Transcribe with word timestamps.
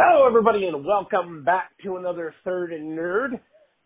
Hello, 0.00 0.28
everybody, 0.28 0.64
and 0.64 0.84
welcome 0.84 1.42
back 1.42 1.72
to 1.82 1.96
another 1.96 2.32
Third 2.44 2.72
and 2.72 2.96
Nerd. 2.96 3.32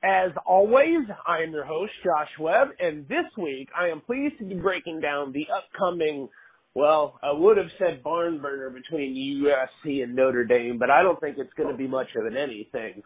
As 0.04 0.30
always, 0.46 1.08
I 1.26 1.42
am 1.42 1.52
your 1.52 1.64
host, 1.64 1.92
Josh 2.04 2.28
Webb, 2.38 2.68
and 2.78 3.08
this 3.08 3.24
week 3.42 3.70
I 3.74 3.88
am 3.88 4.02
pleased 4.02 4.34
to 4.38 4.44
be 4.44 4.56
breaking 4.56 5.00
down 5.00 5.32
the 5.32 5.46
upcoming, 5.48 6.28
well, 6.74 7.18
I 7.22 7.32
would 7.32 7.56
have 7.56 7.70
said 7.78 8.02
barn 8.02 8.42
burner 8.42 8.68
between 8.68 9.42
USC 9.42 10.02
and 10.02 10.14
Notre 10.14 10.44
Dame, 10.44 10.78
but 10.78 10.90
I 10.90 11.02
don't 11.02 11.18
think 11.18 11.36
it's 11.38 11.54
going 11.54 11.70
to 11.70 11.78
be 11.78 11.88
much 11.88 12.08
of 12.14 12.26
an 12.26 12.36
anything, 12.36 13.02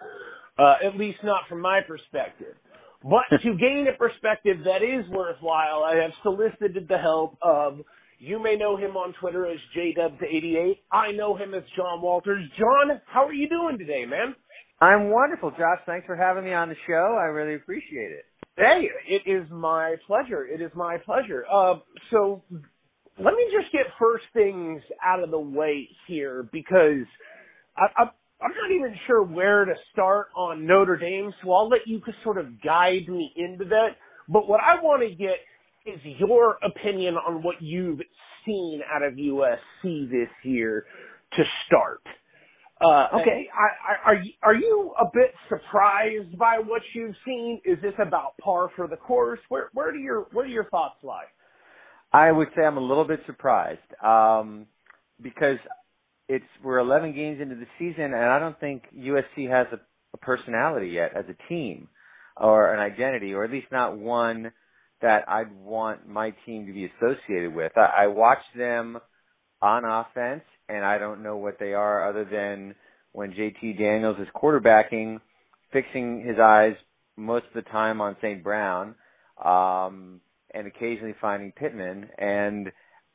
uh, 0.58 0.74
at 0.84 0.98
least 0.98 1.18
not 1.22 1.42
from 1.48 1.60
my 1.60 1.82
perspective. 1.86 2.56
But 3.04 3.30
to 3.40 3.54
gain 3.54 3.86
a 3.88 3.96
perspective 3.96 4.56
that 4.64 4.82
is 4.82 5.08
worthwhile, 5.12 5.84
I 5.84 6.02
have 6.02 6.10
solicited 6.24 6.88
the 6.88 6.98
help 6.98 7.38
of 7.40 7.82
you 8.18 8.42
may 8.42 8.56
know 8.56 8.76
him 8.76 8.96
on 8.96 9.14
Twitter 9.20 9.46
as 9.46 9.58
JDubs88. 9.76 10.78
I 10.90 11.12
know 11.12 11.36
him 11.36 11.54
as 11.54 11.62
John 11.76 12.00
Walters. 12.00 12.44
John, 12.58 13.00
how 13.06 13.26
are 13.26 13.32
you 13.32 13.48
doing 13.48 13.78
today, 13.78 14.04
man? 14.06 14.34
I'm 14.80 15.10
wonderful, 15.10 15.50
Josh. 15.50 15.80
Thanks 15.86 16.06
for 16.06 16.16
having 16.16 16.44
me 16.44 16.52
on 16.52 16.68
the 16.68 16.76
show. 16.86 17.16
I 17.18 17.26
really 17.26 17.54
appreciate 17.54 18.12
it. 18.12 18.24
Hey, 18.56 18.88
it 19.08 19.30
is 19.30 19.46
my 19.50 19.96
pleasure. 20.06 20.46
It 20.46 20.60
is 20.60 20.70
my 20.74 20.96
pleasure. 21.04 21.44
Uh, 21.52 21.74
so 22.10 22.42
let 23.18 23.34
me 23.34 23.44
just 23.52 23.72
get 23.72 23.82
first 23.98 24.24
things 24.32 24.82
out 25.04 25.22
of 25.22 25.30
the 25.30 25.38
way 25.38 25.88
here 26.06 26.48
because 26.52 27.06
I, 27.76 27.86
I, 27.96 28.02
I'm 28.42 28.50
not 28.50 28.70
even 28.74 28.94
sure 29.06 29.22
where 29.22 29.64
to 29.64 29.74
start 29.92 30.28
on 30.36 30.66
Notre 30.66 30.96
Dame, 30.96 31.32
so 31.42 31.52
I'll 31.52 31.68
let 31.68 31.86
you 31.86 32.00
sort 32.22 32.38
of 32.38 32.62
guide 32.62 33.08
me 33.08 33.32
into 33.36 33.64
that. 33.66 33.96
But 34.28 34.48
what 34.48 34.60
I 34.60 34.82
want 34.82 35.02
to 35.02 35.14
get 35.14 35.36
is 35.86 36.00
your 36.18 36.58
opinion 36.62 37.14
on 37.14 37.42
what 37.42 37.56
you've 37.60 38.00
seen 38.44 38.80
out 38.92 39.02
of 39.02 39.14
USC 39.14 40.10
this 40.10 40.28
year 40.42 40.84
to 41.34 41.42
start? 41.66 42.02
Uh, 42.80 43.20
okay. 43.20 43.48
I, 43.54 43.92
I, 43.92 44.10
are 44.10 44.14
you, 44.16 44.32
are 44.42 44.54
you 44.54 44.94
a 45.00 45.04
bit 45.14 45.32
surprised 45.48 46.36
by 46.38 46.58
what 46.58 46.82
you've 46.94 47.14
seen? 47.24 47.60
Is 47.64 47.78
this 47.80 47.94
about 47.98 48.36
par 48.38 48.68
for 48.76 48.86
the 48.86 48.96
course? 48.96 49.40
Where 49.48 49.70
where 49.72 49.92
do 49.92 49.98
your 49.98 50.26
where 50.32 50.46
do 50.46 50.52
your 50.52 50.68
thoughts 50.68 50.96
lie? 51.02 51.24
I 52.12 52.30
would 52.30 52.48
say 52.54 52.62
I'm 52.62 52.76
a 52.76 52.80
little 52.80 53.06
bit 53.06 53.20
surprised 53.26 53.80
um, 54.04 54.66
because 55.22 55.56
it's 56.28 56.44
we're 56.62 56.78
11 56.78 57.14
games 57.14 57.40
into 57.40 57.54
the 57.54 57.66
season, 57.78 58.04
and 58.04 58.16
I 58.16 58.38
don't 58.38 58.58
think 58.60 58.82
USC 58.94 59.48
has 59.50 59.68
a, 59.72 59.80
a 60.12 60.18
personality 60.18 60.88
yet 60.88 61.12
as 61.16 61.24
a 61.30 61.48
team 61.48 61.88
or 62.36 62.74
an 62.74 62.80
identity, 62.80 63.32
or 63.32 63.44
at 63.44 63.50
least 63.50 63.68
not 63.72 63.96
one 63.96 64.52
that 65.02 65.28
I'd 65.28 65.54
want 65.54 66.08
my 66.08 66.32
team 66.44 66.66
to 66.66 66.72
be 66.72 66.90
associated 66.96 67.54
with. 67.54 67.72
I, 67.76 68.04
I 68.04 68.06
watch 68.08 68.38
them 68.56 68.98
on 69.60 69.84
offense, 69.84 70.44
and 70.68 70.84
I 70.84 70.98
don't 70.98 71.22
know 71.22 71.36
what 71.36 71.58
they 71.58 71.72
are 71.74 72.08
other 72.08 72.24
than 72.24 72.74
when 73.12 73.32
JT 73.32 73.78
Daniels 73.78 74.16
is 74.20 74.28
quarterbacking, 74.34 75.20
fixing 75.72 76.24
his 76.26 76.36
eyes 76.42 76.74
most 77.16 77.46
of 77.46 77.64
the 77.64 77.70
time 77.70 78.00
on 78.00 78.16
St. 78.20 78.42
Brown, 78.42 78.94
um, 79.42 80.20
and 80.52 80.66
occasionally 80.66 81.14
finding 81.20 81.52
Pittman. 81.52 82.08
And 82.18 82.68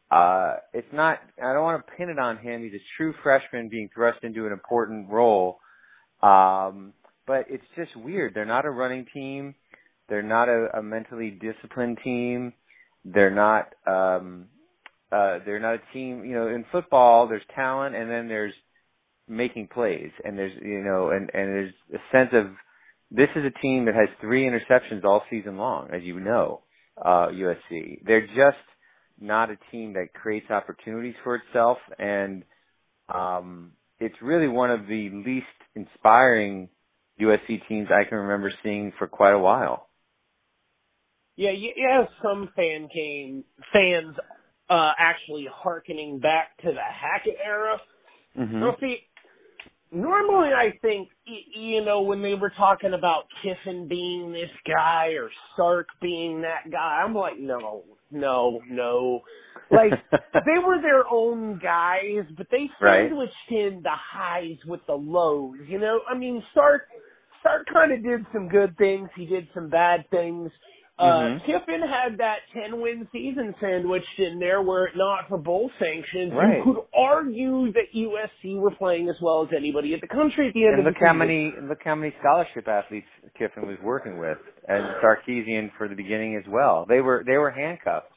uh, 0.09 0.55
it's 0.73 0.87
not, 0.91 1.19
I 1.41 1.53
don't 1.53 1.63
want 1.63 1.85
to 1.85 1.93
pin 1.97 2.09
it 2.09 2.19
on 2.19 2.37
him. 2.37 2.63
He's 2.63 2.73
a 2.73 2.83
true 2.97 3.13
freshman 3.23 3.69
being 3.69 3.89
thrust 3.93 4.19
into 4.23 4.45
an 4.45 4.51
important 4.51 5.09
role. 5.09 5.59
Um, 6.21 6.93
but 7.27 7.45
it's 7.49 7.63
just 7.75 7.95
weird. 7.95 8.33
They're 8.33 8.45
not 8.45 8.65
a 8.65 8.71
running 8.71 9.05
team. 9.13 9.55
They're 10.11 10.21
not 10.21 10.49
a, 10.49 10.67
a 10.79 10.83
mentally 10.83 11.29
disciplined 11.29 11.99
team. 12.03 12.51
They're 13.05 13.33
not 13.33 13.73
um 13.87 14.47
uh 15.09 15.39
they're 15.45 15.61
not 15.61 15.75
a 15.75 15.93
team, 15.93 16.25
you 16.25 16.33
know, 16.33 16.49
in 16.49 16.65
football 16.69 17.29
there's 17.29 17.41
talent 17.55 17.95
and 17.95 18.11
then 18.11 18.27
there's 18.27 18.53
making 19.29 19.69
plays 19.73 20.11
and 20.25 20.37
there's 20.37 20.51
you 20.61 20.83
know 20.83 21.11
and 21.11 21.31
and 21.33 21.47
there's 21.55 21.73
a 21.93 21.97
sense 22.11 22.31
of 22.33 22.47
this 23.09 23.29
is 23.37 23.45
a 23.45 23.61
team 23.61 23.85
that 23.85 23.95
has 23.95 24.09
three 24.19 24.43
interceptions 24.43 25.05
all 25.05 25.23
season 25.29 25.55
long, 25.55 25.87
as 25.93 26.03
you 26.03 26.19
know, 26.19 26.59
uh 26.97 27.27
USC. 27.29 28.03
They're 28.05 28.27
just 28.27 28.65
not 29.17 29.49
a 29.49 29.57
team 29.71 29.93
that 29.93 30.13
creates 30.13 30.51
opportunities 30.51 31.15
for 31.23 31.35
itself 31.37 31.77
and 31.97 32.43
um 33.07 33.71
it's 34.01 34.15
really 34.21 34.49
one 34.49 34.71
of 34.71 34.87
the 34.87 35.09
least 35.25 35.45
inspiring 35.73 36.67
USC 37.21 37.65
teams 37.69 37.87
I 37.89 38.09
can 38.09 38.17
remember 38.17 38.51
seeing 38.61 38.91
for 38.99 39.07
quite 39.07 39.33
a 39.33 39.39
while. 39.39 39.87
Yeah, 41.41 41.53
yeah, 41.75 42.05
some 42.21 42.49
fan 42.55 42.87
came 42.93 43.43
fans 43.73 44.15
uh 44.69 44.91
actually 44.99 45.47
harkening 45.51 46.19
back 46.19 46.55
to 46.57 46.67
the 46.67 46.79
Hackett 46.79 47.37
era. 47.43 47.77
Mm-hmm. 48.37 48.59
Now, 48.59 48.75
see, 48.79 48.97
normally 49.91 50.49
I 50.49 50.77
think 50.83 51.09
you 51.25 51.83
know 51.83 52.03
when 52.03 52.21
they 52.21 52.35
were 52.35 52.53
talking 52.55 52.93
about 52.93 53.23
Kiffin 53.41 53.87
being 53.87 54.31
this 54.31 54.51
guy 54.67 55.13
or 55.17 55.31
Sark 55.57 55.87
being 55.99 56.41
that 56.41 56.71
guy, 56.71 57.01
I'm 57.03 57.15
like, 57.15 57.39
no, 57.39 57.85
no, 58.11 58.61
no. 58.69 59.21
Like 59.71 59.93
they 60.11 60.59
were 60.61 60.81
their 60.81 61.07
own 61.09 61.57
guys, 61.57 62.25
but 62.35 62.47
they 62.51 62.69
sandwiched 62.77 63.33
right. 63.49 63.67
in 63.67 63.81
the 63.81 63.89
highs 63.89 64.57
with 64.67 64.81
the 64.85 64.95
lows. 64.95 65.55
You 65.65 65.79
know, 65.79 66.01
I 66.09 66.17
mean, 66.17 66.43
Sark 66.53 66.81
Sark 67.41 67.67
kind 67.71 67.93
of 67.93 68.03
did 68.03 68.25
some 68.33 68.49
good 68.49 68.77
things. 68.77 69.07
He 69.15 69.25
did 69.25 69.47
some 69.53 69.69
bad 69.69 70.09
things. 70.11 70.51
Uh, 71.01 71.03
mm-hmm. 71.03 71.45
Kiffin 71.45 71.81
had 71.81 72.19
that 72.19 72.45
10 72.53 72.79
win 72.79 73.07
season 73.11 73.55
sandwiched 73.59 74.19
in 74.19 74.37
there 74.37 74.61
were 74.61 74.87
it 74.87 74.93
not 74.95 75.27
for 75.27 75.37
bowl 75.37 75.71
sanctions. 75.79 76.31
Right. 76.31 76.57
You 76.57 76.63
could 76.63 76.83
argue 76.95 77.73
that 77.73 77.89
USC 77.95 78.59
were 78.59 78.69
playing 78.71 79.09
as 79.09 79.15
well 79.21 79.41
as 79.41 79.49
anybody 79.55 79.95
at 79.95 80.01
the 80.01 80.07
country 80.07 80.49
at 80.49 80.53
the 80.53 80.65
end 80.65 80.73
and 80.75 80.79
of 80.81 80.85
look 80.85 80.99
the 80.99 81.05
how 81.05 81.13
many 81.13 81.53
look 81.67 81.79
how 81.83 81.95
many 81.95 82.13
scholarship 82.19 82.67
athletes 82.67 83.07
Kiffin 83.37 83.67
was 83.67 83.77
working 83.83 84.19
with 84.19 84.37
and 84.67 84.83
Sarkisian 85.03 85.71
for 85.77 85.87
the 85.87 85.95
beginning 85.95 86.35
as 86.35 86.47
well. 86.47 86.85
They 86.87 87.01
were 87.01 87.23
they 87.25 87.37
were 87.37 87.51
handcuffed 87.51 88.11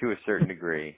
to 0.00 0.10
a 0.10 0.16
certain 0.26 0.48
degree. 0.48 0.96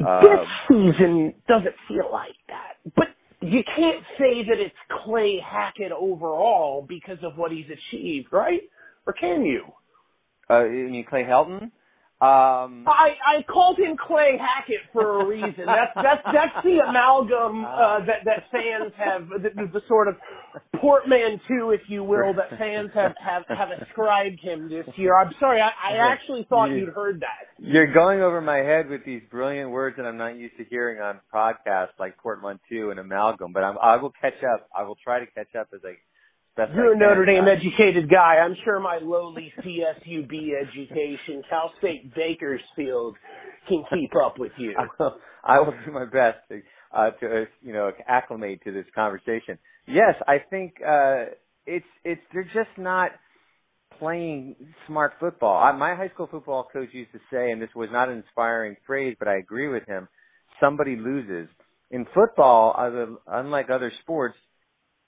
Um, 0.00 0.20
this 0.22 0.48
season 0.68 1.34
doesn't 1.46 1.74
feel 1.86 2.10
like 2.10 2.36
that. 2.48 2.92
But 2.96 3.08
you 3.40 3.62
can't 3.76 4.02
say 4.18 4.42
that 4.48 4.58
it's 4.58 4.74
Clay 5.04 5.38
Hackett 5.44 5.92
overall 5.92 6.84
because 6.88 7.18
of 7.22 7.36
what 7.36 7.52
he's 7.52 7.66
achieved, 7.66 8.28
right? 8.32 8.62
Or 9.06 9.12
can 9.12 9.44
you? 9.44 9.62
Uh, 10.50 10.64
you 10.64 10.88
mean 10.88 11.04
Clay 11.08 11.24
Helton? 11.24 11.70
Um, 12.20 12.82
I 12.88 13.14
I 13.38 13.42
called 13.46 13.78
him 13.78 13.96
Clay 13.96 14.36
Hackett 14.40 14.90
for 14.92 15.22
a 15.22 15.24
reason. 15.24 15.66
That's 15.66 15.94
that's 15.94 16.22
that's 16.24 16.64
the 16.64 16.80
amalgam 16.82 17.64
uh, 17.64 18.00
that 18.06 18.24
that 18.24 18.42
fans 18.50 18.92
have 18.98 19.28
the, 19.28 19.50
the 19.54 19.80
sort 19.86 20.08
of 20.08 20.16
portmanteau, 20.80 21.70
if 21.70 21.82
you 21.86 22.02
will, 22.02 22.34
that 22.34 22.58
fans 22.58 22.90
have 22.94 23.14
have 23.24 23.44
have 23.46 23.68
ascribed 23.70 24.40
him 24.40 24.68
this 24.68 24.86
year. 24.96 25.16
I'm 25.16 25.32
sorry, 25.38 25.60
I, 25.60 25.68
I 25.94 26.12
actually 26.12 26.44
thought 26.50 26.70
you, 26.70 26.86
would 26.86 26.94
heard 26.94 27.20
that. 27.20 27.54
You're 27.56 27.94
going 27.94 28.20
over 28.20 28.40
my 28.40 28.58
head 28.58 28.88
with 28.88 29.04
these 29.04 29.22
brilliant 29.30 29.70
words 29.70 29.96
that 29.96 30.04
I'm 30.04 30.18
not 30.18 30.34
used 30.36 30.56
to 30.56 30.64
hearing 30.64 31.00
on 31.00 31.20
podcasts 31.32 31.94
like 32.00 32.18
portmanteau 32.18 32.90
and 32.90 32.98
amalgam. 32.98 33.52
But 33.52 33.62
I'm, 33.62 33.78
I 33.80 33.94
will 33.96 34.12
catch 34.20 34.42
up. 34.42 34.68
I 34.76 34.82
will 34.82 34.98
try 35.04 35.20
to 35.20 35.26
catch 35.26 35.54
up 35.54 35.68
as 35.72 35.82
I 35.84 35.94
Best 36.58 36.72
You're 36.74 36.94
a 36.94 36.98
Notre 36.98 37.24
Dame 37.24 37.44
educated 37.46 38.10
guy. 38.10 38.38
I'm 38.44 38.56
sure 38.64 38.80
my 38.80 38.98
lowly 39.00 39.52
CSUB 39.60 40.32
education, 40.60 41.40
Cal 41.48 41.70
State 41.78 42.12
Bakersfield, 42.16 43.14
can 43.68 43.84
keep 43.94 44.10
up 44.16 44.40
with 44.40 44.50
you. 44.58 44.74
I 45.44 45.60
will, 45.60 45.72
do 45.86 45.92
my 45.92 46.04
best 46.06 46.38
to, 46.48 46.60
uh, 46.92 47.10
to 47.20 47.26
uh, 47.26 47.44
you 47.62 47.72
know 47.72 47.92
acclimate 48.08 48.62
to 48.64 48.72
this 48.72 48.86
conversation. 48.92 49.56
Yes, 49.86 50.16
I 50.26 50.38
think 50.50 50.74
uh, 50.84 51.26
it's 51.64 51.86
it's 52.04 52.20
they're 52.32 52.42
just 52.42 52.76
not 52.76 53.12
playing 54.00 54.56
smart 54.88 55.12
football. 55.20 55.62
I, 55.62 55.70
my 55.78 55.94
high 55.94 56.08
school 56.08 56.26
football 56.28 56.66
coach 56.72 56.88
used 56.92 57.12
to 57.12 57.20
say, 57.32 57.52
and 57.52 57.62
this 57.62 57.70
was 57.76 57.88
not 57.92 58.08
an 58.08 58.16
inspiring 58.16 58.74
phrase, 58.84 59.14
but 59.16 59.28
I 59.28 59.36
agree 59.36 59.68
with 59.68 59.86
him. 59.86 60.08
Somebody 60.58 60.96
loses 60.96 61.48
in 61.92 62.04
football. 62.12 62.74
Other, 62.76 63.14
unlike 63.28 63.70
other 63.70 63.92
sports, 64.02 64.34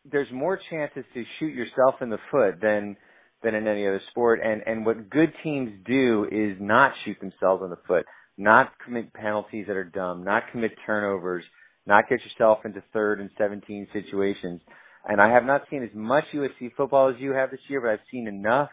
there's 0.05 0.31
more 0.33 0.59
chances 0.71 1.05
to 1.15 1.25
shoot 1.39 1.55
yourself 1.55 1.97
in 2.01 2.11
the 2.11 2.19
foot 2.31 2.61
than 2.61 2.97
than 3.43 3.55
in 3.55 3.67
any 3.67 3.87
other 3.87 4.01
sport. 4.11 4.41
And 4.43 4.63
and 4.67 4.87
what 4.87 5.11
good 5.11 5.33
teams 5.43 5.71
do 5.87 6.27
is 6.31 6.57
not 6.61 6.93
shoot 7.05 7.19
themselves 7.21 7.63
in 7.63 7.71
the 7.71 7.79
foot, 7.87 8.05
not 8.37 8.73
commit 8.85 9.13
penalties 9.13 9.67
that 9.67 9.77
are 9.77 9.85
dumb, 9.85 10.25
not 10.25 10.45
commit 10.53 10.73
turnovers, 10.87 11.45
not 11.87 12.09
get 12.09 12.21
yourself 12.21 12.61
into 12.65 12.83
third 12.93 13.21
and 13.21 13.31
17 13.39 13.89
situations. 13.93 14.61
And 15.07 15.21
I 15.21 15.33
have 15.33 15.45
not 15.45 15.63
seen 15.71 15.83
as 15.83 15.91
much 15.95 16.25
USC 16.35 16.75
football 16.77 17.09
as 17.09 17.17
you 17.19 17.33
have 17.33 17.51
this 17.51 17.61
year, 17.69 17.81
but 17.81 17.91
I've 17.91 18.07
seen 18.11 18.29
enough 18.29 18.69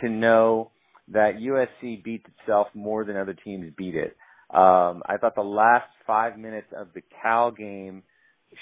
to 0.00 0.08
know 0.08 0.70
that 1.08 1.34
USC 1.40 2.02
beat 2.02 2.24
itself 2.40 2.68
more 2.74 3.04
than 3.04 3.16
other 3.16 3.34
teams 3.34 3.72
beat 3.76 3.94
it. 3.94 4.16
Um, 4.50 5.02
I 5.06 5.16
thought 5.20 5.34
the 5.34 5.42
last 5.42 5.88
five 6.06 6.38
minutes 6.38 6.68
of 6.76 6.88
the 6.94 7.02
Cal 7.22 7.50
game 7.50 8.02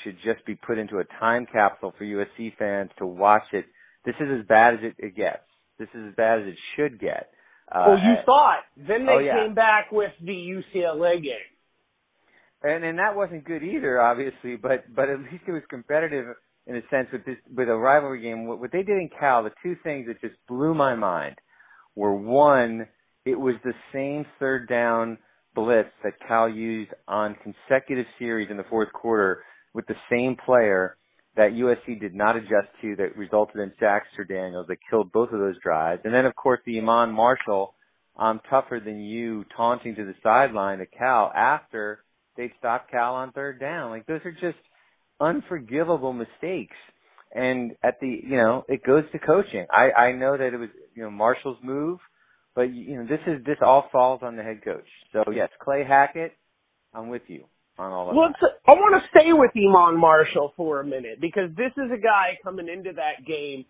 should 0.02 0.16
just 0.24 0.44
be 0.46 0.54
put 0.54 0.78
into 0.78 0.98
a 0.98 1.04
time 1.20 1.46
capsule 1.50 1.94
for 1.96 2.04
USC 2.04 2.56
fans 2.58 2.90
to 2.98 3.06
watch 3.06 3.44
it. 3.52 3.66
This 4.04 4.14
is 4.20 4.40
as 4.40 4.46
bad 4.46 4.74
as 4.74 4.80
it, 4.82 4.94
it 4.98 5.16
gets. 5.16 5.42
This 5.78 5.88
is 5.94 6.08
as 6.08 6.14
bad 6.14 6.40
as 6.40 6.48
it 6.48 6.56
should 6.76 7.00
get. 7.00 7.30
Uh, 7.70 7.84
well, 7.88 7.98
you 7.98 8.14
thought. 8.26 8.60
Then 8.76 9.06
they 9.06 9.12
oh, 9.12 9.18
yeah. 9.18 9.44
came 9.44 9.54
back 9.54 9.90
with 9.90 10.12
the 10.20 10.32
UCLA 10.32 11.22
game. 11.22 11.32
and 12.62 12.84
and 12.84 12.98
that 12.98 13.16
wasn't 13.16 13.44
good 13.44 13.62
either, 13.62 14.00
obviously. 14.00 14.56
But 14.56 14.94
but 14.94 15.08
at 15.08 15.20
least 15.20 15.44
it 15.46 15.52
was 15.52 15.62
competitive 15.70 16.36
in 16.66 16.76
a 16.76 16.82
sense 16.90 17.08
with 17.12 17.24
this 17.24 17.36
with 17.54 17.68
a 17.68 17.74
rivalry 17.74 18.22
game. 18.22 18.46
What, 18.46 18.60
what 18.60 18.72
they 18.72 18.82
did 18.82 18.98
in 18.98 19.08
Cal, 19.18 19.44
the 19.44 19.50
two 19.62 19.76
things 19.82 20.06
that 20.06 20.20
just 20.20 20.36
blew 20.46 20.74
my 20.74 20.94
mind 20.94 21.36
were 21.96 22.14
one, 22.14 22.86
it 23.24 23.38
was 23.38 23.54
the 23.64 23.74
same 23.92 24.26
third 24.38 24.68
down 24.68 25.18
blitz 25.54 25.90
that 26.02 26.14
Cal 26.26 26.48
used 26.48 26.90
on 27.06 27.36
consecutive 27.42 28.06
series 28.18 28.50
in 28.50 28.56
the 28.56 28.64
fourth 28.68 28.92
quarter 28.92 29.42
with 29.74 29.86
the 29.86 29.96
same 30.10 30.36
player 30.44 30.96
that 31.36 31.50
USC 31.50 32.00
did 32.00 32.14
not 32.14 32.36
adjust 32.36 32.68
to 32.80 32.94
that 32.96 33.16
resulted 33.16 33.60
in 33.60 33.72
sacks 33.80 34.06
for 34.14 34.24
Daniels 34.24 34.66
that 34.68 34.76
killed 34.88 35.12
both 35.12 35.32
of 35.32 35.40
those 35.40 35.58
drives. 35.60 36.02
And 36.04 36.14
then 36.14 36.26
of 36.26 36.36
course 36.36 36.60
the 36.64 36.78
Iman 36.78 37.12
Marshall, 37.12 37.74
I'm 38.16 38.40
tougher 38.48 38.80
than 38.82 39.00
you 39.00 39.44
taunting 39.56 39.96
to 39.96 40.04
the 40.04 40.14
sideline 40.22 40.78
to 40.78 40.86
Cal 40.86 41.32
after 41.34 42.04
they 42.36 42.52
stopped 42.58 42.90
Cal 42.90 43.14
on 43.14 43.32
third 43.32 43.58
down. 43.58 43.90
Like 43.90 44.06
those 44.06 44.20
are 44.24 44.32
just 44.32 44.62
unforgivable 45.20 46.12
mistakes. 46.12 46.76
And 47.32 47.72
at 47.82 47.98
the, 48.00 48.20
you 48.22 48.36
know, 48.36 48.64
it 48.68 48.84
goes 48.84 49.02
to 49.10 49.18
coaching. 49.18 49.66
I, 49.72 49.90
I 50.00 50.12
know 50.12 50.36
that 50.36 50.54
it 50.54 50.56
was, 50.56 50.68
you 50.94 51.02
know, 51.02 51.10
Marshall's 51.10 51.58
move, 51.64 51.98
but 52.54 52.72
you 52.72 52.96
know, 52.96 53.06
this 53.08 53.18
is, 53.26 53.44
this 53.44 53.56
all 53.60 53.88
falls 53.90 54.20
on 54.22 54.36
the 54.36 54.44
head 54.44 54.64
coach. 54.64 54.86
So 55.12 55.24
yes, 55.34 55.48
Clay 55.60 55.84
Hackett, 55.84 56.32
I'm 56.94 57.08
with 57.08 57.22
you 57.26 57.46
on 57.78 57.92
all 57.92 58.10
of 58.10 58.16
Let's, 58.16 58.40
that. 58.40 58.60
I 58.66 58.72
want 58.72 59.02
to 59.02 59.08
stay 59.10 59.32
with 59.32 59.50
Iman 59.56 60.00
Marshall 60.00 60.52
for 60.56 60.80
a 60.80 60.84
minute 60.84 61.20
because 61.20 61.50
this 61.56 61.72
is 61.76 61.90
a 61.92 62.00
guy 62.00 62.38
coming 62.42 62.68
into 62.68 62.92
that 62.92 63.26
game 63.26 63.64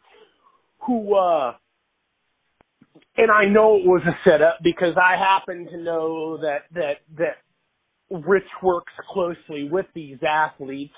who, 0.87 1.17
uh, 1.17 1.55
and 3.17 3.31
I 3.31 3.47
know 3.47 3.77
it 3.77 3.87
was 3.87 4.03
a 4.07 4.17
setup 4.29 4.59
because 4.63 4.97
I 5.01 5.17
happen 5.17 5.67
to 5.71 5.79
know 5.79 6.39
that, 6.39 6.63
that, 6.75 6.97
that 7.17 7.39
Rich 8.11 8.49
works 8.63 8.93
closely 9.13 9.69
with 9.71 9.87
these 9.95 10.19
athletes 10.29 10.95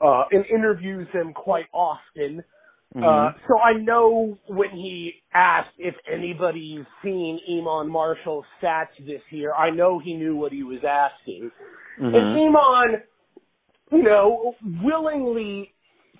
uh, 0.00 0.24
and 0.30 0.44
interviews 0.46 1.06
them 1.12 1.32
quite 1.34 1.66
often. 1.72 2.42
Mm-hmm. 2.96 3.04
Uh, 3.04 3.38
so 3.46 3.58
I 3.60 3.74
know 3.80 4.38
when 4.48 4.70
he 4.70 5.12
asked 5.32 5.74
if 5.78 5.94
anybody's 6.12 6.84
seen 7.04 7.38
Iman 7.48 7.88
Marshall's 7.88 8.46
stats 8.60 8.96
this 8.98 9.20
year, 9.30 9.52
I 9.52 9.70
know 9.70 10.00
he 10.02 10.14
knew 10.14 10.34
what 10.34 10.50
he 10.52 10.64
was 10.64 10.80
asking. 10.84 11.50
Mhm. 11.98 12.14
And 12.14 12.56
Iman, 12.56 13.02
you 13.92 14.02
know, 14.02 14.54
willingly 14.82 15.72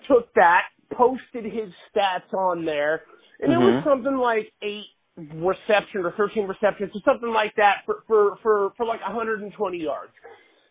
took 0.07 0.33
that, 0.33 0.63
posted 0.93 1.45
his 1.45 1.73
stats 1.93 2.33
on 2.33 2.65
there, 2.65 3.03
and 3.39 3.51
it 3.53 3.57
was 3.57 3.75
Mhm. 3.75 3.83
something 3.83 4.17
like 4.17 4.51
eight 4.61 4.87
reception 5.35 6.05
or 6.05 6.11
13 6.11 6.47
receptions 6.47 6.95
or 6.95 7.01
something 7.01 7.29
like 7.29 7.53
that 7.55 7.83
for, 7.85 8.03
for, 8.07 8.37
for, 8.37 8.71
for 8.71 8.85
like 8.85 9.01
120 9.01 9.77
yards. 9.77 10.13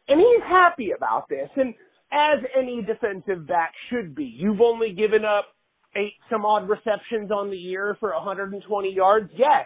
And 0.09 0.21
he's 0.21 0.43
happy 0.43 0.93
about 0.93 1.29
this. 1.29 1.51
And 1.57 1.75
as 2.11 2.45
any 2.57 2.83
defensive 2.83 3.47
back 3.47 3.73
should 3.89 4.15
be, 4.15 4.25
you've 4.25 4.61
only 4.61 4.93
given 4.93 5.25
up 5.25 5.55
eight 5.95 6.15
some 6.29 6.45
odd 6.47 6.69
receptions 6.69 7.31
on 7.31 7.51
the 7.51 7.57
year 7.57 7.97
for 8.01 8.13
120 8.13 8.93
yards. 8.93 9.31
Yeah, 9.35 9.65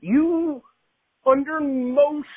you, 0.00 0.62
under 1.26 1.60
most 1.60 2.28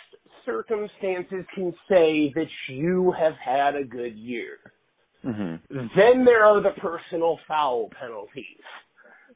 circumstances, 0.48 1.46
can 1.54 1.72
say 1.88 2.32
that 2.34 2.48
you 2.70 3.14
have 3.20 3.34
had 3.36 3.76
a 3.76 3.84
good 3.84 4.16
year. 4.16 4.58
Mhm. 5.24 5.60
Then 5.70 6.26
there 6.26 6.46
are 6.46 6.62
the 6.62 6.72
personal 6.80 7.38
foul 7.48 7.90
penalties. 7.90 8.64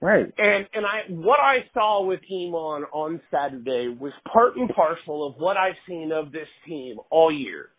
Right. 0.01 0.33
And 0.37 0.67
and 0.73 0.85
I 0.85 1.03
what 1.09 1.39
I 1.39 1.63
saw 1.73 2.03
with 2.03 2.21
Iman 2.31 2.85
on 2.91 3.21
Saturday 3.29 3.89
was 3.89 4.13
part 4.31 4.55
and 4.55 4.67
parcel 4.69 5.27
of 5.27 5.35
what 5.39 5.57
I've 5.57 5.77
seen 5.87 6.11
of 6.11 6.31
this 6.31 6.47
team 6.65 6.97
all 7.11 7.31
year. 7.31 7.69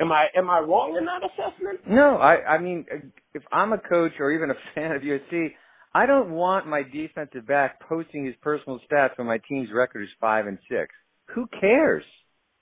Am 0.00 0.10
I 0.10 0.26
am 0.34 0.50
I 0.50 0.60
wrong 0.60 0.96
in 0.96 1.04
that 1.04 1.22
assessment? 1.22 1.86
No, 1.86 2.16
I 2.16 2.54
I 2.54 2.58
mean 2.58 2.86
if 3.34 3.42
I'm 3.52 3.72
a 3.72 3.78
coach 3.78 4.12
or 4.18 4.32
even 4.32 4.50
a 4.50 4.56
fan 4.74 4.92
of 4.92 5.02
USC, 5.02 5.54
I 5.94 6.06
don't 6.06 6.30
want 6.30 6.66
my 6.66 6.82
defensive 6.82 7.46
back 7.46 7.80
posting 7.80 8.24
his 8.24 8.34
personal 8.36 8.80
stats 8.90 9.16
when 9.18 9.26
my 9.26 9.38
team's 9.48 9.70
record 9.72 10.02
is 10.02 10.08
5 10.20 10.46
and 10.46 10.58
6. 10.68 10.94
Who 11.34 11.46
cares? 11.60 12.04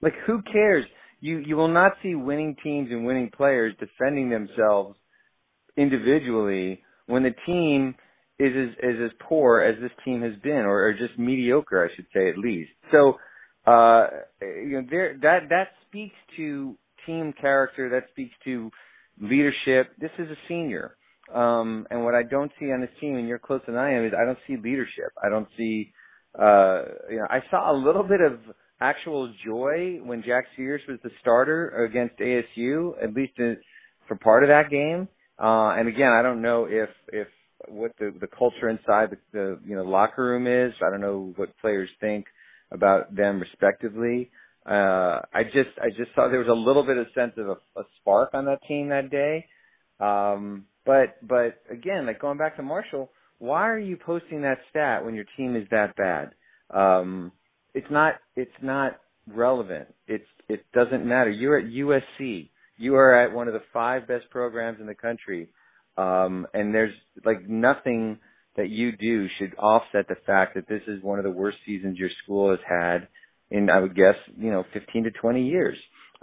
Like 0.01 0.15
who 0.27 0.43
cares? 0.43 0.85
You 1.21 1.39
you 1.39 1.57
will 1.57 1.73
not 1.73 1.93
see 2.03 2.15
winning 2.15 2.57
teams 2.63 2.91
and 2.91 3.05
winning 3.05 3.31
players 3.35 3.75
defending 3.81 4.31
themselves 4.31 4.97
individually 5.77 6.83
when 7.07 7.23
the 7.23 7.35
team 7.47 7.95
is 8.39 8.53
as 8.57 8.91
is 8.91 9.01
as 9.05 9.11
poor 9.21 9.61
as 9.61 9.81
this 9.81 9.91
team 10.05 10.23
has 10.23 10.35
been 10.43 10.65
or, 10.65 10.89
or 10.89 10.93
just 10.93 11.19
mediocre, 11.19 11.85
I 11.85 11.95
should 11.95 12.07
say 12.15 12.29
at 12.29 12.39
least. 12.39 12.71
So 12.93 13.15
uh 13.67 14.07
you 14.41 14.81
know 14.81 14.87
there 14.89 15.19
that 15.23 15.49
that 15.51 15.69
speaks 15.89 16.15
to 16.37 16.77
team 17.07 17.33
character, 17.41 17.89
that 17.91 18.11
speaks 18.11 18.35
to 18.45 18.71
leadership. 19.21 19.93
This 19.99 20.11
is 20.19 20.29
a 20.31 20.37
senior. 20.47 20.97
Um, 21.35 21.87
and 21.91 22.05
what 22.05 22.15
I 22.15 22.23
don't 22.23 22.51
see 22.59 22.67
on 22.67 22.81
this 22.81 22.91
team, 23.01 23.17
and 23.17 23.29
you're 23.29 23.39
closer 23.39 23.65
than 23.67 23.77
I 23.77 23.93
am, 23.93 24.05
is 24.05 24.13
I 24.19 24.25
don't 24.25 24.39
see 24.47 24.57
leadership. 24.57 25.13
I 25.23 25.29
don't 25.29 25.49
see, 25.57 25.93
uh, 26.39 26.83
you 27.11 27.19
know, 27.19 27.27
I 27.29 27.41
saw 27.51 27.71
a 27.71 27.77
little 27.77 28.03
bit 28.03 28.21
of 28.21 28.39
actual 28.81 29.33
joy 29.45 29.99
when 30.03 30.23
Jack 30.23 30.45
Sears 30.57 30.83
was 30.89 30.99
the 31.03 31.11
starter 31.21 31.85
against 31.85 32.19
ASU, 32.19 32.93
at 33.03 33.15
least 33.15 33.33
in, 33.39 33.57
for 34.07 34.17
part 34.17 34.45
of 34.45 34.49
that 34.49 34.71
game. 34.71 35.09
Uh, 35.39 35.71
and 35.79 35.89
again, 35.89 36.13
I 36.13 36.23
don't 36.23 36.43
know 36.43 36.67
if, 36.69 36.89
if 37.13 37.29
what 37.69 37.93
the, 37.99 38.13
the 38.21 38.27
culture 38.27 38.69
inside 38.69 39.11
the, 39.11 39.19
the, 39.33 39.59
you 39.67 39.77
know, 39.77 39.85
locker 39.85 40.25
room 40.25 40.47
is. 40.47 40.73
I 40.85 40.91
don't 40.91 41.01
know 41.01 41.33
what 41.37 41.57
players 41.61 41.89
think 42.01 42.27
about 42.71 43.15
them 43.15 43.41
respectively. 43.41 44.31
Uh, 44.67 45.21
I 45.33 45.45
just, 45.45 45.71
I 45.81 45.89
just 45.97 46.15
saw 46.15 46.29
there 46.29 46.41
was 46.41 46.49
a 46.49 46.53
little 46.53 46.85
bit 46.85 46.99
of 46.99 47.07
sense 47.15 47.33
of 47.37 47.49
a, 47.49 47.81
a 47.81 47.85
spark 48.01 48.31
on 48.35 48.45
that 48.47 48.61
team 48.69 48.91
that 48.91 49.11
day. 49.11 49.47
Um, 50.01 50.67
but, 50.85 51.17
but 51.27 51.63
again, 51.71 52.07
like 52.07 52.21
going 52.21 52.39
back 52.39 52.57
to 52.57 52.63
Marshall, 52.63 53.11
why 53.39 53.69
are 53.69 53.79
you 53.79 53.97
posting 53.97 54.43
that 54.43 54.59
stat 54.71 55.05
when 55.05 55.15
your 55.15 55.25
team 55.37 55.57
is 55.57 55.67
that 55.71 55.97
bad? 55.97 56.33
Um, 56.71 57.33
it's 57.79 57.91
not, 57.91 58.15
it's 58.35 58.51
not 58.61 58.99
relevant. 59.33 59.89
It's, 60.09 60.25
it 60.49 60.65
doesn't 60.75 61.07
matter. 61.07 61.31
You're 61.31 61.59
at 61.59 61.67
USC. 61.67 62.51
You 62.77 62.97
are 62.97 63.25
at 63.25 63.33
one 63.33 63.47
of 63.47 63.55
the 63.55 63.63
five 63.73 64.09
best 64.09 64.29
programs 64.31 64.81
in 64.81 64.87
the 64.87 64.95
country. 64.95 65.49
Um, 65.97 66.47
and 66.55 66.75
there's 66.75 66.95
like 67.25 67.49
nothing 67.49 68.19
that 68.57 68.69
you 68.69 68.97
do 68.97 69.29
should 69.39 69.55
offset 69.59 70.09
the 70.09 70.17
fact 70.27 70.57
that 70.57 70.69
this 70.69 70.83
is 70.89 71.01
one 71.03 71.19
of 71.21 71.25
the 71.25 71.31
worst 71.31 71.59
seasons 71.65 71.99
your 71.99 72.11
school 72.25 72.51
has 72.51 72.59
had 72.69 73.07
in, 73.51 73.71
I 73.71 73.79
would 73.79 73.95
guess, 73.95 74.17
you 74.37 74.51
know, 74.51 74.65
15 74.73 75.05
to 75.05 75.11
20 75.13 75.47
years. 75.47 75.77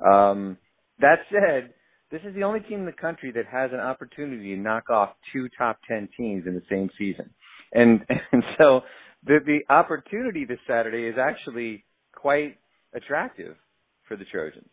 Um, 0.06 0.58
that 1.00 1.20
said, 1.32 1.74
this 2.12 2.22
is 2.26 2.36
the 2.36 2.44
only 2.44 2.60
team 2.60 2.80
in 2.80 2.86
the 2.86 2.92
country 2.92 3.32
that 3.32 3.46
has 3.50 3.72
an 3.72 3.80
opportunity 3.80 4.54
to 4.56 4.62
knock 4.62 4.90
off 4.90 5.12
two 5.32 5.48
top 5.58 5.80
10 5.88 6.10
teams 6.18 6.46
in 6.48 6.54
the 6.54 6.62
same 6.70 6.90
season. 6.98 7.30
And, 7.72 8.02
and 8.32 8.44
so 8.58 8.82
the, 9.26 9.40
the 9.46 9.74
opportunity 9.74 10.46
this 10.46 10.60
Saturday 10.68 11.08
is 11.08 11.16
actually 11.20 11.84
quite 12.16 12.58
attractive 12.94 13.56
for 14.08 14.16
the 14.16 14.26
Trojans. 14.26 14.70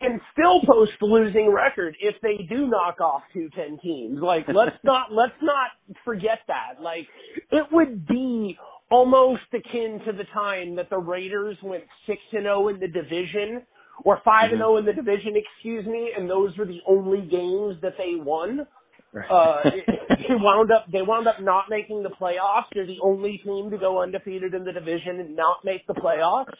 And 0.00 0.20
still 0.32 0.60
post 0.64 0.92
the 1.00 1.06
losing 1.06 1.52
record 1.52 1.96
if 2.00 2.14
they 2.22 2.44
do 2.48 2.68
knock 2.68 3.00
off 3.00 3.22
two 3.32 3.48
ten 3.56 3.78
teams. 3.82 4.20
Like 4.22 4.44
let's 4.48 4.76
not 4.84 5.10
let's 5.10 5.32
not 5.42 5.70
forget 6.04 6.38
that. 6.46 6.80
Like 6.80 7.06
it 7.50 7.64
would 7.72 8.06
be 8.06 8.56
almost 8.90 9.42
akin 9.52 10.00
to 10.06 10.12
the 10.12 10.24
time 10.32 10.76
that 10.76 10.88
the 10.88 10.98
Raiders 10.98 11.56
went 11.62 11.82
six 12.06 12.20
and 12.32 12.44
zero 12.44 12.68
in 12.68 12.78
the 12.78 12.86
division, 12.86 13.62
or 14.04 14.20
5 14.24 14.50
and 14.50 14.58
zero 14.58 14.76
in 14.76 14.84
the 14.84 14.92
division, 14.92 15.34
excuse 15.36 15.86
me, 15.86 16.10
and 16.16 16.28
those 16.28 16.56
were 16.56 16.64
the 16.64 16.80
only 16.86 17.20
games 17.20 17.80
that 17.82 17.94
they 17.98 18.14
won. 18.14 18.66
Uh, 19.14 19.62
they 19.64 20.24
wound 20.30 20.70
up 20.70 20.86
they 20.92 21.02
wound 21.02 21.26
up 21.26 21.36
not 21.40 21.64
making 21.70 22.02
the 22.02 22.10
playoffs. 22.10 22.66
They're 22.74 22.86
the 22.86 22.98
only 23.02 23.40
team 23.44 23.70
to 23.70 23.78
go 23.78 24.02
undefeated 24.02 24.54
in 24.54 24.64
the 24.64 24.72
division 24.72 25.20
and 25.20 25.36
not 25.36 25.58
make 25.64 25.86
the 25.86 25.94
playoffs. 25.94 26.52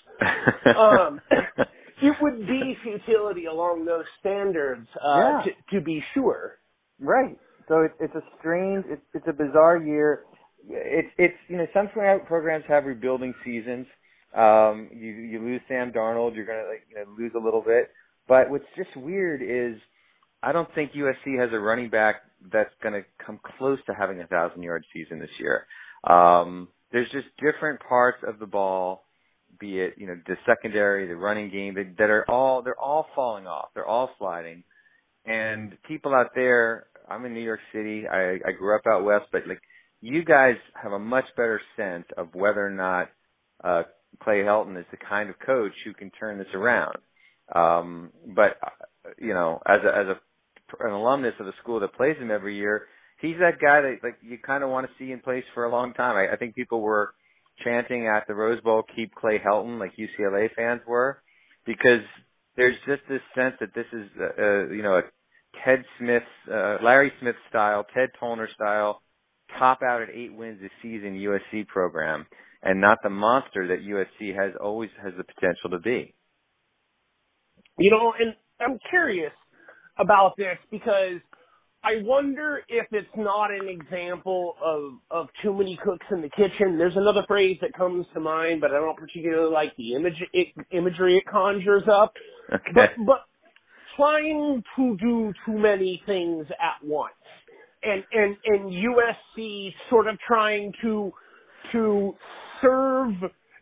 Um, 0.66 1.20
it 2.02 2.14
would 2.20 2.46
be 2.46 2.76
futility 2.82 3.46
along 3.46 3.84
those 3.84 4.04
standards, 4.20 4.86
uh, 4.96 5.18
Yeah. 5.18 5.42
to, 5.44 5.78
to 5.78 5.84
be 5.84 6.02
sure. 6.14 6.58
Right. 7.00 7.36
So 7.68 7.82
it's 7.82 7.94
it's 8.00 8.14
a 8.14 8.22
strange, 8.38 8.84
it's 8.88 9.02
it's 9.14 9.26
a 9.28 9.32
bizarre 9.32 9.76
year. 9.76 10.24
It's 10.68 11.08
it's 11.18 11.36
you 11.48 11.56
know 11.58 11.66
some 11.74 11.88
programs 11.88 12.64
have 12.68 12.84
rebuilding 12.84 13.34
seasons. 13.44 13.86
Um, 14.34 14.88
you 14.92 15.10
you 15.10 15.40
lose 15.40 15.60
Sam 15.68 15.92
Darnold, 15.92 16.34
you're 16.34 16.46
gonna 16.46 16.68
like 16.68 16.86
you 16.90 16.96
know 16.96 17.04
lose 17.18 17.32
a 17.34 17.42
little 17.42 17.62
bit. 17.62 17.90
But 18.26 18.50
what's 18.50 18.64
just 18.76 18.94
weird 18.96 19.42
is 19.42 19.80
I 20.42 20.52
don't 20.52 20.68
think 20.74 20.92
USC 20.92 21.38
has 21.40 21.50
a 21.52 21.58
running 21.58 21.88
back 21.90 22.16
that's 22.52 22.74
gonna 22.82 23.02
come 23.24 23.40
close 23.58 23.78
to 23.86 23.94
having 23.94 24.20
a 24.20 24.26
thousand 24.26 24.62
yard 24.62 24.84
season 24.92 25.18
this 25.18 25.30
year. 25.40 25.66
Um, 26.04 26.68
there's 26.92 27.10
just 27.10 27.26
different 27.38 27.80
parts 27.80 28.18
of 28.26 28.38
the 28.38 28.46
ball, 28.46 29.04
be 29.60 29.80
it 29.80 29.94
you 29.96 30.06
know 30.06 30.16
the 30.26 30.36
secondary, 30.46 31.08
the 31.08 31.16
running 31.16 31.50
game, 31.50 31.74
that, 31.74 31.96
that 31.98 32.10
are 32.10 32.24
all 32.30 32.62
they're 32.62 32.78
all 32.78 33.06
falling 33.14 33.46
off. 33.46 33.68
They're 33.74 33.86
all 33.86 34.10
sliding 34.18 34.64
and 35.26 35.76
people 35.86 36.14
out 36.14 36.30
there 36.34 36.86
i'm 37.08 37.24
in 37.24 37.34
new 37.34 37.40
york 37.40 37.60
city 37.72 38.04
i 38.10 38.38
i 38.46 38.52
grew 38.58 38.74
up 38.74 38.82
out 38.86 39.04
west 39.04 39.26
but 39.32 39.46
like 39.46 39.60
you 40.00 40.24
guys 40.24 40.54
have 40.80 40.92
a 40.92 40.98
much 40.98 41.24
better 41.36 41.60
sense 41.76 42.06
of 42.16 42.34
whether 42.34 42.66
or 42.66 42.70
not 42.70 43.08
uh 43.64 43.82
clay 44.22 44.38
helton 44.42 44.78
is 44.78 44.86
the 44.90 44.96
kind 44.96 45.28
of 45.28 45.36
coach 45.44 45.72
who 45.84 45.92
can 45.92 46.10
turn 46.12 46.38
this 46.38 46.46
around 46.54 46.96
um 47.54 48.10
but 48.34 48.56
uh, 48.62 48.70
you 49.18 49.32
know, 49.32 49.60
as 49.66 49.80
a 49.84 49.98
as 49.98 50.06
a 50.06 50.20
an 50.80 50.92
alumnus 50.92 51.34
of 51.40 51.46
the 51.46 51.52
school 51.62 51.80
that 51.80 51.94
plays 51.94 52.16
him 52.18 52.30
every 52.30 52.56
year, 52.56 52.86
he's 53.20 53.36
that 53.40 53.60
guy 53.60 53.80
that 53.80 53.98
like 54.02 54.16
you 54.22 54.38
kind 54.38 54.64
of 54.64 54.70
want 54.70 54.86
to 54.86 54.92
see 54.98 55.12
in 55.12 55.20
place 55.20 55.44
for 55.54 55.64
a 55.64 55.70
long 55.70 55.92
time. 55.94 56.16
I, 56.16 56.34
I 56.34 56.36
think 56.36 56.54
people 56.54 56.80
were 56.80 57.14
chanting 57.64 58.06
at 58.06 58.26
the 58.26 58.34
Rose 58.34 58.60
Bowl, 58.60 58.82
"Keep 58.94 59.14
Clay 59.14 59.40
Helton," 59.44 59.78
like 59.78 59.92
UCLA 59.96 60.48
fans 60.54 60.82
were, 60.86 61.20
because 61.66 62.04
there's 62.56 62.76
just 62.86 63.02
this 63.08 63.20
sense 63.34 63.54
that 63.60 63.74
this 63.74 63.86
is, 63.92 64.08
uh, 64.20 64.42
uh, 64.42 64.66
you 64.68 64.82
know, 64.82 64.98
a 64.98 65.02
Ted 65.64 65.84
Smith, 65.98 66.22
uh, 66.50 66.78
Larry 66.82 67.12
Smith 67.20 67.36
style, 67.48 67.84
Ted 67.94 68.10
Tollner 68.20 68.52
style, 68.54 69.02
top 69.58 69.80
out 69.82 70.02
at 70.02 70.10
eight 70.10 70.34
wins 70.34 70.60
this 70.60 70.70
season 70.82 71.14
USC 71.14 71.66
program, 71.66 72.26
and 72.62 72.80
not 72.80 72.98
the 73.02 73.10
monster 73.10 73.68
that 73.68 73.84
USC 73.84 74.34
has 74.34 74.52
always 74.60 74.90
has 75.02 75.12
the 75.16 75.24
potential 75.24 75.70
to 75.70 75.78
be. 75.78 76.14
You 77.78 77.90
know, 77.90 78.12
and 78.18 78.34
I'm 78.60 78.78
curious 78.90 79.32
about 79.98 80.36
this 80.36 80.58
because 80.70 81.20
I 81.84 82.02
wonder 82.02 82.60
if 82.68 82.86
it's 82.90 83.06
not 83.16 83.50
an 83.50 83.68
example 83.68 84.56
of 84.64 84.94
of 85.10 85.28
too 85.42 85.54
many 85.54 85.78
cooks 85.84 86.06
in 86.10 86.22
the 86.22 86.30
kitchen. 86.30 86.76
There's 86.76 86.96
another 86.96 87.22
phrase 87.28 87.56
that 87.60 87.72
comes 87.72 88.06
to 88.14 88.20
mind, 88.20 88.60
but 88.60 88.72
I 88.72 88.74
don't 88.74 88.96
particularly 88.96 89.52
like 89.52 89.76
the 89.76 89.94
image 89.94 90.20
it, 90.32 90.48
imagery 90.72 91.16
it 91.16 91.24
conjures 91.30 91.84
up. 91.90 92.12
Okay. 92.52 92.72
But 92.74 92.90
but 93.06 93.20
trying 93.96 94.62
to 94.76 94.96
do 94.96 95.32
too 95.46 95.58
many 95.58 96.02
things 96.04 96.46
at 96.50 96.84
once, 96.86 97.14
and 97.84 98.02
and 98.12 98.36
and 98.44 98.72
USC 98.72 99.70
sort 99.88 100.08
of 100.08 100.18
trying 100.26 100.72
to 100.82 101.12
to 101.72 102.14
serve 102.60 103.14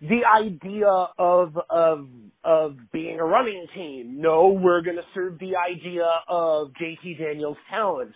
the 0.08 0.22
idea 0.24 0.88
of 1.18 1.56
of 1.70 2.06
of 2.44 2.76
being 2.92 3.18
a 3.18 3.24
running 3.24 3.66
team. 3.74 4.20
No, 4.20 4.48
we're 4.48 4.82
going 4.82 4.96
to 4.96 5.06
serve 5.14 5.38
the 5.38 5.52
idea 5.56 6.06
of 6.28 6.68
JT 6.80 7.18
Daniels' 7.18 7.56
talents. 7.70 8.14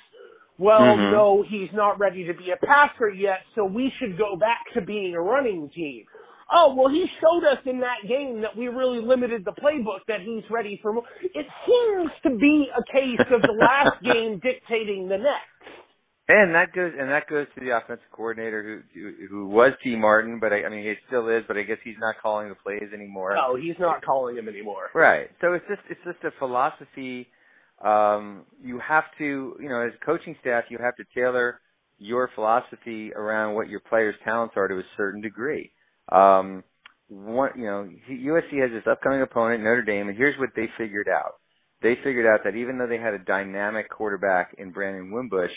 Well, 0.59 0.80
Mhm. 0.82 1.11
no, 1.12 1.42
he's 1.42 1.73
not 1.73 1.99
ready 1.99 2.25
to 2.26 2.35
be 2.35 2.50
a 2.50 2.56
passer 2.56 3.09
yet, 3.09 3.40
so 3.54 3.64
we 3.64 3.90
should 3.99 4.18
go 4.18 4.37
back 4.37 4.61
to 4.75 4.82
being 4.82 5.14
a 5.14 5.20
running 5.20 5.70
team. 5.70 6.04
Oh, 6.52 6.75
well, 6.75 6.88
he 6.88 7.06
showed 7.20 7.44
us 7.44 7.64
in 7.64 7.80
that 7.80 8.06
game 8.06 8.40
that 8.42 8.56
we 8.56 8.68
really 8.68 9.00
limited 9.00 9.44
the 9.44 9.52
playbook 9.52 10.04
that 10.09 10.20
he's 10.20 10.42
ready 10.50 10.76
for 10.82 10.92
more. 10.92 11.04
It 11.23 11.47
seems 11.64 12.11
to 12.25 12.30
be 12.30 12.68
a 12.76 12.82
case 12.92 13.20
of 13.30 13.40
the 13.42 13.52
last 13.52 14.02
game 14.02 14.38
dictating 14.38 15.09
the 15.09 15.18
next. 15.18 15.60
And 16.30 16.54
that 16.54 16.72
goes 16.72 16.92
and 16.99 17.10
that 17.10 17.28
goes 17.28 17.46
to 17.54 17.60
the 17.60 17.76
offensive 17.76 18.06
coordinator 18.12 18.84
who 18.94 19.26
who, 19.28 19.46
was 19.49 19.72
Tee 19.82 19.96
Martin, 19.96 20.38
but 20.38 20.52
I, 20.52 20.64
I 20.64 20.68
mean 20.68 20.84
he 20.84 20.94
still 21.08 21.28
is, 21.28 21.42
but 21.49 21.56
I 21.56 21.62
guess 21.62 21.78
he's 21.82 21.99
not 21.99 22.16
calling 22.22 22.49
the 22.49 22.54
plays 22.54 22.92
anymore. 22.94 23.34
No, 23.34 23.56
he's 23.56 23.78
not 23.80 24.04
calling 24.04 24.37
them 24.37 24.49
anymore. 24.49 24.90
Right. 24.94 25.28
So 25.40 25.54
it's 25.54 25.64
just 25.68 25.80
it's 25.90 26.00
just 26.04 26.22
a 26.25 26.30
philosophy. 26.38 27.26
Um, 27.84 28.44
you 28.62 28.78
have 28.87 29.04
to, 29.18 29.56
you 29.58 29.68
know, 29.68 29.80
as 29.80 29.92
coaching 30.04 30.37
staff, 30.40 30.64
you 30.68 30.78
have 30.80 30.94
to 30.96 31.04
tailor 31.14 31.60
your 31.99 32.30
philosophy 32.34 33.12
around 33.14 33.54
what 33.54 33.68
your 33.68 33.80
players' 33.80 34.14
talents 34.25 34.54
are 34.56 34.68
to 34.68 34.75
a 34.75 34.82
certain 34.96 35.20
degree. 35.20 35.72
Um, 36.12 36.62
one, 37.08 37.50
you 37.56 37.64
know, 37.64 37.88
USC 38.08 38.60
has 38.60 38.70
this 38.70 38.90
upcoming 38.90 39.22
opponent, 39.22 39.62
Notre 39.64 39.82
Dame, 39.82 40.08
and 40.08 40.16
here's 40.16 40.38
what 40.38 40.50
they 40.54 40.66
figured 40.78 41.08
out. 41.08 41.34
They 41.82 41.94
figured 42.04 42.26
out 42.26 42.40
that 42.44 42.56
even 42.56 42.78
though 42.78 42.87
they 42.87 42.99
had 42.99 43.14
a 43.14 43.18
dynamic 43.18 43.88
quarterback 43.88 44.54
in 44.58 44.70
Brandon 44.70 45.10
Wimbush, 45.10 45.50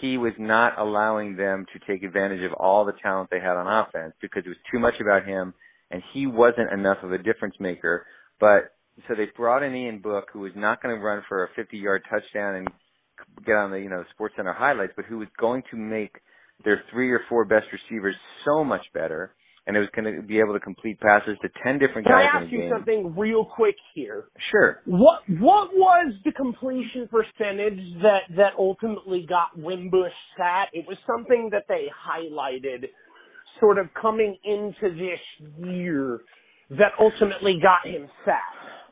he 0.00 0.16
was 0.16 0.32
not 0.38 0.78
allowing 0.78 1.36
them 1.36 1.66
to 1.72 1.92
take 1.92 2.02
advantage 2.02 2.42
of 2.42 2.52
all 2.54 2.84
the 2.84 2.92
talent 3.02 3.28
they 3.30 3.40
had 3.40 3.56
on 3.56 3.66
offense 3.86 4.14
because 4.20 4.42
it 4.46 4.48
was 4.48 4.58
too 4.72 4.78
much 4.78 4.94
about 5.00 5.26
him 5.26 5.54
and 5.90 6.02
he 6.14 6.26
wasn't 6.26 6.72
enough 6.72 6.98
of 7.02 7.12
a 7.12 7.18
difference 7.18 7.54
maker. 7.58 8.06
But 8.38 8.72
so 9.08 9.14
they 9.14 9.26
brought 9.36 9.62
in 9.62 9.74
Ian 9.74 10.00
Book, 10.00 10.28
who 10.32 10.40
was 10.40 10.52
not 10.54 10.82
going 10.82 10.94
to 10.94 11.02
run 11.02 11.22
for 11.28 11.44
a 11.44 11.48
50-yard 11.60 12.02
touchdown 12.10 12.56
and 12.56 12.68
get 13.44 13.56
on 13.56 13.70
the 13.70 13.78
you 13.78 13.88
know 13.88 14.04
SportsCenter 14.18 14.56
highlights, 14.56 14.92
but 14.96 15.04
who 15.04 15.18
was 15.18 15.28
going 15.38 15.62
to 15.70 15.76
make 15.76 16.16
their 16.64 16.82
three 16.90 17.10
or 17.10 17.20
four 17.28 17.44
best 17.44 17.66
receivers 17.72 18.14
so 18.44 18.64
much 18.64 18.82
better, 18.92 19.32
and 19.70 19.76
it 19.76 19.80
was 19.80 19.88
going 19.94 20.12
to 20.16 20.20
be 20.20 20.40
able 20.40 20.52
to 20.52 20.58
complete 20.58 20.98
passes 20.98 21.38
to 21.42 21.48
ten 21.62 21.78
different 21.78 22.08
Can 22.08 22.16
guys 22.16 22.26
Can 22.32 22.42
I 22.42 22.42
ask 22.42 22.52
you 22.52 22.58
game. 22.58 22.70
something 22.74 23.14
real 23.16 23.44
quick 23.44 23.76
here? 23.94 24.24
Sure. 24.50 24.80
What 24.84 25.22
what 25.28 25.70
was 25.72 26.12
the 26.24 26.32
completion 26.32 27.08
percentage 27.08 27.78
that 28.02 28.34
that 28.36 28.54
ultimately 28.58 29.24
got 29.28 29.56
Wimbush 29.56 30.10
sat? 30.36 30.70
It 30.72 30.86
was 30.88 30.98
something 31.06 31.50
that 31.52 31.66
they 31.68 31.86
highlighted, 31.94 32.88
sort 33.60 33.78
of 33.78 33.86
coming 33.94 34.36
into 34.42 34.92
this 34.96 35.20
year, 35.64 36.18
that 36.70 36.90
ultimately 36.98 37.60
got 37.62 37.86
him 37.88 38.08
sat. 38.24 38.42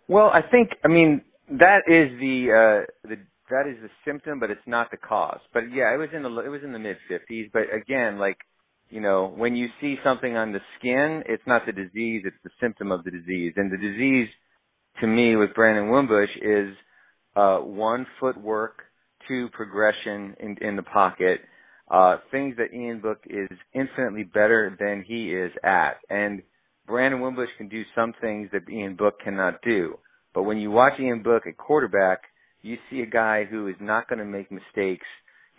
Well, 0.07 0.31
I 0.33 0.43
think 0.49 0.71
I 0.85 0.89
mean 0.89 1.23
that 1.51 1.81
is 1.89 2.17
the 2.21 2.85
uh 2.87 3.09
the 3.09 3.17
that 3.51 3.67
is 3.67 3.79
the 3.83 3.91
symptom, 4.05 4.39
but 4.39 4.53
it's 4.53 4.61
not 4.69 4.93
the 4.93 4.97
cause. 4.97 5.41
But 5.53 5.73
yeah, 5.73 5.93
it 5.93 5.99
was 5.99 6.11
in 6.15 6.23
the 6.23 6.31
it 6.39 6.51
was 6.51 6.61
in 6.63 6.73
the 6.73 6.79
mid 6.79 6.99
50s. 7.11 7.51
But 7.53 7.63
again, 7.75 8.21
like 8.21 8.37
you 8.91 9.01
know, 9.01 9.33
when 9.37 9.55
you 9.57 9.69
see 9.81 9.97
something 10.03 10.37
on 10.37 10.53
the 10.53 10.61
skin, 10.79 11.23
it's 11.27 11.43
not 11.47 11.63
the 11.67 11.73
disease; 11.73 12.23
it's 12.25 12.37
the 12.45 12.51
symptom 12.61 12.91
of 12.91 13.05
the 13.05 13.11
disease. 13.11 13.55
And 13.57 13.71
the 13.71 13.77
disease, 13.77 14.29
to 15.01 15.07
me, 15.07 15.37
with 15.37 15.55
Brandon 15.55 15.91
Wimbush 15.91 16.31
is 16.41 16.75
uh 17.37 17.59
one 17.59 18.07
footwork, 18.21 18.83
two 19.27 19.49
progression 19.53 20.35
in 20.41 20.57
in 20.61 20.77
the 20.77 20.83
pocket, 20.83 21.41
uh 21.91 22.17
things 22.31 22.57
that 22.57 22.75
Ian 22.75 23.01
Book 23.01 23.19
is 23.27 23.49
infinitely 23.75 24.25
better 24.25 24.77
than 24.79 25.05
he 25.07 25.33
is 25.33 25.53
at, 25.63 25.99
and 26.09 26.43
Brandon 26.87 27.21
Wimbush 27.21 27.51
can 27.59 27.69
do 27.69 27.83
some 27.95 28.15
things 28.21 28.49
that 28.53 28.69
Ian 28.71 28.97
Book 28.97 29.21
cannot 29.23 29.61
do. 29.63 29.99
But 30.35 30.45
when 30.45 30.57
you 30.59 30.71
watch 30.71 30.95
Ian 30.99 31.23
Book 31.23 31.43
at 31.47 31.59
quarterback, 31.59 32.23
you 32.63 32.77
see 32.91 33.01
a 33.01 33.07
guy 33.07 33.45
who 33.45 33.69
is 33.69 33.77
not 33.81 34.09
going 34.09 34.19
to 34.19 34.25
make 34.25 34.51
mistakes, 34.51 35.07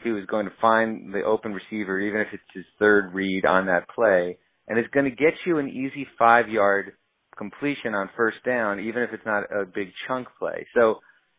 who 0.03 0.17
is 0.17 0.25
going 0.25 0.45
to 0.45 0.53
find 0.61 1.13
the 1.13 1.23
open 1.23 1.53
receiver, 1.53 1.99
even 1.99 2.21
if 2.21 2.27
it's 2.33 2.43
his 2.53 2.65
third 2.77 3.13
read 3.13 3.45
on 3.45 3.65
that 3.67 3.87
play, 3.93 4.37
and 4.67 4.79
is 4.79 4.85
going 4.93 5.09
to 5.09 5.15
get 5.15 5.33
you 5.45 5.57
an 5.57 5.69
easy 5.69 6.07
five 6.17 6.47
yard 6.49 6.93
completion 7.37 7.95
on 7.95 8.09
first 8.17 8.37
down, 8.45 8.79
even 8.79 9.01
if 9.03 9.11
it's 9.13 9.25
not 9.25 9.43
a 9.51 9.65
big 9.65 9.87
chunk 10.07 10.27
play. 10.37 10.65
So 10.75 10.95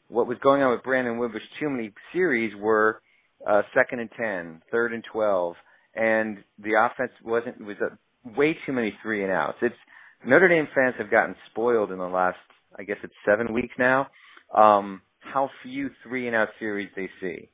what 0.09 0.27
was 0.27 0.39
going 0.43 0.63
on 0.63 0.73
with 0.73 0.83
Brandon 0.83 1.19
Wimbush 1.19 1.43
too 1.61 1.71
many 1.71 1.93
series 2.13 2.53
were 2.59 3.01
uh, 3.49 3.63
second 3.75 4.01
and 4.01 4.11
ten, 4.17 4.63
third 4.71 4.93
and 4.93 5.05
twelve, 5.13 5.55
and 5.95 6.39
the 6.59 6.73
offense 6.79 7.13
wasn't 7.25 7.65
was 7.65 7.77
a 7.81 8.39
way 8.39 8.57
too 8.67 8.73
many 8.73 8.93
three 9.03 9.23
and 9.23 9.33
outs. 9.33 9.59
It's 9.63 9.75
Notre 10.27 10.49
Dame 10.49 10.69
fans 10.75 10.95
have 10.99 11.11
gotten 11.11 11.35
spoiled 11.51 11.91
in 11.93 11.99
the 11.99 12.05
last, 12.05 12.37
I 12.79 12.83
guess 12.83 12.99
it's 13.03 13.15
seven 13.25 13.55
weeks 13.55 13.75
now. 13.79 14.09
Um, 14.55 15.01
how 15.21 15.49
few 15.63 15.91
three 16.03 16.27
and 16.27 16.37
out 16.37 16.49
series 16.59 16.91
they 16.97 17.09
see, 17.21 17.49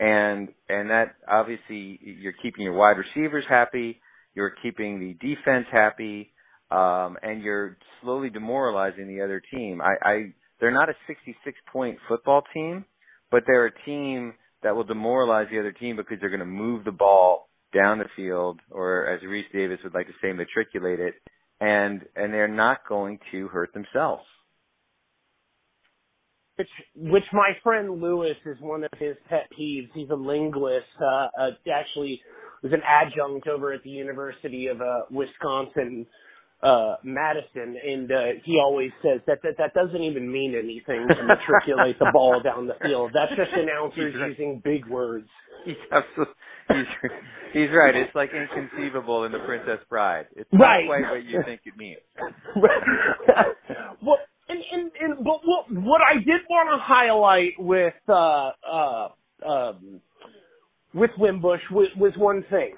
and 0.00 0.48
and 0.68 0.90
that 0.90 1.14
obviously 1.30 2.00
you're 2.02 2.34
keeping 2.42 2.64
your 2.64 2.72
wide 2.72 2.96
receivers 2.96 3.44
happy, 3.48 4.00
you're 4.34 4.54
keeping 4.62 4.98
the 4.98 5.14
defense 5.14 5.66
happy, 5.70 6.32
um, 6.70 7.18
and 7.22 7.42
you're 7.42 7.76
slowly 8.02 8.30
demoralizing 8.30 9.06
the 9.06 9.22
other 9.22 9.42
team. 9.52 9.80
I, 9.82 10.08
I 10.08 10.34
they're 10.58 10.72
not 10.72 10.88
a 10.88 10.94
66 11.06 11.58
point 11.70 11.98
football 12.08 12.42
team, 12.54 12.86
but 13.30 13.44
they're 13.46 13.66
a 13.66 13.84
team 13.84 14.32
that 14.62 14.74
will 14.74 14.84
demoralize 14.84 15.48
the 15.50 15.60
other 15.60 15.72
team 15.72 15.96
because 15.96 16.16
they're 16.20 16.30
going 16.30 16.40
to 16.40 16.46
move 16.46 16.84
the 16.84 16.92
ball 16.92 17.48
down 17.74 17.98
the 17.98 18.04
field, 18.16 18.58
or 18.70 19.06
as 19.06 19.20
Rece 19.22 19.52
Davis 19.52 19.78
would 19.84 19.94
like 19.94 20.06
to 20.06 20.12
say, 20.22 20.32
matriculate 20.32 20.98
it, 20.98 21.14
and 21.60 22.00
and 22.16 22.32
they're 22.32 22.48
not 22.48 22.78
going 22.88 23.18
to 23.32 23.48
hurt 23.48 23.74
themselves. 23.74 24.24
Which, 26.60 27.12
which 27.12 27.24
my 27.32 27.52
friend 27.62 28.00
Lewis 28.00 28.36
is 28.44 28.56
one 28.60 28.84
of 28.84 28.90
his 28.98 29.16
pet 29.28 29.48
peeves. 29.58 29.88
He's 29.94 30.10
a 30.10 30.14
linguist. 30.14 30.84
Uh, 31.00 31.28
uh, 31.40 31.50
actually, 31.72 32.20
was 32.62 32.72
an 32.72 32.82
adjunct 32.86 33.48
over 33.48 33.72
at 33.72 33.82
the 33.82 33.90
University 33.90 34.66
of 34.66 34.80
uh, 34.80 35.02
Wisconsin 35.10 36.06
uh 36.62 36.96
Madison 37.02 37.74
and 37.82 38.12
uh 38.12 38.16
he 38.44 38.58
always 38.62 38.90
says 39.02 39.20
that 39.26 39.38
that 39.42 39.56
that 39.56 39.72
doesn't 39.72 40.02
even 40.02 40.30
mean 40.30 40.52
anything 40.54 41.08
to 41.08 41.22
matriculate 41.24 41.98
the 41.98 42.10
ball 42.12 42.38
down 42.44 42.66
the 42.66 42.74
field. 42.82 43.12
That's 43.14 43.32
just 43.34 43.50
announcers 43.56 44.12
He's 44.12 44.20
right. 44.20 44.28
using 44.28 44.60
big 44.62 44.86
words. 44.86 45.26
He's 45.64 45.80
absolutely 45.90 46.34
he's 46.68 47.10
he's 47.54 47.70
right. 47.72 47.96
It's 47.96 48.14
like 48.14 48.30
inconceivable 48.36 49.24
in 49.24 49.32
the 49.32 49.38
Princess 49.38 49.80
Bride. 49.88 50.26
It's 50.36 50.50
Right. 50.52 50.84
not 50.84 51.00
quite 51.00 51.10
what 51.10 51.24
you 51.24 51.40
think 51.46 51.62
it 51.64 51.78
means. 51.78 52.00
well, 54.02 54.18
and, 54.50 54.62
and, 54.72 54.92
and 55.00 55.24
but 55.24 55.40
what 55.44 55.66
what 55.70 56.00
I 56.02 56.16
did 56.16 56.42
want 56.48 56.68
to 56.70 56.78
highlight 56.82 57.52
with 57.58 57.94
uh 58.08 58.50
uh 58.66 59.08
um 59.48 60.00
with 60.94 61.10
Wimbush 61.18 61.60
was, 61.70 61.88
was 61.96 62.12
one 62.16 62.44
thing. 62.50 62.74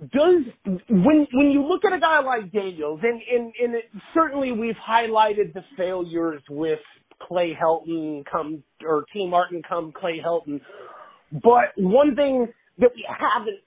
Does 0.00 0.44
when 0.64 1.26
when 1.32 1.50
you 1.50 1.66
look 1.66 1.84
at 1.84 1.92
a 1.92 1.98
guy 1.98 2.20
like 2.24 2.52
Daniels, 2.52 3.00
and 3.02 3.20
and, 3.34 3.52
and 3.60 3.74
it, 3.74 3.84
certainly 4.14 4.52
we've 4.52 4.76
highlighted 4.88 5.54
the 5.54 5.62
failures 5.76 6.40
with 6.48 6.78
Clay 7.26 7.52
Helton 7.60 8.24
come 8.30 8.62
or 8.86 9.04
Tee 9.12 9.26
Martin 9.28 9.60
come 9.68 9.92
Clay 9.92 10.22
Helton, 10.24 10.60
but 11.32 11.74
one 11.76 12.14
thing 12.14 12.46
that 12.78 12.90
we 12.94 13.04
haven't 13.08 13.58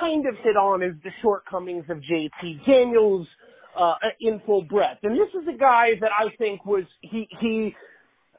kind 0.00 0.26
of 0.26 0.36
hit 0.42 0.56
on 0.56 0.82
is 0.82 0.94
the 1.04 1.10
shortcomings 1.20 1.84
of 1.90 1.98
JT 1.98 2.64
Daniels 2.66 3.26
uh, 3.78 3.94
in 4.20 4.40
full 4.46 4.62
breadth. 4.62 5.00
And 5.02 5.14
this 5.14 5.28
is 5.40 5.48
a 5.48 5.58
guy 5.58 5.90
that 6.00 6.10
I 6.12 6.34
think 6.36 6.64
was 6.64 6.84
he 7.00 7.28
he 7.40 7.74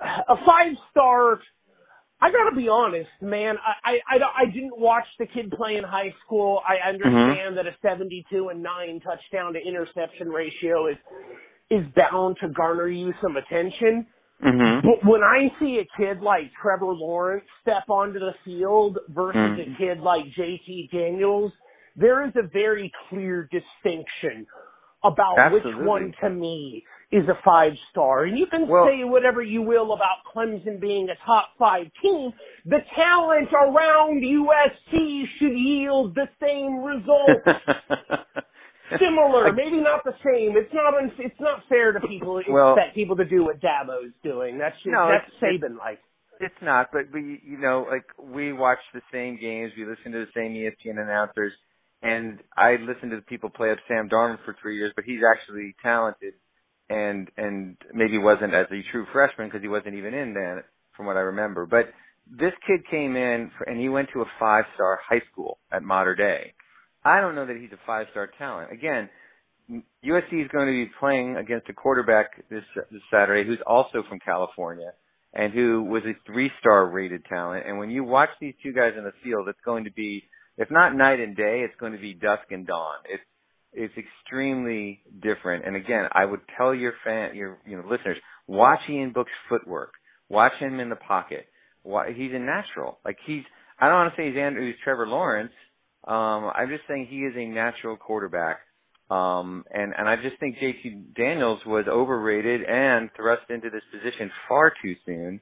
a 0.01 0.35
five 0.45 0.75
star. 0.91 1.39
I 2.21 2.31
gotta 2.31 2.55
be 2.55 2.67
honest, 2.69 3.09
man. 3.21 3.55
I, 3.57 3.91
I 3.91 4.15
I 4.15 4.43
I 4.43 4.45
didn't 4.45 4.77
watch 4.77 5.05
the 5.19 5.25
kid 5.27 5.51
play 5.51 5.75
in 5.75 5.83
high 5.83 6.13
school. 6.25 6.61
I 6.67 6.87
understand 6.87 7.13
mm-hmm. 7.13 7.55
that 7.55 7.67
a 7.67 7.75
72 7.81 8.49
and 8.49 8.63
nine 8.63 9.01
touchdown 9.01 9.53
to 9.53 9.59
interception 9.59 10.29
ratio 10.29 10.87
is 10.87 10.97
is 11.69 11.85
bound 11.95 12.37
to 12.41 12.49
garner 12.49 12.87
you 12.87 13.13
some 13.21 13.37
attention. 13.37 14.05
Mm-hmm. 14.43 14.87
But 14.87 15.09
when 15.09 15.21
I 15.23 15.47
see 15.59 15.79
a 15.79 15.87
kid 15.97 16.21
like 16.21 16.51
Trevor 16.61 16.93
Lawrence 16.93 17.45
step 17.61 17.89
onto 17.89 18.19
the 18.19 18.33
field 18.43 18.97
versus 19.09 19.35
mm-hmm. 19.35 19.73
a 19.73 19.77
kid 19.77 19.99
like 20.01 20.23
JT 20.37 20.91
Daniels, 20.91 21.51
there 21.95 22.25
is 22.25 22.33
a 22.35 22.47
very 22.47 22.91
clear 23.09 23.49
distinction 23.51 24.45
about 25.05 25.37
Absolutely. 25.37 25.75
which 25.75 25.85
one 25.85 26.13
to 26.21 26.29
me 26.29 26.83
is 27.11 27.23
a 27.29 27.37
five 27.43 27.73
star. 27.91 28.25
And 28.25 28.37
you 28.37 28.45
can 28.49 28.67
well, 28.67 28.85
say 28.85 29.03
whatever 29.03 29.41
you 29.41 29.61
will 29.61 29.93
about 29.93 30.25
Clemson 30.35 30.79
being 30.79 31.07
a 31.09 31.25
top 31.25 31.49
five 31.57 31.85
team. 32.01 32.31
The 32.65 32.79
talent 32.95 33.49
around 33.53 34.21
USC 34.21 35.23
should 35.39 35.57
yield 35.57 36.15
the 36.15 36.27
same 36.41 36.83
result. 36.83 37.45
Similar, 38.99 39.51
maybe 39.53 39.81
not 39.81 40.03
the 40.03 40.13
same. 40.23 40.53
It's 40.55 40.73
not 40.73 40.93
it's 41.17 41.39
not 41.39 41.61
fair 41.67 41.91
to 41.91 41.99
people 42.01 42.41
well, 42.47 42.75
expect 42.75 42.95
people 42.95 43.15
to 43.15 43.25
do 43.25 43.43
what 43.43 43.59
Dabo's 43.59 44.13
doing. 44.23 44.59
That's 44.59 44.75
just, 44.75 44.87
no, 44.87 45.09
that's 45.09 45.31
Saban 45.41 45.77
like. 45.77 45.99
It's 46.39 46.55
not, 46.61 46.89
but 46.91 47.03
we 47.13 47.41
you 47.43 47.57
know 47.57 47.87
like 47.89 48.05
we 48.19 48.53
watch 48.53 48.79
the 48.93 49.01
same 49.11 49.39
games, 49.41 49.71
we 49.75 49.85
listen 49.85 50.11
to 50.11 50.25
the 50.25 50.31
same 50.35 50.53
ESPN 50.53 51.01
announcers, 51.01 51.53
and 52.01 52.39
I 52.55 52.77
listened 52.79 53.11
to 53.11 53.17
the 53.17 53.23
people 53.27 53.49
play 53.49 53.71
up 53.71 53.77
Sam 53.87 54.09
Darnold 54.09 54.43
for 54.45 54.55
three 54.61 54.77
years, 54.77 54.93
but 54.95 55.05
he's 55.05 55.21
actually 55.23 55.75
talented, 55.81 56.33
and 56.89 57.29
and 57.37 57.77
maybe 57.93 58.17
wasn't 58.17 58.53
as 58.53 58.67
a 58.71 58.81
true 58.91 59.05
freshman 59.11 59.47
because 59.47 59.61
he 59.61 59.67
wasn't 59.67 59.95
even 59.95 60.13
in 60.13 60.33
then, 60.33 60.63
from 60.95 61.05
what 61.05 61.17
I 61.17 61.21
remember. 61.21 61.65
But 61.65 61.93
this 62.29 62.53
kid 62.67 62.81
came 62.89 63.15
in 63.15 63.51
for, 63.57 63.63
and 63.63 63.79
he 63.79 63.89
went 63.89 64.09
to 64.13 64.21
a 64.21 64.25
five 64.39 64.65
star 64.75 64.99
high 65.07 65.21
school 65.31 65.57
at 65.71 65.83
Mater 65.83 66.15
Dei 66.15 66.53
I 67.05 67.21
don't 67.21 67.35
know 67.35 67.45
that 67.45 67.55
he's 67.55 67.71
a 67.71 67.79
five 67.85 68.07
star 68.11 68.29
talent. 68.39 68.71
Again, 68.73 69.09
USC 69.69 70.43
is 70.43 70.49
going 70.51 70.65
to 70.65 70.85
be 70.85 70.91
playing 70.99 71.37
against 71.37 71.69
a 71.69 71.73
quarterback 71.73 72.49
this 72.49 72.63
this 72.91 73.01
Saturday 73.11 73.47
who's 73.47 73.61
also 73.67 74.03
from 74.09 74.19
California 74.19 74.91
and 75.33 75.53
who 75.53 75.83
was 75.83 76.01
a 76.05 76.13
three 76.25 76.49
star 76.59 76.89
rated 76.89 77.23
talent. 77.25 77.65
And 77.67 77.77
when 77.77 77.91
you 77.91 78.03
watch 78.03 78.29
these 78.41 78.55
two 78.63 78.73
guys 78.73 78.93
in 78.97 79.03
the 79.03 79.13
field, 79.23 79.47
it's 79.47 79.59
going 79.63 79.83
to 79.83 79.91
be 79.91 80.23
if 80.57 80.69
not 80.71 80.95
night 80.95 81.19
and 81.19 81.35
day, 81.35 81.63
it's 81.65 81.79
going 81.79 81.93
to 81.93 81.99
be 81.99 82.13
dusk 82.13 82.43
and 82.51 82.65
dawn. 82.65 82.95
It's 83.09 83.23
it's 83.77 83.93
extremely 83.97 85.01
different. 85.21 85.65
And 85.65 85.75
again, 85.75 86.05
I 86.13 86.23
would 86.23 86.39
tell 86.57 86.73
your 86.73 86.93
fan, 87.03 87.35
your 87.35 87.57
you 87.65 87.77
know 87.77 87.83
listeners, 87.89 88.17
watch 88.47 88.79
Ian 88.89 89.11
Book's 89.11 89.31
footwork, 89.49 89.93
watch 90.29 90.53
him 90.59 90.79
in 90.79 90.89
the 90.89 90.95
pocket. 90.95 91.45
Why, 91.83 92.13
he's 92.13 92.31
a 92.33 92.39
natural. 92.39 92.99
Like 93.03 93.17
he's 93.25 93.43
I 93.79 93.87
don't 93.87 93.95
want 93.95 94.15
to 94.15 94.21
say 94.21 94.29
he's 94.29 94.37
Andrew, 94.37 94.65
he's 94.65 94.75
Trevor 94.83 95.07
Lawrence, 95.07 95.51
um, 96.07 96.51
I'm 96.53 96.69
just 96.69 96.83
saying 96.87 97.07
he 97.09 97.21
is 97.21 97.33
a 97.35 97.45
natural 97.45 97.97
quarterback. 97.97 98.59
Um, 99.09 99.65
and, 99.71 99.93
and 99.97 100.07
I 100.07 100.15
just 100.15 100.39
think 100.39 100.57
JT 100.57 101.15
Daniels 101.15 101.59
was 101.65 101.85
overrated 101.87 102.61
and 102.63 103.09
thrust 103.15 103.43
into 103.49 103.69
this 103.69 103.83
position 103.91 104.31
far 104.47 104.71
too 104.81 104.95
soon. 105.05 105.41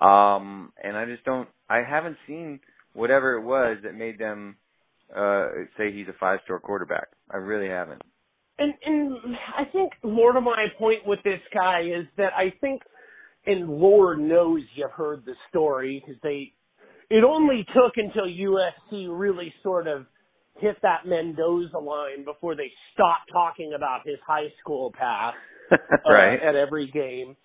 Um, 0.00 0.72
and 0.82 0.96
I 0.96 1.04
just 1.06 1.24
don't, 1.24 1.48
I 1.68 1.82
haven't 1.88 2.16
seen 2.26 2.60
whatever 2.94 3.34
it 3.34 3.42
was 3.42 3.78
that 3.84 3.94
made 3.94 4.18
them, 4.18 4.56
uh, 5.14 5.48
say 5.76 5.92
he's 5.92 6.08
a 6.08 6.18
five 6.18 6.40
star 6.44 6.58
quarterback. 6.58 7.08
I 7.30 7.36
really 7.36 7.68
haven't. 7.68 8.02
And, 8.58 8.72
and 8.86 9.36
I 9.58 9.64
think 9.70 9.92
more 10.02 10.32
to 10.32 10.40
my 10.40 10.66
point 10.78 11.06
with 11.06 11.18
this 11.24 11.40
guy 11.52 11.80
is 11.80 12.06
that 12.16 12.32
I 12.36 12.54
think, 12.60 12.82
and 13.46 13.68
Lord 13.68 14.20
knows 14.20 14.60
you've 14.76 14.92
heard 14.92 15.24
the 15.26 15.34
story 15.50 16.02
because 16.04 16.20
they 16.22 16.52
it 17.10 17.24
only 17.24 17.66
took 17.74 17.92
until 17.96 18.24
USC 18.24 19.06
really 19.10 19.52
sort 19.62 19.86
of 19.86 20.06
hit 20.58 20.76
that 20.82 21.06
Mendoza 21.06 21.78
line 21.78 22.24
before 22.24 22.54
they 22.54 22.70
stopped 22.92 23.30
talking 23.32 23.72
about 23.76 24.00
his 24.06 24.16
high 24.26 24.48
school 24.60 24.92
path 24.98 25.34
uh, 25.72 25.76
right. 26.10 26.40
at 26.42 26.54
every 26.54 26.90
game. 26.90 27.36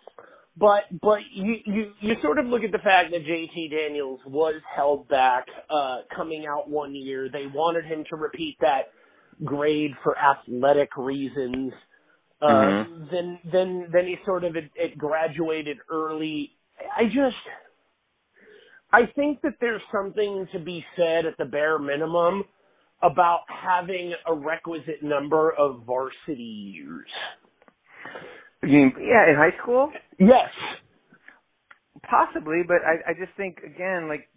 But 0.60 1.00
but 1.02 1.20
you, 1.34 1.56
you 1.66 1.92
you 2.02 2.14
sort 2.22 2.38
of 2.38 2.46
look 2.48 2.64
at 2.64 2.72
the 2.72 2.80
fact 2.80 3.12
that 3.12 3.22
JT 3.26 3.72
Daniels 3.72 4.20
was 4.28 4.62
held 4.76 5.08
back 5.08 5.46
uh 5.70 6.00
coming 6.16 6.46
out 6.50 6.70
one 6.70 6.94
year. 6.96 7.30
They 7.32 7.46
wanted 7.54 7.86
him 7.86 8.04
to 8.10 8.18
repeat 8.18 8.58
that 8.60 8.92
grade 9.46 9.92
for 10.04 10.16
athletic 10.18 10.90
reasons. 10.98 11.72
Uh 12.42 12.46
mm-hmm. 12.48 13.04
then 13.12 13.40
then 13.52 13.88
then 13.94 14.06
he 14.06 14.16
sort 14.26 14.44
of 14.44 14.56
it, 14.56 14.70
it 14.76 14.98
graduated 14.98 15.78
early. 15.90 16.52
I 16.98 17.06
just 17.06 17.38
I 18.92 19.02
think 19.16 19.42
that 19.44 19.54
there's 19.62 19.82
something 19.94 20.48
to 20.52 20.60
be 20.60 20.84
said 20.98 21.26
at 21.26 21.38
the 21.38 21.46
bare 21.46 21.80
minimum 21.80 22.44
about 23.02 23.42
having 23.48 24.14
a 24.28 24.34
requisite 24.34 25.02
number 25.02 25.54
of 25.58 25.84
varsity 25.86 26.74
years. 26.76 27.08
You 28.64 28.70
mean, 28.70 28.94
yeah, 29.00 29.30
in 29.30 29.36
high 29.38 29.58
school? 29.62 29.92
Yes. 30.20 30.50
Possibly, 32.10 32.62
but 32.68 32.78
I, 32.86 33.12
I 33.12 33.14
just 33.14 33.36
think 33.38 33.60
again, 33.60 34.08
like, 34.10 34.30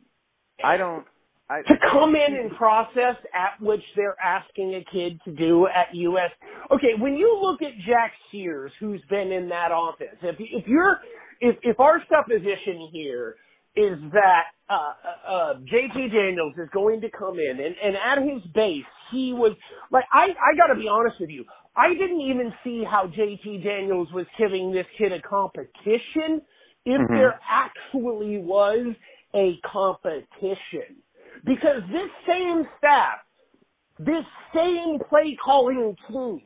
I 0.64 0.76
don't. 0.76 1.04
I, 1.50 1.62
to 1.62 1.74
come 1.92 2.14
in 2.16 2.35
and 2.37 2.50
process 2.56 3.16
at 3.35 3.61
which 3.61 3.82
they're 3.96 4.16
asking 4.24 4.74
a 4.74 4.85
kid 4.92 5.20
to 5.26 5.32
do 5.32 5.66
at 5.68 5.94
US. 5.94 6.30
Okay, 6.72 6.94
when 6.98 7.14
you 7.14 7.38
look 7.42 7.62
at 7.62 7.72
Jack 7.87 8.12
Sears, 8.32 8.72
who's 8.80 9.02
been 9.11 9.32
in 9.32 9.48
that 9.50 9.72
office, 9.72 10.16
if 10.22 10.37
if 10.40 10.66
you're 10.68 10.98
if 11.40 11.56
if 11.62 11.80
our 11.80 12.02
supposition 12.11 12.88
here 12.92 13.37
is 13.74 13.98
that 14.12 14.52
uh, 14.68 14.74
uh, 14.74 15.32
uh 15.32 15.54
JT 15.61 16.12
Daniels 16.12 16.54
is 16.58 16.68
going 16.72 17.00
to 17.00 17.08
come 17.11 17.38
in 17.38 17.58
and, 17.58 17.74
and 17.82 17.96
at 17.96 18.22
his 18.22 18.42
base 18.52 18.85
he 19.11 19.32
was 19.32 19.56
like 19.90 20.04
I 20.12 20.26
I 20.28 20.56
got 20.56 20.72
to 20.72 20.78
be 20.78 20.88
honest 20.88 21.16
with 21.20 21.30
you 21.30 21.44
I 21.74 21.94
didn't 21.94 22.20
even 22.20 22.52
see 22.62 22.85
how 22.85 23.06
JT 23.06 23.64
Daniels 23.64 24.08
was 24.12 24.26
giving 24.38 24.72
this 24.72 24.87
kid 24.98 25.12
a 25.12 25.22
competition 25.22 26.42
if 26.85 27.00
mm-hmm. 27.00 27.14
there 27.14 27.40
actually 27.48 28.38
was 28.38 28.94
a 29.35 29.58
competition 29.64 31.00
because 31.44 31.80
this 31.88 32.11
same 32.28 32.64
staff 32.76 33.24
this 33.98 34.24
same 34.54 34.98
play 35.08 35.37
calling 35.42 35.96
team 36.08 36.42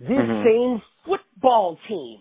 this 0.00 0.10
mm-hmm. 0.10 0.44
same 0.44 0.82
football 1.06 1.78
team 1.88 2.20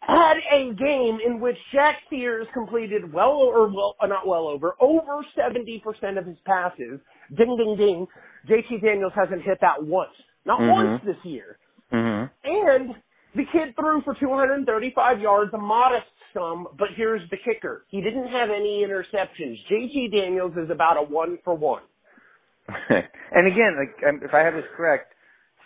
had 0.00 0.34
a 0.52 0.74
game 0.74 1.18
in 1.24 1.40
which 1.40 1.56
Jack 1.72 1.96
Sears 2.08 2.46
completed 2.54 3.12
well 3.12 3.32
or 3.32 3.68
well 3.68 3.96
uh, 4.00 4.06
not 4.06 4.26
well 4.26 4.48
over 4.48 4.74
over 4.80 5.24
70% 5.38 6.18
of 6.18 6.26
his 6.26 6.38
passes. 6.44 7.00
Ding 7.36 7.56
ding 7.56 7.76
ding. 7.76 8.06
JT 8.48 8.82
Daniels 8.82 9.12
hasn't 9.14 9.42
hit 9.42 9.58
that 9.60 9.82
once. 9.82 10.10
Not 10.46 10.60
mm-hmm. 10.60 10.70
once 10.70 11.02
this 11.04 11.16
year. 11.24 11.58
Mm-hmm. 11.92 12.32
And 12.44 12.94
the 13.34 13.44
kid 13.52 13.74
threw 13.78 14.02
for 14.02 14.14
235 14.18 15.20
yards, 15.20 15.52
a 15.54 15.58
modest 15.58 16.06
sum, 16.32 16.66
but 16.78 16.88
here's 16.96 17.22
the 17.30 17.36
kicker. 17.36 17.84
He 17.88 18.00
didn't 18.00 18.28
have 18.28 18.48
any 18.48 18.84
interceptions. 18.86 19.56
JT 19.70 20.12
Daniels 20.12 20.52
is 20.56 20.70
about 20.70 20.96
a 20.96 21.02
one 21.02 21.38
for 21.44 21.54
one. 21.54 21.82
and 22.68 23.46
again, 23.46 23.76
like 23.78 24.08
um, 24.08 24.20
if 24.22 24.32
I 24.32 24.40
have 24.40 24.54
this 24.54 24.64
correct, 24.76 25.12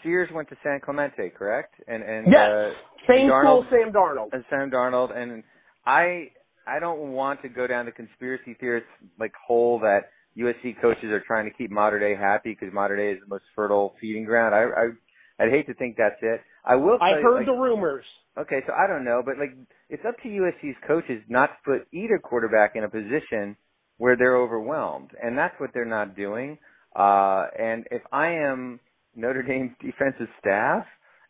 Sears 0.02 0.28
went 0.32 0.48
to 0.50 0.56
San 0.62 0.80
Clemente, 0.80 1.30
correct? 1.30 1.74
And 1.86 2.02
and 2.02 2.26
yes. 2.26 2.50
uh, 2.50 2.70
same 3.08 3.30
Darnold, 3.30 3.70
Sam 3.70 3.92
Darnold. 3.92 4.28
And 4.32 4.44
Sam 4.50 4.70
Darnold, 4.70 5.16
and 5.16 5.42
I 5.86 6.30
I 6.66 6.78
don't 6.80 7.12
want 7.12 7.42
to 7.42 7.48
go 7.48 7.66
down 7.66 7.86
the 7.86 7.92
conspiracy 7.92 8.56
theorist 8.58 8.86
like 9.18 9.32
hole 9.46 9.80
that 9.80 10.10
USC 10.38 10.80
coaches 10.80 11.10
are 11.10 11.22
trying 11.26 11.44
to 11.44 11.56
keep 11.56 11.70
Mater 11.70 11.98
Dei 11.98 12.16
happy 12.20 12.56
because 12.58 12.72
Mater 12.74 12.96
Dei 12.96 13.12
is 13.12 13.20
the 13.20 13.28
most 13.28 13.44
fertile 13.54 13.94
feeding 14.00 14.24
ground. 14.24 14.54
I 14.54 14.62
I 14.62 15.44
I'd 15.44 15.50
hate 15.50 15.66
to 15.66 15.74
think 15.74 15.96
that's 15.96 16.20
it. 16.22 16.40
I 16.64 16.76
will. 16.76 16.98
I 17.00 17.20
heard 17.22 17.38
like, 17.38 17.46
the 17.46 17.52
rumors. 17.52 18.04
Okay, 18.38 18.60
so 18.66 18.72
I 18.72 18.86
don't 18.86 19.04
know, 19.04 19.22
but 19.24 19.38
like 19.38 19.56
it's 19.88 20.02
up 20.06 20.16
to 20.22 20.28
USC's 20.28 20.76
coaches 20.86 21.22
not 21.28 21.46
to 21.46 21.56
put 21.64 21.88
either 21.92 22.18
quarterback 22.18 22.72
in 22.74 22.84
a 22.84 22.88
position 22.88 23.56
where 23.98 24.16
they're 24.16 24.36
overwhelmed, 24.36 25.10
and 25.22 25.38
that's 25.38 25.54
what 25.58 25.70
they're 25.72 25.84
not 25.84 26.16
doing. 26.16 26.58
Uh, 26.96 27.46
and 27.58 27.84
if 27.90 28.02
I 28.12 28.30
am 28.32 28.80
Notre 29.14 29.42
Dame's 29.42 29.72
defensive 29.80 30.28
staff, 30.40 30.84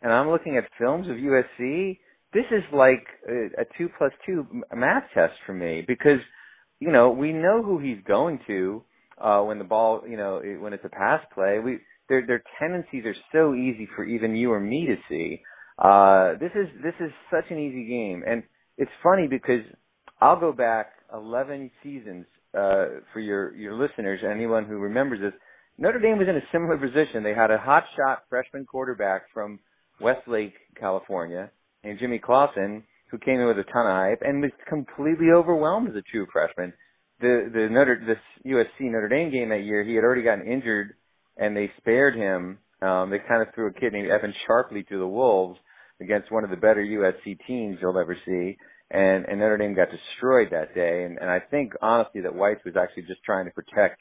and 0.04 0.12
I'm 0.12 0.28
looking 0.28 0.58
at 0.58 0.64
films 0.78 1.08
of 1.08 1.16
USC, 1.16 1.98
this 2.34 2.44
is 2.50 2.62
like 2.72 3.06
a, 3.26 3.62
a 3.62 3.64
two 3.78 3.88
plus 3.96 4.12
two 4.26 4.46
math 4.74 5.04
test 5.14 5.32
for 5.46 5.54
me 5.54 5.82
because 5.86 6.20
you 6.78 6.92
know 6.92 7.10
we 7.10 7.32
know 7.32 7.62
who 7.62 7.78
he's 7.78 8.04
going 8.06 8.38
to 8.46 8.82
uh, 9.18 9.40
when 9.40 9.58
the 9.58 9.64
ball 9.64 10.02
you 10.06 10.18
know 10.18 10.42
when 10.60 10.74
it's 10.74 10.84
a 10.84 10.90
pass 10.90 11.20
play. 11.34 11.58
We 11.58 11.78
their 12.10 12.26
their 12.26 12.42
tendencies 12.60 13.04
are 13.06 13.16
so 13.32 13.54
easy 13.54 13.88
for 13.96 14.04
even 14.04 14.36
you 14.36 14.52
or 14.52 14.60
me 14.60 14.86
to 14.86 14.96
see. 15.08 15.40
Uh, 15.78 16.34
this 16.38 16.52
is 16.54 16.68
this 16.82 16.94
is 17.00 17.10
such 17.30 17.50
an 17.50 17.58
easy 17.58 17.86
game, 17.88 18.22
and 18.26 18.42
it's 18.76 18.90
funny 19.02 19.26
because 19.26 19.62
I'll 20.20 20.38
go 20.38 20.52
back 20.52 20.92
11 21.14 21.70
seasons 21.82 22.26
uh, 22.52 23.00
for 23.12 23.20
your 23.20 23.54
your 23.56 23.74
listeners, 23.74 24.20
anyone 24.30 24.66
who 24.66 24.76
remembers 24.76 25.20
this. 25.20 25.32
Notre 25.78 25.98
Dame 25.98 26.18
was 26.18 26.28
in 26.28 26.36
a 26.36 26.44
similar 26.52 26.76
position. 26.76 27.22
They 27.24 27.34
had 27.34 27.50
a 27.50 27.58
hot 27.58 27.84
shot 27.96 28.24
freshman 28.28 28.66
quarterback 28.66 29.22
from 29.32 29.58
Westlake, 30.00 30.54
California, 30.78 31.50
and 31.83 31.98
Jimmy 31.98 32.18
Clausen, 32.18 32.85
who 33.11 33.18
came 33.18 33.40
in 33.40 33.46
with 33.46 33.59
a 33.59 33.70
ton 33.70 33.87
of 33.87 33.92
hype 33.92 34.22
and 34.22 34.42
was 34.42 34.50
completely 34.68 35.28
overwhelmed 35.35 35.88
as 35.88 35.96
a 35.96 36.02
true 36.11 36.26
freshman. 36.33 36.72
The 37.20 37.48
the 37.52 37.68
Notre 37.70 38.02
this 38.04 38.18
USC 38.44 38.90
Notre 38.90 39.09
Dame 39.09 39.30
game 39.30 39.50
that 39.50 39.62
year, 39.62 39.85
he 39.85 39.94
had 39.94 40.04
already 40.04 40.22
gotten 40.22 40.46
injured, 40.46 40.94
and 41.37 41.57
they 41.57 41.70
spared 41.78 42.16
him. 42.16 42.59
Um, 42.83 43.11
they 43.11 43.18
kind 43.18 43.40
of 43.40 43.54
threw 43.54 43.68
a 43.68 43.72
kid 43.72 43.92
named 43.92 44.11
Evan 44.11 44.35
Sharpley 44.48 44.87
to 44.88 44.98
the 44.98 45.07
wolves 45.07 45.59
against 46.00 46.33
one 46.33 46.44
of 46.44 46.50
the 46.50 46.57
better 46.57 46.83
USC 46.83 47.38
teams 47.46 47.78
you'll 47.80 47.98
ever 47.98 48.16
see, 48.26 48.57
and 48.90 49.26
and 49.26 49.38
Notre 49.38 49.59
Dame 49.59 49.74
got 49.74 49.88
destroyed 49.90 50.48
that 50.50 50.74
day. 50.74 51.04
And 51.04 51.18
and 51.18 51.30
I 51.30 51.38
think 51.38 51.74
honestly 51.80 52.22
that 52.22 52.33
Weis 52.33 52.64
was 52.64 52.74
actually 52.76 53.04
just 53.04 53.22
trying 53.22 53.44
to 53.44 53.52
protect, 53.52 54.00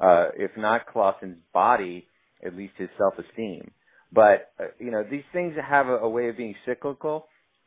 uh, 0.00 0.30
if 0.36 0.50
not 0.56 0.86
Clausen's 0.86 1.38
body, 1.54 2.08
at 2.44 2.56
least 2.56 2.74
his 2.76 2.88
self-esteem. 2.98 3.70
But 4.12 4.52
uh, 4.58 4.68
you 4.78 4.90
know 4.90 5.04
these 5.08 5.24
things 5.32 5.54
have 5.68 5.86
a, 5.86 5.96
a 5.96 6.08
way 6.08 6.28
of 6.28 6.36
being 6.36 6.54
cyclical. 6.64 7.26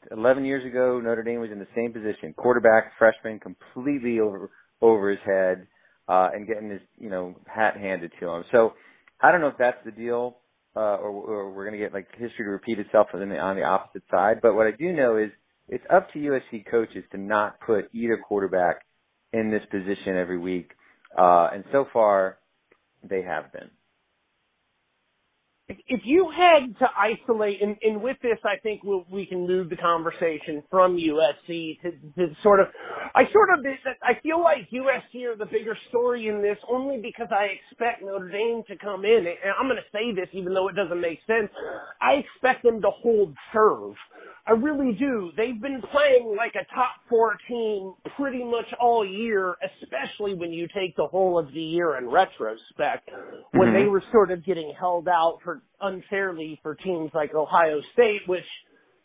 Eleven 0.09 0.43
years 0.45 0.65
ago, 0.65 0.99
Notre 0.99 1.23
Dame 1.23 1.39
was 1.39 1.51
in 1.51 1.59
the 1.59 1.67
same 1.75 1.93
position: 1.93 2.33
quarterback, 2.35 2.93
freshman, 2.97 3.39
completely 3.39 4.19
over 4.19 4.49
over 4.81 5.11
his 5.11 5.19
head, 5.25 5.67
uh, 6.07 6.29
and 6.33 6.47
getting 6.47 6.69
his 6.71 6.81
you 6.97 7.09
know 7.09 7.35
hat 7.45 7.77
handed 7.77 8.11
to 8.19 8.27
him. 8.27 8.43
So 8.51 8.73
I 9.21 9.31
don't 9.31 9.41
know 9.41 9.49
if 9.49 9.57
that's 9.59 9.77
the 9.85 9.91
deal, 9.91 10.37
uh, 10.75 10.79
or, 10.79 11.09
or 11.09 11.51
we're 11.51 11.65
going 11.65 11.79
to 11.79 11.83
get 11.85 11.93
like 11.93 12.07
history 12.13 12.45
to 12.45 12.49
repeat 12.49 12.79
itself 12.79 13.07
on 13.13 13.29
the, 13.29 13.37
on 13.37 13.55
the 13.55 13.63
opposite 13.63 14.03
side. 14.09 14.37
But 14.41 14.55
what 14.55 14.65
I 14.65 14.71
do 14.71 14.91
know 14.91 15.17
is 15.17 15.29
it's 15.69 15.85
up 15.93 16.11
to 16.13 16.19
USC 16.19 16.65
coaches 16.69 17.03
to 17.11 17.19
not 17.19 17.59
put 17.59 17.85
either 17.93 18.17
quarterback 18.17 18.77
in 19.31 19.51
this 19.51 19.61
position 19.69 20.17
every 20.17 20.39
week, 20.39 20.71
uh, 21.15 21.49
and 21.53 21.63
so 21.71 21.85
far 21.93 22.39
they 23.07 23.21
have 23.21 23.53
been 23.53 23.69
if 25.87 26.01
you 26.05 26.29
had 26.35 26.77
to 26.79 26.87
isolate, 26.97 27.61
and, 27.61 27.75
and 27.81 28.01
with 28.01 28.17
this, 28.21 28.37
I 28.45 28.59
think 28.61 28.83
we'll, 28.83 29.05
we 29.11 29.25
can 29.25 29.47
move 29.47 29.69
the 29.69 29.77
conversation 29.77 30.63
from 30.69 30.97
USC 30.97 31.81
to, 31.81 31.91
to 32.17 32.35
sort 32.43 32.59
of, 32.59 32.67
I 33.15 33.23
sort 33.33 33.49
of, 33.57 33.65
I 34.03 34.19
feel 34.21 34.41
like 34.43 34.69
USC 34.71 35.25
are 35.25 35.37
the 35.37 35.45
bigger 35.45 35.77
story 35.89 36.27
in 36.27 36.41
this 36.41 36.57
only 36.69 36.99
because 37.01 37.27
I 37.31 37.47
expect 37.57 38.03
Notre 38.03 38.29
Dame 38.29 38.63
to 38.69 38.77
come 38.77 39.05
in, 39.05 39.25
and 39.27 39.53
I'm 39.59 39.67
going 39.67 39.77
to 39.77 39.91
say 39.91 40.13
this 40.15 40.29
even 40.33 40.53
though 40.53 40.67
it 40.69 40.75
doesn't 40.75 41.01
make 41.01 41.19
sense. 41.27 41.49
I 42.01 42.23
expect 42.23 42.63
them 42.63 42.81
to 42.81 42.89
hold 42.91 43.35
serve. 43.53 43.93
I 44.47 44.53
really 44.53 44.93
do. 44.97 45.31
They've 45.37 45.61
been 45.61 45.81
playing 45.91 46.35
like 46.35 46.53
a 46.55 46.65
top 46.73 46.95
four 47.07 47.37
team 47.47 47.93
pretty 48.17 48.43
much 48.43 48.65
all 48.79 49.07
year, 49.07 49.55
especially 49.81 50.33
when 50.33 50.51
you 50.51 50.67
take 50.73 50.95
the 50.95 51.05
whole 51.05 51.37
of 51.37 51.53
the 51.53 51.59
year 51.61 51.97
in 51.97 52.09
retrospect, 52.09 53.09
when 53.51 53.69
mm-hmm. 53.69 53.73
they 53.73 53.85
were 53.87 54.03
sort 54.11 54.31
of 54.31 54.43
getting 54.43 54.73
held 54.79 55.07
out 55.07 55.39
for 55.43 55.61
unfairly 55.79 56.59
for 56.63 56.75
teams 56.75 57.11
like 57.13 57.35
Ohio 57.35 57.81
State, 57.93 58.21
which, 58.25 58.45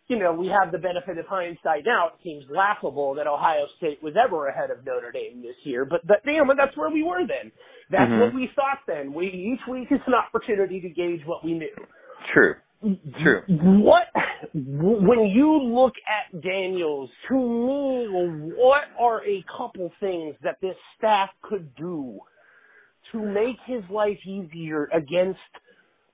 you 0.09 0.19
know, 0.19 0.33
we 0.33 0.47
have 0.47 0.73
the 0.73 0.79
benefit 0.79 1.19
of 1.19 1.27
hindsight 1.27 1.85
now. 1.85 2.09
It 2.09 2.15
seems 2.25 2.45
laughable 2.51 3.15
that 3.17 3.27
Ohio 3.27 3.67
State 3.77 4.03
was 4.03 4.15
ever 4.17 4.49
ahead 4.49 4.71
of 4.71 4.87
Notre 4.87 5.13
Dame 5.13 5.43
this 5.43 5.57
year, 5.65 5.85
but 5.85 6.01
that, 6.07 6.25
damn, 6.25 6.49
that's 6.57 6.77
where 6.77 6.91
we 6.91 7.03
were 7.03 7.27
then. 7.27 7.53
That's 7.91 8.11
mm-hmm. 8.11 8.21
what 8.21 8.35
we 8.35 8.49
thought 8.57 8.79
then. 8.87 9.13
We 9.13 9.27
each 9.27 9.61
week 9.71 9.89
is 9.91 10.01
an 10.07 10.15
opportunity 10.15 10.81
to 10.81 10.89
gauge 10.89 11.21
what 11.27 11.45
we 11.45 11.53
knew. 11.53 11.75
True. 12.33 12.55
True. 12.83 13.43
What 13.49 14.05
when 14.55 15.21
you 15.27 15.63
look 15.63 15.95
at 16.07 16.43
Daniels, 16.43 17.11
to 17.29 17.35
me, 17.35 18.53
what 18.55 18.83
are 18.99 19.25
a 19.27 19.45
couple 19.57 19.91
things 19.99 20.35
that 20.43 20.59
this 20.61 20.77
staff 20.99 21.31
could 21.43 21.75
do 21.77 22.21
to 23.13 23.19
make 23.19 23.57
his 23.67 23.83
life 23.91 24.19
easier 24.27 24.89
against 24.95 25.39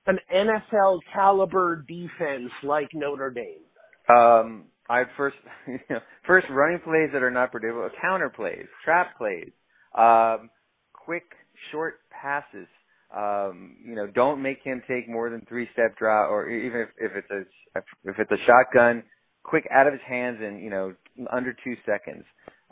an 0.07 0.19
NFL 0.33 0.99
caliber 1.13 1.83
defense 1.87 2.51
like 2.63 2.89
Notre 2.93 3.31
Dame? 3.31 4.15
Um, 4.15 4.65
I 4.89 5.03
first, 5.17 5.35
you 5.67 5.79
know, 5.89 5.99
first 6.25 6.47
running 6.49 6.79
plays 6.79 7.09
that 7.13 7.23
are 7.23 7.31
not 7.31 7.51
predictable, 7.51 7.89
counter 8.01 8.29
plays, 8.29 8.65
trap 8.83 9.17
plays, 9.17 9.51
um, 9.97 10.49
quick 10.93 11.23
short 11.71 11.95
passes 12.09 12.67
um, 13.15 13.77
you 13.85 13.95
know, 13.95 14.07
don't 14.07 14.41
make 14.41 14.59
him 14.63 14.81
take 14.87 15.07
more 15.07 15.29
than 15.29 15.45
three 15.47 15.67
step 15.73 15.97
drop, 15.97 16.31
or 16.31 16.49
even 16.49 16.81
if, 16.81 16.89
if 16.97 17.11
it's 17.15 17.29
a 17.29 17.79
if 18.09 18.17
it's 18.17 18.31
a 18.31 18.45
shotgun, 18.47 19.03
quick 19.43 19.67
out 19.71 19.87
of 19.87 19.93
his 19.93 20.01
hands 20.07 20.39
in 20.41 20.59
you 20.59 20.69
know 20.69 20.93
under 21.31 21.55
two 21.63 21.75
seconds. 21.85 22.23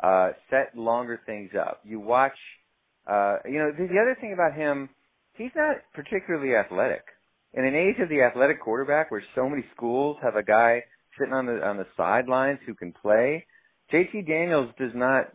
Uh, 0.01 0.30
set 0.49 0.75
longer 0.75 1.19
things 1.25 1.51
up. 1.60 1.82
You 1.84 1.99
watch. 1.99 2.38
Uh, 3.08 3.38
you 3.45 3.60
know, 3.60 3.71
the, 3.71 3.88
the 3.88 3.99
other 3.99 4.15
thing 4.19 4.34
about 4.34 4.54
him, 4.54 4.89
he's 5.34 5.51
not 5.56 5.77
particularly 5.93 6.56
athletic. 6.56 7.04
In 7.54 7.65
an 7.65 7.75
age 7.75 8.01
of 8.01 8.10
the 8.10 8.21
athletic 8.21 8.62
quarterback, 8.62 9.12
where 9.12 9.23
so 9.36 9.49
many 9.49 9.63
schools 9.75 10.17
have 10.23 10.36
a 10.36 10.43
guy 10.43 10.84
sitting 11.19 11.34
on 11.34 11.45
the 11.45 11.62
on 11.63 11.77
the 11.77 11.88
sidelines 11.95 12.60
who 12.65 12.73
can 12.73 12.93
play, 12.93 13.45
JT 13.93 14.27
Daniels 14.27 14.71
does 14.80 14.91
not 14.95 15.32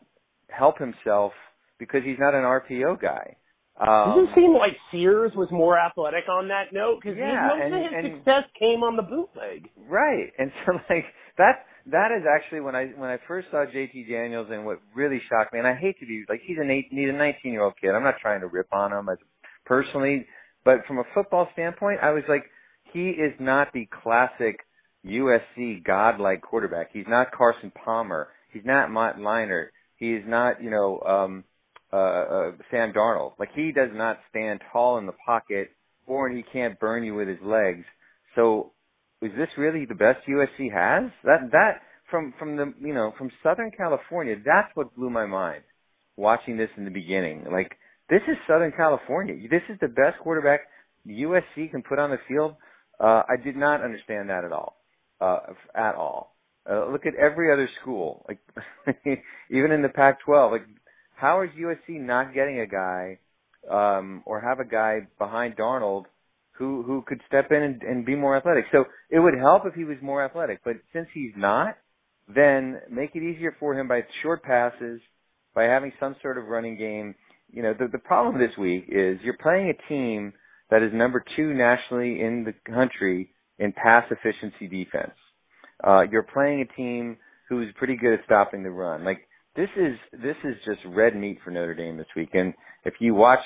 help 0.49 0.79
himself 0.79 1.33
because 1.79 2.03
he's 2.05 2.19
not 2.19 2.35
an 2.35 2.43
RPO 2.43 3.01
guy. 3.01 3.37
Um, 3.77 4.25
Doesn't 4.25 4.35
seem 4.35 4.55
like 4.55 4.73
Sears 4.91 5.33
was 5.37 5.49
more 5.53 5.79
athletic 5.79 6.25
on 6.31 6.49
that 6.49 6.73
note 6.73 6.97
because 7.03 7.19
yeah, 7.19 7.49
most 7.53 7.61
and, 7.61 7.75
of 7.75 7.81
his 7.81 7.93
and, 7.93 8.05
success 8.17 8.45
came 8.59 8.81
on 8.81 8.97
the 8.97 9.03
bootleg. 9.03 9.69
Right, 9.77 10.33
and 10.39 10.51
so 10.65 10.73
like 10.91 11.05
that 11.37 11.67
that 11.93 12.09
is 12.17 12.25
actually 12.25 12.61
when 12.61 12.75
I 12.75 12.87
when 12.97 13.11
I 13.11 13.19
first 13.29 13.49
saw 13.51 13.67
JT 13.67 14.09
Daniels 14.09 14.49
and 14.51 14.65
what 14.65 14.81
really 14.95 15.21
shocked 15.29 15.53
me. 15.53 15.59
And 15.59 15.69
I 15.69 15.75
hate 15.75 16.01
to 16.01 16.07
be 16.07 16.25
like 16.27 16.41
he's 16.47 16.57
an 16.59 16.71
eight, 16.71 16.87
he's 16.91 17.11
a 17.11 17.13
19 17.13 17.53
year 17.53 17.63
old 17.63 17.75
kid. 17.79 17.91
I'm 17.91 18.03
not 18.03 18.17
trying 18.21 18.41
to 18.41 18.47
rip 18.47 18.73
on 18.73 18.93
him 18.93 19.11
as 19.11 19.19
personally, 19.67 20.27
but 20.65 20.87
from 20.89 20.99
a 20.99 21.05
football 21.13 21.49
standpoint, 21.53 22.01
I 22.03 22.13
was 22.13 22.25
like 22.31 22.45
he 22.95 23.11
is 23.11 23.35
not 23.39 23.75
the 23.75 23.87
classic 24.03 24.61
USC 25.05 25.85
godlike 25.85 26.41
quarterback. 26.41 26.89
He's 26.95 27.07
not 27.07 27.31
Carson 27.31 27.71
Palmer. 27.85 28.29
He's 28.55 28.65
not 28.65 28.91
Matt 28.91 29.17
Leinart. 29.19 29.69
He 29.97 30.15
is 30.15 30.25
not 30.27 30.63
you 30.63 30.71
know. 30.71 31.01
um 31.01 31.45
uh, 31.93 31.97
uh, 31.97 32.51
Sam 32.71 32.93
Darnold. 32.93 33.33
Like 33.39 33.51
he 33.55 33.73
does 33.73 33.91
not 33.93 34.19
stand 34.31 34.61
tall 34.73 34.99
in 34.99 35.07
the 35.07 35.15
pocket, 35.25 35.71
or 36.07 36.29
he 36.29 36.45
can't 36.53 36.79
burn 36.79 37.05
you 37.05 37.15
with 37.15 37.29
his 37.29 37.39
legs. 37.43 37.85
So, 38.35 38.73
is 39.23 39.33
this 39.37 39.49
really 39.57 39.87
the 39.87 39.95
best 39.95 40.27
USC 40.29 40.73
has? 40.73 41.11
That 41.25 41.51
that 41.53 41.83
from 42.11 42.35
from 42.39 42.57
the 42.57 42.73
you 42.81 42.95
know 42.95 43.13
from 43.19 43.31
Southern 43.43 43.71
California, 43.77 44.37
that's 44.45 44.69
what 44.75 44.95
blew 44.97 45.11
my 45.11 45.27
mind. 45.27 45.63
Watching 46.17 46.57
this 46.57 46.71
in 46.77 46.85
the 46.85 46.91
beginning, 46.91 47.45
like 47.51 47.73
this 48.09 48.23
is 48.29 48.37
Southern 48.49 48.73
California. 48.73 49.35
This 49.51 49.63
is 49.69 49.79
the 49.81 49.89
best 49.89 50.19
quarterback 50.23 50.61
USC 51.07 51.71
can 51.71 51.83
put 51.83 51.99
on 51.99 52.11
the 52.11 52.19
field. 52.29 52.57
Uh, 52.99 53.23
I 53.29 53.37
did 53.43 53.57
not 53.57 53.83
understand 53.83 54.31
that 54.31 54.45
at 54.45 54.53
all, 54.53 54.77
uh, 55.21 55.39
at 55.75 55.95
all. 55.95 56.35
Uh, 56.69 56.91
look 56.91 57.07
at 57.07 57.15
every 57.15 57.53
other 57.53 57.69
school, 57.81 58.25
like 58.27 58.39
even 59.51 59.71
in 59.71 59.83
the 59.83 59.89
Pac-12. 59.89 60.53
Like 60.53 60.63
how 61.17 61.43
is 61.43 61.51
USC 61.59 62.01
not 62.01 62.35
getting 62.35 62.61
a 62.61 62.67
guy 62.67 63.19
um, 63.71 64.23
or 64.27 64.41
have 64.41 64.61
a 64.61 64.65
guy 64.65 65.01
behind 65.19 65.57
Darnold 65.57 66.05
who 66.53 66.83
who 66.83 67.03
could 67.07 67.21
step 67.27 67.51
in 67.51 67.63
and, 67.63 67.83
and 67.83 68.07
be 68.07 68.15
more 68.15 68.37
athletic? 68.37 68.67
So 68.71 68.85
it 69.11 69.19
would 69.19 69.35
help 69.39 69.63
if 69.67 69.75
he 69.75 69.85
was 69.85 69.97
more 70.03 70.25
athletic, 70.25 70.61
but 70.65 70.77
since 70.93 71.09
he's 71.13 71.33
not, 71.37 71.77
then 72.33 72.81
make 72.91 73.11
it 73.15 73.23
easier 73.23 73.57
for 73.59 73.79
him 73.79 73.89
by 73.89 74.03
short 74.23 74.43
passes, 74.43 75.01
by 75.55 75.65
having 75.65 75.93
some 75.99 76.17
sort 76.23 76.39
of 76.39 76.47
running 76.47 76.77
game. 76.77 77.15
You 77.51 77.63
know, 77.63 77.75
the 77.79 77.89
the 77.91 77.99
problem 77.99 78.39
this 78.39 78.57
week 78.59 78.85
is 78.89 79.19
you're 79.23 79.39
playing 79.41 79.71
a 79.71 79.89
team 79.89 80.33
that 80.71 80.83
is 80.83 80.91
number 80.93 81.25
two 81.37 81.55
nationally 81.55 82.21
in 82.21 82.45
the 82.45 82.73
country 82.73 83.31
in 83.59 83.73
pass 83.73 84.05
efficiency 84.11 84.67
defense. 84.69 85.15
Uh, 85.83 86.03
you're 86.11 86.23
playing 86.23 86.61
a 86.61 86.77
team 86.77 87.17
who's 87.49 87.69
pretty 87.77 87.97
good 87.97 88.15
at 88.15 88.25
stopping 88.25 88.63
the 88.63 88.71
run. 88.71 89.05
Like 89.05 89.26
this 89.57 89.71
is 89.77 89.97
this 90.13 90.37
is 90.45 90.55
just 90.65 90.81
red 90.95 91.17
meat 91.17 91.39
for 91.43 91.51
Notre 91.51 91.75
Dame 91.75 91.97
this 91.97 92.07
week. 92.15 92.31
And 92.35 92.53
if 92.85 92.95
you 93.01 93.15
watched 93.15 93.43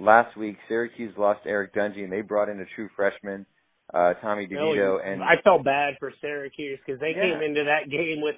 last 0.00 0.36
week, 0.36 0.56
Syracuse 0.68 1.14
lost 1.18 1.40
Eric 1.46 1.74
Dungey, 1.74 2.04
and 2.04 2.12
they 2.12 2.22
brought 2.22 2.48
in 2.48 2.58
a 2.60 2.64
true 2.74 2.88
freshman, 2.96 3.46
uh, 3.92 4.14
Tommy 4.22 4.46
DeVito. 4.46 4.96
And 5.04 5.22
I 5.22 5.34
felt 5.44 5.64
bad 5.64 5.94
for 6.00 6.12
Syracuse 6.20 6.80
because 6.84 7.00
they 7.00 7.12
yeah. 7.14 7.22
came 7.22 7.42
into 7.42 7.64
that 7.64 7.90
game 7.90 8.22
with. 8.22 8.36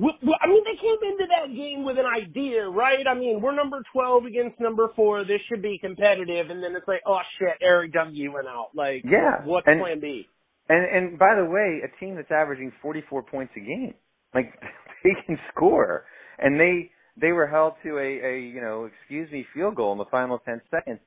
I 0.00 0.48
mean, 0.48 0.64
they 0.64 0.80
came 0.80 1.12
into 1.12 1.26
that 1.28 1.54
game 1.54 1.84
with 1.84 1.98
an 1.98 2.06
idea, 2.08 2.66
right? 2.66 3.04
I 3.06 3.12
mean, 3.12 3.42
we're 3.42 3.54
number 3.54 3.82
12 3.92 4.24
against 4.24 4.58
number 4.58 4.88
four. 4.96 5.24
This 5.24 5.42
should 5.46 5.60
be 5.60 5.78
competitive. 5.78 6.48
And 6.48 6.64
then 6.64 6.74
it's 6.74 6.88
like, 6.88 7.02
oh 7.06 7.18
shit, 7.38 7.60
Eric 7.60 7.92
Dungey 7.92 8.32
went 8.32 8.46
out. 8.46 8.68
Like, 8.74 9.04
yeah. 9.04 9.44
what's 9.44 9.66
and, 9.68 9.78
plan 9.78 10.00
B? 10.00 10.26
And, 10.70 10.86
and 10.86 11.18
by 11.18 11.34
the 11.36 11.44
way, 11.44 11.82
a 11.84 12.00
team 12.00 12.16
that's 12.16 12.30
averaging 12.30 12.72
44 12.80 13.24
points 13.24 13.52
a 13.58 13.60
game. 13.60 13.92
Like, 14.34 14.54
they 15.04 15.10
can 15.26 15.38
score 15.54 16.06
and 16.40 16.58
they 16.58 16.90
they 17.20 17.32
were 17.32 17.46
held 17.46 17.74
to 17.82 17.98
a, 17.98 18.00
a 18.26 18.40
you 18.40 18.60
know 18.60 18.88
excuse 19.00 19.30
me 19.30 19.46
field 19.54 19.76
goal 19.76 19.92
in 19.92 19.98
the 19.98 20.04
final 20.10 20.38
ten 20.38 20.60
seconds 20.70 21.00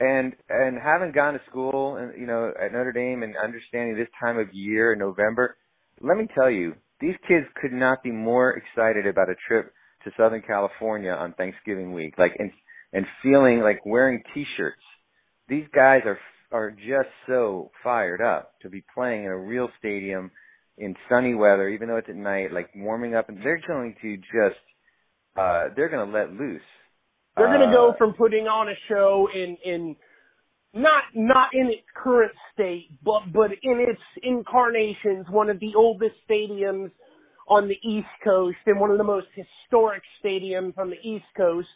and 0.00 0.32
and 0.48 0.78
having 0.82 1.12
gone 1.12 1.34
to 1.34 1.40
school 1.48 1.96
and 1.96 2.18
you 2.18 2.26
know 2.26 2.52
at 2.60 2.72
Notre 2.72 2.92
Dame 2.92 3.22
and 3.22 3.34
understanding 3.36 3.96
this 3.96 4.08
time 4.18 4.38
of 4.38 4.52
year 4.52 4.94
in 4.94 4.98
November, 4.98 5.56
let 6.00 6.16
me 6.16 6.26
tell 6.34 6.50
you, 6.50 6.74
these 7.00 7.14
kids 7.28 7.46
could 7.60 7.72
not 7.72 8.02
be 8.02 8.10
more 8.10 8.54
excited 8.54 9.06
about 9.06 9.28
a 9.28 9.34
trip 9.46 9.72
to 10.04 10.10
Southern 10.16 10.42
California 10.42 11.10
on 11.10 11.34
Thanksgiving 11.34 11.92
week. 11.92 12.14
Like 12.18 12.32
and 12.38 12.50
and 12.92 13.06
feeling 13.22 13.60
like 13.60 13.84
wearing 13.84 14.22
t-shirts. 14.34 14.82
These 15.48 15.66
guys 15.74 16.00
are 16.06 16.18
are 16.50 16.70
just 16.70 17.10
so 17.28 17.70
fired 17.84 18.20
up 18.22 18.54
to 18.62 18.70
be 18.70 18.82
playing 18.94 19.24
in 19.24 19.30
a 19.30 19.38
real 19.38 19.68
stadium 19.78 20.30
in 20.78 20.96
sunny 21.08 21.34
weather, 21.34 21.68
even 21.68 21.88
though 21.88 21.98
it's 21.98 22.08
at 22.08 22.16
night, 22.16 22.52
like 22.52 22.70
warming 22.74 23.14
up, 23.14 23.28
and 23.28 23.38
they're 23.44 23.60
going 23.68 23.94
to 24.00 24.16
just 24.16 24.58
uh 25.40 25.62
they're 25.74 25.88
going 25.88 26.06
to 26.06 26.12
let 26.18 26.32
loose. 26.32 26.68
They're 27.36 27.46
going 27.54 27.60
to 27.60 27.74
Uh, 27.76 27.80
go 27.80 27.94
from 27.98 28.12
putting 28.14 28.46
on 28.46 28.68
a 28.68 28.74
show 28.88 29.28
in 29.34 29.56
in 29.64 29.96
not 30.72 31.04
not 31.14 31.48
in 31.52 31.66
its 31.68 31.86
current 31.94 32.32
state, 32.52 32.88
but 33.02 33.22
but 33.32 33.50
in 33.70 33.76
its 33.90 34.00
incarnations, 34.22 35.26
one 35.30 35.48
of 35.50 35.58
the 35.60 35.72
oldest 35.76 36.16
stadiums 36.28 36.90
on 37.48 37.66
the 37.66 37.78
East 37.82 38.14
Coast 38.22 38.58
and 38.66 38.78
one 38.78 38.90
of 38.90 38.98
the 38.98 39.04
most 39.04 39.26
historic 39.34 40.02
stadiums 40.22 40.74
on 40.78 40.88
the 40.90 41.00
East 41.02 41.26
Coast, 41.36 41.68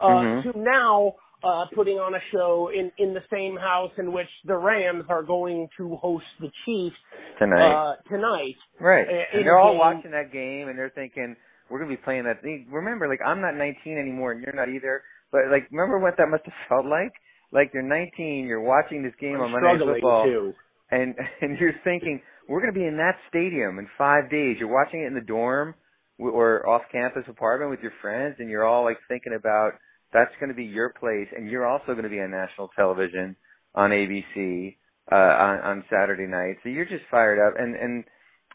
uh, 0.00 0.08
Mhm. 0.08 0.42
to 0.44 0.58
now 0.58 1.14
uh, 1.44 1.66
putting 1.74 1.98
on 1.98 2.14
a 2.14 2.20
show 2.30 2.70
in 2.78 2.90
in 2.98 3.14
the 3.14 3.24
same 3.30 3.56
house 3.56 3.92
in 3.98 4.12
which 4.12 4.28
the 4.44 4.56
Rams 4.56 5.04
are 5.08 5.24
going 5.24 5.68
to 5.76 5.96
host 5.96 6.26
the 6.40 6.50
Chiefs 6.64 6.96
tonight. 7.38 7.72
uh, 7.74 7.96
tonight. 8.08 8.56
Right. 8.80 9.08
And 9.08 9.44
they're 9.44 9.58
all 9.58 9.76
watching 9.76 10.12
that 10.12 10.30
game 10.30 10.68
and 10.68 10.78
they're 10.78 10.90
thinking, 11.02 11.36
we're 11.72 11.78
going 11.78 11.90
to 11.90 11.96
be 11.96 12.02
playing 12.04 12.24
that 12.24 12.42
thing. 12.42 12.66
Remember, 12.70 13.08
like, 13.08 13.20
I'm 13.24 13.40
not 13.40 13.56
19 13.56 13.96
anymore 13.96 14.32
and 14.32 14.42
you're 14.42 14.54
not 14.54 14.68
either. 14.68 15.02
But, 15.32 15.48
like, 15.50 15.70
remember 15.72 15.98
what 15.98 16.14
that 16.18 16.28
must 16.28 16.44
have 16.44 16.54
felt 16.68 16.84
like? 16.84 17.12
Like, 17.50 17.70
you're 17.72 17.82
19, 17.82 18.44
you're 18.44 18.60
watching 18.60 19.02
this 19.02 19.14
game 19.18 19.36
I'm 19.36 19.42
on 19.42 19.52
Monday 19.52 19.84
Night 19.84 19.94
Football, 19.94 20.24
too. 20.24 20.52
and, 20.90 21.14
and 21.40 21.58
you're 21.58 21.74
thinking, 21.82 22.20
we're 22.48 22.60
going 22.60 22.72
to 22.72 22.78
be 22.78 22.86
in 22.86 22.98
that 22.98 23.16
stadium 23.28 23.78
in 23.78 23.88
five 23.96 24.30
days. 24.30 24.56
You're 24.60 24.72
watching 24.72 25.00
it 25.00 25.06
in 25.06 25.14
the 25.14 25.20
dorm 25.20 25.74
or 26.18 26.68
off 26.68 26.82
campus 26.92 27.24
apartment 27.28 27.70
with 27.70 27.80
your 27.80 27.92
friends, 28.02 28.36
and 28.38 28.50
you're 28.50 28.66
all, 28.66 28.84
like, 28.84 28.98
thinking 29.08 29.34
about 29.34 29.72
that's 30.12 30.32
going 30.38 30.50
to 30.50 30.54
be 30.54 30.64
your 30.64 30.92
place, 31.00 31.28
and 31.34 31.48
you're 31.48 31.66
also 31.66 31.92
going 31.92 32.04
to 32.04 32.10
be 32.10 32.20
on 32.20 32.30
national 32.30 32.68
television 32.76 33.34
on 33.74 33.90
ABC 33.90 34.76
uh, 35.10 35.14
on, 35.14 35.58
on 35.60 35.84
Saturday 35.90 36.26
night. 36.26 36.56
So 36.62 36.68
you're 36.68 36.84
just 36.84 37.04
fired 37.10 37.40
up. 37.40 37.54
And 37.58 37.74
and 37.74 38.04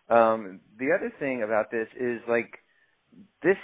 um, 0.09 0.59
the 0.79 0.93
other 0.95 1.11
thing 1.19 1.43
about 1.43 1.71
this 1.71 1.87
is 1.99 2.21
like 2.29 2.53
this. 3.43 3.57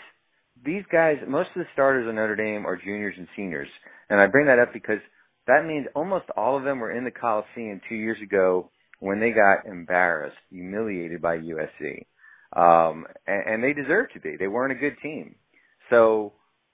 These 0.65 0.83
guys, 0.91 1.17
most 1.27 1.49
of 1.55 1.61
the 1.61 1.67
starters 1.73 2.07
of 2.07 2.15
Notre 2.15 2.37
Dame 2.37 2.65
are 2.65 2.77
juniors 2.77 3.15
and 3.17 3.27
seniors, 3.35 3.67
and 4.09 4.21
I 4.21 4.27
bring 4.27 4.47
that 4.47 4.59
up 4.59 4.71
because 4.71 4.99
that 5.45 5.65
means 5.65 5.87
almost 5.93 6.25
all 6.37 6.57
of 6.57 6.63
them 6.63 6.79
were 6.79 6.91
in 6.91 7.03
the 7.03 7.11
Coliseum 7.11 7.81
two 7.89 7.95
years 7.95 8.17
ago 8.23 8.69
when 8.99 9.19
they 9.19 9.31
got 9.31 9.65
embarrassed, 9.69 10.37
humiliated 10.49 11.21
by 11.21 11.37
USC, 11.37 12.05
um, 12.55 13.05
and, 13.27 13.55
and 13.55 13.63
they 13.63 13.73
deserve 13.73 14.07
to 14.13 14.21
be. 14.21 14.37
They 14.39 14.47
weren't 14.47 14.71
a 14.71 14.79
good 14.79 14.95
team, 15.03 15.35
so 15.89 16.31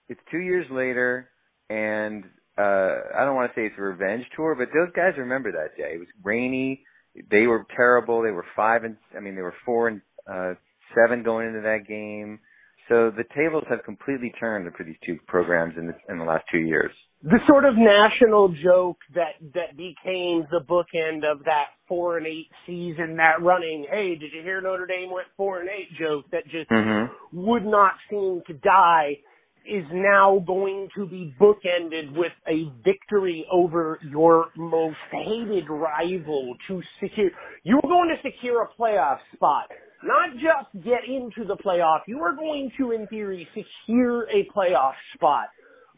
it's 0.08 0.22
two 0.32 0.40
years 0.40 0.68
later, 0.72 1.30
and 1.70 2.24
uh 2.58 3.16
I 3.18 3.24
don't 3.24 3.36
want 3.36 3.52
to 3.54 3.60
say 3.60 3.66
it's 3.68 3.76
a 3.78 3.82
revenge 3.82 4.26
tour, 4.36 4.56
but 4.56 4.68
those 4.74 4.92
guys 4.96 5.14
remember 5.18 5.52
that 5.54 5.78
day. 5.78 5.94
It 5.96 6.00
was 6.00 6.08
rainy. 6.24 6.84
They 7.32 7.48
were 7.48 7.66
terrible. 7.76 8.22
They 8.22 8.32
were 8.32 8.46
five 8.56 8.84
and 8.84 8.98
I 9.16 9.22
mean 9.22 9.36
they 9.36 9.42
were 9.42 9.56
four 9.66 9.88
and 9.88 10.02
uh 10.30 10.54
seven 10.96 11.24
going 11.24 11.48
into 11.48 11.62
that 11.62 11.88
game. 11.88 12.40
So 12.90 13.12
the 13.16 13.24
tables 13.36 13.64
have 13.70 13.84
completely 13.86 14.34
turned 14.40 14.68
for 14.76 14.84
these 14.84 14.98
two 15.06 15.18
programs 15.28 15.76
in 15.78 15.88
the 15.88 15.96
in 16.10 16.18
the 16.18 16.26
last 16.26 16.44
two 16.52 16.60
years. 16.60 16.92
the 17.22 17.40
sort 17.48 17.66
of 17.66 17.74
national 17.78 18.48
joke 18.64 18.98
that 19.14 19.36
that 19.54 19.76
became 19.76 20.48
the 20.52 20.62
bookend 20.68 21.30
of 21.30 21.44
that 21.44 21.68
four 21.88 22.18
and 22.18 22.26
eight 22.26 22.48
season, 22.66 23.18
that 23.18 23.42
running, 23.42 23.86
hey, 23.92 24.16
did 24.16 24.32
you 24.34 24.42
hear 24.42 24.62
Notre 24.62 24.88
Dame 24.88 25.12
went 25.12 25.28
four 25.36 25.60
and 25.60 25.70
eight 25.70 25.92
joke 26.00 26.26
that 26.32 26.48
just 26.48 26.70
Mhm. 26.70 27.10
would 27.34 27.66
not 27.66 27.96
seem 28.10 28.42
to 28.48 28.54
die 28.54 29.18
is 29.66 29.86
now 29.92 30.40
going 30.48 30.90
to 30.96 31.06
be 31.06 31.34
bookended 31.40 32.14
with 32.14 32.32
a 32.48 32.70
victory 32.84 33.46
over 33.52 34.00
your 34.02 34.48
most 34.56 34.98
hated 35.12 35.70
rival 35.70 36.56
to 36.68 36.82
secure 37.02 37.30
you're 37.64 37.82
going 37.82 38.10
to 38.10 38.20
secure 38.22 38.62
a 38.64 38.68
playoff 38.80 39.20
spot. 39.34 39.70
Not 40.04 40.34
just 40.34 40.86
get 40.86 41.02
into 41.08 41.46
the 41.48 41.58
playoff, 41.58 42.00
you 42.08 42.20
are 42.20 42.36
going 42.36 42.72
to 42.78 42.92
in 42.92 43.08
theory 43.08 43.48
secure 43.54 44.24
a 44.30 44.48
playoff 44.56 44.94
spot. 45.16 45.48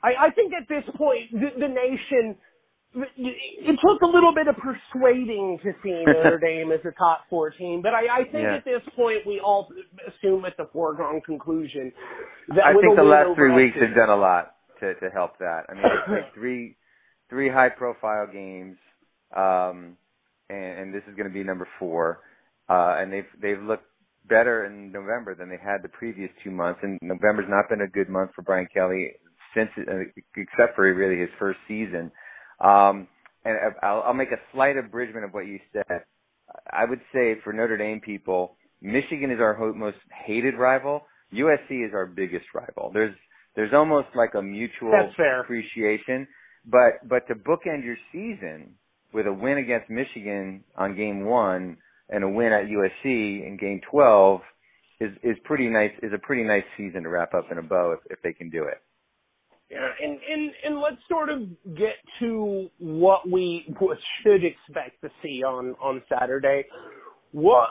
I, 0.04 0.28
I 0.28 0.30
think 0.32 0.54
at 0.54 0.68
this 0.68 0.84
point 0.98 1.32
the, 1.32 1.50
the 1.60 1.68
nation 1.68 2.36
it 2.94 3.80
took 3.80 4.02
a 4.02 4.06
little 4.06 4.34
bit 4.36 4.48
of 4.48 4.56
persuading 4.58 5.60
to 5.64 5.72
see 5.82 6.04
Notre 6.06 6.40
Dame 6.40 6.72
as 6.72 6.82
a 6.84 6.92
top 6.98 7.22
four 7.30 7.52
team, 7.52 7.82
but 7.82 7.94
I, 7.94 8.22
I 8.22 8.24
think 8.24 8.44
Yeah. 8.44 8.56
at 8.56 8.66
this 8.66 8.82
point 8.96 9.26
we 9.26 9.40
all 9.40 9.70
assume 10.08 10.44
it's 10.46 10.60
a 10.60 10.68
foregone 10.74 11.22
conclusion. 11.22 11.94
That 12.50 12.66
I 12.66 12.74
think 12.74 12.96
the 12.96 13.04
last 13.04 13.36
three 13.36 13.54
weeks 13.54 13.78
have 13.80 13.96
done 13.96 14.10
a 14.10 14.16
lot 14.16 14.56
to 14.82 14.96
to 14.96 15.10
help 15.10 15.38
that. 15.40 15.66
I 15.70 15.74
mean, 15.74 15.84
they 15.84 15.90
played 16.08 16.34
three 16.34 16.76
three 17.30 17.50
high 17.50 17.70
profile 17.70 18.28
games, 18.28 18.78
um, 19.36 19.96
and, 20.50 20.80
and 20.80 20.94
this 20.94 21.04
is 21.08 21.16
going 21.16 21.28
to 21.28 21.34
be 21.34 21.44
number 21.44 21.68
four. 21.80 22.20
Uh, 22.68 22.98
and 23.00 23.12
they've 23.12 23.32
they've 23.42 23.62
looked 23.62 23.86
better 24.32 24.66
in 24.66 24.92
November 24.92 25.36
than 25.36 25.50
they 25.50 25.60
had 25.62 25.84
the 25.84 25.90
previous 25.90 26.32
two 26.44 26.52
months. 26.52 26.80
And 26.82 26.98
November's 27.02 27.50
not 27.50 27.70
been 27.70 27.82
a 27.82 27.88
good 27.88 28.10
month 28.10 28.32
for 28.34 28.42
Brian 28.42 28.68
Kelly 28.74 29.12
since, 29.54 29.70
uh, 29.78 30.08
except 30.36 30.76
for 30.76 30.92
really 30.94 31.20
his 31.20 31.30
first 31.38 31.60
season. 31.68 32.12
Um, 32.60 33.08
and 33.44 33.58
I'll, 33.84 34.04
I'll 34.08 34.14
make 34.14 34.32
a 34.32 34.40
slight 34.54 34.78
abridgment 34.78 35.26
of 35.26 35.32
what 35.34 35.46
you 35.46 35.60
said. 35.74 36.04
I 36.72 36.86
would 36.86 37.02
say 37.14 37.36
for 37.44 37.52
Notre 37.54 37.78
Dame 37.78 38.00
people, 38.00 38.56
Michigan 38.82 39.32
is 39.32 39.40
our 39.40 39.58
most 39.74 39.98
hated 40.26 40.56
rival. 40.56 41.04
USC 41.34 41.86
is 41.86 41.94
our 41.94 42.06
biggest 42.06 42.46
rival. 42.54 42.92
There's 42.94 43.16
there's 43.56 43.74
almost 43.74 44.08
like 44.16 44.34
a 44.36 44.42
mutual 44.42 44.92
appreciation. 45.44 46.28
But 46.66 47.08
but 47.08 47.28
to 47.28 47.36
bookend 47.36 47.84
your 47.84 47.98
season 48.12 48.76
with 49.14 49.28
a 49.28 49.34
win 49.34 49.58
against 49.58 49.90
Michigan 49.90 50.64
on 50.76 50.96
game 50.96 51.26
one 51.26 51.78
and 52.12 52.24
a 52.24 52.30
win 52.30 52.54
at 52.54 52.66
USC 52.66 53.48
in 53.48 53.58
game 53.60 53.82
twelve 53.90 54.42
is 55.00 55.12
is 55.24 55.38
pretty 55.44 55.70
nice 55.70 55.92
is 56.04 56.12
a 56.14 56.20
pretty 56.20 56.44
nice 56.44 56.64
season 56.78 57.04
to 57.04 57.10
wrap 57.10 57.34
up 57.34 57.52
in 57.52 57.58
a 57.58 57.64
bow 57.64 57.94
if, 57.94 58.00
if 58.12 58.22
they 58.22 58.34
can 58.34 58.50
do 58.50 58.64
it. 58.66 58.82
Yeah, 59.70 59.88
and, 60.04 60.20
and 60.30 60.52
and 60.66 60.82
let's 60.82 61.02
sort 61.10 61.30
of 61.30 61.44
get 61.78 61.96
to 62.20 62.70
what 62.80 63.30
we 63.30 63.74
what 63.80 63.98
should 64.22 64.44
expect 64.44 65.02
to 65.02 65.10
see 65.24 65.44
on 65.44 65.76
on 65.82 66.04
Saturday. 66.10 66.66
What 67.32 67.70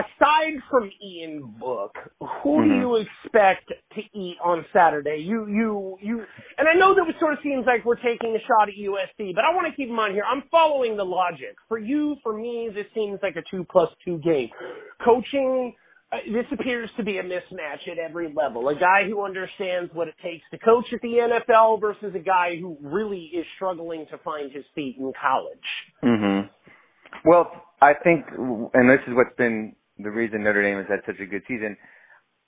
aside 0.00 0.60
from 0.70 0.90
Ian 1.02 1.56
Book, 1.58 1.96
who 2.42 2.62
do 2.62 2.70
Mhm. 2.70 2.80
you 2.80 2.96
expect 2.96 3.72
to 3.94 4.02
eat 4.12 4.36
on 4.42 4.64
Saturday? 4.72 5.16
You 5.18 5.46
you 5.46 5.98
you, 6.00 6.26
and 6.58 6.68
I 6.68 6.74
know 6.74 6.94
that 6.94 7.08
it 7.08 7.18
sort 7.18 7.32
of 7.32 7.40
seems 7.40 7.66
like 7.66 7.84
we're 7.84 7.96
taking 7.96 8.34
a 8.36 8.40
shot 8.40 8.68
at 8.68 8.76
USC, 8.76 9.32
but 9.34 9.44
I 9.44 9.54
want 9.54 9.66
to 9.68 9.72
keep 9.74 9.88
in 9.88 9.94
mind 9.94 10.14
here. 10.14 10.24
I'm 10.24 10.42
following 10.50 10.96
the 10.96 11.04
logic. 11.04 11.56
For 11.68 11.78
you, 11.78 12.16
for 12.22 12.32
me, 12.32 12.68
this 12.68 12.86
seems 12.92 13.20
like 13.22 13.36
a 13.36 13.42
two 13.50 13.64
plus 13.64 13.90
two 14.04 14.18
game. 14.18 14.50
Coaching 15.00 15.74
uh, 16.12 16.18
this 16.32 16.46
appears 16.52 16.88
to 16.96 17.02
be 17.02 17.18
a 17.18 17.22
mismatch 17.22 17.88
at 17.90 17.98
every 17.98 18.32
level. 18.32 18.68
A 18.68 18.74
guy 18.78 19.04
who 19.08 19.22
understands 19.24 19.92
what 19.92 20.06
it 20.06 20.14
takes 20.22 20.44
to 20.50 20.58
coach 20.58 20.84
at 20.92 21.00
the 21.02 21.18
NFL 21.18 21.80
versus 21.80 22.14
a 22.14 22.20
guy 22.20 22.56
who 22.60 22.76
really 22.80 23.24
is 23.34 23.44
struggling 23.56 24.06
to 24.10 24.18
find 24.18 24.52
his 24.52 24.64
feet 24.74 24.96
in 24.98 25.12
college. 25.20 25.58
hmm 26.02 26.46
Well, 27.24 27.50
I 27.82 27.94
think, 27.94 28.24
and 28.38 28.88
this 28.88 29.00
is 29.08 29.14
what's 29.14 29.34
been 29.36 29.74
the 29.98 30.10
reason 30.10 30.42
Notre 30.42 30.62
Dame 30.62 30.78
has 30.78 30.86
had 30.88 31.00
such 31.06 31.20
a 31.20 31.26
good 31.26 31.42
season. 31.48 31.76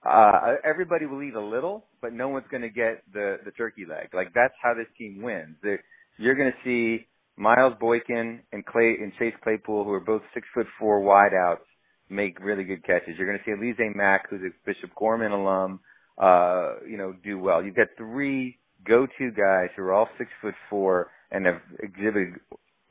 Uh, 0.06 0.54
everybody 0.64 1.06
will 1.06 1.22
eat 1.22 1.34
a 1.34 1.40
little, 1.40 1.86
but 2.00 2.12
no 2.12 2.28
one's 2.28 2.46
going 2.50 2.62
to 2.62 2.70
get 2.70 3.02
the 3.12 3.38
the 3.44 3.50
turkey 3.52 3.84
leg. 3.88 4.08
Like 4.12 4.32
that's 4.34 4.54
how 4.62 4.74
this 4.74 4.86
team 4.96 5.22
wins. 5.22 5.56
They're, 5.62 5.82
you're 6.18 6.36
going 6.36 6.52
to 6.52 6.64
see 6.64 7.06
Miles 7.36 7.74
Boykin 7.80 8.40
and 8.52 8.64
Clay 8.64 8.96
and 9.00 9.12
Chase 9.18 9.34
Claypool, 9.42 9.84
who 9.84 9.92
are 9.92 10.00
both 10.00 10.22
six 10.34 10.46
foot 10.54 10.66
four 10.78 11.00
wideouts, 11.00 11.66
make 12.08 12.38
really 12.40 12.64
good 12.64 12.84
catches. 12.84 13.14
You're 13.16 13.26
going 13.26 13.38
to 13.38 13.44
see 13.44 13.52
Alize 13.52 13.94
Mack, 13.94 14.28
who's 14.30 14.40
a 14.42 14.50
Bishop 14.66 14.90
Gorman 14.96 15.32
alum, 15.32 15.80
uh, 16.16 16.76
you 16.88 16.96
know, 16.96 17.14
do 17.24 17.38
well. 17.38 17.62
You've 17.62 17.76
got 17.76 17.88
three 17.96 18.58
go-to 18.86 19.30
guys 19.30 19.68
who 19.76 19.82
are 19.82 19.92
all 19.92 20.08
six 20.16 20.30
foot 20.40 20.54
four 20.70 21.10
and 21.30 21.46
have 21.46 21.60
exhibited, 21.80 22.34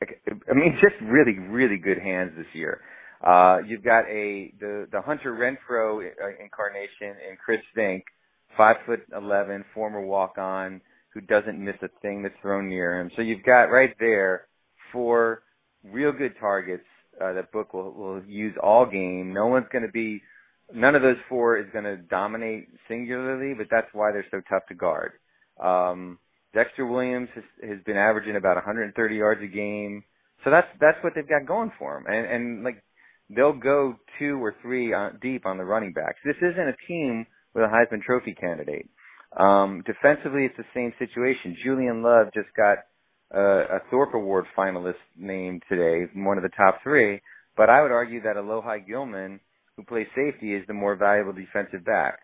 I 0.02 0.54
mean, 0.54 0.78
just 0.80 0.94
really, 1.02 1.38
really 1.38 1.76
good 1.76 1.98
hands 1.98 2.32
this 2.36 2.46
year. 2.52 2.80
Uh, 3.24 3.58
you've 3.66 3.84
got 3.84 4.04
a 4.08 4.52
the 4.60 4.86
the 4.92 5.00
Hunter 5.00 5.32
Renfrow 5.32 6.00
uh, 6.00 6.42
incarnation 6.42 7.20
in 7.28 7.36
Chris 7.44 7.60
Finke, 7.76 8.02
five 8.56 8.76
foot 8.86 9.00
eleven, 9.16 9.64
former 9.74 10.00
walk 10.00 10.38
on, 10.38 10.80
who 11.12 11.20
doesn't 11.20 11.62
miss 11.62 11.76
a 11.82 11.88
thing 12.00 12.22
that's 12.22 12.34
thrown 12.42 12.68
near 12.68 13.00
him. 13.00 13.10
So 13.16 13.22
you've 13.22 13.44
got 13.44 13.64
right 13.64 13.94
there 13.98 14.46
four 14.92 15.42
real 15.84 16.12
good 16.12 16.34
targets 16.40 16.84
uh, 17.20 17.32
that 17.32 17.52
Book 17.52 17.74
will 17.74 17.92
will 17.92 18.22
use 18.24 18.54
all 18.62 18.86
game. 18.86 19.32
No 19.32 19.46
one's 19.48 19.66
going 19.72 19.86
to 19.86 19.92
be 19.92 20.22
none 20.72 20.94
of 20.94 21.02
those 21.02 21.16
four 21.28 21.58
is 21.58 21.66
going 21.72 21.84
to 21.84 21.96
dominate 21.96 22.68
singularly, 22.88 23.54
but 23.54 23.66
that's 23.70 23.88
why 23.92 24.12
they're 24.12 24.26
so 24.30 24.40
tough 24.48 24.62
to 24.68 24.74
guard. 24.74 25.12
Um, 25.62 26.18
Dexter 26.54 26.86
Williams 26.86 27.28
has, 27.34 27.44
has 27.62 27.78
been 27.84 27.96
averaging 27.96 28.36
about 28.36 28.56
130 28.56 29.16
yards 29.16 29.40
a 29.42 29.46
game, 29.46 30.04
so 30.44 30.50
that's 30.50 30.68
that's 30.80 30.98
what 31.02 31.14
they've 31.14 31.28
got 31.28 31.46
going 31.46 31.72
for 31.78 31.94
them. 31.94 32.12
And 32.12 32.26
and 32.26 32.64
like 32.64 32.82
they'll 33.30 33.52
go 33.52 33.96
two 34.18 34.42
or 34.42 34.54
three 34.62 34.92
on, 34.92 35.18
deep 35.20 35.46
on 35.46 35.58
the 35.58 35.64
running 35.64 35.92
backs. 35.92 36.18
This 36.24 36.36
isn't 36.38 36.68
a 36.68 36.76
team 36.86 37.26
with 37.54 37.64
a 37.64 37.68
Heisman 37.68 38.02
Trophy 38.02 38.34
candidate. 38.34 38.88
Um, 39.36 39.82
defensively, 39.86 40.44
it's 40.44 40.56
the 40.56 40.64
same 40.74 40.92
situation. 40.98 41.56
Julian 41.64 42.02
Love 42.02 42.28
just 42.34 42.48
got 42.56 42.78
uh, 43.34 43.76
a 43.76 43.80
Thorpe 43.90 44.14
Award 44.14 44.46
finalist 44.56 44.94
named 45.16 45.62
today, 45.68 46.10
one 46.14 46.38
of 46.38 46.42
the 46.42 46.56
top 46.56 46.80
three. 46.82 47.20
But 47.56 47.68
I 47.68 47.82
would 47.82 47.90
argue 47.90 48.22
that 48.22 48.36
Alohi 48.36 48.86
Gilman, 48.86 49.40
who 49.76 49.84
plays 49.84 50.06
safety, 50.14 50.54
is 50.54 50.66
the 50.66 50.74
more 50.74 50.96
valuable 50.96 51.32
defensive 51.32 51.84
back. 51.84 52.20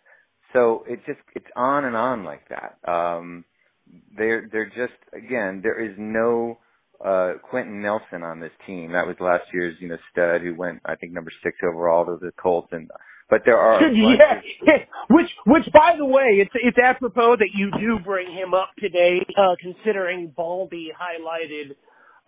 So 0.52 0.84
it 0.88 1.00
just 1.06 1.18
it's 1.34 1.46
on 1.56 1.84
and 1.84 1.96
on 1.96 2.24
like 2.24 2.48
that. 2.48 2.78
Um, 2.90 3.44
they're 4.16 4.48
they're 4.50 4.66
just 4.66 4.94
again 5.12 5.60
there 5.62 5.84
is 5.84 5.94
no 5.98 6.58
uh 7.04 7.34
Quenton 7.50 7.82
Nelson 7.82 8.22
on 8.22 8.40
this 8.40 8.52
team. 8.66 8.92
That 8.92 9.06
was 9.06 9.16
last 9.20 9.44
year's 9.52 9.76
you 9.80 9.88
know 9.88 9.98
stud 10.10 10.40
who 10.42 10.54
went 10.54 10.80
I 10.84 10.96
think 10.96 11.12
number 11.12 11.30
six 11.42 11.56
overall 11.62 12.06
to 12.06 12.18
the 12.20 12.32
Colts 12.40 12.68
and 12.72 12.90
but 13.30 13.42
there 13.44 13.56
are 13.56 13.80
yeah, 13.92 14.40
which 15.10 15.30
which 15.46 15.64
by 15.72 15.94
the 15.96 16.04
way, 16.04 16.40
it's 16.40 16.50
it's 16.54 16.78
apropos 16.78 17.36
that 17.38 17.50
you 17.54 17.70
do 17.80 17.98
bring 18.04 18.30
him 18.32 18.54
up 18.54 18.70
today, 18.78 19.24
uh, 19.36 19.54
considering 19.60 20.32
Baldy 20.36 20.90
highlighted 20.92 21.74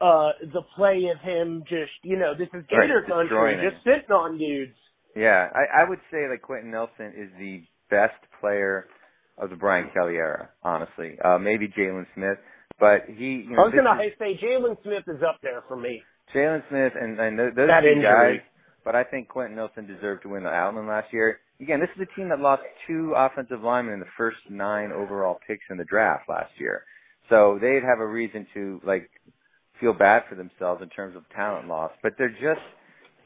uh 0.00 0.32
the 0.52 0.62
play 0.74 1.04
of 1.14 1.20
him 1.20 1.64
just 1.68 1.92
you 2.02 2.18
know 2.18 2.32
this 2.36 2.48
is 2.52 2.64
Gator 2.68 3.00
right, 3.00 3.08
country 3.08 3.70
just 3.70 3.82
sitting 3.84 4.14
on 4.14 4.38
dudes. 4.38 4.76
Yeah, 5.14 5.48
I, 5.54 5.82
I 5.82 5.88
would 5.88 6.00
say 6.10 6.28
that 6.28 6.42
Quenton 6.42 6.70
Nelson 6.70 7.12
is 7.16 7.30
the 7.38 7.62
best 7.88 8.20
player 8.40 8.86
of 9.38 9.48
the 9.48 9.56
Brian 9.56 9.88
Kelly 9.94 10.16
era, 10.16 10.50
honestly. 10.62 11.16
Uh 11.24 11.38
maybe 11.38 11.68
Jaylon 11.68 12.06
Smith, 12.14 12.38
but 12.78 13.06
he. 13.06 13.46
You 13.46 13.56
know, 13.56 13.62
I 13.62 13.66
was 13.66 13.74
gonna 13.74 14.02
is, 14.02 14.12
say 14.18 14.38
Jaylon 14.38 14.76
Smith 14.82 15.04
is 15.08 15.22
up 15.22 15.38
there 15.42 15.62
for 15.68 15.76
me. 15.76 16.02
Jaylon 16.34 16.62
Smith 16.68 16.92
and 17.00 17.18
and 17.18 17.38
those 17.38 17.52
that 17.56 17.82
two 17.82 17.88
injury. 17.88 18.38
guys 18.38 18.46
but 18.86 18.94
I 18.94 19.02
think 19.02 19.26
Quenton 19.26 19.56
Nelson 19.56 19.84
deserved 19.84 20.22
to 20.22 20.28
win 20.28 20.44
the 20.44 20.48
Outland 20.48 20.86
last 20.86 21.12
year. 21.12 21.40
Again, 21.60 21.80
this 21.80 21.88
is 21.96 22.06
a 22.08 22.16
team 22.16 22.28
that 22.28 22.38
lost 22.38 22.62
two 22.86 23.14
offensive 23.16 23.60
linemen 23.60 23.94
in 23.94 24.00
the 24.00 24.06
first 24.16 24.36
nine 24.48 24.92
overall 24.92 25.40
picks 25.44 25.64
in 25.68 25.76
the 25.76 25.84
draft 25.84 26.28
last 26.28 26.52
year. 26.56 26.84
So 27.28 27.58
they'd 27.60 27.82
have 27.82 27.98
a 27.98 28.06
reason 28.06 28.46
to 28.54 28.80
like 28.86 29.10
feel 29.80 29.92
bad 29.92 30.22
for 30.28 30.36
themselves 30.36 30.82
in 30.82 30.88
terms 30.90 31.16
of 31.16 31.24
talent 31.34 31.66
loss. 31.66 31.90
But 32.00 32.12
they're 32.16 32.30
just 32.30 32.62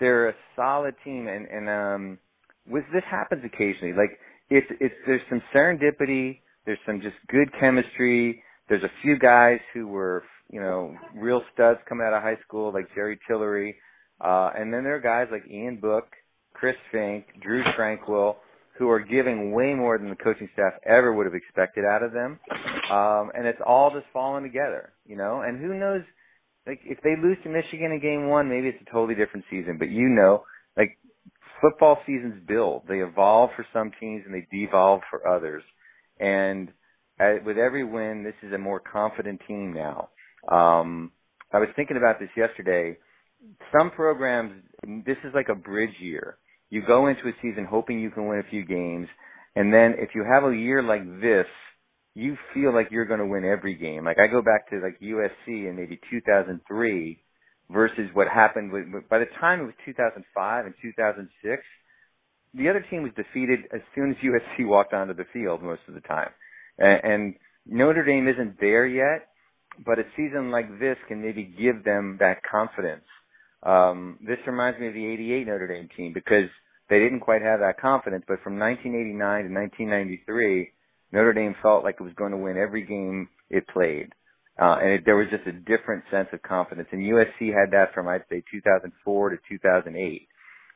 they're 0.00 0.30
a 0.30 0.34
solid 0.56 0.94
team 1.04 1.28
and, 1.28 1.46
and 1.46 1.68
um 1.68 2.18
with 2.66 2.84
this 2.94 3.04
happens 3.10 3.44
occasionally. 3.44 3.92
Like 3.92 4.18
it's 4.48 4.66
it's 4.80 4.94
there's 5.06 5.20
some 5.28 5.42
serendipity, 5.54 6.38
there's 6.64 6.78
some 6.86 7.02
just 7.02 7.16
good 7.28 7.50
chemistry. 7.60 8.42
There's 8.70 8.84
a 8.84 9.02
few 9.02 9.18
guys 9.18 9.58
who 9.74 9.88
were, 9.88 10.22
you 10.48 10.60
know, 10.60 10.94
real 11.14 11.42
studs 11.52 11.80
coming 11.88 12.06
out 12.06 12.14
of 12.14 12.22
high 12.22 12.38
school, 12.46 12.72
like 12.72 12.86
Jerry 12.94 13.18
Tillery, 13.26 13.74
uh, 14.20 14.50
and 14.56 14.72
then 14.72 14.84
there 14.84 14.94
are 14.94 15.00
guys 15.00 15.26
like 15.32 15.42
Ian 15.50 15.80
Book, 15.80 16.04
Chris 16.54 16.76
Finke, 16.94 17.24
Drue 17.42 17.64
Tranquill, 17.76 18.36
who 18.78 18.88
are 18.88 19.00
giving 19.00 19.50
way 19.50 19.74
more 19.74 19.98
than 19.98 20.08
the 20.08 20.14
coaching 20.14 20.48
staff 20.52 20.74
ever 20.86 21.12
would 21.12 21.26
have 21.26 21.34
expected 21.34 21.84
out 21.84 22.04
of 22.04 22.12
them. 22.12 22.38
Um, 22.92 23.32
and 23.34 23.44
it's 23.44 23.58
all 23.66 23.90
just 23.90 24.06
falling 24.12 24.44
together, 24.44 24.92
you 25.04 25.16
know, 25.16 25.42
and 25.42 25.60
who 25.60 25.74
knows, 25.74 26.02
like, 26.64 26.80
if 26.84 26.98
they 27.02 27.16
lose 27.20 27.38
to 27.42 27.48
Michigan 27.50 27.90
in 27.90 28.00
game 28.00 28.28
one, 28.28 28.48
maybe 28.48 28.68
it's 28.68 28.82
a 28.86 28.90
totally 28.92 29.16
different 29.16 29.46
season, 29.50 29.78
but 29.78 29.90
you 29.90 30.08
know, 30.08 30.44
like, 30.76 30.96
football 31.60 31.98
seasons 32.06 32.40
build. 32.46 32.82
They 32.88 32.98
evolve 33.00 33.50
for 33.56 33.66
some 33.72 33.90
teams 33.98 34.22
and 34.26 34.32
they 34.32 34.46
devolve 34.56 35.00
for 35.10 35.26
others. 35.26 35.64
And 36.20 36.68
with 37.44 37.58
every 37.58 37.84
win, 37.84 38.24
this 38.24 38.34
is 38.42 38.52
a 38.52 38.58
more 38.58 38.80
confident 38.80 39.40
team 39.46 39.74
now. 39.74 40.08
Um, 40.48 41.12
I 41.52 41.58
was 41.58 41.68
thinking 41.76 41.96
about 41.96 42.18
this 42.18 42.30
yesterday 42.36 42.96
some 43.72 43.90
programs, 43.90 44.62
this 45.06 45.16
is 45.24 45.32
like 45.34 45.48
a 45.48 45.54
bridge 45.54 45.94
year. 46.00 46.36
You 46.70 46.82
go 46.86 47.08
into 47.08 47.22
a 47.22 47.32
season 47.42 47.66
hoping 47.68 47.98
you 47.98 48.10
can 48.10 48.26
win 48.26 48.38
a 48.38 48.50
few 48.50 48.64
games, 48.64 49.08
and 49.56 49.72
then 49.72 49.94
if 49.98 50.10
you 50.14 50.24
have 50.24 50.44
a 50.44 50.56
year 50.56 50.82
like 50.82 51.04
this, 51.20 51.46
you 52.14 52.36
feel 52.54 52.74
like 52.74 52.88
you're 52.90 53.06
going 53.06 53.20
to 53.20 53.26
win 53.26 53.44
every 53.44 53.74
game. 53.74 54.04
Like 54.04 54.18
I 54.18 54.26
go 54.26 54.42
back 54.42 54.68
to 54.70 54.80
like 54.80 55.00
USC 55.00 55.68
in 55.68 55.76
maybe 55.76 55.98
2003 56.10 57.22
versus 57.70 58.10
what 58.14 58.28
happened 58.28 58.72
with, 58.72 58.84
by 59.08 59.18
the 59.18 59.26
time 59.40 59.60
it 59.60 59.64
was 59.64 59.74
2005 59.84 60.66
and 60.66 60.74
2006, 60.82 61.62
the 62.54 62.68
other 62.68 62.84
team 62.90 63.02
was 63.02 63.12
defeated 63.16 63.60
as 63.72 63.80
soon 63.94 64.10
as 64.10 64.16
USC 64.24 64.66
walked 64.66 64.92
onto 64.92 65.14
the 65.14 65.26
field 65.32 65.62
most 65.62 65.82
of 65.88 65.94
the 65.94 66.00
time. 66.00 66.30
And, 66.80 67.34
Notre 67.66 68.04
Dame 68.04 68.26
isn't 68.26 68.58
there 68.58 68.86
yet, 68.86 69.28
but 69.84 69.98
a 69.98 70.04
season 70.16 70.50
like 70.50 70.80
this 70.80 70.96
can 71.08 71.22
maybe 71.22 71.44
give 71.44 71.84
them 71.84 72.16
that 72.18 72.38
confidence 72.50 73.04
um, 73.62 74.18
this 74.26 74.38
reminds 74.46 74.80
me 74.80 74.88
of 74.88 74.94
the 74.94 75.06
88 75.06 75.46
Notre 75.46 75.68
Dame 75.68 75.88
team 75.96 76.12
because 76.12 76.48
they 76.88 76.98
didn't 76.98 77.20
quite 77.20 77.42
have 77.42 77.60
that 77.60 77.78
confidence, 77.80 78.24
but 78.26 78.40
from 78.42 78.58
1989 78.58 79.20
to 79.48 79.54
1993, 79.54 80.72
Notre 81.12 81.32
Dame 81.32 81.54
felt 81.62 81.84
like 81.84 81.96
it 82.00 82.02
was 82.02 82.14
going 82.14 82.32
to 82.32 82.38
win 82.38 82.56
every 82.56 82.84
game 82.86 83.28
it 83.50 83.66
played. 83.68 84.12
Uh, 84.60 84.76
and 84.80 84.90
it, 84.92 85.02
there 85.04 85.16
was 85.16 85.28
just 85.30 85.46
a 85.46 85.52
different 85.52 86.04
sense 86.10 86.28
of 86.32 86.42
confidence. 86.42 86.88
And 86.92 87.00
USC 87.02 87.52
had 87.52 87.72
that 87.72 87.94
from, 87.94 88.08
I'd 88.08 88.24
say, 88.30 88.42
2004 88.50 89.30
to 89.30 89.36
2008. 89.48 90.28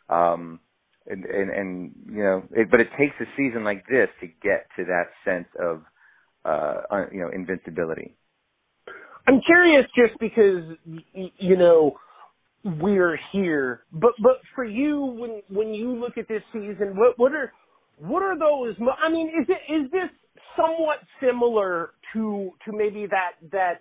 Um, 0.09 0.61
and, 1.07 1.25
and, 1.25 1.51
and, 1.51 1.93
you 2.07 2.23
know, 2.23 2.43
it, 2.53 2.71
but 2.71 2.81
it 2.81 2.89
takes 2.99 3.15
a 3.21 3.25
season 3.37 3.65
like 3.65 3.85
this 3.87 4.09
to 4.21 4.27
get 4.27 4.67
to 4.77 4.85
that 4.85 5.09
sense 5.25 5.49
of, 5.61 5.83
uh, 6.45 7.07
you 7.13 7.21
know, 7.21 7.31
invincibility. 7.35 8.17
I'm 9.27 9.41
curious 9.47 9.87
just 9.97 10.19
because, 10.21 10.77
you 11.39 11.57
know, 11.57 11.97
we're 12.65 13.19
here. 13.33 13.85
But 13.93 14.13
but 14.23 14.41
for 14.55 14.65
you, 14.65 15.05
when 15.05 15.43
when 15.49 15.75
you 15.75 15.95
look 15.95 16.19
at 16.19 16.29
this 16.29 16.43
season, 16.53 16.97
what 16.97 17.19
what 17.19 17.33
are 17.33 17.53
what 17.99 18.23
are 18.23 18.39
those? 18.39 18.77
I 19.03 19.11
mean, 19.11 19.29
is 19.29 19.47
it 19.49 19.73
is 19.73 19.91
this 19.91 20.11
somewhat 20.57 20.99
similar 21.21 21.91
to 22.13 22.51
to 22.65 22.73
maybe 22.73 23.07
that 23.07 23.33
that 23.53 23.81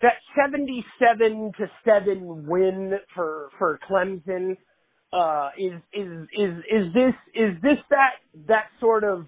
that 0.00 0.14
seventy 0.36 0.84
seven 0.98 1.52
to 1.58 1.66
seven 1.84 2.46
win 2.46 2.94
for 3.14 3.48
for 3.58 3.78
Clemson? 3.88 4.56
Uh, 5.10 5.48
is 5.58 5.72
is 5.94 6.28
is 6.38 6.58
is 6.70 6.92
this 6.92 7.14
is 7.34 7.62
this 7.62 7.78
that 7.88 8.10
that 8.46 8.64
sort 8.78 9.04
of 9.04 9.26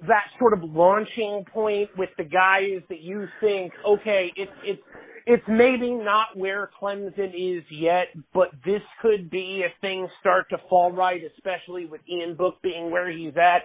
that 0.00 0.24
sort 0.38 0.52
of 0.52 0.60
launching 0.62 1.44
point 1.52 1.90
with 1.96 2.10
the 2.18 2.24
guys 2.24 2.82
that 2.88 3.00
you 3.00 3.26
think 3.40 3.72
okay 3.86 4.30
it's 4.36 4.52
it's 4.64 4.82
it's 5.26 5.42
maybe 5.48 5.90
not 5.90 6.28
where 6.36 6.70
Clemson 6.80 7.34
is 7.34 7.64
yet, 7.68 8.06
but 8.32 8.48
this 8.64 8.80
could 9.02 9.28
be 9.28 9.64
if 9.66 9.72
things 9.80 10.08
start 10.20 10.46
to 10.50 10.56
fall 10.70 10.92
right, 10.92 11.20
especially 11.36 11.84
with 11.84 12.00
Ian 12.08 12.36
Book 12.36 12.54
being 12.62 12.92
where 12.92 13.10
he's 13.10 13.36
at. 13.36 13.62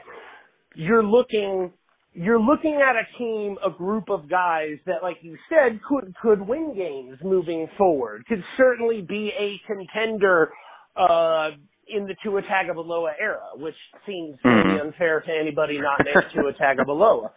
You're 0.74 1.04
looking, 1.04 1.72
you're 2.14 2.40
looking 2.40 2.82
at 2.82 2.96
a 2.96 3.06
team, 3.20 3.58
a 3.64 3.70
group 3.70 4.10
of 4.10 4.28
guys 4.28 4.78
that, 4.88 5.04
like 5.04 5.18
you 5.22 5.38
said, 5.50 5.80
could, 5.88 6.16
could 6.20 6.42
win 6.42 6.74
games 6.76 7.20
moving 7.24 7.68
forward, 7.78 8.26
could 8.28 8.44
certainly 8.58 9.06
be 9.08 9.32
a 9.40 9.62
contender, 9.72 10.50
uh, 10.96 11.52
in 11.88 12.08
the 12.08 12.16
Tua 12.24 12.42
Tagovailoa 12.42 13.14
era, 13.20 13.42
which 13.56 13.76
seems 14.06 14.38
mm-hmm. 14.46 14.88
unfair 14.88 15.22
to 15.22 15.32
anybody 15.32 15.80
not 15.80 16.00
named 16.06 16.26
Tua 16.34 16.54
Tagovailoa. 16.54 17.32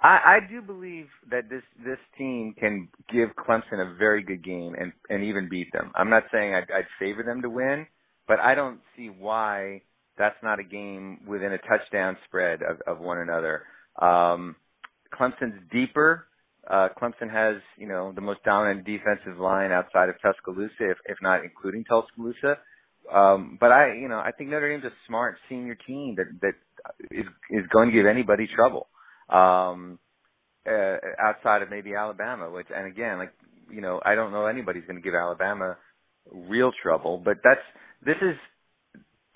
I, 0.00 0.36
I 0.36 0.38
do 0.48 0.62
believe 0.62 1.06
that 1.30 1.48
this 1.50 1.62
this 1.84 1.98
team 2.16 2.54
can 2.58 2.88
give 3.12 3.30
Clemson 3.36 3.80
a 3.80 3.96
very 3.96 4.22
good 4.22 4.44
game 4.44 4.74
and 4.78 4.92
and 5.08 5.24
even 5.24 5.48
beat 5.48 5.72
them. 5.72 5.90
I'm 5.94 6.10
not 6.10 6.24
saying 6.32 6.54
I'd, 6.54 6.70
I'd 6.72 6.86
favor 6.98 7.22
them 7.22 7.42
to 7.42 7.50
win, 7.50 7.86
but 8.28 8.38
I 8.38 8.54
don't 8.54 8.80
see 8.96 9.08
why 9.08 9.82
that's 10.16 10.36
not 10.42 10.60
a 10.60 10.64
game 10.64 11.20
within 11.26 11.52
a 11.52 11.58
touchdown 11.58 12.16
spread 12.26 12.60
of, 12.62 12.80
of 12.86 12.98
one 12.98 13.18
another. 13.18 13.62
Um, 14.00 14.56
Clemson's 15.12 15.60
deeper. 15.72 16.26
Uh, 16.68 16.88
Clemson 17.00 17.30
has, 17.32 17.62
you 17.78 17.88
know, 17.88 18.12
the 18.12 18.20
most 18.20 18.42
dominant 18.44 18.84
defensive 18.84 19.38
line 19.40 19.72
outside 19.72 20.08
of 20.10 20.16
Tuscaloosa, 20.20 20.90
if, 20.90 20.98
if 21.06 21.16
not 21.22 21.44
including 21.44 21.84
Tuscaloosa. 21.84 22.58
Um, 23.12 23.56
but 23.60 23.72
I, 23.72 23.94
you 23.94 24.08
know, 24.08 24.18
I 24.18 24.32
think 24.32 24.50
Notre 24.50 24.68
Dame's 24.70 24.84
a 24.84 24.94
smart 25.06 25.36
senior 25.48 25.76
team 25.86 26.16
that 26.16 26.26
that 26.42 26.54
is 27.10 27.26
is 27.50 27.64
going 27.72 27.88
to 27.88 27.94
give 27.94 28.06
anybody 28.06 28.48
trouble 28.54 28.88
um, 29.28 29.98
uh, 30.68 30.96
outside 31.20 31.62
of 31.62 31.70
maybe 31.70 31.94
Alabama, 31.94 32.50
which, 32.50 32.66
and 32.74 32.86
again, 32.86 33.18
like, 33.18 33.32
you 33.70 33.80
know, 33.80 34.00
I 34.04 34.14
don't 34.14 34.32
know 34.32 34.46
anybody's 34.46 34.84
going 34.84 34.96
to 34.96 35.02
give 35.02 35.14
Alabama 35.14 35.76
real 36.30 36.72
trouble, 36.82 37.20
but 37.22 37.38
that's, 37.44 37.60
this 38.04 38.16
is, 38.22 38.36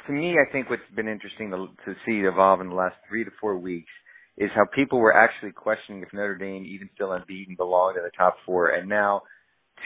to 0.07 0.12
me, 0.12 0.36
I 0.38 0.51
think 0.51 0.68
what's 0.68 0.82
been 0.94 1.09
interesting 1.09 1.51
to, 1.51 1.68
to 1.84 1.99
see 2.05 2.26
evolve 2.26 2.61
in 2.61 2.68
the 2.68 2.74
last 2.74 2.97
three 3.09 3.24
to 3.24 3.30
four 3.40 3.57
weeks 3.57 3.90
is 4.36 4.51
how 4.55 4.64
people 4.74 4.99
were 4.99 5.14
actually 5.14 5.53
questioning 5.53 6.03
if 6.03 6.12
Notre 6.12 6.36
Dame, 6.36 6.64
even 6.64 6.88
still 6.94 7.12
unbeaten, 7.12 7.55
belonged 7.55 7.97
in 7.97 8.03
the 8.03 8.11
top 8.16 8.36
four. 8.47 8.70
And 8.70 8.88
now, 8.88 9.22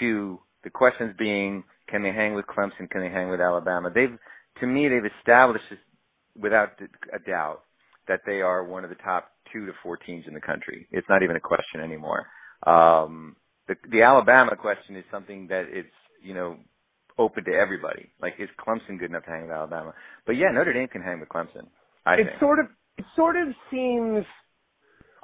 to 0.01 0.39
the 0.63 0.71
questions 0.71 1.15
being, 1.19 1.65
can 1.89 2.03
they 2.03 2.13
hang 2.13 2.35
with 2.35 2.47
Clemson? 2.47 2.91
Can 2.91 3.01
they 3.01 3.11
hang 3.11 3.31
with 3.31 3.41
Alabama? 3.41 3.91
They've, 3.95 4.17
to 4.61 4.67
me, 4.67 4.89
they've 4.89 5.11
established 5.19 5.65
this 5.71 5.79
without 6.41 6.71
a 7.15 7.19
doubt 7.19 7.63
that 8.09 8.21
they 8.27 8.41
are 8.41 8.65
one 8.65 8.85
of 8.85 8.91
the 8.91 8.97
top 8.97 9.31
two 9.53 9.67
to 9.67 9.73
four 9.83 9.97
teams 9.97 10.25
in 10.27 10.35
the 10.35 10.41
country. 10.41 10.87
It's 10.91 11.07
not 11.09 11.23
even 11.23 11.37
a 11.37 11.41
question 11.41 11.81
anymore. 11.81 12.27
Um, 12.67 13.37
the, 13.69 13.75
the 13.91 14.03
Alabama 14.03 14.57
question 14.57 14.97
is 14.97 15.05
something 15.11 15.49
that 15.49 15.65
it's 15.69 15.89
you 16.23 16.35
know 16.35 16.57
open 17.19 17.45
to 17.45 17.53
everybody. 17.53 18.11
Like, 18.21 18.35
is 18.39 18.49
Clemson 18.61 18.99
good 18.99 19.11
enough 19.11 19.25
to 19.25 19.31
hang 19.31 19.43
with 19.43 19.51
Alabama? 19.51 19.95
But 20.27 20.33
yeah, 20.33 20.51
Notre 20.53 20.73
Dame 20.73 20.89
can 20.89 21.03
hang 21.03 21.21
with 21.21 21.29
Clemson. 21.29 21.67
I 22.05 22.15
it 22.15 22.25
think. 22.27 22.41
sort 22.41 22.59
of 22.59 22.67
it 22.99 23.05
sort 23.15 23.37
of 23.37 23.49
seems. 23.71 24.25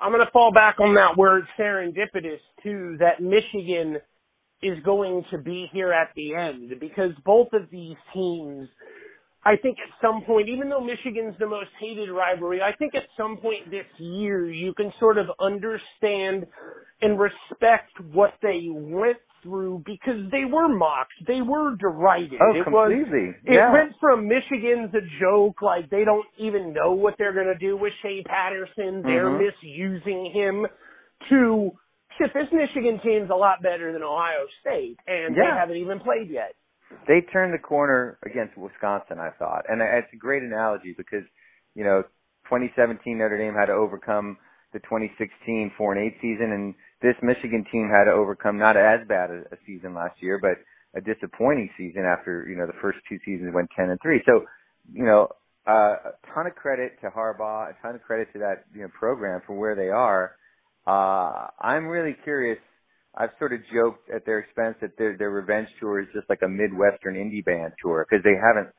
I'm 0.01 0.11
going 0.11 0.25
to 0.25 0.33
fall 0.33 0.53
back 0.53 0.81
on 0.81 0.95
that 0.95 1.17
word 1.17 1.45
serendipitous 1.59 2.41
too. 2.63 2.97
That 2.99 3.23
Michigan 3.23 3.99
is 4.63 4.79
going 4.85 5.25
to 5.31 5.39
be 5.39 5.69
here 5.73 5.93
at 5.93 6.09
the 6.17 6.35
end 6.35 6.73
because 6.81 7.11
both 7.25 7.49
of 7.53 7.71
these 7.71 7.97
teams 8.15 8.69
I 9.45 9.57
think 9.57 9.79
at 9.79 9.91
some 10.01 10.23
point, 10.23 10.49
even 10.49 10.69
though 10.69 10.81
Michigan's 10.81 11.35
the 11.41 11.49
most 11.49 11.71
hated 11.81 12.11
rivalry, 12.11 12.61
I 12.63 12.77
think 12.77 12.95
at 12.95 13.03
some 13.17 13.37
point 13.39 13.71
this 13.71 13.87
year 13.99 14.49
you 14.49 14.73
can 14.75 14.93
sort 15.01 15.19
of 15.19 15.27
understand 15.41 16.47
and 17.01 17.19
respect 17.19 17.91
what 18.13 18.35
they 18.41 18.69
went 18.71 19.19
through 19.43 19.83
because 19.85 20.31
they 20.31 20.45
were 20.45 20.69
mocked, 20.69 21.15
they 21.27 21.43
were 21.43 21.75
derided. 21.75 22.39
Oh, 22.41 22.55
it 22.55 22.63
completely. 22.63 23.27
Was, 23.27 23.35
it 23.45 23.53
yeah. 23.55 23.73
went 23.73 23.93
from 24.01 24.29
Michigan's 24.29 24.95
a 24.95 25.03
joke, 25.21 25.61
like 25.61 25.91
they 25.91 26.05
don't 26.05 26.27
even 26.39 26.73
know 26.73 26.93
what 26.93 27.15
they're 27.19 27.35
going 27.35 27.53
to 27.53 27.59
do 27.59 27.77
with 27.77 27.93
Shea 28.03 28.23
Patterson, 28.23 29.03
they're 29.03 29.31
Mhm. 29.31 29.51
misusing 29.51 30.27
him, 30.27 30.67
to 31.31 31.73
shit. 32.19 32.31
This 32.35 32.49
Michigan 32.53 33.01
team's 33.03 33.31
a 33.31 33.35
lot 33.35 33.63
better 33.63 33.93
than 33.93 34.03
Ohio 34.03 34.47
State, 34.61 34.97
and 35.07 35.35
they 35.35 35.41
haven't 35.59 35.77
even 35.77 36.01
played 36.01 36.31
yet. 36.31 36.55
they 37.09 37.21
turned 37.33 37.55
the 37.55 37.59
corner 37.59 38.19
against 38.25 38.57
Wisconsin, 38.57 39.19
I 39.19 39.31
thought, 39.39 39.65
and 39.69 39.81
it's 39.81 40.13
a 40.13 40.17
great 40.17 40.43
analogy 40.43 40.95
because 40.97 41.25
you 41.75 41.85
know 41.85 42.03
2017 42.51 43.19
Notre 43.19 43.39
Dame 43.39 43.55
had 43.55 43.67
to 43.67 43.73
overcome 43.73 44.37
the 44.73 44.79
2016 44.81 45.73
four 45.77 45.95
and 45.95 46.05
eight 46.05 46.17
season, 46.21 46.53
and 46.53 46.75
this 47.03 47.15
Michigan 47.23 47.65
team 47.71 47.89
had 47.91 48.05
to 48.05 48.13
overcome 48.13 48.59
not 48.59 48.77
as 48.77 49.07
bad 49.09 49.31
a, 49.31 49.41
a 49.53 49.59
season 49.67 49.95
last 49.95 50.17
year, 50.21 50.39
but 50.41 50.59
a 50.95 51.01
disappointing 51.01 51.71
season 51.77 52.05
after 52.05 52.47
you 52.49 52.57
know 52.57 52.67
the 52.67 52.79
first 52.81 52.99
two 53.09 53.19
seasons 53.25 53.53
went 53.55 53.69
10 53.77 53.91
and 53.91 53.99
three. 54.03 54.21
So 54.27 54.45
you 54.93 55.05
know 55.05 55.29
uh, 55.67 55.95
a 56.13 56.13
ton 56.35 56.47
of 56.47 56.55
credit 56.55 57.01
to 57.01 57.09
Harbaugh, 57.11 57.71
a 57.71 57.75
ton 57.83 57.95
of 57.95 58.03
credit 58.03 58.29
to 58.35 58.39
that 58.41 58.65
you 58.75 58.83
know 58.83 58.89
program 58.99 59.41
for 59.47 59.55
where 59.55 59.75
they 59.75 59.89
are. 59.89 60.33
Uh, 60.87 61.49
I'm 61.61 61.87
really 61.87 62.17
curious 62.25 62.59
I've 63.15 63.31
sort 63.39 63.53
of 63.53 63.61
joked 63.73 64.09
at 64.11 64.25
their 64.25 64.39
expense 64.39 64.77
that 64.81 64.97
their 64.97 65.17
their 65.17 65.31
revenge 65.31 65.69
tour 65.79 66.01
is 66.01 66.09
just 66.15 66.29
like 66.31 66.41
a 66.43 66.49
Midwestern 66.49 67.15
indie 67.15 67.45
band 67.45 67.75
tour 67.83 68.07
because 68.09 68.25
they 68.25 68.37
haven't 68.37 68.73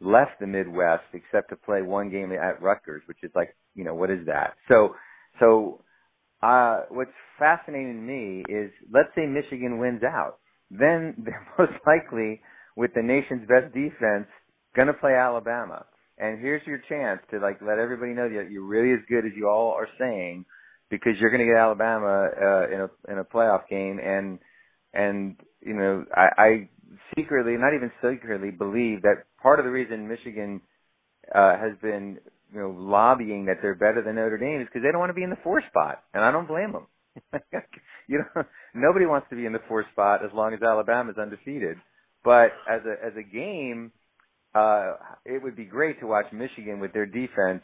left 0.00 0.38
the 0.40 0.46
Midwest 0.46 1.04
except 1.12 1.50
to 1.50 1.56
play 1.56 1.82
one 1.82 2.08
game 2.08 2.32
at 2.32 2.62
Rutgers, 2.62 3.02
which 3.06 3.18
is 3.22 3.30
like, 3.34 3.54
you 3.74 3.84
know, 3.84 3.94
what 3.94 4.10
is 4.10 4.24
that? 4.26 4.54
So, 4.68 4.94
so, 5.40 5.82
uh, 6.42 6.82
what's 6.88 7.10
fascinating 7.38 7.94
to 7.96 8.00
me 8.00 8.44
is 8.48 8.70
let's 8.92 9.10
say 9.14 9.26
Michigan 9.26 9.78
wins 9.78 10.02
out. 10.04 10.38
Then 10.70 11.14
they're 11.24 11.46
most 11.58 11.78
likely 11.84 12.40
with 12.76 12.92
the 12.94 13.02
nation's 13.02 13.48
best 13.48 13.74
defense 13.74 14.28
gonna 14.76 14.94
play 14.94 15.14
Alabama. 15.14 15.84
And 16.16 16.38
here's 16.38 16.64
your 16.66 16.80
chance 16.88 17.20
to 17.32 17.40
like 17.40 17.60
let 17.60 17.78
everybody 17.78 18.12
know 18.12 18.28
that 18.28 18.50
you're 18.50 18.64
really 18.64 18.92
as 18.92 19.00
good 19.08 19.26
as 19.26 19.32
you 19.36 19.48
all 19.48 19.72
are 19.72 19.88
saying 19.98 20.44
because 20.90 21.12
you're 21.20 21.30
going 21.30 21.46
to 21.46 21.46
get 21.46 21.56
Alabama 21.56 22.28
uh, 22.30 22.66
in 22.68 22.80
a 22.80 23.12
in 23.12 23.18
a 23.18 23.24
playoff 23.24 23.68
game, 23.68 23.98
and 23.98 24.38
and 24.92 25.36
you 25.60 25.74
know 25.74 26.04
I, 26.14 26.28
I 26.36 26.68
secretly, 27.16 27.56
not 27.56 27.74
even 27.74 27.90
secretly, 28.02 28.50
believe 28.50 29.02
that 29.02 29.24
part 29.42 29.58
of 29.58 29.64
the 29.64 29.70
reason 29.70 30.08
Michigan 30.08 30.60
uh, 31.34 31.56
has 31.56 31.72
been 31.80 32.18
you 32.52 32.60
know 32.60 32.74
lobbying 32.76 33.46
that 33.46 33.58
they're 33.62 33.74
better 33.74 34.02
than 34.04 34.16
Notre 34.16 34.38
Dame 34.38 34.60
is 34.60 34.66
because 34.66 34.82
they 34.82 34.90
don't 34.90 35.00
want 35.00 35.10
to 35.10 35.14
be 35.14 35.22
in 35.22 35.30
the 35.30 35.38
four 35.42 35.62
spot, 35.68 36.02
and 36.12 36.24
I 36.24 36.30
don't 36.32 36.48
blame 36.48 36.72
them. 36.72 36.86
you 38.08 38.18
know, 38.18 38.42
nobody 38.74 39.06
wants 39.06 39.28
to 39.30 39.36
be 39.36 39.46
in 39.46 39.52
the 39.52 39.60
four 39.68 39.84
spot 39.92 40.24
as 40.24 40.30
long 40.34 40.54
as 40.54 40.62
Alabama's 40.62 41.16
undefeated. 41.18 41.76
But 42.24 42.52
as 42.68 42.82
a 42.84 43.06
as 43.06 43.12
a 43.16 43.22
game, 43.22 43.92
uh, 44.54 44.94
it 45.24 45.42
would 45.42 45.56
be 45.56 45.64
great 45.64 46.00
to 46.00 46.06
watch 46.06 46.26
Michigan 46.32 46.80
with 46.80 46.92
their 46.92 47.06
defense, 47.06 47.62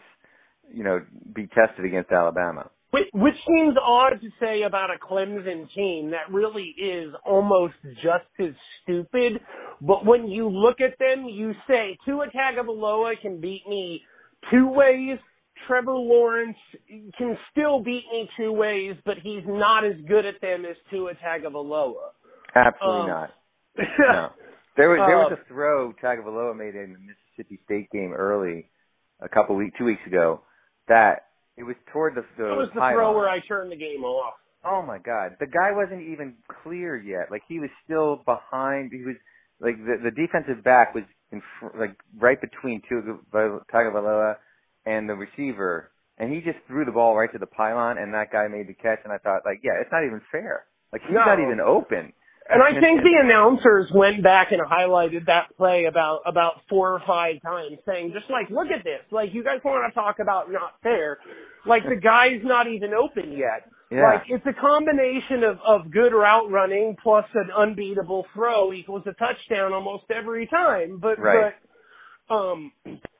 you 0.72 0.84
know, 0.84 1.00
be 1.34 1.48
tested 1.48 1.84
against 1.84 2.10
Alabama. 2.10 2.70
Which, 2.92 3.08
which 3.12 3.34
seems 3.46 3.76
odd 3.82 4.20
to 4.20 4.28
say 4.40 4.62
about 4.62 4.90
a 4.90 4.98
Clemson 5.04 5.66
team 5.74 6.12
that 6.12 6.32
really 6.32 6.74
is 6.78 7.12
almost 7.26 7.74
just 7.96 8.24
as 8.38 8.54
stupid. 8.82 9.40
But 9.80 10.06
when 10.06 10.28
you 10.28 10.48
look 10.48 10.80
at 10.80 10.98
them, 10.98 11.26
you 11.26 11.52
say 11.68 11.98
Tua 12.06 12.26
Tagovailoa 12.30 13.20
can 13.20 13.40
beat 13.40 13.62
me 13.68 14.02
two 14.50 14.68
ways. 14.68 15.18
Trevor 15.66 15.92
Lawrence 15.94 16.56
can 17.18 17.36
still 17.50 17.82
beat 17.82 18.04
me 18.12 18.28
two 18.36 18.52
ways, 18.52 18.94
but 19.04 19.16
he's 19.22 19.42
not 19.46 19.84
as 19.84 19.94
good 20.06 20.24
at 20.24 20.40
them 20.40 20.64
as 20.64 20.76
Tua 20.90 21.14
Tagovailoa. 21.14 22.10
Absolutely 22.54 23.00
Um, 23.00 23.08
not. 23.08 23.30
No. 23.98 24.30
There 24.76 24.90
was 24.90 25.00
there 25.06 25.16
was 25.16 25.32
Uh, 25.32 25.36
a 25.36 25.44
throw 25.48 25.92
Tagovailoa 26.02 26.54
made 26.56 26.74
in 26.76 26.92
the 26.92 26.98
Mississippi 26.98 27.58
State 27.64 27.90
game 27.90 28.12
early, 28.12 28.70
a 29.20 29.28
couple 29.28 29.56
weeks, 29.56 29.76
two 29.78 29.84
weeks 29.86 30.06
ago. 30.06 30.42
That 30.88 31.25
it 31.56 31.62
was 31.64 31.76
toward 31.92 32.14
the 32.14 32.24
the 32.36 32.44
That 32.44 32.56
was 32.56 32.68
the 32.74 32.80
pylon. 32.80 32.94
throw 32.94 33.12
where 33.16 33.28
I 33.28 33.40
turned 33.40 33.70
the 33.72 33.76
game 33.76 34.04
off. 34.04 34.34
Oh 34.64 34.82
my 34.82 34.98
God, 34.98 35.36
the 35.38 35.46
guy 35.46 35.70
wasn't 35.72 36.02
even 36.02 36.34
clear 36.62 36.96
yet. 36.96 37.30
Like 37.30 37.42
he 37.48 37.60
was 37.60 37.70
still 37.84 38.22
behind. 38.24 38.90
He 38.92 39.04
was 39.04 39.16
like 39.60 39.76
the 39.78 39.96
the 40.02 40.10
defensive 40.10 40.62
back 40.64 40.94
was 40.94 41.04
in 41.32 41.40
fr- 41.60 41.78
like 41.78 41.96
right 42.18 42.40
between 42.40 42.82
Tagovailoa 43.72 44.36
and 44.84 45.08
the 45.08 45.14
receiver, 45.14 45.90
and 46.18 46.32
he 46.32 46.40
just 46.40 46.58
threw 46.66 46.84
the 46.84 46.92
ball 46.92 47.16
right 47.16 47.30
to 47.32 47.38
the 47.38 47.46
pylon, 47.46 47.98
and 47.98 48.14
that 48.14 48.30
guy 48.32 48.48
made 48.48 48.68
the 48.68 48.74
catch. 48.74 49.00
And 49.04 49.12
I 49.12 49.18
thought, 49.18 49.42
like, 49.44 49.60
yeah, 49.64 49.80
it's 49.80 49.90
not 49.92 50.04
even 50.04 50.20
fair. 50.30 50.64
Like 50.92 51.02
he's 51.02 51.14
No. 51.14 51.24
not 51.24 51.40
even 51.40 51.60
open. 51.60 52.12
And 52.48 52.62
I 52.62 52.78
think 52.78 53.02
the 53.02 53.18
announcers 53.20 53.90
went 53.92 54.22
back 54.22 54.48
and 54.52 54.60
highlighted 54.62 55.26
that 55.26 55.50
play 55.56 55.86
about 55.88 56.20
about 56.26 56.62
four 56.68 56.92
or 56.92 57.00
five 57.06 57.42
times, 57.42 57.78
saying 57.86 58.12
just 58.14 58.30
like, 58.30 58.50
look 58.50 58.68
at 58.68 58.84
this. 58.84 59.02
Like 59.10 59.30
you 59.32 59.42
guys 59.42 59.58
want 59.64 59.82
to 59.90 59.94
talk 59.94 60.16
about 60.20 60.50
not 60.52 60.74
fair. 60.82 61.18
Like 61.66 61.82
the 61.82 61.96
guy's 61.96 62.42
not 62.44 62.68
even 62.68 62.94
open 62.94 63.32
yet. 63.32 63.66
Yeah. 63.90 64.02
Like 64.04 64.22
it's 64.28 64.46
a 64.46 64.60
combination 64.60 65.42
of 65.42 65.58
of 65.66 65.90
good 65.92 66.10
route 66.14 66.50
running 66.50 66.96
plus 67.02 67.24
an 67.34 67.50
unbeatable 67.56 68.26
throw 68.34 68.72
equals 68.72 69.02
a 69.06 69.14
touchdown 69.14 69.72
almost 69.72 70.04
every 70.16 70.46
time. 70.46 70.98
But 71.00 71.18
Right. 71.18 71.54
but 72.28 72.34
um 72.34 72.72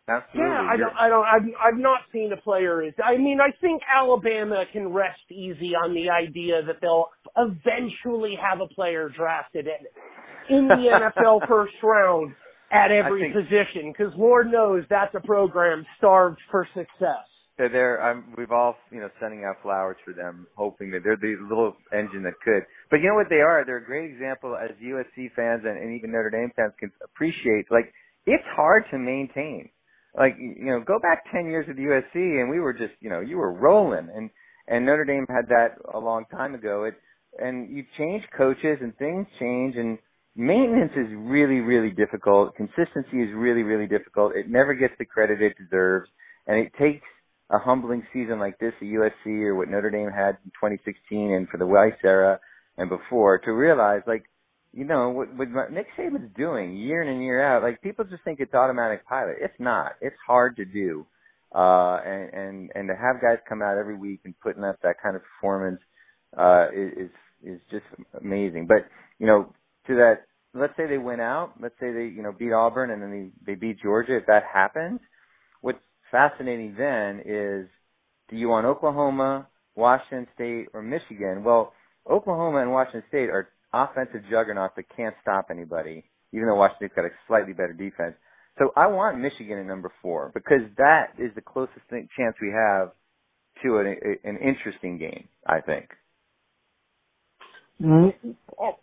Absolutely. 0.09 0.51
yeah, 0.51 0.69
I 0.71 0.77
don't 0.77 0.95
I 0.99 1.09
don't 1.09 1.25
I've 1.25 1.75
I've 1.75 1.81
not 1.81 2.01
seen 2.13 2.31
a 2.33 2.41
player 2.41 2.83
is 2.87 2.95
I 3.05 3.17
mean 3.17 3.39
I 3.41 3.51
think 3.61 3.83
Alabama 3.93 4.65
can 4.73 4.89
rest 4.93 5.21
easy 5.31 5.73
on 5.75 5.95
the 5.95 6.11
idea 6.11 6.63
that 6.67 6.77
they'll 6.81 7.09
eventually 7.37 8.35
have 8.41 8.61
a 8.61 8.69
player 8.73 9.09
drafted 9.09 9.67
in, 9.67 10.57
in 10.57 10.69
the 10.69 10.75
NFL 11.19 11.49
first 11.49 11.75
round 11.83 12.35
at 12.73 12.91
every 12.91 13.33
think- 13.33 13.35
position 13.35 13.93
because 13.93 14.13
Lord 14.17 14.51
knows 14.51 14.85
that's 14.89 15.15
a 15.15 15.27
program 15.27 15.85
starved 15.99 16.39
for 16.51 16.67
success. 16.75 17.27
they're 17.59 17.69
there. 17.69 18.03
I'm, 18.03 18.35
we've 18.37 18.51
all, 18.53 18.77
you 18.91 19.01
know, 19.01 19.09
sending 19.21 19.45
out 19.45 19.57
flowers 19.63 19.97
for 20.05 20.13
them, 20.13 20.47
hoping 20.57 20.91
that 20.93 21.01
they're 21.05 21.17
the 21.17 21.37
little 21.49 21.75
engine 21.93 22.23
that 22.25 22.35
could. 22.45 22.63
But 22.91 22.99
you 22.99 23.09
know 23.09 23.15
what 23.15 23.29
they 23.31 23.41
are? 23.41 23.65
They're 23.65 23.79
a 23.79 23.85
great 23.85 24.11
example 24.11 24.57
as 24.57 24.71
USC 24.83 25.33
fans 25.35 25.63
and, 25.65 25.79
and 25.79 25.97
even 25.97 26.13
Notre 26.13 26.31
Dame 26.31 26.51
fans 26.55 26.73
can 26.79 26.91
appreciate. 27.03 27.67
Like, 27.71 27.93
it's 28.27 28.45
hard 28.55 28.85
to 28.91 28.99
maintain. 28.99 29.71
Like, 30.17 30.37
you 30.39 30.67
know, 30.67 30.81
go 30.81 30.99
back 30.99 31.25
10 31.33 31.47
years 31.47 31.67
with 31.69 31.77
USC 31.77 32.15
and 32.15 32.51
we 32.51 32.61
were 32.61 32.73
just, 32.73 32.95
you 33.01 33.11
know, 33.11 33.21
you 33.21 33.37
were 33.37 33.53
rolling 33.53 34.09
and, 34.15 34.31
and 34.67 34.87
Notre 34.87 35.05
Dame 35.05 35.27
had 35.29 35.49
that 35.49 35.77
a 35.93 35.99
long 35.99 36.25
time 36.31 36.55
ago. 36.55 36.85
It, 36.85 36.95
and 37.39 37.71
you 37.71 37.85
change 37.99 38.23
coaches 38.37 38.79
and 38.81 38.97
things 38.97 39.27
change 39.39 39.77
and 39.77 39.99
maintenance 40.35 40.93
is 40.97 41.09
really, 41.17 41.61
really 41.61 41.91
difficult. 41.91 42.57
Consistency 42.57 43.23
is 43.23 43.29
really, 43.35 43.63
really 43.63 43.87
difficult. 43.87 44.35
It 44.35 44.49
never 44.49 44.75
gets 44.75 44.95
the 44.99 45.05
credit 45.05 45.43
it 45.43 45.55
deserves. 45.59 46.09
And 46.47 46.59
it 46.59 46.73
takes 46.79 47.05
a 47.51 47.59
humbling 47.59 48.03
season 48.13 48.39
like 48.39 48.59
this 48.59 48.73
at 48.81 48.87
USC 48.87 49.43
or 49.43 49.55
what 49.55 49.69
Notre 49.69 49.91
Dame 49.91 50.11
had 50.11 50.39
in 50.45 50.51
2016 50.59 51.33
and 51.33 51.49
for 51.49 51.59
the 51.59 51.67
Weis 51.67 51.97
era 52.05 52.41
and 52.79 52.89
before 52.89 53.39
to 53.41 53.53
realize 53.53 54.01
like, 54.07 54.25
you 54.77 54.85
know, 54.85 55.09
what, 55.09 55.35
what 55.35 55.73
Nick 55.73 55.87
Saban's 55.99 56.31
doing 56.37 56.77
year 56.77 57.03
in 57.03 57.09
and 57.09 57.23
year 57.23 57.43
out, 57.43 57.63
like 57.63 57.81
people 57.81 58.05
just 58.05 58.23
think 58.25 58.41
it's 58.41 58.53
automatic 58.53 59.09
pilot. 59.09 59.37
It's 59.41 59.59
not. 59.59 59.93
It's 60.03 60.17
hard 60.27 60.57
to 60.57 60.67
do. 60.67 61.07
Uh, 61.55 61.97
and, 62.05 62.35
and, 62.35 62.73
and 62.75 62.89
to 62.89 62.95
have 62.95 63.23
guys 63.23 63.39
come 63.49 63.63
out 63.63 63.79
every 63.79 63.97
week 63.97 64.21
and 64.27 64.39
putting 64.41 64.65
up 64.65 64.77
that 64.83 64.97
kind 65.03 65.17
of 65.17 65.23
performance, 65.23 65.81
uh, 66.37 66.67
is, 66.75 67.09
is 67.43 67.59
just 67.71 67.87
amazing. 68.21 68.67
But, 68.67 68.87
you 69.19 69.27
know, 69.27 69.55
to 69.87 69.95
that, 69.95 70.27
let's 70.53 70.77
say 70.77 70.87
they 70.87 70.99
win 70.99 71.21
out, 71.21 71.55
let's 71.59 71.77
say 71.81 71.91
they, 71.95 72.13
you 72.15 72.23
know, 72.23 72.33
beat 72.39 72.53
Auburn 72.53 72.91
and 72.91 73.01
then 73.01 73.33
they, 73.47 73.53
they 73.53 73.59
beat 73.59 73.81
Georgia. 73.83 74.19
If 74.19 74.27
that 74.27 74.43
happens, 74.53 75.01
what's 75.63 75.79
fascinating 76.11 76.75
then 76.77 77.21
is 77.25 77.67
do 78.29 78.37
you 78.37 78.49
want 78.49 78.67
Oklahoma, 78.67 79.49
Washington 79.75 80.27
State, 80.35 80.67
or 80.75 80.83
Michigan? 80.83 81.45
Well, 81.45 81.73
Oklahoma 82.11 82.59
and 82.59 82.73
Washington 82.73 83.05
State 83.09 83.31
are 83.31 83.49
offensive 83.85 84.23
juggernaut 84.31 84.75
that 84.77 84.85
can't 84.97 85.15
stop 85.23 85.47
anybody, 85.51 86.05
even 86.33 86.47
though 86.49 86.57
Washington's 86.57 86.93
got 86.97 87.05
a 87.05 87.11
slightly 87.29 87.53
better 87.53 87.73
defense. 87.73 88.15
So 88.59 88.73
I 88.77 88.87
want 88.87 89.19
Michigan 89.21 89.59
at 89.59 89.67
number 89.67 89.93
four 90.01 90.31
because 90.35 90.63
that 90.79 91.09
is 91.19 91.31
the 91.35 91.43
closest 91.43 91.85
thing, 91.91 92.09
chance 92.19 92.35
we 92.41 92.49
have 92.51 92.93
to 93.63 93.79
an, 93.79 93.97
an 94.25 94.39
interesting 94.39 94.99
game, 94.99 95.29
I 95.47 95.61
think. 95.61 95.89
Oh, 98.59 98.77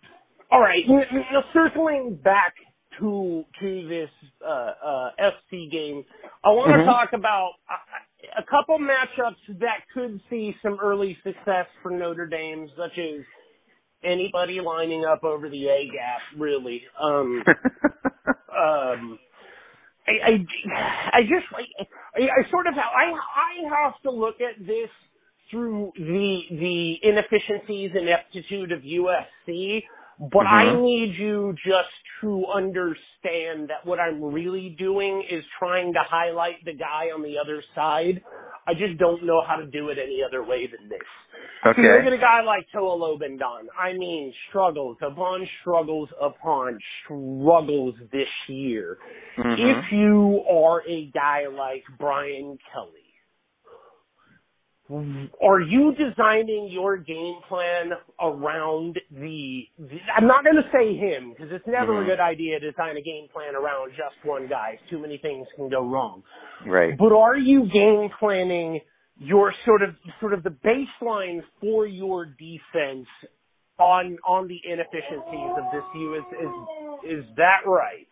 all 0.51 0.59
right. 0.61 0.83
Now, 0.87 1.43
circling 1.53 2.19
back 2.23 2.53
to 2.99 3.43
to 3.59 3.87
this 3.87 4.09
uh, 4.45 4.71
uh, 4.85 5.09
FC 5.19 5.71
game, 5.71 6.05
I 6.43 6.49
want 6.49 6.71
to 6.73 6.77
Mhm. 6.83 6.85
talk 6.85 7.13
about 7.13 7.53
a, 7.69 8.39
a 8.41 8.43
couple 8.43 8.77
matchups 8.77 9.59
that 9.59 9.81
could 9.93 10.21
see 10.29 10.55
some 10.61 10.77
early 10.79 11.17
success 11.23 11.65
for 11.81 11.89
Notre 11.91 12.27
Dame, 12.27 12.69
such 12.77 12.97
as 12.99 13.25
anybody 14.03 14.59
lining 14.59 15.05
up 15.05 15.23
over 15.23 15.49
the 15.49 15.67
A 15.67 15.89
gap, 15.91 16.21
really. 16.37 16.81
Um, 17.01 17.43
um, 18.27 19.19
I, 20.07 20.11
I, 20.25 20.31
I 21.13 21.21
just, 21.21 21.45
I, 21.53 22.19
I 22.19 22.51
sort 22.51 22.67
of, 22.67 22.73
I, 22.75 23.11
I 23.11 23.83
have 23.83 23.93
to 24.03 24.11
look 24.11 24.35
at 24.41 24.59
this 24.59 24.89
through 25.53 25.91
the 25.95 26.39
the 26.49 26.95
inefficiencies 27.03 27.91
and 27.93 28.09
aptitude 28.09 28.71
of 28.71 28.81
USC, 28.81 29.83
but 30.19 30.39
mm-hmm. 30.39 30.47
I 30.47 30.81
need 30.81 31.15
you 31.17 31.53
just 31.53 31.93
to 32.21 32.45
understand 32.53 33.69
that 33.69 33.85
what 33.85 33.99
I'm 33.99 34.23
really 34.23 34.75
doing 34.79 35.23
is 35.29 35.43
trying 35.59 35.93
to 35.93 35.99
highlight 36.09 36.65
the 36.65 36.73
guy 36.73 37.11
on 37.13 37.21
the 37.21 37.35
other 37.37 37.63
side. 37.75 38.23
I 38.65 38.73
just 38.73 38.97
don't 38.97 39.25
know 39.25 39.41
how 39.45 39.57
to 39.57 39.65
do 39.65 39.89
it 39.89 39.97
any 39.97 40.19
other 40.25 40.43
way 40.43 40.67
than 40.67 40.89
this. 40.89 40.99
Okay. 41.65 41.81
Look 41.81 42.07
at 42.07 42.13
a 42.13 42.17
guy 42.17 42.41
like 42.45 42.65
Toa 42.73 42.97
Lobendahn. 42.97 43.67
I 43.79 43.93
mean, 43.97 44.33
struggles 44.49 44.97
upon 45.01 45.47
struggles 45.61 46.09
upon 46.21 46.77
struggles 47.03 47.95
this 48.11 48.27
year. 48.47 48.97
Mm-hmm. 49.37 49.51
If 49.61 49.91
you 49.91 50.43
are 50.49 50.81
a 50.87 51.09
guy 51.13 51.47
like 51.47 51.83
Brian 51.97 52.57
Kelly, 52.73 53.02
are 54.91 55.61
you 55.61 55.93
designing 55.95 56.69
your 56.69 56.97
game 56.97 57.39
plan 57.47 57.91
around 58.21 58.99
the, 59.11 59.63
the 59.79 59.97
I'm 60.15 60.27
not 60.27 60.43
going 60.43 60.57
to 60.57 60.69
say 60.73 60.97
him 60.97 61.31
because 61.31 61.51
it's 61.51 61.65
never 61.65 61.93
mm-hmm. 61.93 62.03
a 62.03 62.05
good 62.05 62.19
idea 62.19 62.59
to 62.59 62.71
design 62.71 62.97
a 62.97 63.01
game 63.01 63.27
plan 63.31 63.55
around 63.55 63.91
just 63.91 64.15
one 64.25 64.47
guy. 64.49 64.77
Too 64.89 64.99
many 64.99 65.17
things 65.17 65.47
can 65.55 65.69
go 65.69 65.87
wrong. 65.87 66.21
Right. 66.67 66.97
But 66.97 67.13
are 67.13 67.37
you 67.37 67.61
game 67.71 68.09
planning 68.19 68.81
your 69.17 69.53
sort 69.65 69.83
of 69.83 69.91
sort 70.19 70.33
of 70.33 70.43
the 70.43 70.49
baseline 70.49 71.41
for 71.61 71.87
your 71.87 72.25
defense 72.25 73.07
on 73.79 74.17
on 74.27 74.47
the 74.47 74.59
inefficiencies 74.65 75.51
of 75.57 75.63
this 75.71 75.83
U 75.95 76.15
is 76.15 76.23
is 76.41 77.19
is 77.19 77.25
that 77.37 77.61
right? 77.65 78.07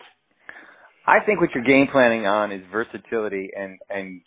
I 1.06 1.26
think 1.26 1.42
what 1.42 1.50
you're 1.54 1.64
game 1.64 1.88
planning 1.92 2.26
on 2.26 2.52
is 2.52 2.62
versatility 2.72 3.50
and 3.58 3.80
and 3.90 4.22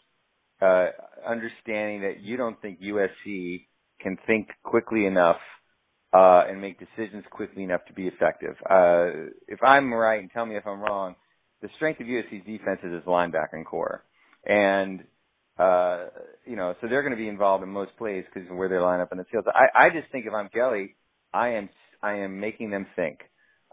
uh, 0.62 0.86
understanding 1.26 2.02
that 2.02 2.20
you 2.20 2.36
don't 2.36 2.60
think 2.62 2.80
USC 2.80 3.66
can 4.00 4.16
think 4.26 4.48
quickly 4.62 5.06
enough 5.06 5.40
uh, 6.14 6.44
and 6.48 6.60
make 6.60 6.78
decisions 6.78 7.24
quickly 7.30 7.64
enough 7.64 7.80
to 7.86 7.92
be 7.92 8.06
effective. 8.06 8.54
Uh, 8.68 9.30
if 9.48 9.62
I'm 9.62 9.92
right, 9.92 10.20
and 10.20 10.30
tell 10.30 10.46
me 10.46 10.56
if 10.56 10.66
I'm 10.66 10.80
wrong, 10.80 11.16
the 11.62 11.68
strength 11.76 12.00
of 12.00 12.06
USC's 12.06 12.46
defense 12.46 12.80
is 12.84 12.92
its 12.92 13.06
linebacker 13.06 13.64
core, 13.64 14.04
and 14.44 15.00
uh, 15.58 16.06
you 16.44 16.56
know, 16.56 16.74
so 16.80 16.88
they're 16.88 17.02
going 17.02 17.12
to 17.12 17.18
be 17.18 17.28
involved 17.28 17.62
in 17.62 17.70
most 17.70 17.96
plays 17.96 18.24
because 18.32 18.48
of 18.50 18.56
where 18.56 18.68
they 18.68 18.78
line 18.78 19.00
up 19.00 19.12
in 19.12 19.18
the 19.18 19.24
field. 19.24 19.44
I, 19.48 19.86
I 19.86 19.90
just 19.90 20.10
think 20.12 20.26
if 20.26 20.32
I'm 20.32 20.48
Kelly, 20.48 20.96
I 21.32 21.50
am 21.50 21.68
I 22.02 22.14
am 22.18 22.38
making 22.38 22.70
them 22.70 22.86
think. 22.94 23.20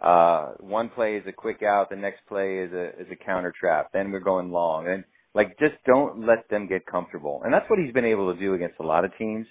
Uh, 0.01 0.53
one 0.59 0.89
play 0.89 1.17
is 1.17 1.23
a 1.27 1.32
quick 1.32 1.61
out, 1.63 1.89
the 1.89 1.95
next 1.95 2.21
play 2.27 2.59
is 2.59 2.71
a 2.71 2.89
is 3.01 3.07
a 3.11 3.25
counter 3.25 3.53
trap. 3.59 3.89
Then 3.93 4.11
we're 4.11 4.19
going 4.19 4.51
long, 4.51 4.88
and 4.88 5.03
like, 5.36 5.57
just 5.59 5.75
don't 5.86 6.25
let 6.25 6.49
them 6.49 6.67
get 6.67 6.86
comfortable. 6.86 7.41
And 7.43 7.53
that's 7.53 7.69
what 7.69 7.79
he's 7.79 7.93
been 7.93 8.05
able 8.05 8.34
to 8.34 8.39
do 8.39 8.53
against 8.53 8.79
a 8.79 8.86
lot 8.86 9.05
of 9.05 9.11
teams. 9.17 9.47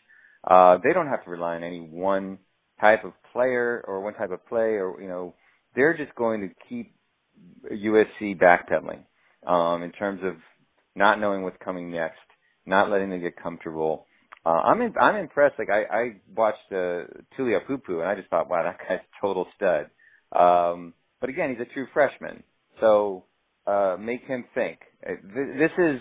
Uh, 0.49 0.79
they 0.85 0.93
don't 0.93 1.09
have 1.09 1.25
to 1.25 1.31
rely 1.31 1.57
on 1.57 1.65
any 1.65 1.81
one 1.81 2.39
type 2.81 3.05
of 3.05 3.13
player 3.33 3.85
or 3.87 4.01
one 4.03 4.15
type 4.15 4.31
of 4.31 4.47
play 4.49 4.79
or, 4.79 5.01
you 5.01 5.09
know, 5.09 5.35
they're 5.77 5.97
just 5.97 6.15
going 6.17 6.41
to 6.43 6.49
keep 6.69 6.95
USC 7.73 8.39
backpedaling, 8.41 9.05
um, 9.47 9.83
in 9.83 9.93
terms 9.93 10.21
of 10.25 10.35
not 10.97 11.21
knowing 11.21 11.43
what's 11.43 11.57
coming 11.65 11.91
next, 11.91 12.19
not 12.67 12.91
letting 12.91 13.11
them 13.11 13.21
get 13.21 13.37
comfortable. 13.43 14.07
Uh, 14.45 14.51
I'm 14.51 14.81
in, 14.83 14.95
I'm 15.01 15.17
impressed. 15.17 15.57
Like 15.59 15.69
I, 15.71 15.83
I 15.95 16.13
watched 16.37 16.59
uh, 16.73 17.05
Tuliaupupu 17.39 18.01
and 18.01 18.05
I 18.09 18.15
just 18.17 18.29
thought, 18.31 18.49
wow, 18.51 18.63
that 18.65 18.79
guy's 18.89 19.01
total 19.21 19.47
stud. 19.57 19.87
Um, 20.39 20.95
but 21.21 21.31
again, 21.31 21.51
he's 21.51 21.61
a 21.67 21.75
true 21.75 21.87
freshman, 21.93 22.43
so 22.81 23.25
uh, 23.67 23.97
make 24.01 24.23
him 24.25 24.45
think. 24.55 24.79
Uh, 25.07 25.13
this 25.23 25.71
is, 25.79 26.01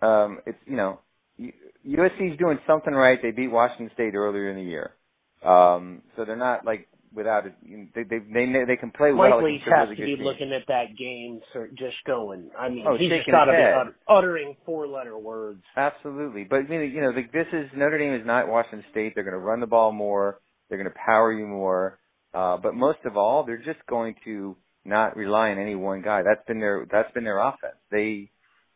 um, 0.00 0.38
it's 0.46 0.58
you 0.66 0.76
know, 0.76 1.00
USC's 1.40 2.38
doing 2.38 2.58
something 2.66 2.92
right. 2.92 3.18
They 3.20 3.30
beat 3.30 3.48
Washington 3.48 3.90
State 3.94 4.14
earlier 4.14 4.50
in 4.50 4.56
the 4.56 4.62
year, 4.62 4.92
um, 5.44 6.02
so 6.16 6.24
they're 6.24 6.36
not 6.36 6.64
like 6.64 6.88
without 7.14 7.46
it. 7.46 7.54
They 7.94 8.02
they 8.04 8.18
they, 8.18 8.64
they 8.66 8.76
can 8.76 8.90
play 8.90 9.12
well. 9.12 9.30
Mike 9.30 9.44
Leach 9.44 9.62
has 9.64 9.88
to 9.88 9.96
be 9.96 10.16
team. 10.16 10.24
looking 10.24 10.52
at 10.52 10.66
that 10.68 10.96
game, 10.96 11.40
so 11.52 11.66
just 11.76 11.96
going. 12.06 12.50
I 12.58 12.68
mean, 12.68 12.84
oh, 12.86 12.96
he's 12.96 13.10
just 13.10 13.30
got 13.30 13.46
to 13.46 13.52
be 13.52 13.92
uttering 14.08 14.56
four-letter 14.64 15.18
words. 15.18 15.62
Absolutely, 15.76 16.44
but 16.44 16.68
you 16.70 17.00
know, 17.00 17.10
like, 17.10 17.32
this 17.32 17.46
is 17.52 17.70
Notre 17.76 17.98
Dame 17.98 18.14
is 18.14 18.26
not 18.26 18.48
Washington 18.48 18.84
State. 18.90 19.14
They're 19.14 19.24
going 19.24 19.32
to 19.32 19.38
run 19.38 19.60
the 19.60 19.66
ball 19.66 19.92
more. 19.92 20.38
They're 20.68 20.78
going 20.78 20.90
to 20.90 20.98
power 21.06 21.32
you 21.32 21.46
more. 21.46 21.98
Uh, 22.34 22.56
but 22.56 22.74
most 22.74 22.98
of 23.04 23.16
all, 23.16 23.44
they're 23.44 23.58
just 23.58 23.84
going 23.88 24.14
to 24.24 24.56
not 24.84 25.16
rely 25.16 25.50
on 25.50 25.58
any 25.58 25.74
one 25.74 26.02
guy. 26.02 26.22
That's 26.22 26.44
been 26.46 26.60
their 26.60 26.86
that's 26.90 27.12
been 27.12 27.24
their 27.24 27.38
offense. 27.38 27.76
They 27.90 28.30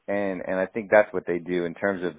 and 0.09 0.43
and 0.47 0.57
I 0.59 0.67
think 0.67 0.91
that's 0.91 1.13
what 1.13 1.27
they 1.27 1.39
do 1.39 1.65
in 1.65 1.75
terms 1.75 2.03
of 2.05 2.13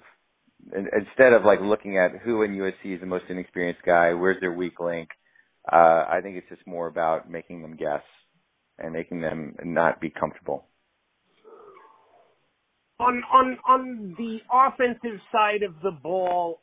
instead 0.72 1.32
of 1.32 1.44
like 1.44 1.60
looking 1.62 1.98
at 1.98 2.20
who 2.24 2.42
in 2.42 2.52
USC 2.52 2.94
is 2.94 3.00
the 3.00 3.06
most 3.06 3.24
inexperienced 3.28 3.82
guy, 3.84 4.12
where's 4.12 4.40
their 4.40 4.52
weak 4.52 4.80
link. 4.80 5.08
Uh, 5.70 6.04
I 6.08 6.20
think 6.22 6.36
it's 6.36 6.48
just 6.48 6.66
more 6.66 6.86
about 6.86 7.30
making 7.30 7.62
them 7.62 7.76
guess 7.76 8.02
and 8.78 8.92
making 8.92 9.20
them 9.20 9.54
not 9.64 10.00
be 10.00 10.10
comfortable. 10.10 10.64
On 13.00 13.22
on 13.32 13.58
on 13.66 14.14
the 14.18 14.38
offensive 14.52 15.20
side 15.30 15.62
of 15.62 15.74
the 15.82 15.92
ball, 15.92 16.60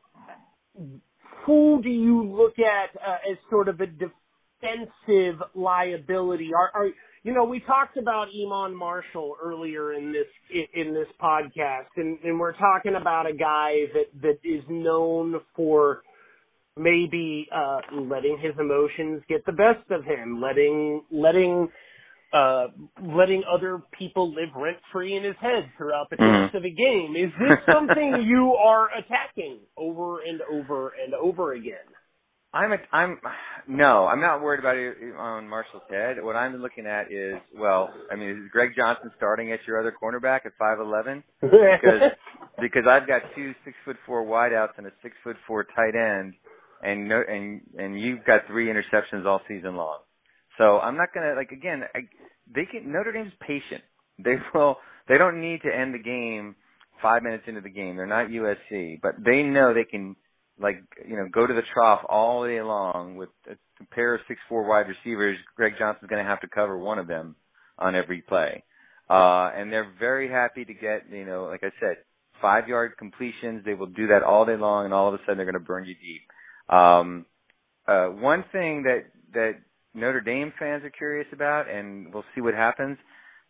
who 1.45 1.81
do 1.81 1.89
you 1.89 2.23
look 2.23 2.55
at 2.59 2.95
uh, 2.99 3.31
as 3.31 3.37
sort 3.49 3.69
of 3.69 3.79
a 3.79 3.87
defensive 3.87 5.41
liability? 5.53 6.51
Are, 6.53 6.71
are 6.73 6.89
you 7.25 7.33
know, 7.33 7.43
we 7.43 7.59
talked 7.61 7.97
about 7.97 8.27
Iman 8.39 8.77
Marshall 8.77 9.35
earlier 9.43 9.93
in 9.93 10.13
this 10.13 10.27
in 10.75 10.93
this 10.93 11.07
podcast, 11.19 11.87
and, 11.97 12.19
and 12.23 12.39
we're 12.39 12.55
talking 12.55 12.93
about 13.01 13.25
a 13.25 13.33
guy 13.33 13.87
that 13.93 14.21
that 14.21 14.47
is 14.47 14.63
known 14.69 15.41
for 15.55 16.03
maybe 16.77 17.47
uh 17.51 17.79
letting 17.93 18.37
his 18.39 18.53
emotions 18.59 19.23
get 19.27 19.43
the 19.47 19.51
best 19.53 19.89
of 19.89 20.03
him, 20.03 20.39
letting 20.39 21.01
letting 21.09 21.67
uh 22.31 22.67
letting 23.01 23.41
other 23.51 23.81
people 23.97 24.29
live 24.29 24.49
rent 24.55 24.77
free 24.93 25.17
in 25.17 25.23
his 25.23 25.35
head 25.41 25.67
throughout 25.79 26.11
the 26.11 26.17
course 26.17 26.51
mm-hmm. 26.53 26.57
of 26.57 26.63
a 26.63 26.69
game. 26.69 27.15
Is 27.17 27.31
this 27.39 27.57
something 27.65 28.23
you 28.27 28.53
are 28.53 28.89
attacking 28.95 29.61
over 29.75 30.19
and 30.21 30.41
over 30.43 30.93
and 31.03 31.15
over 31.15 31.53
again? 31.53 31.89
I'm 32.55 32.71
a, 32.71 32.77
I'm 32.95 33.19
no, 33.67 34.05
I'm 34.05 34.21
not 34.21 34.41
worried 34.41 34.61
about 34.61 34.77
it 34.77 34.95
on 35.17 35.49
Marshall's 35.49 35.83
head. 35.89 36.23
What 36.23 36.37
I'm 36.37 36.55
looking 36.61 36.87
at 36.87 37.11
is 37.11 37.35
well, 37.53 37.89
I 38.09 38.15
mean, 38.15 38.29
is 38.29 38.37
Greg 38.49 38.69
Johnson 38.77 39.11
starting 39.17 39.51
at 39.51 39.59
your 39.67 39.77
other 39.77 39.93
cornerback 40.01 40.45
at 40.45 40.53
five 40.57 40.79
eleven? 40.79 41.21
Because 41.41 42.15
because 42.61 42.83
I've 42.89 43.07
got 43.07 43.23
two 43.35 43.53
six 43.65 43.75
foot 43.83 43.97
four 44.05 44.25
wideouts 44.25 44.77
and 44.77 44.87
a 44.87 44.91
six 45.03 45.15
foot 45.21 45.35
four 45.45 45.65
tight 45.75 45.95
end, 45.95 46.33
and 46.81 47.09
no, 47.09 47.21
and 47.27 47.59
and 47.77 47.99
you've 47.99 48.23
got 48.25 48.47
three 48.47 48.67
interceptions 48.67 49.25
all 49.25 49.41
season 49.49 49.75
long. 49.75 49.99
So 50.57 50.79
I'm 50.79 50.95
not 50.95 51.09
gonna 51.13 51.33
like 51.35 51.51
again. 51.51 51.83
I, 51.93 51.99
they 52.53 52.65
can 52.65 52.89
Notre 52.89 53.11
Dame's 53.11 53.33
patient. 53.45 53.81
They 54.17 54.35
will. 54.53 54.77
They 55.09 55.17
don't 55.17 55.41
need 55.41 55.61
to 55.63 55.75
end 55.75 55.93
the 55.93 56.01
game 56.01 56.55
five 57.01 57.21
minutes 57.21 57.43
into 57.47 57.59
the 57.59 57.69
game. 57.69 57.97
They're 57.97 58.07
not 58.07 58.29
USC, 58.29 59.01
but 59.01 59.15
they 59.23 59.43
know 59.43 59.73
they 59.73 59.83
can 59.83 60.15
like 60.59 60.81
you 61.07 61.15
know 61.15 61.27
go 61.31 61.45
to 61.45 61.53
the 61.53 61.61
trough 61.73 62.01
all 62.07 62.45
day 62.45 62.61
long 62.61 63.15
with 63.15 63.29
a 63.49 63.85
pair 63.93 64.15
of 64.15 64.21
six 64.27 64.39
four 64.47 64.67
wide 64.67 64.85
receivers. 64.87 65.37
Greg 65.55 65.73
Johnson's 65.77 66.09
going 66.09 66.23
to 66.23 66.29
have 66.29 66.41
to 66.41 66.47
cover 66.47 66.77
one 66.77 66.99
of 66.99 67.07
them 67.07 67.35
on 67.77 67.95
every 67.95 68.21
play, 68.21 68.63
uh, 69.09 69.51
and 69.55 69.71
they're 69.71 69.91
very 69.99 70.29
happy 70.29 70.65
to 70.65 70.73
get 70.73 71.03
you 71.11 71.25
know 71.25 71.45
like 71.45 71.63
I 71.63 71.71
said 71.79 71.97
five 72.41 72.67
yard 72.67 72.93
completions. 72.97 73.63
They 73.65 73.73
will 73.73 73.87
do 73.87 74.07
that 74.07 74.23
all 74.23 74.45
day 74.45 74.57
long, 74.57 74.85
and 74.85 74.93
all 74.93 75.07
of 75.07 75.13
a 75.13 75.17
sudden 75.19 75.37
they're 75.37 75.45
going 75.45 75.53
to 75.53 75.59
burn 75.59 75.85
you 75.85 75.95
deep. 75.95 76.75
Um, 76.75 77.25
uh, 77.87 78.07
one 78.07 78.43
thing 78.51 78.83
that 78.83 79.05
that 79.33 79.53
Notre 79.93 80.21
Dame 80.21 80.53
fans 80.59 80.83
are 80.83 80.89
curious 80.89 81.27
about, 81.33 81.69
and 81.69 82.13
we'll 82.13 82.25
see 82.33 82.41
what 82.41 82.53
happens. 82.53 82.97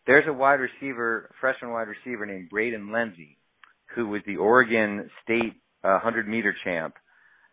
There's 0.06 0.24
a 0.28 0.32
wide 0.32 0.60
receiver, 0.60 1.30
freshman 1.40 1.72
wide 1.72 1.88
receiver 1.88 2.26
named 2.26 2.50
Braden 2.50 2.92
Lenzy, 2.92 3.38
who 3.94 4.06
was 4.06 4.22
the 4.26 4.36
Oregon 4.36 5.10
State 5.24 5.54
100 5.94 6.28
meter 6.28 6.54
champ, 6.64 6.94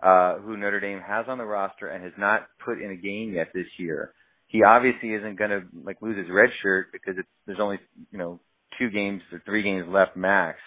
uh, 0.02 0.38
who 0.40 0.58
Notre 0.58 0.80
Dame 0.80 1.02
has 1.06 1.26
on 1.28 1.38
the 1.38 1.46
roster 1.46 1.88
and 1.88 2.04
has 2.04 2.14
not 2.18 2.48
put 2.64 2.82
in 2.82 2.92
a 2.92 2.96
game 2.96 3.34
yet 3.34 3.48
this 3.54 3.68
year. 3.78 4.14
He 4.48 4.64
obviously 4.64 5.14
isn't 5.14 5.38
going 5.38 5.50
to 5.50 5.62
like 5.84 6.02
lose 6.02 6.18
his 6.18 6.28
red 6.30 6.50
shirt 6.62 6.88
because 6.92 7.16
it's, 7.18 7.28
there's 7.48 7.60
only 7.62 7.80
you 8.12 8.18
know 8.18 8.40
two 8.78 8.90
games 8.90 9.22
or 9.32 9.42
three 9.46 9.64
games 9.64 9.86
left 9.88 10.16
max. 10.16 10.60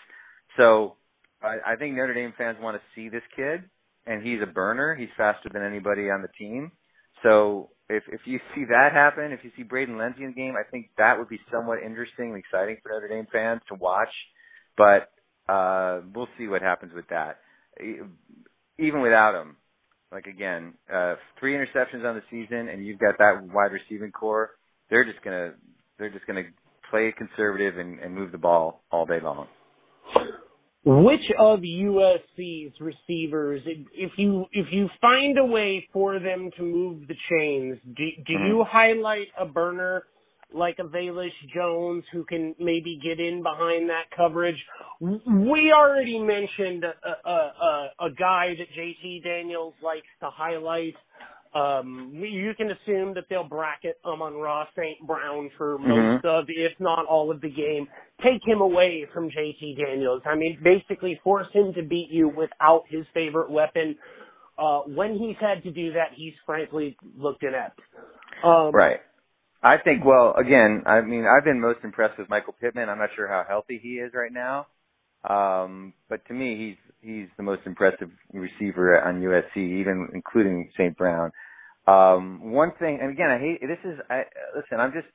So 0.56 0.96
I, 1.42 1.74
I 1.74 1.76
think 1.76 1.94
Notre 1.94 2.14
Dame 2.14 2.32
fans 2.36 2.58
want 2.60 2.76
to 2.76 2.82
see 2.94 3.08
this 3.08 3.22
kid, 3.36 3.62
and 4.06 4.26
he's 4.26 4.40
a 4.42 4.50
burner. 4.50 4.94
He's 4.94 5.08
faster 5.16 5.48
than 5.52 5.62
anybody 5.62 6.10
on 6.10 6.22
the 6.22 6.28
team. 6.38 6.72
So 7.22 7.70
if 7.88 8.02
if 8.08 8.20
you 8.24 8.40
see 8.54 8.64
that 8.68 8.90
happen, 8.92 9.32
if 9.32 9.40
you 9.44 9.50
see 9.56 9.62
Braden 9.62 9.98
Lenzy 9.98 10.22
in 10.24 10.30
the 10.30 10.34
game, 10.34 10.54
I 10.58 10.68
think 10.68 10.90
that 10.98 11.18
would 11.18 11.28
be 11.28 11.40
somewhat 11.52 11.78
interesting 11.84 12.30
and 12.30 12.38
exciting 12.38 12.78
for 12.82 12.90
Notre 12.90 13.08
Dame 13.08 13.26
fans 13.32 13.60
to 13.68 13.74
watch. 13.74 14.12
But 14.76 15.12
uh, 15.52 16.00
we'll 16.14 16.28
see 16.38 16.48
what 16.48 16.62
happens 16.62 16.92
with 16.94 17.08
that 17.08 17.38
even 17.80 19.00
without 19.00 19.40
him, 19.40 19.56
like 20.12 20.26
again, 20.26 20.74
uh, 20.92 21.14
three 21.38 21.54
interceptions 21.54 22.04
on 22.04 22.14
the 22.14 22.22
season, 22.30 22.68
and 22.68 22.86
you've 22.86 22.98
got 22.98 23.18
that 23.18 23.42
wide 23.52 23.72
receiving 23.72 24.12
core. 24.12 24.50
They're 24.90 25.04
just 25.04 25.22
gonna 25.24 25.52
they're 25.98 26.10
just 26.10 26.26
gonna 26.26 26.44
play 26.90 27.12
conservative 27.16 27.78
and, 27.78 27.98
and 27.98 28.14
move 28.14 28.32
the 28.32 28.38
ball 28.38 28.82
all 28.90 29.06
day 29.06 29.18
long. 29.22 29.46
Which 30.88 31.32
of 31.40 31.60
USC's 31.60 32.72
receivers, 32.80 33.60
if 33.66 34.12
you 34.16 34.44
if 34.52 34.66
you 34.70 34.88
find 35.00 35.36
a 35.36 35.44
way 35.44 35.88
for 35.92 36.20
them 36.20 36.50
to 36.56 36.62
move 36.62 37.08
the 37.08 37.16
chains, 37.28 37.78
do, 37.84 38.04
do 38.24 38.34
mm-hmm. 38.34 38.46
you 38.46 38.64
highlight 38.68 39.26
a 39.38 39.46
burner 39.46 40.04
like 40.54 40.76
a 40.78 40.84
Velus 40.84 41.30
Jones 41.54 42.04
who 42.12 42.24
can 42.24 42.54
maybe 42.58 42.98
get 43.02 43.20
in 43.20 43.42
behind 43.42 43.90
that 43.90 44.04
coverage. 44.16 44.56
We 45.00 45.72
already 45.76 46.18
mentioned 46.18 46.84
a, 46.84 47.28
a, 47.28 47.32
a, 47.32 48.06
a 48.06 48.10
guy 48.10 48.54
that 48.58 48.68
JT 48.78 49.24
Daniels 49.24 49.74
likes 49.82 50.06
to 50.20 50.30
highlight. 50.30 50.94
Um, 51.54 52.12
you 52.14 52.52
can 52.54 52.70
assume 52.70 53.14
that 53.14 53.24
they'll 53.30 53.48
bracket 53.48 53.98
Amon-Ra 54.04 54.66
St. 54.76 55.06
Brown 55.06 55.50
for 55.56 55.78
mm-hmm. 55.78 55.88
most 55.88 56.24
mm-hmm. 56.24 56.26
of, 56.26 56.44
if 56.48 56.72
not 56.78 57.06
all 57.06 57.30
of 57.30 57.40
the 57.40 57.48
game. 57.48 57.86
Take 58.22 58.42
him 58.46 58.60
away 58.60 59.06
from 59.12 59.30
JT 59.30 59.76
Daniels. 59.78 60.22
I 60.26 60.36
mean, 60.36 60.58
basically 60.62 61.20
force 61.24 61.46
him 61.52 61.72
to 61.74 61.82
beat 61.82 62.08
you 62.10 62.28
without 62.28 62.84
his 62.88 63.06
favorite 63.14 63.50
weapon. 63.50 63.96
Uh, 64.58 64.80
when 64.86 65.18
he's 65.18 65.36
had 65.40 65.62
to 65.62 65.70
do 65.70 65.92
that, 65.92 66.10
he's 66.14 66.34
frankly 66.44 66.96
looked 67.16 67.42
inept. 67.42 67.80
Um, 68.44 68.70
right. 68.72 69.00
I 69.62 69.76
think, 69.82 70.04
well, 70.04 70.34
again, 70.38 70.82
I 70.86 71.00
mean, 71.00 71.24
I've 71.26 71.44
been 71.44 71.60
most 71.60 71.80
impressed 71.82 72.18
with 72.18 72.28
Michael 72.28 72.54
Pittman. 72.60 72.88
I'm 72.88 72.98
not 72.98 73.10
sure 73.16 73.28
how 73.28 73.44
healthy 73.48 73.80
he 73.82 73.94
is 73.94 74.12
right 74.14 74.32
now. 74.32 74.66
Um, 75.28 75.94
but 76.08 76.24
to 76.28 76.34
me, 76.34 76.76
he's, 76.76 76.92
he's 77.00 77.28
the 77.36 77.42
most 77.42 77.62
impressive 77.66 78.10
receiver 78.32 79.00
on 79.02 79.22
USC, 79.22 79.56
even 79.56 80.08
including 80.14 80.70
St. 80.74 80.96
Brown. 80.96 81.32
Um, 81.86 82.52
one 82.52 82.72
thing, 82.78 82.98
and 83.00 83.10
again, 83.10 83.30
I 83.30 83.38
hate, 83.38 83.60
this 83.60 83.78
is, 83.84 83.98
I, 84.10 84.22
listen, 84.54 84.78
I'm 84.78 84.92
just, 84.92 85.06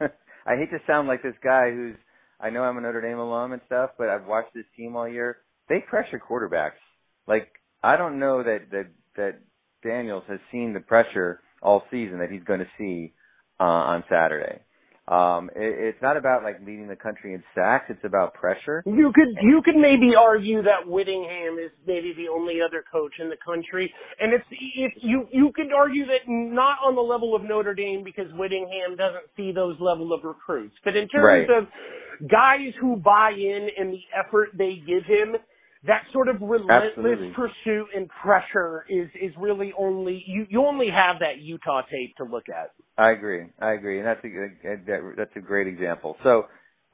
I 0.46 0.56
hate 0.56 0.70
to 0.70 0.78
sound 0.86 1.08
like 1.08 1.22
this 1.22 1.34
guy 1.42 1.70
who's, 1.70 1.96
I 2.40 2.50
know 2.50 2.62
I'm 2.62 2.78
a 2.78 2.80
Notre 2.80 3.00
Dame 3.00 3.18
alum 3.18 3.52
and 3.52 3.62
stuff, 3.66 3.90
but 3.98 4.08
I've 4.08 4.26
watched 4.26 4.54
this 4.54 4.64
team 4.76 4.96
all 4.96 5.08
year. 5.08 5.38
They 5.68 5.80
pressure 5.80 6.20
quarterbacks. 6.20 6.78
Like, 7.26 7.48
I 7.82 7.96
don't 7.96 8.18
know 8.18 8.42
that, 8.42 8.70
that, 8.70 8.86
that 9.16 9.40
Daniels 9.84 10.24
has 10.28 10.38
seen 10.52 10.72
the 10.72 10.80
pressure 10.80 11.40
all 11.62 11.82
season 11.90 12.18
that 12.18 12.30
he's 12.30 12.44
going 12.44 12.60
to 12.60 12.66
see 12.78 13.12
uh, 13.60 13.64
on 13.64 14.04
Saturday. 14.08 14.60
Um, 15.08 15.50
it, 15.54 15.94
it's 15.94 16.02
not 16.02 16.16
about 16.16 16.42
like 16.42 16.58
leading 16.66 16.88
the 16.88 16.96
country 16.96 17.32
in 17.34 17.42
sacks. 17.54 17.86
It's 17.88 18.02
about 18.02 18.34
pressure. 18.34 18.82
You 18.84 19.12
could 19.14 19.38
you 19.40 19.62
could 19.64 19.76
maybe 19.76 20.18
argue 20.18 20.62
that 20.62 20.82
Whittingham 20.82 21.62
is 21.62 21.70
maybe 21.86 22.12
the 22.16 22.26
only 22.26 22.58
other 22.58 22.82
coach 22.90 23.12
in 23.20 23.28
the 23.30 23.38
country, 23.38 23.92
and 24.18 24.34
it's 24.34 24.44
if 24.50 24.92
you 25.00 25.28
you 25.30 25.52
could 25.54 25.70
argue 25.72 26.06
that 26.06 26.26
not 26.26 26.78
on 26.84 26.96
the 26.96 27.06
level 27.06 27.36
of 27.36 27.42
Notre 27.42 27.72
Dame 27.72 28.02
because 28.02 28.26
Whittingham 28.34 28.96
doesn't 28.98 29.30
see 29.36 29.52
those 29.52 29.76
level 29.78 30.12
of 30.12 30.24
recruits, 30.24 30.74
but 30.82 30.96
in 30.96 31.06
terms 31.06 31.46
right. 31.48 31.58
of 31.62 32.28
guys 32.28 32.74
who 32.80 32.96
buy 32.96 33.30
in 33.30 33.68
and 33.78 33.92
the 33.92 34.02
effort 34.10 34.50
they 34.58 34.82
give 34.84 35.06
him, 35.06 35.38
that 35.84 36.02
sort 36.12 36.28
of 36.28 36.40
relentless 36.40 36.92
Absolutely. 36.96 37.32
pursuit 37.34 37.86
and 37.94 38.08
pressure 38.22 38.84
is 38.88 39.08
is 39.20 39.32
really 39.38 39.72
only 39.78 40.22
you 40.26 40.46
you 40.48 40.64
only 40.64 40.88
have 40.88 41.20
that 41.20 41.38
Utah 41.40 41.82
tape 41.82 42.16
to 42.16 42.24
look 42.24 42.44
at. 42.48 42.72
I 42.98 43.10
agree. 43.10 43.46
I 43.60 43.72
agree, 43.72 43.98
and 44.00 44.06
that's 44.06 44.24
a 44.24 45.14
that's 45.16 45.36
a 45.36 45.40
great 45.40 45.66
example. 45.66 46.16
So, 46.22 46.44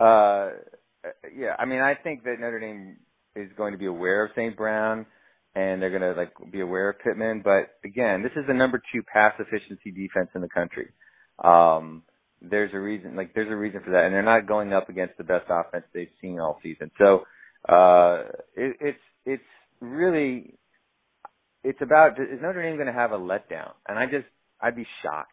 uh, 0.00 0.50
yeah, 1.34 1.54
I 1.58 1.64
mean, 1.64 1.80
I 1.80 1.94
think 1.94 2.24
that 2.24 2.36
Notre 2.40 2.60
Dame 2.60 2.96
is 3.36 3.50
going 3.56 3.72
to 3.72 3.78
be 3.78 3.86
aware 3.86 4.24
of 4.24 4.32
St. 4.36 4.56
Brown, 4.56 5.06
and 5.54 5.80
they're 5.80 5.96
going 5.96 6.02
to 6.02 6.18
like 6.18 6.32
be 6.50 6.60
aware 6.60 6.90
of 6.90 6.98
Pittman. 7.00 7.42
But 7.44 7.70
again, 7.84 8.22
this 8.22 8.32
is 8.36 8.46
the 8.46 8.54
number 8.54 8.82
two 8.92 9.02
pass 9.02 9.34
efficiency 9.38 9.90
defense 9.90 10.30
in 10.34 10.40
the 10.40 10.48
country. 10.48 10.88
Um, 11.42 12.02
there's 12.40 12.72
a 12.74 12.78
reason, 12.78 13.16
like 13.16 13.34
there's 13.34 13.50
a 13.50 13.56
reason 13.56 13.80
for 13.84 13.92
that, 13.92 14.04
and 14.04 14.14
they're 14.14 14.22
not 14.22 14.48
going 14.48 14.72
up 14.72 14.88
against 14.88 15.16
the 15.16 15.24
best 15.24 15.46
offense 15.48 15.84
they've 15.94 16.08
seen 16.20 16.40
all 16.40 16.58
season. 16.62 16.90
So 16.98 17.22
uh, 17.68 18.22
it, 18.56 18.76
it's 18.80 18.98
it's 19.24 19.42
really 19.80 20.54
it's 21.64 21.78
about 21.80 22.20
is 22.20 22.40
Notre 22.40 22.62
Dame 22.62 22.76
going 22.76 22.86
to 22.86 22.92
have 22.92 23.12
a 23.12 23.18
letdown? 23.18 23.72
And 23.88 23.98
I 23.98 24.06
just 24.06 24.26
I'd 24.60 24.76
be 24.76 24.86
shocked. 25.02 25.30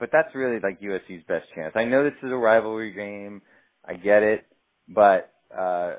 But 0.00 0.10
that's 0.12 0.34
really 0.34 0.58
like 0.60 0.80
USC's 0.80 1.24
best 1.28 1.46
chance. 1.54 1.72
I 1.76 1.84
know 1.84 2.02
this 2.02 2.18
is 2.22 2.32
a 2.32 2.36
rivalry 2.36 2.92
game. 2.92 3.42
I 3.86 3.94
get 3.94 4.22
it, 4.22 4.44
but 4.88 5.30
uh 5.56 5.94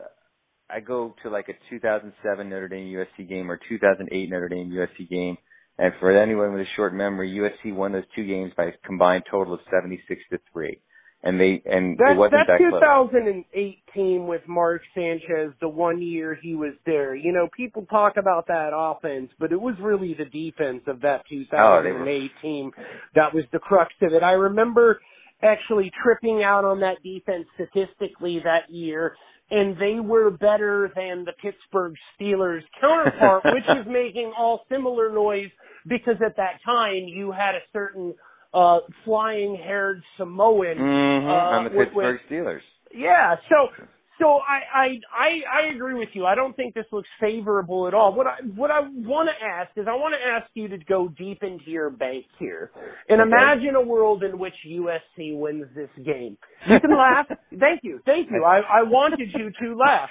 I 0.70 0.80
go 0.80 1.16
to 1.24 1.30
like 1.30 1.48
a 1.48 1.54
2007 1.70 2.50
Notre 2.50 2.68
Dame 2.68 2.92
USC 2.94 3.30
game 3.30 3.52
or 3.52 3.60
2008 3.70 4.30
Notre 4.30 4.50
Dame 4.50 4.72
USC 4.72 5.08
game, 5.08 5.38
and 5.78 5.94
for 6.00 6.12
anyone 6.12 6.54
with 6.54 6.62
a 6.62 6.70
short 6.76 6.94
memory, 6.94 7.38
USC 7.38 7.74
won 7.74 7.92
those 7.92 8.04
two 8.16 8.26
games 8.26 8.52
by 8.58 8.66
a 8.66 8.72
combined 8.84 9.24
total 9.30 9.54
of 9.54 9.60
76 9.72 10.20
to 10.32 10.40
three 10.52 10.82
and 11.26 11.40
they 11.40 11.62
and 11.66 11.98
that, 11.98 12.12
it 12.12 12.18
wasn't 12.18 12.48
that, 12.48 12.60
that 12.60 12.72
2008 12.72 13.78
team 13.94 14.28
with 14.28 14.42
Mark 14.48 14.82
Sanchez, 14.94 15.54
the 15.60 15.68
one 15.68 16.02
year 16.02 16.38
he 16.40 16.56
was 16.56 16.74
there. 16.86 17.16
You 17.16 17.34
know, 17.34 17.50
people 17.58 17.88
talk 17.90 18.14
about 18.18 18.48
that 18.48 18.70
offense, 18.74 19.32
but 19.40 19.52
it 19.52 19.60
was 19.60 19.76
really 19.82 20.16
the 20.18 20.26
defense 20.26 20.84
of 20.88 21.02
that 21.02 21.24
2008 21.28 21.52
oh, 21.58 22.42
team 22.42 22.72
that 23.16 23.34
was 23.34 23.44
the 23.52 23.60
crux 23.60 23.92
of 24.04 24.14
it. 24.14 24.22
I 24.22 24.34
remember 24.34 25.00
actually 25.44 25.92
tripping 26.04 26.44
out 26.44 26.64
on 26.64 26.80
that 26.82 27.02
defense 27.04 27.46
statistically 27.56 28.40
that 28.44 28.70
year. 28.70 29.16
And 29.52 29.78
they 29.78 30.00
were 30.00 30.32
better 30.32 30.92
than 30.96 31.24
the 31.24 31.34
Pittsburgh 31.40 31.94
Steelers 32.20 32.62
counterpart, 32.82 33.44
which 33.46 33.64
is 33.80 33.86
making 33.88 34.34
all 34.38 34.66
similar 34.72 35.12
noise 35.14 35.52
because 35.88 36.16
at 36.26 36.36
that 36.38 36.60
time 36.66 37.06
you 37.08 37.32
had 37.32 37.54
a 37.54 37.62
certain 37.72 38.16
uh, 38.56 38.80
flying 39.04 39.58
haired 39.62 40.02
Samoan 40.18 40.78
mm-hmm. 40.78 41.28
uh, 41.28 41.58
on 41.58 41.64
the 41.66 41.70
Pittsburgh 41.70 42.20
with, 42.22 42.32
Steelers. 42.32 42.62
Yeah, 42.94 43.36
so 43.50 43.86
so 44.20 44.40
I, 44.40 44.60
I 44.74 44.88
I 45.12 45.30
I 45.70 45.76
agree 45.76 45.96
with 45.96 46.10
you. 46.14 46.26
I 46.26 46.36
don't 46.36 46.56
think 46.56 46.74
this 46.74 46.86
looks 46.92 47.10
favorable 47.20 47.88
at 47.88 47.94
all. 47.94 48.14
What 48.14 48.28
I 48.28 48.38
what 48.56 48.72
I 48.72 48.80
want 48.82 49.30
to 49.30 49.46
ask 49.46 49.72
is 49.76 49.88
I 49.90 49.96
want 49.96 50.16
to 50.16 50.30
ask 50.30 50.50
you 50.54 50.70
to 50.70 50.78
go 50.86 51.10
deep 51.18 51.44
into 51.44 51.70
your 51.70 51.90
bank 51.90 52.26
here 52.40 52.72
and 53.10 53.20
okay. 53.20 53.28
imagine 53.28 53.76
a 53.76 53.82
world 53.82 54.24
in 54.24 54.40
which 54.40 54.54
USC 54.68 55.38
wins 55.38 55.66
this 55.76 55.90
game. 56.06 56.38
You 56.68 56.80
can 56.80 56.98
laugh. 56.98 57.28
Thank 57.60 57.82
you, 57.84 58.00
thank 58.06 58.32
you. 58.32 58.44
I 58.44 58.80
I 58.80 58.84
wanted 58.84 59.30
you 59.34 59.52
to 59.62 59.78
laugh. 59.78 60.10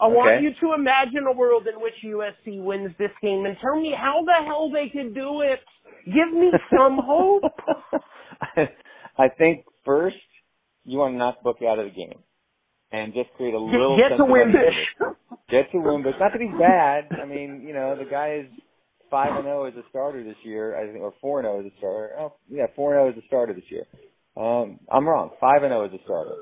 I 0.00 0.06
want 0.06 0.36
okay. 0.36 0.44
you 0.44 0.50
to 0.62 0.74
imagine 0.74 1.26
a 1.28 1.32
world 1.32 1.66
in 1.66 1.80
which 1.80 1.92
USC 2.04 2.62
wins 2.62 2.92
this 2.98 3.10
game 3.20 3.44
and 3.44 3.56
tell 3.60 3.78
me 3.78 3.92
how 3.96 4.22
the 4.24 4.46
hell 4.46 4.70
they 4.72 4.88
could 4.88 5.14
do 5.14 5.42
it. 5.42 5.60
Give 6.06 6.32
me 6.32 6.50
some 6.70 6.98
hope. 7.02 7.42
I 9.18 9.28
think 9.28 9.66
first 9.84 10.16
you 10.84 10.98
want 10.98 11.14
to 11.14 11.18
knock 11.18 11.42
Book 11.42 11.58
out 11.62 11.78
of 11.78 11.84
the 11.84 11.90
game 11.90 12.20
and 12.92 13.12
just 13.14 13.30
create 13.36 13.54
a 13.54 13.58
little 13.58 13.96
get 13.96 14.16
to 14.16 14.24
Wimbush. 14.24 14.74
Get 15.50 15.70
to 15.72 15.78
Wimbush. 15.78 16.14
Not 16.20 16.30
that 16.32 16.40
he's 16.40 16.56
bad. 16.60 17.08
I 17.20 17.26
mean, 17.26 17.64
you 17.66 17.74
know, 17.74 17.96
the 17.98 18.08
guy 18.08 18.36
is 18.40 18.46
five 19.10 19.34
and 19.34 19.44
zero 19.44 19.64
as 19.64 19.74
a 19.74 19.82
starter 19.90 20.22
this 20.22 20.36
year. 20.44 20.76
I 20.78 20.86
think, 20.86 21.02
or 21.02 21.12
four 21.20 21.40
and 21.40 21.46
zero 21.46 21.58
as 21.60 21.66
a 21.66 21.76
starter. 21.78 22.14
Oh, 22.18 22.34
yeah, 22.48 22.66
four 22.76 22.94
and 22.94 23.00
zero 23.00 23.10
as 23.10 23.22
a 23.22 23.26
starter 23.26 23.52
this 23.52 23.64
year. 23.68 23.84
Um, 24.36 24.78
I'm 24.92 25.08
wrong. 25.08 25.30
Five 25.40 25.64
and 25.64 25.70
zero 25.72 25.86
as 25.86 25.92
a 25.92 25.98
starter. 26.04 26.36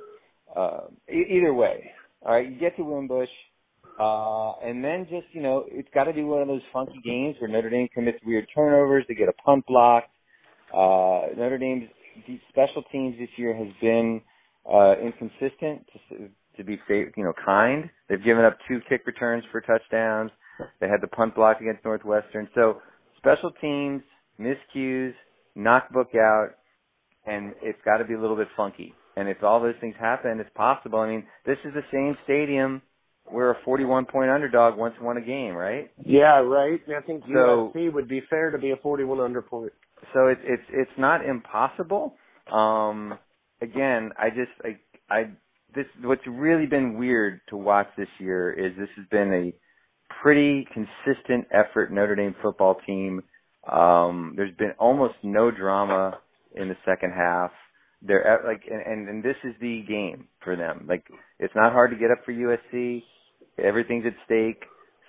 Uh, 0.55 0.89
e- 1.11 1.37
either 1.39 1.55
way, 1.55 1.91
all 2.23 2.35
right. 2.35 2.47
You 2.51 2.59
get 2.59 2.77
to 2.77 2.83
Wimbush. 2.85 3.31
Uh, 3.99 4.53
and 4.63 4.85
then 4.85 5.07
just, 5.11 5.27
you 5.33 5.43
know, 5.43 5.65
it's 5.69 5.89
got 5.93 6.05
to 6.05 6.13
be 6.13 6.23
one 6.23 6.41
of 6.41 6.47
those 6.47 6.63
funky 6.73 7.01
games 7.05 7.35
where 7.41 7.51
Notre 7.51 7.71
Dame 7.71 7.89
commits 7.93 8.19
weird 8.25 8.47
turnovers. 8.55 9.05
They 9.09 9.15
get 9.15 9.29
a 9.29 9.33
punt 9.45 9.65
blocked. 9.67 10.11
Uh, 10.73 11.35
Notre 11.37 11.59
Dame's 11.59 11.89
special 12.51 12.85
teams 12.93 13.17
this 13.19 13.29
year 13.37 13.57
has 13.57 13.69
been, 13.81 14.21
uh, 14.73 14.95
inconsistent 15.01 15.87
to, 16.11 16.29
to 16.57 16.65
be, 16.65 16.79
safe, 16.89 17.09
you 17.17 17.25
know, 17.25 17.33
kind. 17.45 17.89
They've 18.09 18.23
given 18.23 18.45
up 18.45 18.57
two 18.69 18.81
kick 18.89 19.03
returns 19.07 19.45
for 19.51 19.61
touchdowns. 19.61 20.31
They 20.81 20.89
had 20.89 21.01
the 21.01 21.09
punt 21.09 21.35
block 21.35 21.61
against 21.61 21.85
Northwestern. 21.85 22.49
So 22.55 22.81
special 23.17 23.53
teams, 23.61 24.03
miscues, 24.41 25.13
knock 25.55 25.93
book 25.93 26.09
out, 26.17 26.51
and 27.27 27.55
it's 27.63 27.79
got 27.85 27.99
to 27.99 28.05
be 28.05 28.15
a 28.15 28.21
little 28.21 28.37
bit 28.37 28.49
funky. 28.57 28.95
And 29.17 29.29
if 29.29 29.43
all 29.43 29.61
those 29.61 29.75
things 29.81 29.95
happen, 29.99 30.41
it's 30.41 30.51
possible. 30.55 30.99
I 31.01 31.09
mean, 31.09 31.25
this 31.47 31.59
is 31.65 31.73
the 31.75 31.83
same 31.93 32.17
stadium 32.25 32.83
we're 33.31 33.51
a 33.51 33.57
41 33.65 34.07
point 34.07 34.31
underdog 34.31 34.79
once 34.79 34.95
won 35.01 35.17
a 35.17 35.21
game, 35.21 35.55
right? 35.55 35.91
Yeah, 36.05 36.39
right. 36.41 36.81
I 36.97 37.01
think 37.03 37.25
so, 37.27 37.73
USC 37.75 37.93
would 37.93 38.09
be 38.09 38.23
fair 38.29 38.51
to 38.51 38.59
be 38.59 38.71
a 38.71 38.77
41 38.77 39.21
under 39.21 39.43
point. 39.43 39.73
So 40.15 40.29
it's 40.29 40.41
it's 40.45 40.63
it's 40.73 40.91
not 40.97 41.25
impossible. 41.25 42.15
Um, 42.53 43.19
again, 43.61 44.11
I 44.19 44.31
just 44.31 44.53
I 44.65 44.79
I 45.15 45.23
this 45.75 45.87
what's 46.03 46.27
really 46.27 46.67
been 46.67 46.99
weird 46.99 47.41
to 47.51 47.57
watch 47.57 47.89
this 47.97 48.09
year 48.19 48.53
is 48.53 48.77
this 48.79 48.89
has 48.97 49.07
been 49.11 49.33
a 49.33 50.15
pretty 50.23 50.67
consistent 50.73 51.47
effort 51.53 51.93
Notre 51.93 52.17
Dame 52.17 52.35
football 52.43 52.77
team. 52.87 53.23
Um, 53.71 54.35
there's 54.37 54.55
been 54.57 54.73
almost 54.79 55.15
no 55.23 55.51
drama 55.51 56.19
in 56.55 56.69
the 56.69 56.77
second 56.85 57.13
half 57.13 57.51
they're 58.01 58.41
like 58.47 58.63
and, 58.71 58.81
and 58.81 59.09
and 59.09 59.23
this 59.25 59.35
is 59.43 59.55
the 59.61 59.83
game 59.87 60.29
for 60.43 60.55
them 60.55 60.87
like 60.89 61.05
it's 61.41 61.55
not 61.57 61.73
hard 61.73 61.91
to 61.91 61.97
get 61.97 62.13
up 62.13 62.25
for 62.25 62.33
USC 62.33 63.03
everything's 63.63 64.07
at 64.07 64.15
stake. 64.25 64.63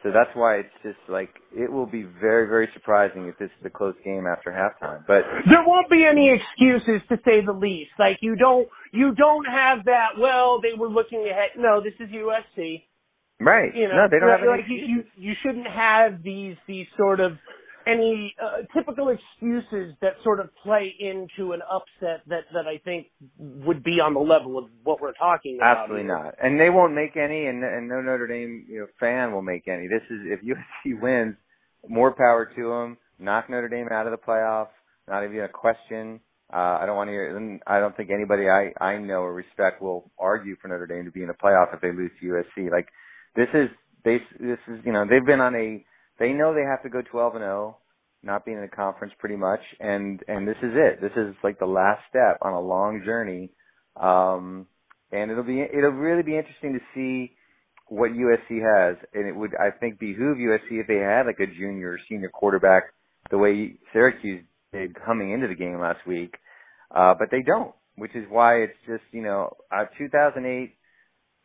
So 0.03 0.11
that's 0.13 0.29
why 0.33 0.55
it's 0.57 0.77
just 0.81 0.97
like 1.09 1.29
it 1.51 1.69
will 1.69 1.85
be 1.85 2.03
very, 2.03 2.47
very 2.47 2.69
surprising 2.73 3.27
if 3.27 3.37
this 3.37 3.49
is 3.59 3.65
a 3.65 3.69
close 3.69 3.95
game 4.05 4.25
after 4.27 4.49
halftime. 4.49 5.03
But 5.05 5.23
there 5.51 5.63
won't 5.65 5.89
be 5.89 6.05
any 6.09 6.31
excuses 6.31 7.05
to 7.09 7.17
say 7.25 7.43
the 7.45 7.51
least. 7.51 7.91
Like 7.99 8.17
you 8.21 8.35
don't 8.37 8.67
you 8.93 9.13
don't 9.13 9.45
have 9.45 9.85
that. 9.85 10.17
Well, 10.17 10.61
they 10.61 10.77
were 10.77 10.87
looking 10.87 11.27
ahead. 11.29 11.51
No, 11.57 11.81
this 11.83 11.93
is 11.99 12.09
USC. 12.13 12.83
Right. 13.41 13.75
You 13.75 13.87
know, 13.89 13.95
no, 13.95 14.07
they 14.09 14.19
don't 14.19 14.29
have 14.29 14.47
like 14.47 14.65
any. 14.65 14.75
you, 14.75 14.85
you 14.87 15.03
you 15.17 15.33
shouldn't 15.43 15.67
have 15.67 16.23
these 16.23 16.55
these 16.65 16.87
sort 16.97 17.19
of 17.19 17.33
any 17.89 18.35
uh, 18.41 18.63
typical 18.77 19.09
excuses 19.09 19.95
that 20.01 20.13
sort 20.23 20.39
of 20.39 20.49
play 20.63 20.93
into 20.99 21.53
an 21.53 21.61
upset 21.69 22.21
that 22.27 22.43
that 22.53 22.67
I 22.67 22.77
think 22.83 23.07
would 23.37 23.83
be 23.83 23.99
on 23.99 24.13
the 24.13 24.19
level 24.19 24.57
of 24.57 24.65
what 24.83 25.01
we're 25.01 25.13
talking 25.13 25.57
about. 25.57 25.83
Absolutely 25.83 26.07
not. 26.07 26.35
And 26.41 26.59
they 26.59 26.69
won't 26.69 26.93
make 26.93 27.17
any, 27.17 27.45
and, 27.45 27.63
and 27.63 27.87
no 27.87 28.01
Notre 28.01 28.27
Dame 28.27 28.65
you 28.69 28.79
know 28.79 28.87
fan 28.99 29.31
will 29.31 29.41
make 29.41 29.67
any. 29.67 29.87
This 29.87 30.03
is 30.09 30.19
if 30.25 30.39
USC 30.41 30.99
wins, 31.01 31.35
more 31.87 32.11
power 32.13 32.49
to 32.55 32.69
them. 32.69 32.97
Knock 33.19 33.49
Notre 33.49 33.69
Dame 33.69 33.87
out 33.91 34.07
of 34.07 34.11
the 34.11 34.17
playoff. 34.17 34.67
Not 35.07 35.23
even 35.23 35.41
a 35.41 35.49
question. 35.49 36.19
Uh, 36.51 36.79
I 36.81 36.85
don't 36.85 36.95
want 36.95 37.09
to 37.09 37.11
hear. 37.11 37.59
I 37.67 37.79
don't 37.79 37.95
think 37.95 38.09
anybody 38.09 38.49
I 38.49 38.71
I 38.83 38.97
know 38.97 39.21
or 39.21 39.33
respect 39.33 39.81
will 39.81 40.11
argue 40.17 40.55
for 40.61 40.67
Notre 40.67 40.87
Dame 40.87 41.05
to 41.05 41.11
be 41.11 41.21
in 41.21 41.27
the 41.27 41.33
playoff 41.33 41.73
if 41.73 41.81
they 41.81 41.91
lose 41.91 42.11
to 42.21 42.25
USC. 42.25 42.71
Like 42.71 42.87
this 43.35 43.47
is 43.53 43.69
they 44.03 44.17
this 44.39 44.57
is 44.67 44.79
you 44.83 44.91
know 44.91 45.05
they've 45.09 45.25
been 45.25 45.41
on 45.41 45.55
a 45.55 45.85
they 46.19 46.33
know 46.33 46.53
they 46.53 46.61
have 46.69 46.83
to 46.83 46.89
go 46.89 47.01
12 47.01 47.35
and 47.35 47.43
0, 47.43 47.77
not 48.21 48.45
being 48.45 48.57
in 48.57 48.63
a 48.63 48.67
conference 48.67 49.13
pretty 49.19 49.37
much, 49.37 49.61
and 49.79 50.21
and 50.27 50.47
this 50.47 50.57
is 50.61 50.71
it. 50.75 51.01
This 51.01 51.13
is 51.15 51.33
like 51.43 51.59
the 51.59 51.65
last 51.65 52.01
step 52.09 52.37
on 52.41 52.53
a 52.53 52.59
long 52.59 53.01
journey, 53.05 53.49
um, 53.95 54.67
and 55.11 55.31
it'll 55.31 55.43
be 55.43 55.61
it'll 55.61 55.91
really 55.91 56.23
be 56.23 56.37
interesting 56.37 56.73
to 56.73 56.79
see 56.93 57.35
what 57.87 58.11
USC 58.11 58.59
has, 58.61 58.97
and 59.13 59.27
it 59.27 59.35
would 59.35 59.51
I 59.55 59.71
think 59.71 59.99
behoove 59.99 60.37
USC 60.37 60.81
if 60.81 60.87
they 60.87 60.97
had 60.97 61.23
like 61.25 61.39
a 61.39 61.47
junior 61.47 61.93
or 61.93 61.99
senior 62.09 62.29
quarterback 62.29 62.83
the 63.31 63.37
way 63.37 63.75
Syracuse 63.93 64.43
did 64.73 64.95
coming 65.05 65.31
into 65.31 65.47
the 65.47 65.55
game 65.55 65.79
last 65.79 66.05
week, 66.05 66.35
uh, 66.93 67.13
but 67.17 67.29
they 67.31 67.41
don't, 67.41 67.73
which 67.95 68.15
is 68.15 68.25
why 68.29 68.55
it's 68.57 68.77
just 68.85 69.03
you 69.11 69.23
know 69.23 69.55
uh, 69.71 69.85
2008 69.97 70.73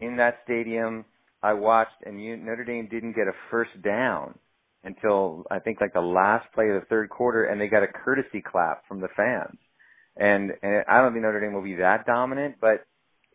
in 0.00 0.16
that 0.16 0.38
stadium. 0.44 1.04
I 1.42 1.52
watched, 1.52 2.02
and 2.06 2.16
Notre 2.16 2.64
Dame 2.64 2.88
didn't 2.90 3.12
get 3.12 3.28
a 3.28 3.32
first 3.50 3.70
down 3.82 4.38
until 4.84 5.44
I 5.50 5.58
think 5.58 5.80
like 5.80 5.92
the 5.92 6.00
last 6.00 6.46
play 6.54 6.68
of 6.68 6.80
the 6.80 6.86
third 6.88 7.08
quarter, 7.08 7.44
and 7.44 7.60
they 7.60 7.68
got 7.68 7.82
a 7.82 7.88
courtesy 7.88 8.42
clap 8.42 8.86
from 8.86 9.00
the 9.00 9.08
fans. 9.16 9.58
And, 10.16 10.52
and 10.62 10.84
I 10.88 11.00
don't 11.00 11.12
think 11.12 11.24
Notre 11.24 11.40
Dame 11.40 11.54
will 11.54 11.62
be 11.62 11.76
that 11.76 12.06
dominant, 12.06 12.56
but 12.60 12.86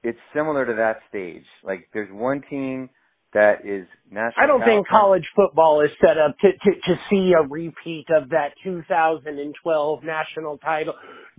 it's 0.03 0.19
similar 0.33 0.65
to 0.65 0.73
that 0.75 0.99
stage. 1.09 1.43
Like 1.63 1.89
there's 1.93 2.11
one 2.11 2.41
team 2.49 2.89
that 3.33 3.65
is 3.65 3.85
national. 4.09 4.43
I 4.43 4.47
don't 4.47 4.61
think 4.61 4.87
college 4.87 5.25
football 5.35 5.81
is 5.81 5.91
set 6.01 6.17
up 6.17 6.35
to, 6.39 6.51
to 6.51 6.71
to 6.75 6.95
see 7.09 7.33
a 7.37 7.47
repeat 7.47 8.05
of 8.15 8.29
that 8.29 8.49
2012 8.63 10.03
national 10.03 10.57
title 10.59 10.93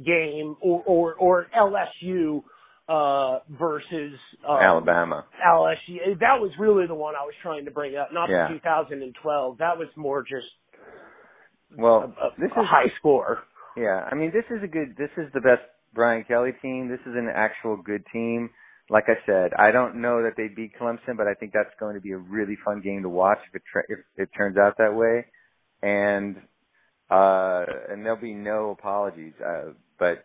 game 0.05 0.57
or 0.61 0.83
or, 0.87 1.15
or 1.15 1.47
LSU 1.57 2.43
uh 2.91 3.39
versus 3.59 4.19
um, 4.49 4.57
Alabama. 4.61 5.25
LSU. 5.47 6.19
That 6.21 6.41
was 6.41 6.51
really 6.59 6.87
the 6.89 6.95
one 6.95 7.15
I 7.15 7.23
was 7.25 7.35
trying 7.43 7.65
to 7.67 7.71
bring 7.71 7.97
up, 7.97 8.09
not 8.13 8.29
Yeah. 8.29 8.49
the 8.49 8.55
2012. 8.55 9.59
That 9.59 9.79
was 9.79 9.89
more 9.97 10.23
just 10.23 10.47
Well, 11.77 12.13
a, 12.21 12.41
this 12.41 12.51
a 12.57 12.61
is 12.61 12.67
high 12.69 12.91
score. 12.99 13.39
Yeah, 13.77 14.07
I 14.11 14.15
mean, 14.17 14.33
this 14.33 14.45
is 14.51 14.63
a 14.65 14.67
good. 14.67 14.97
This 14.99 15.11
is 15.17 15.33
the 15.33 15.41
best 15.41 15.63
Brian 15.95 16.25
Kelly 16.25 16.51
team. 16.61 16.89
This 16.89 17.01
is 17.07 17.15
an 17.17 17.29
actual 17.33 17.77
good 17.77 18.03
team. 18.13 18.51
Like 18.91 19.05
I 19.07 19.15
said, 19.25 19.53
I 19.57 19.71
don't 19.71 20.03
know 20.03 20.25
that 20.25 20.33
they 20.37 20.49
beat 20.49 20.73
Clemson, 20.81 21.17
but 21.17 21.29
I 21.29 21.35
think 21.35 21.53
that's 21.53 21.71
going 21.79 21.95
to 21.95 22.01
be 22.01 22.11
a 22.11 22.19
really 22.19 22.57
fun 22.65 22.81
game 22.81 23.03
to 23.03 23.09
watch 23.09 23.39
if 23.49 23.55
it 23.55 23.63
tra- 23.71 23.85
if 23.89 24.01
it 24.17 24.29
turns 24.37 24.57
out 24.59 24.77
that 24.79 24.95
way. 24.97 25.27
And 25.83 26.37
uh 27.11 27.65
and 27.89 28.05
there'll 28.05 28.21
be 28.21 28.35
no 28.35 28.71
apologies. 28.71 29.35
Uh, 29.45 29.73
but 29.99 30.25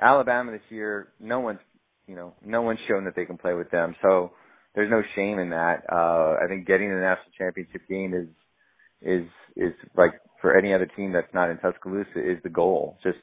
Alabama 0.00 0.52
this 0.52 0.60
year, 0.70 1.08
no 1.20 1.40
one's 1.40 1.60
you 2.06 2.14
know 2.14 2.34
no 2.44 2.62
one's 2.62 2.80
shown 2.88 3.04
that 3.04 3.14
they 3.16 3.24
can 3.24 3.38
play 3.38 3.54
with 3.54 3.70
them, 3.70 3.94
so 4.02 4.32
there's 4.74 4.90
no 4.90 5.02
shame 5.14 5.38
in 5.38 5.50
that. 5.50 5.84
Uh 5.90 6.36
I 6.42 6.46
think 6.48 6.66
getting 6.66 6.90
the 6.90 6.96
national 6.96 7.32
championship 7.38 7.82
game 7.88 8.14
is 8.14 8.28
is 9.02 9.28
is 9.56 9.72
like 9.96 10.12
for 10.40 10.56
any 10.56 10.74
other 10.74 10.86
team 10.96 11.12
that's 11.12 11.32
not 11.32 11.50
in 11.50 11.58
Tuscaloosa 11.58 12.18
is 12.18 12.42
the 12.42 12.50
goal. 12.50 12.98
Just 13.02 13.18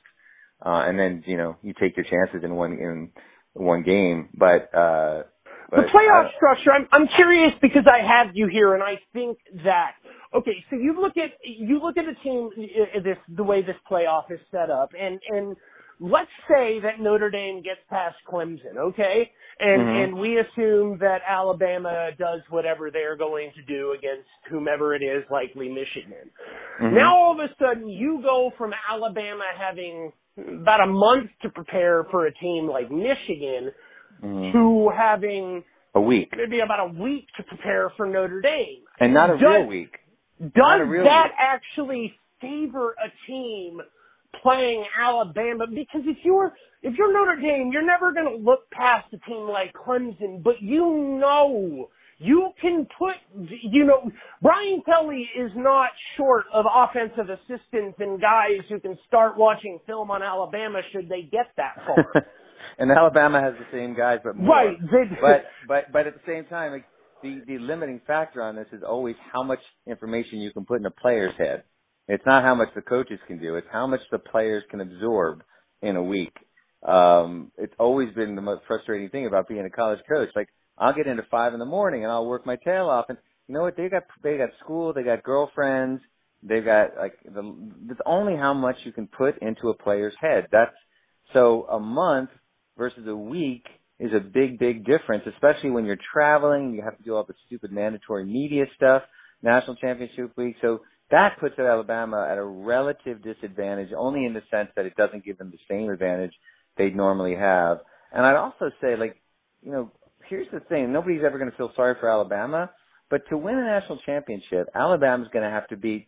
uh 0.65 0.84
and 0.88 0.97
then 0.97 1.23
you 1.25 1.38
know 1.38 1.57
you 1.61 1.73
take 1.79 1.97
your 1.97 2.05
chances 2.05 2.43
in 2.43 2.55
one 2.55 2.73
in 2.73 3.11
one 3.53 3.84
game, 3.84 4.29
but 4.34 4.73
uh 4.75 5.23
but 5.71 5.77
the 5.77 5.88
playoff 5.88 6.27
structure. 6.36 6.71
I'm 6.71 6.88
I'm 6.91 7.07
curious 7.15 7.53
because 7.61 7.84
I 7.88 8.05
have 8.05 8.36
you 8.36 8.47
here, 8.51 8.73
and 8.73 8.84
I 8.84 8.99
think 9.13 9.38
that 9.63 9.93
okay. 10.36 10.63
So 10.69 10.75
you 10.75 10.99
look 10.99 11.15
at 11.15 11.32
you 11.45 11.79
look 11.82 11.97
at 11.97 12.03
a 12.03 12.15
team 12.23 12.49
uh, 12.57 12.99
this 13.01 13.17
the 13.29 13.43
way 13.43 13.61
this 13.61 13.77
playoff 13.89 14.29
is 14.29 14.39
set 14.51 14.69
up, 14.69 14.91
and 14.99 15.19
and 15.29 15.55
let's 16.02 16.32
say 16.49 16.80
that 16.82 16.99
Notre 16.99 17.30
Dame 17.30 17.62
gets 17.62 17.80
past 17.89 18.16
Clemson, 18.28 18.76
okay, 18.78 19.32
and 19.60 19.82
Mhm. 19.82 20.04
and 20.04 20.20
we 20.20 20.39
assume 20.39 20.97
that 20.97 21.22
Alabama 21.28 22.12
does 22.18 22.41
whatever 22.49 22.89
they're 22.89 23.16
going 23.16 23.52
to 23.52 23.62
do 23.62 23.91
against 23.91 24.28
whomever 24.49 24.95
it 24.95 25.04
is, 25.04 25.24
likely 25.30 25.70
Michigan. 25.70 26.32
Mhm. 26.80 26.93
Now 26.93 27.16
all 27.16 27.32
of 27.34 27.39
a 27.39 27.54
sudden 27.56 27.88
you 27.88 28.20
go 28.24 28.49
from 28.58 28.74
Alabama 28.89 29.45
having 29.56 30.12
about 30.38 30.82
a 30.82 30.88
month 30.88 31.30
to 31.43 31.49
prepare 31.49 32.04
for 32.06 32.26
a 32.26 32.34
team 32.34 32.68
like 32.68 32.89
Michigan 32.89 33.72
Mhm. 34.24 34.52
to 34.54 34.89
having 34.89 35.64
a 35.93 36.02
week 36.02 36.36
maybe 36.36 36.62
about 36.62 36.80
a 36.80 36.86
week 36.99 37.28
to 37.36 37.43
prepare 37.43 37.89
for 37.91 38.08
Notre 38.08 38.41
Dame. 38.41 38.82
and 38.99 39.14
not 39.14 39.30
a 39.30 39.34
Does- 39.34 39.41
real 39.41 39.66
week. 39.68 39.99
Does 40.39 40.88
real 40.88 41.04
that 41.04 41.26
week. 41.26 41.34
actually 41.38 42.18
favor 42.39 42.95
a 42.97 43.10
team 43.28 43.82
playing 44.41 44.84
Alabama? 44.99 45.65
Because 45.67 46.01
if 46.05 46.17
you're 46.23 46.53
if 46.84 46.95
you're 46.97 47.13
Notre 47.13 47.39
Dame, 47.39 47.69
you're 47.71 47.86
never 47.86 48.11
going 48.11 48.25
to 48.25 48.43
look 48.43 48.69
past 48.71 49.07
a 49.13 49.17
team 49.29 49.47
like 49.47 49.73
Clemson, 49.73 50.43
but 50.43 50.61
you 50.61 51.17
know 51.19 51.89
you 52.17 52.51
can 52.61 52.88
put 52.97 53.15
you 53.63 53.86
know 53.86 54.09
Brian 54.41 54.82
Kelly 54.86 55.27
is 55.38 55.51
not 55.55 55.89
short 56.17 56.45
of 56.53 56.65
offensive 56.73 57.29
assistants 57.29 57.97
and 57.99 58.21
guys 58.21 58.61
who 58.69 58.79
can 58.79 58.97
start 59.07 59.38
watching 59.38 59.79
film 59.88 60.11
on 60.11 60.21
Alabama 60.21 60.82
should 60.91 61.09
they 61.09 61.23
get 61.23 61.47
that 61.57 61.75
far. 61.86 62.25
and 62.77 62.91
Alabama 62.91 63.41
has 63.41 63.53
the 63.53 63.65
same 63.75 63.95
guys, 63.95 64.19
but 64.23 64.36
more. 64.36 64.55
right. 64.55 64.77
But 65.21 65.43
but 65.67 65.91
but 65.91 66.07
at 66.07 66.13
the 66.13 66.21
same 66.25 66.45
time, 66.45 66.71
like 66.71 66.86
the 67.23 67.41
the 67.47 67.57
limiting 67.57 68.01
factor 68.05 68.41
on 68.41 68.55
this 68.55 68.67
is 68.71 68.82
always 68.88 69.15
how 69.32 69.43
much 69.43 69.59
information 69.88 70.39
you 70.39 70.51
can 70.51 70.65
put 70.65 70.79
in 70.79 70.86
a 70.86 70.91
player's 70.91 71.34
head. 71.38 71.63
It's 72.12 72.26
not 72.26 72.43
how 72.43 72.55
much 72.55 72.68
the 72.76 72.82
coaches 72.82 73.20
can 73.26 73.39
do; 73.39 73.55
it's 73.55 73.68
how 73.72 73.88
much 73.88 74.01
the 74.12 74.20
players 74.20 74.64
can 74.70 74.82
absorb 74.82 75.43
in 75.82 75.95
a 75.95 76.03
week. 76.03 76.34
Um, 76.86 77.53
it's 77.57 77.74
always 77.80 78.14
been 78.14 78.36
the 78.36 78.41
most 78.41 78.64
frustrating 78.68 79.09
thing 79.09 79.28
about 79.28 79.47
being 79.47 79.66
a 79.66 79.70
college 79.70 79.99
coach. 80.12 80.28
Like 80.36 80.49
I'll 80.78 80.93
get 80.93 81.07
into 81.07 81.24
five 81.32 81.53
in 81.53 81.59
the 81.59 81.66
morning 81.66 82.03
and 82.03 82.12
I'll 82.12 82.26
work 82.26 82.45
my 82.45 82.57
tail 82.66 82.89
off, 82.89 83.05
and 83.07 83.18
you 83.47 83.55
know 83.55 83.62
what? 83.62 83.78
They 83.78 83.88
got 83.88 84.03
they 84.24 84.38
got 84.38 84.49
school, 84.62 84.91
they 84.93 85.03
got 85.03 85.24
girlfriends, 85.24 86.01
they've 86.43 86.66
got 86.66 86.97
like 86.97 87.18
the. 87.24 87.55
It's 87.89 88.01
only 88.05 88.36
how 88.36 88.53
much 88.53 88.76
you 88.84 88.91
can 88.91 89.07
put 89.07 89.41
into 89.41 89.70
a 89.70 89.78
player's 89.78 90.14
head. 90.20 90.47
That's 90.51 90.76
so 91.32 91.66
a 91.72 91.80
month 91.80 92.30
versus 92.78 93.07
a 93.07 93.16
week 93.16 93.64
is 94.01 94.12
a 94.14 94.20
big, 94.20 94.59
big 94.59 94.86
difference, 94.86 95.24
especially 95.32 95.70
when 95.70 95.86
you're 95.86 95.97
traveling. 96.14 96.74
You 96.74 96.82
have 96.84 96.97
to 96.97 97.03
do 97.03 97.16
all 97.16 97.24
the 97.24 97.36
stupid 97.47 97.72
mandatory 97.72 98.26
media 98.26 98.66
stuff, 98.76 99.03
national 99.41 99.78
championship 99.78 100.32
week. 100.36 100.57
So 100.62 100.82
that 101.12 101.38
puts 101.39 101.59
Alabama 101.59 102.28
at 102.30 102.38
a 102.38 102.43
relative 102.43 103.22
disadvantage, 103.22 103.89
only 103.95 104.26
in 104.26 104.34
the 104.34 104.41
sense 104.49 104.70
that 104.76 104.86
it 104.86 104.95
doesn't 104.95 105.26
give 105.26 105.38
them 105.38 105.51
the 105.51 105.59
same 105.70 105.89
advantage 105.89 106.34
they'd 106.78 106.95
normally 106.95 107.36
have. 107.36 107.80
And 108.14 108.26
I'd 108.26 108.38
also 108.38 108.72
say, 108.82 108.95
like, 108.97 109.22
you 109.62 109.72
know, 109.72 109.91
here's 110.30 110.47
the 110.51 110.62
thing: 110.62 110.91
nobody's 110.91 111.22
ever 111.26 111.38
going 111.38 111.51
to 111.51 111.57
feel 111.57 111.72
sorry 111.76 111.95
for 111.99 112.09
Alabama, 112.09 112.72
but 113.09 113.22
to 113.30 113.38
win 113.38 113.57
a 113.57 113.64
national 113.64 113.99
championship, 114.05 114.68
Alabama's 114.74 115.28
going 115.34 115.45
to 115.45 115.51
have 115.51 115.68
to 115.68 115.78
beat 115.78 116.07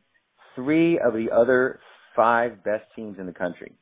three 0.55 0.99
of 0.99 1.13
the 1.13 1.27
other 1.31 1.79
five 2.15 2.63
best 2.63 2.85
teams 2.95 3.17
in 3.19 3.25
the 3.25 3.33
country 3.33 3.73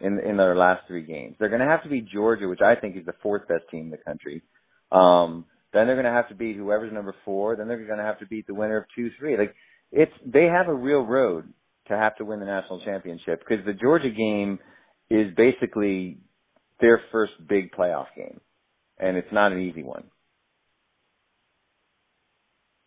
in 0.00 0.18
in 0.20 0.36
their 0.36 0.56
last 0.56 0.82
three 0.86 1.04
games. 1.04 1.36
They're 1.38 1.48
going 1.48 1.60
to 1.60 1.66
have 1.66 1.82
to 1.84 1.88
beat 1.88 2.08
Georgia, 2.08 2.48
which 2.48 2.60
I 2.60 2.74
think 2.74 2.96
is 2.96 3.06
the 3.06 3.14
fourth 3.22 3.48
best 3.48 3.64
team 3.70 3.86
in 3.86 3.90
the 3.90 3.96
country. 3.98 4.42
Um, 4.92 5.46
then 5.72 5.86
they're 5.86 5.96
going 5.96 6.06
to 6.06 6.12
have 6.12 6.28
to 6.28 6.34
beat 6.34 6.56
whoever's 6.56 6.92
number 6.92 7.14
four. 7.24 7.56
Then 7.56 7.68
they're 7.68 7.84
going 7.84 7.98
to 7.98 8.04
have 8.04 8.18
to 8.20 8.26
beat 8.26 8.46
the 8.46 8.54
winner 8.54 8.78
of 8.78 8.84
two, 8.94 9.10
three. 9.18 9.36
Like 9.36 9.54
it's 9.92 10.12
they 10.24 10.44
have 10.44 10.68
a 10.68 10.74
real 10.74 11.02
road 11.02 11.52
to 11.88 11.96
have 11.96 12.16
to 12.16 12.24
win 12.24 12.40
the 12.40 12.46
national 12.46 12.80
championship 12.84 13.40
because 13.40 13.64
the 13.64 13.72
Georgia 13.72 14.10
game 14.10 14.58
is 15.10 15.32
basically 15.36 16.18
their 16.80 17.00
first 17.12 17.32
big 17.48 17.72
playoff 17.72 18.06
game, 18.16 18.40
and 18.98 19.16
it's 19.16 19.32
not 19.32 19.52
an 19.52 19.60
easy 19.60 19.82
one. 19.82 20.04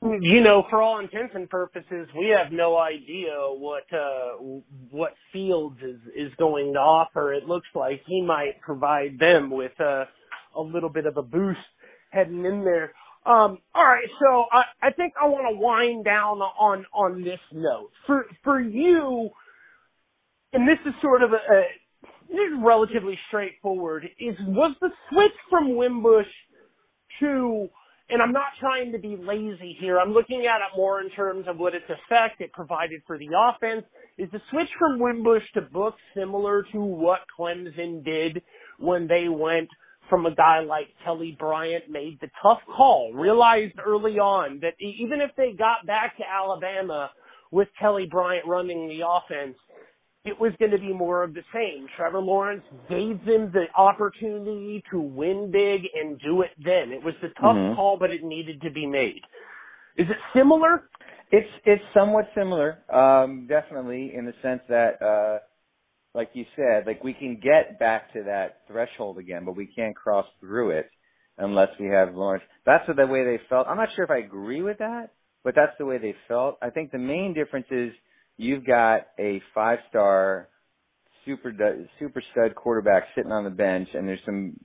you 0.01 0.41
know, 0.41 0.63
for 0.69 0.81
all 0.81 0.99
intents 0.99 1.33
and 1.35 1.49
purposes, 1.49 2.07
we 2.17 2.33
have 2.37 2.51
no 2.53 2.77
idea 2.77 3.31
what 3.35 3.83
uh 3.93 4.41
what 4.91 5.11
Fields 5.33 5.77
is 5.81 5.99
is 6.15 6.31
going 6.37 6.73
to 6.73 6.79
offer. 6.79 7.33
It 7.33 7.45
looks 7.45 7.67
like 7.75 8.01
he 8.07 8.21
might 8.21 8.61
provide 8.61 9.19
them 9.19 9.49
with 9.49 9.73
uh, 9.79 10.05
a 10.55 10.61
little 10.61 10.89
bit 10.89 11.05
of 11.05 11.17
a 11.17 11.21
boost 11.21 11.59
heading 12.11 12.45
in 12.45 12.63
there. 12.63 12.93
Um, 13.25 13.59
all 13.75 13.85
right, 13.85 14.07
so 14.19 14.45
I, 14.51 14.87
I 14.87 14.91
think 14.91 15.13
I 15.21 15.27
want 15.27 15.53
to 15.53 15.59
wind 15.59 16.05
down 16.05 16.39
on 16.39 16.85
on 16.93 17.23
this 17.23 17.39
note. 17.51 17.91
For 18.07 18.25
for 18.43 18.61
you, 18.61 19.29
and 20.53 20.67
this 20.67 20.79
is 20.85 20.93
sort 21.01 21.21
of 21.21 21.31
a, 21.33 21.35
a 21.35 21.63
this 22.29 22.53
is 22.53 22.59
relatively 22.63 23.17
straightforward. 23.27 24.05
Is 24.19 24.35
was 24.47 24.75
the 24.81 24.89
switch 25.09 25.37
from 25.49 25.75
Wimbush 25.75 26.27
to 27.19 27.69
and 28.09 28.21
I'm 28.21 28.31
not 28.31 28.57
trying 28.59 28.91
to 28.91 28.97
be 28.97 29.15
lazy 29.17 29.77
here. 29.79 29.99
I'm 29.99 30.13
looking 30.13 30.47
at 30.47 30.57
it 30.65 30.75
more 30.75 31.01
in 31.01 31.11
terms 31.11 31.45
of 31.47 31.57
what 31.57 31.75
its 31.75 31.85
effect 31.85 32.41
it 32.41 32.51
provided 32.53 33.01
for 33.05 33.17
the 33.17 33.27
offense. 33.27 33.85
Is 34.17 34.29
the 34.31 34.41
switch 34.49 34.69
from 34.79 34.99
Wimbush 34.99 35.43
to 35.53 35.61
Book 35.61 35.95
similar 36.15 36.63
to 36.71 36.79
what 36.81 37.19
Clemson 37.39 38.03
did 38.03 38.41
when 38.79 39.07
they 39.07 39.27
went 39.29 39.69
from 40.09 40.25
a 40.25 40.33
guy 40.33 40.61
like 40.61 40.87
Kelly 41.03 41.35
Bryant 41.39 41.89
made 41.89 42.17
the 42.21 42.29
tough 42.41 42.59
call, 42.75 43.13
realized 43.13 43.75
early 43.85 44.19
on 44.19 44.59
that 44.61 44.73
even 44.79 45.21
if 45.21 45.31
they 45.37 45.51
got 45.57 45.85
back 45.85 46.17
to 46.17 46.23
Alabama 46.23 47.11
with 47.51 47.67
Kelly 47.79 48.07
Bryant 48.09 48.47
running 48.47 48.87
the 48.87 49.05
offense, 49.07 49.57
it 50.25 50.39
was 50.39 50.51
going 50.59 50.71
to 50.71 50.77
be 50.77 50.93
more 50.93 51.23
of 51.23 51.33
the 51.33 51.43
same. 51.53 51.87
Trevor 51.95 52.19
Lawrence 52.19 52.63
gave 52.89 53.23
them 53.25 53.51
the 53.53 53.65
opportunity 53.77 54.83
to 54.91 54.99
win 54.99 55.49
big 55.51 55.89
and 55.95 56.19
do 56.19 56.41
it 56.41 56.51
then. 56.57 56.91
It 56.91 57.03
was 57.03 57.15
the 57.21 57.29
tough 57.39 57.55
mm-hmm. 57.55 57.75
call, 57.75 57.97
but 57.97 58.11
it 58.11 58.23
needed 58.23 58.61
to 58.61 58.71
be 58.71 58.85
made. 58.85 59.21
Is 59.97 60.07
it 60.09 60.17
similar? 60.35 60.89
It's 61.31 61.47
it's 61.65 61.83
somewhat 61.93 62.25
similar, 62.35 62.79
um, 62.91 63.45
definitely 63.47 64.13
in 64.15 64.25
the 64.25 64.33
sense 64.41 64.61
that, 64.67 65.01
uh, 65.01 65.39
like 66.13 66.29
you 66.33 66.45
said, 66.55 66.85
like 66.87 67.03
we 67.03 67.13
can 67.13 67.39
get 67.41 67.79
back 67.79 68.13
to 68.13 68.23
that 68.23 68.61
threshold 68.67 69.17
again, 69.17 69.45
but 69.45 69.55
we 69.55 69.67
can't 69.67 69.95
cross 69.95 70.25
through 70.39 70.71
it 70.71 70.89
unless 71.37 71.69
we 71.79 71.87
have 71.87 72.15
Lawrence. 72.15 72.43
That's 72.65 72.83
the 72.87 73.07
way 73.07 73.23
they 73.23 73.39
felt. 73.47 73.67
I'm 73.67 73.77
not 73.77 73.89
sure 73.95 74.05
if 74.05 74.11
I 74.11 74.19
agree 74.19 74.61
with 74.61 74.79
that, 74.79 75.11
but 75.43 75.55
that's 75.55 75.77
the 75.77 75.85
way 75.85 75.97
they 75.97 76.15
felt. 76.27 76.57
I 76.61 76.69
think 76.69 76.91
the 76.91 76.97
main 76.97 77.33
difference 77.33 77.67
is 77.71 77.91
you've 78.37 78.65
got 78.65 79.07
a 79.19 79.41
five 79.53 79.79
star 79.89 80.49
super 81.25 81.53
super 81.99 82.23
stud 82.31 82.55
quarterback 82.55 83.03
sitting 83.15 83.31
on 83.31 83.43
the 83.43 83.49
bench 83.49 83.89
and 83.93 84.07
there's 84.07 84.19
some 84.25 84.55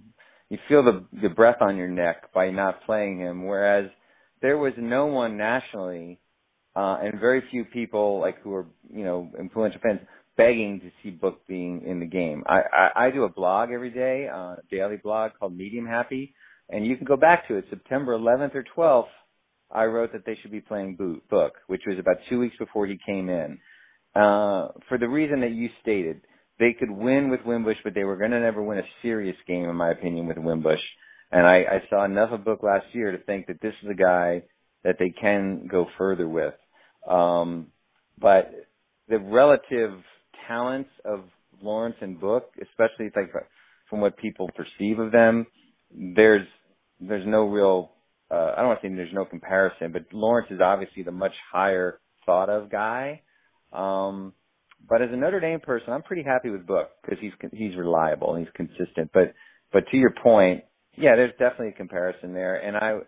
you 0.48 0.58
feel 0.68 0.82
the 0.82 1.04
the 1.20 1.28
breath 1.28 1.60
on 1.60 1.76
your 1.76 1.88
neck 1.88 2.32
by 2.32 2.50
not 2.50 2.84
playing 2.86 3.18
him 3.18 3.46
whereas 3.46 3.90
there 4.40 4.56
was 4.56 4.72
no 4.78 5.06
one 5.06 5.36
nationally 5.36 6.20
uh 6.76 6.98
and 7.02 7.20
very 7.20 7.42
few 7.50 7.64
people 7.64 8.20
like 8.20 8.40
who 8.42 8.54
are 8.54 8.66
you 8.92 9.04
know 9.04 9.28
influential 9.38 9.80
fans 9.82 10.00
begging 10.36 10.80
to 10.80 10.90
see 11.02 11.10
book 11.10 11.40
being 11.46 11.82
in 11.86 12.00
the 12.00 12.06
game 12.06 12.42
i 12.46 12.60
i, 12.72 13.06
I 13.06 13.10
do 13.10 13.24
a 13.24 13.28
blog 13.28 13.70
every 13.70 13.90
day 13.90 14.28
uh, 14.32 14.56
daily 14.70 14.96
blog 15.02 15.32
called 15.38 15.56
medium 15.56 15.86
happy 15.86 16.34
and 16.68 16.86
you 16.86 16.96
can 16.96 17.06
go 17.06 17.16
back 17.16 17.48
to 17.48 17.56
it 17.56 17.64
september 17.70 18.16
11th 18.18 18.54
or 18.54 18.64
12th 18.76 19.08
I 19.74 19.84
wrote 19.84 20.12
that 20.12 20.24
they 20.24 20.38
should 20.40 20.52
be 20.52 20.60
playing 20.60 20.96
Book, 21.28 21.54
which 21.66 21.82
was 21.86 21.98
about 21.98 22.16
two 22.28 22.38
weeks 22.38 22.56
before 22.58 22.86
he 22.86 22.98
came 23.04 23.28
in. 23.28 23.58
Uh, 24.14 24.68
for 24.88 24.98
the 24.98 25.08
reason 25.08 25.40
that 25.40 25.50
you 25.50 25.68
stated, 25.82 26.20
they 26.60 26.72
could 26.78 26.90
win 26.90 27.30
with 27.30 27.40
Wimbush, 27.44 27.78
but 27.82 27.94
they 27.94 28.04
were 28.04 28.16
going 28.16 28.30
to 28.30 28.40
never 28.40 28.62
win 28.62 28.78
a 28.78 28.88
serious 29.02 29.36
game, 29.48 29.64
in 29.64 29.74
my 29.74 29.90
opinion, 29.90 30.26
with 30.28 30.38
Wimbush. 30.38 30.80
And 31.32 31.44
I, 31.44 31.56
I 31.62 31.82
saw 31.90 32.04
enough 32.04 32.30
of 32.30 32.44
Book 32.44 32.62
last 32.62 32.86
year 32.92 33.10
to 33.10 33.18
think 33.24 33.48
that 33.48 33.60
this 33.60 33.74
is 33.82 33.90
a 33.90 33.94
guy 33.94 34.42
that 34.84 34.96
they 35.00 35.10
can 35.10 35.66
go 35.68 35.86
further 35.98 36.28
with. 36.28 36.54
Um, 37.08 37.68
but 38.20 38.52
the 39.08 39.18
relative 39.18 39.98
talents 40.46 40.90
of 41.04 41.20
Lawrence 41.62 41.96
and 42.00 42.20
Book, 42.20 42.50
especially 42.60 43.10
like 43.14 43.32
from 43.88 44.00
what 44.00 44.16
people 44.16 44.48
perceive 44.56 44.98
of 44.98 45.12
them, 45.12 45.46
there's 45.90 46.46
there's 47.00 47.26
no 47.26 47.44
real 47.44 47.90
uh, 48.30 48.52
I 48.56 48.60
don't 48.60 48.68
want 48.68 48.80
to 48.80 48.88
say 48.88 48.94
there's 48.94 49.12
no 49.12 49.24
comparison, 49.24 49.92
but 49.92 50.02
Lawrence 50.12 50.48
is 50.50 50.60
obviously 50.60 51.02
the 51.02 51.12
much 51.12 51.34
higher 51.52 52.00
thought 52.26 52.48
of 52.48 52.70
guy. 52.70 53.22
Um, 53.72 54.32
but 54.88 55.02
as 55.02 55.08
a 55.12 55.16
Notre 55.16 55.40
Dame 55.40 55.60
person, 55.60 55.92
I'm 55.92 56.02
pretty 56.02 56.22
happy 56.22 56.50
with 56.50 56.66
Book 56.66 56.90
because 57.02 57.18
he's 57.20 57.32
he's 57.52 57.76
reliable 57.76 58.34
and 58.34 58.46
he's 58.46 58.54
consistent. 58.54 59.10
But 59.12 59.34
but 59.72 59.84
to 59.90 59.96
your 59.96 60.12
point, 60.22 60.64
yeah, 60.96 61.16
there's 61.16 61.32
definitely 61.32 61.68
a 61.68 61.72
comparison 61.72 62.32
there. 62.32 62.56
And 62.56 62.76
I, 62.76 62.98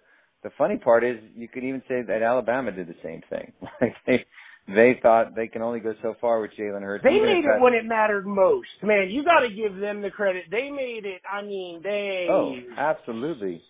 the 0.42 0.50
funny 0.58 0.76
part 0.76 1.04
is, 1.04 1.16
you 1.34 1.48
could 1.48 1.64
even 1.64 1.82
say 1.88 2.02
that 2.06 2.22
Alabama 2.22 2.72
did 2.72 2.88
the 2.88 2.96
same 3.02 3.22
thing. 3.30 3.52
Like 3.80 3.94
they 4.06 4.24
they 4.68 4.98
thought 5.00 5.34
they 5.36 5.46
can 5.48 5.62
only 5.62 5.80
go 5.80 5.94
so 6.02 6.14
far 6.20 6.40
with 6.40 6.50
Jalen 6.58 6.82
Hurts. 6.82 7.04
They 7.04 7.10
made 7.20 7.44
it 7.44 7.60
when 7.60 7.74
it 7.74 7.84
mattered 7.84 8.26
most. 8.26 8.68
Man, 8.82 9.08
you 9.10 9.24
got 9.24 9.40
to 9.40 9.48
give 9.48 9.78
them 9.78 10.02
the 10.02 10.10
credit. 10.10 10.44
They 10.50 10.70
made 10.70 11.04
it. 11.04 11.22
I 11.30 11.42
mean, 11.42 11.80
they. 11.82 12.26
Oh, 12.30 12.54
absolutely. 12.76 13.62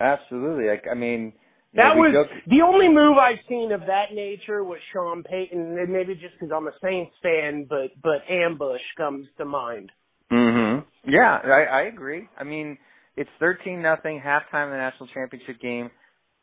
Absolutely. 0.00 0.70
I, 0.70 0.90
I 0.90 0.94
mean, 0.94 1.32
that 1.74 1.94
was 1.96 2.12
joke- 2.12 2.42
the 2.46 2.62
only 2.62 2.88
move 2.88 3.16
I've 3.18 3.44
seen 3.48 3.72
of 3.72 3.80
that 3.80 4.14
nature 4.14 4.64
was 4.64 4.78
Sean 4.92 5.22
Payton, 5.22 5.78
and 5.78 5.92
maybe 5.92 6.14
just 6.14 6.34
because 6.38 6.52
I'm 6.54 6.68
a 6.68 6.72
Saints 6.82 7.14
fan, 7.22 7.66
but 7.68 7.90
but 8.02 8.22
ambush 8.30 8.80
comes 8.96 9.26
to 9.38 9.44
mind. 9.44 9.90
Mm-hmm. 10.32 11.10
Yeah, 11.10 11.38
I, 11.44 11.64
I 11.64 11.82
agree. 11.82 12.28
I 12.38 12.44
mean, 12.44 12.78
it's 13.16 13.30
thirteen 13.38 13.82
nothing 13.82 14.22
halftime 14.24 14.66
of 14.66 14.70
the 14.70 14.76
national 14.78 15.08
championship 15.12 15.60
game. 15.60 15.90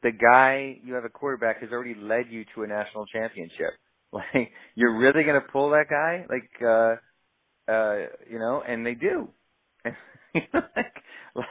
The 0.04 0.12
guy 0.12 0.80
you 0.84 0.96
have 0.96 1.06
a 1.06 1.10
quarterback 1.10 1.62
has 1.62 1.72
already 1.72 1.96
led 1.96 2.26
you 2.30 2.46
to 2.56 2.64
a 2.64 2.68
national 2.68 3.06
championship. 3.08 3.74
Like 4.14 4.52
you're 4.76 5.00
really 5.00 5.24
gonna 5.24 5.40
pull 5.40 5.70
that 5.70 5.86
guy? 5.90 6.26
Like 6.30 6.50
uh 6.62 7.72
uh 7.72 8.08
you 8.30 8.40
know, 8.40 8.62
and 8.68 8.86
they 8.86 8.94
do. 8.94 9.30
like 9.86 11.04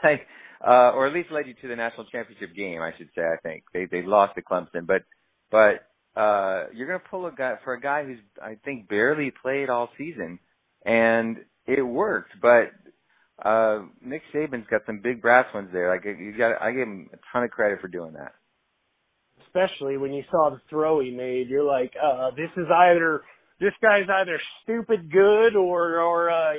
like 0.04 0.26
uh, 0.62 0.92
or 0.94 1.06
at 1.06 1.14
least 1.14 1.30
led 1.30 1.46
you 1.46 1.54
to 1.62 1.68
the 1.68 1.76
national 1.76 2.06
championship 2.06 2.54
game, 2.54 2.82
I 2.82 2.92
should 2.98 3.08
say. 3.14 3.22
I 3.22 3.36
think 3.42 3.64
they 3.72 3.86
they 3.90 4.02
lost 4.06 4.34
to 4.34 4.42
Clemson, 4.42 4.86
but 4.86 5.02
but 5.50 6.20
uh, 6.20 6.66
you're 6.74 6.98
to 6.98 7.04
pull 7.10 7.26
a 7.26 7.32
guy 7.32 7.54
for 7.64 7.74
a 7.74 7.80
guy 7.80 8.04
who's 8.04 8.18
I 8.42 8.56
think 8.64 8.88
barely 8.88 9.32
played 9.42 9.70
all 9.70 9.88
season, 9.96 10.38
and 10.84 11.38
it 11.66 11.82
worked. 11.82 12.32
But 12.42 12.72
uh, 13.42 13.84
Nick 14.02 14.22
Saban's 14.34 14.66
got 14.70 14.82
some 14.86 15.00
big 15.02 15.22
brass 15.22 15.46
ones 15.54 15.70
there. 15.72 15.88
Like 15.88 16.04
you 16.04 16.36
got, 16.36 16.60
I 16.60 16.72
give 16.72 16.82
him 16.82 17.08
a 17.12 17.16
ton 17.32 17.44
of 17.44 17.50
credit 17.50 17.80
for 17.80 17.88
doing 17.88 18.12
that. 18.14 18.32
Especially 19.50 19.96
when 19.96 20.12
you 20.12 20.22
saw 20.30 20.50
the 20.50 20.60
throw 20.70 21.00
he 21.00 21.10
made, 21.10 21.48
you're 21.48 21.64
like, 21.64 21.92
uh, 22.00 22.30
this 22.36 22.50
is 22.56 22.66
either 22.70 23.22
this 23.60 23.72
guy's 23.82 24.08
either 24.08 24.40
stupid 24.62 25.10
good 25.12 25.56
or 25.56 26.00
or 26.00 26.30
uh, 26.30 26.54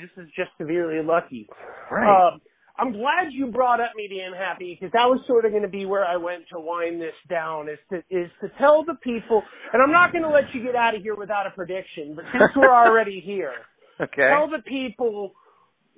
this 0.00 0.10
is 0.24 0.30
just 0.36 0.50
severely 0.58 1.04
lucky. 1.04 1.48
Right. 1.90 2.06
Uh, 2.06 2.38
I'm 2.78 2.92
glad 2.92 3.32
you 3.32 3.46
brought 3.46 3.80
up 3.80 3.92
Medium 3.96 4.34
Happy 4.34 4.76
because 4.78 4.92
that 4.92 5.08
was 5.08 5.20
sort 5.26 5.44
of 5.46 5.50
going 5.50 5.62
to 5.62 5.68
be 5.68 5.86
where 5.86 6.04
I 6.04 6.16
went 6.16 6.44
to 6.52 6.60
wind 6.60 7.00
this 7.00 7.16
down 7.28 7.68
is 7.68 7.78
to 7.90 7.98
is 8.10 8.30
to 8.42 8.48
tell 8.58 8.84
the 8.84 8.94
people, 9.02 9.42
and 9.72 9.82
I'm 9.82 9.92
not 9.92 10.12
going 10.12 10.24
to 10.24 10.30
let 10.30 10.44
you 10.52 10.62
get 10.62 10.76
out 10.76 10.94
of 10.94 11.02
here 11.02 11.16
without 11.16 11.46
a 11.46 11.50
prediction, 11.50 12.14
but 12.14 12.24
since 12.32 12.52
we're 12.54 12.74
already 12.86 13.22
here, 13.24 13.52
okay. 14.00 14.28
tell 14.28 14.48
the 14.48 14.62
people 14.62 15.32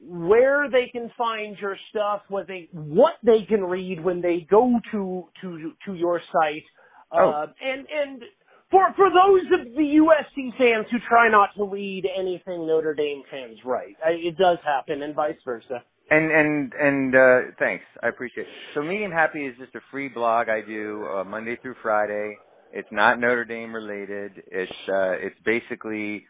where 0.01 0.71
they 0.71 0.89
can 0.91 1.11
find 1.17 1.57
your 1.59 1.77
stuff, 1.91 2.23
what 2.29 2.47
they 2.47 2.69
what 2.73 3.15
they 3.25 3.45
can 3.49 3.65
read 3.65 4.03
when 4.03 4.21
they 4.21 4.47
go 4.51 4.79
to 4.93 5.25
to 5.41 5.73
to 5.87 5.95
your 5.95 6.21
site, 6.33 6.65
oh. 7.13 7.31
uh, 7.31 7.47
and 7.61 7.87
and 7.91 8.23
for 8.71 8.93
for 8.97 9.09
those 9.09 9.61
of 9.61 9.75
the 9.75 9.99
USC 10.01 10.57
fans 10.59 10.87
who 10.91 10.99
try 11.09 11.31
not 11.31 11.51
to 11.57 11.65
read 11.65 12.05
anything 12.19 12.67
Notre 12.67 12.95
Dame 12.95 13.23
fans 13.31 13.59
write, 13.65 13.97
it 14.07 14.37
does 14.37 14.59
happen, 14.65 15.03
and 15.03 15.15
vice 15.15 15.37
versa. 15.45 15.83
And 16.11 16.31
and 16.31 16.73
and 16.73 17.15
uh 17.15 17.39
thanks, 17.59 17.85
I 18.03 18.09
appreciate 18.09 18.47
it. 18.47 18.53
So 18.75 18.83
Medium 18.83 19.13
Happy 19.13 19.47
is 19.47 19.55
just 19.59 19.75
a 19.75 19.81
free 19.91 20.09
blog 20.09 20.49
I 20.49 20.63
do 20.67 21.07
uh, 21.07 21.25
Monday 21.25 21.57
through 21.61 21.75
Friday. 21.83 22.37
It's 22.73 22.89
not 22.91 23.19
Notre 23.19 23.45
Dame 23.45 23.75
related. 23.75 24.43
It's 24.47 24.73
uh 24.89 25.13
it's 25.21 25.37
basically 25.45 26.25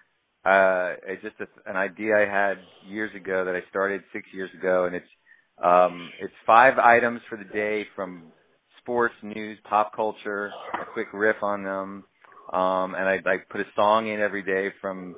uh 0.44 0.94
it's 1.06 1.22
just 1.22 1.36
a, 1.40 1.70
an 1.70 1.76
idea 1.76 2.16
I 2.16 2.26
had 2.30 2.58
years 2.88 3.10
ago 3.16 3.44
that 3.44 3.54
I 3.56 3.60
started 3.70 4.02
6 4.12 4.26
years 4.34 4.50
ago 4.58 4.86
and 4.86 4.96
it's 4.96 5.06
um 5.62 6.10
it's 6.20 6.34
five 6.46 6.78
items 6.78 7.20
for 7.28 7.38
the 7.38 7.44
day 7.44 7.84
from 7.96 8.32
sports, 8.80 9.14
news, 9.22 9.58
pop 9.68 9.94
culture, 9.94 10.50
a 10.74 10.84
quick 10.92 11.08
riff 11.12 11.42
on 11.42 11.64
them. 11.64 12.04
Um 12.52 12.94
and 12.94 13.08
I 13.08 13.16
I 13.26 13.36
put 13.50 13.60
a 13.60 13.66
song 13.76 14.08
in 14.08 14.20
every 14.20 14.42
day 14.42 14.70
from 14.80 15.16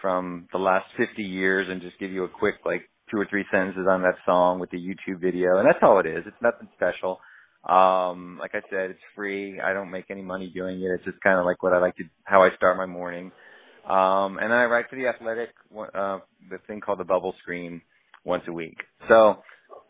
from 0.00 0.48
the 0.52 0.58
last 0.58 0.86
50 0.98 1.22
years 1.22 1.68
and 1.70 1.80
just 1.82 1.98
give 1.98 2.10
you 2.12 2.24
a 2.24 2.28
quick 2.28 2.56
like 2.64 2.82
two 3.10 3.18
or 3.18 3.26
three 3.30 3.44
sentences 3.52 3.86
on 3.88 4.02
that 4.02 4.16
song 4.26 4.60
with 4.60 4.70
the 4.70 4.78
YouTube 4.78 5.20
video, 5.20 5.58
and 5.58 5.66
that's 5.68 5.78
all 5.82 6.00
it 6.00 6.06
is. 6.06 6.24
It's 6.26 6.42
nothing 6.42 6.68
special. 6.74 7.20
Um, 7.68 8.38
like 8.40 8.52
I 8.54 8.62
said, 8.70 8.90
it's 8.90 9.00
free. 9.14 9.60
I 9.60 9.72
don't 9.72 9.90
make 9.90 10.06
any 10.10 10.22
money 10.22 10.50
doing 10.54 10.80
it. 10.82 10.86
It's 10.96 11.04
just 11.04 11.20
kind 11.22 11.38
of 11.38 11.44
like 11.44 11.62
what 11.62 11.72
I 11.72 11.78
like 11.78 11.96
to, 11.96 12.04
how 12.24 12.42
I 12.42 12.50
start 12.56 12.76
my 12.76 12.86
morning. 12.86 13.30
Um, 13.88 14.38
and 14.38 14.50
then 14.50 14.58
I 14.58 14.64
write 14.66 14.88
for 14.88 14.96
the 14.96 15.08
Athletic, 15.08 15.50
uh, 15.76 16.18
the 16.50 16.58
thing 16.66 16.80
called 16.80 17.00
the 17.00 17.04
Bubble 17.04 17.34
Screen, 17.42 17.82
once 18.24 18.44
a 18.48 18.52
week. 18.52 18.76
So, 19.08 19.42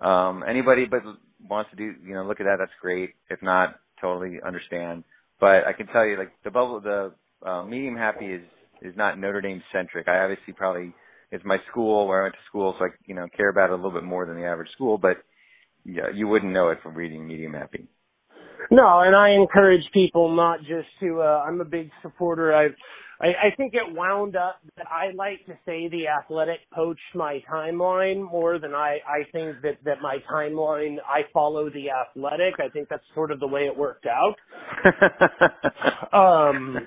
um, 0.05 0.43
anybody 0.49 0.87
but 0.87 1.03
wants 1.49 1.71
to 1.71 1.77
do, 1.77 1.95
you 2.05 2.15
know, 2.15 2.25
look 2.25 2.41
at 2.41 2.45
that, 2.45 2.57
that's 2.59 2.73
great. 2.81 3.11
If 3.31 3.43
not, 3.43 3.77
totally 4.01 4.39
understand. 4.47 5.05
But 5.41 5.67
I 5.67 5.73
can 5.73 5.87
tell 5.89 6.07
you, 6.07 6.17
like 6.19 6.33
the 6.45 6.51
bubble, 6.51 6.81
the 6.81 7.13
uh, 7.47 7.65
medium 7.65 7.97
happy 7.97 8.27
is 8.27 8.43
is 8.81 8.97
not 8.97 9.19
Notre 9.19 9.41
Dame 9.41 9.63
centric. 9.73 10.09
I 10.09 10.19
obviously 10.19 10.55
probably 10.55 10.93
it's 11.31 11.45
my 11.45 11.59
school 11.71 12.07
where 12.07 12.21
I 12.21 12.23
went 12.25 12.35
to 12.35 12.41
school, 12.49 12.75
so 12.79 12.85
I 12.85 12.89
you 13.07 13.15
know 13.15 13.27
care 13.37 13.49
about 13.49 13.71
it 13.71 13.73
a 13.73 13.77
little 13.77 13.91
bit 13.93 14.05
more 14.05 14.27
than 14.27 14.37
the 14.37 14.45
average 14.47 14.71
school. 14.73 14.99
But 14.99 15.19
yeah, 15.85 16.11
you 16.15 16.29
wouldn't 16.29 16.53
know 16.53 16.69
it 16.69 16.79
from 16.83 16.95
reading 16.95 17.27
Medium 17.27 17.55
Happy. 17.55 17.89
No, 18.71 19.01
and 19.01 19.17
I 19.17 19.31
encourage 19.31 19.83
people 19.93 20.35
not 20.35 20.61
just 20.61 20.89
to. 21.01 21.21
Uh, 21.23 21.45
I'm 21.47 21.61
a 21.61 21.65
big 21.65 21.91
supporter. 22.03 22.55
I've 22.55 22.77
I, 23.23 23.27
I 23.27 23.57
think 23.57 23.75
it 23.75 23.95
wound 23.95 24.35
up 24.35 24.57
that 24.77 24.87
I 24.91 25.13
like 25.15 25.47
to 25.47 25.53
say 25.65 25.89
the 25.89 26.09
athletic 26.09 26.59
poached 26.75 27.01
my 27.15 27.41
timeline 27.51 28.29
more 28.29 28.59
than 28.59 28.75
I, 28.75 28.99
I 29.07 29.23
think 29.31 29.63
that, 29.63 29.79
that 29.85 30.01
my 30.03 30.19
timeline, 30.31 30.97
I 31.09 31.23
follow 31.33 31.71
the 31.71 31.91
athletic. 31.91 32.55
I 32.59 32.69
think 32.71 32.89
that's 32.89 33.05
sort 33.15 33.31
of 33.31 33.39
the 33.39 33.47
way 33.47 33.63
it 33.63 33.77
worked 33.77 34.07
out. 34.07 34.35
um, 36.13 36.79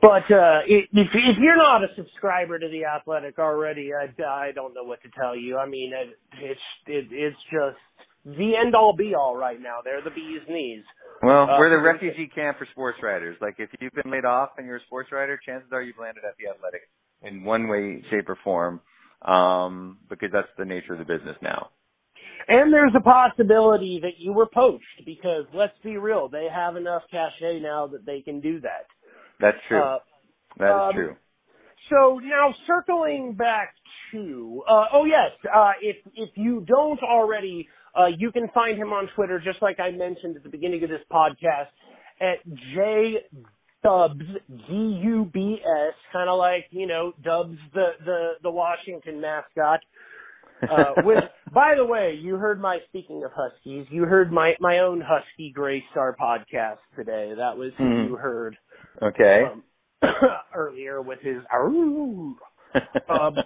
but, 0.00 0.32
uh, 0.32 0.60
if, 0.66 0.88
if 0.92 1.36
you're 1.38 1.56
not 1.56 1.84
a 1.84 1.88
subscriber 1.94 2.58
to 2.58 2.68
the 2.68 2.86
athletic 2.86 3.38
already, 3.38 3.90
I, 3.92 4.06
I 4.22 4.52
don't 4.52 4.72
know 4.72 4.84
what 4.84 5.02
to 5.02 5.08
tell 5.10 5.36
you. 5.36 5.58
I 5.58 5.68
mean, 5.68 5.92
it, 5.92 6.16
it's, 6.40 6.60
it, 6.86 7.08
it's 7.10 7.36
just 7.50 7.76
the 8.24 8.52
end 8.60 8.74
all 8.74 8.94
be 8.96 9.14
all 9.14 9.36
right 9.36 9.60
now. 9.60 9.78
They're 9.84 10.02
the 10.02 10.10
bee's 10.10 10.42
knees. 10.48 10.84
Well, 11.22 11.44
uh, 11.44 11.58
we're 11.58 11.70
the 11.70 11.82
refugee 11.82 12.30
camp 12.32 12.58
for 12.58 12.66
sports 12.72 12.98
writers. 13.02 13.36
Like 13.40 13.56
if 13.58 13.70
you've 13.80 13.92
been 13.92 14.10
laid 14.10 14.24
off 14.24 14.50
and 14.58 14.66
you're 14.66 14.76
a 14.76 14.82
sports 14.86 15.10
writer, 15.12 15.38
chances 15.44 15.68
are 15.72 15.82
you've 15.82 15.98
landed 16.00 16.24
at 16.24 16.34
the 16.38 16.50
Athletic 16.50 16.82
in 17.22 17.44
one 17.44 17.68
way, 17.68 18.02
shape, 18.10 18.28
or 18.28 18.38
form, 18.42 18.80
um, 19.22 19.98
because 20.08 20.30
that's 20.32 20.48
the 20.58 20.64
nature 20.64 20.92
of 20.92 20.98
the 20.98 21.04
business 21.04 21.36
now. 21.42 21.70
And 22.48 22.72
there's 22.72 22.92
a 22.96 23.00
possibility 23.00 24.00
that 24.02 24.18
you 24.18 24.32
were 24.32 24.48
poached 24.52 25.04
because 25.06 25.44
let's 25.54 25.76
be 25.84 25.96
real, 25.96 26.28
they 26.28 26.48
have 26.52 26.76
enough 26.76 27.02
cachet 27.10 27.60
now 27.60 27.86
that 27.88 28.04
they 28.04 28.20
can 28.20 28.40
do 28.40 28.60
that. 28.60 28.86
That's 29.40 29.58
true. 29.68 29.80
Uh, 29.80 29.98
that 30.58 30.66
is 30.66 30.82
um, 30.88 30.94
true. 30.94 31.16
So 31.90 32.18
now 32.18 32.54
circling 32.66 33.34
back 33.34 33.74
to, 34.12 34.62
uh, 34.68 34.84
oh 34.92 35.04
yes, 35.04 35.30
uh, 35.54 35.72
if 35.80 35.96
if 36.14 36.30
you 36.36 36.64
don't 36.66 37.00
already 37.02 37.68
uh, 37.98 38.06
you 38.16 38.32
can 38.32 38.48
find 38.54 38.78
him 38.78 38.88
on 38.92 39.08
Twitter, 39.14 39.40
just 39.42 39.60
like 39.62 39.78
I 39.80 39.90
mentioned 39.90 40.36
at 40.36 40.42
the 40.42 40.48
beginning 40.48 40.82
of 40.82 40.90
this 40.90 41.00
podcast, 41.10 41.68
at 42.20 42.44
J 42.74 43.16
Dubs 43.82 44.24
D 44.48 45.00
U 45.04 45.28
B 45.32 45.58
S, 45.60 45.94
kind 46.12 46.30
of 46.30 46.38
like 46.38 46.66
you 46.70 46.86
know 46.86 47.12
Dubs 47.22 47.58
the 47.74 47.90
the 48.04 48.30
the 48.42 48.50
Washington 48.50 49.20
mascot. 49.20 49.80
Uh, 50.62 50.92
with, 51.04 51.24
by 51.52 51.74
the 51.76 51.84
way, 51.84 52.16
you 52.20 52.36
heard 52.36 52.60
my 52.60 52.78
speaking 52.88 53.22
of 53.24 53.32
Huskies. 53.34 53.86
You 53.90 54.04
heard 54.04 54.32
my 54.32 54.52
my 54.60 54.78
own 54.78 55.02
Husky 55.04 55.52
Gray 55.52 55.82
Star 55.90 56.16
podcast 56.18 56.78
today. 56.96 57.32
That 57.36 57.56
was 57.56 57.72
who 57.76 57.84
mm. 57.84 58.08
you 58.08 58.16
heard. 58.16 58.56
Okay. 59.02 59.42
Um, 59.50 59.62
earlier 60.54 61.02
with 61.02 61.18
his. 61.20 61.42
um, 63.08 63.36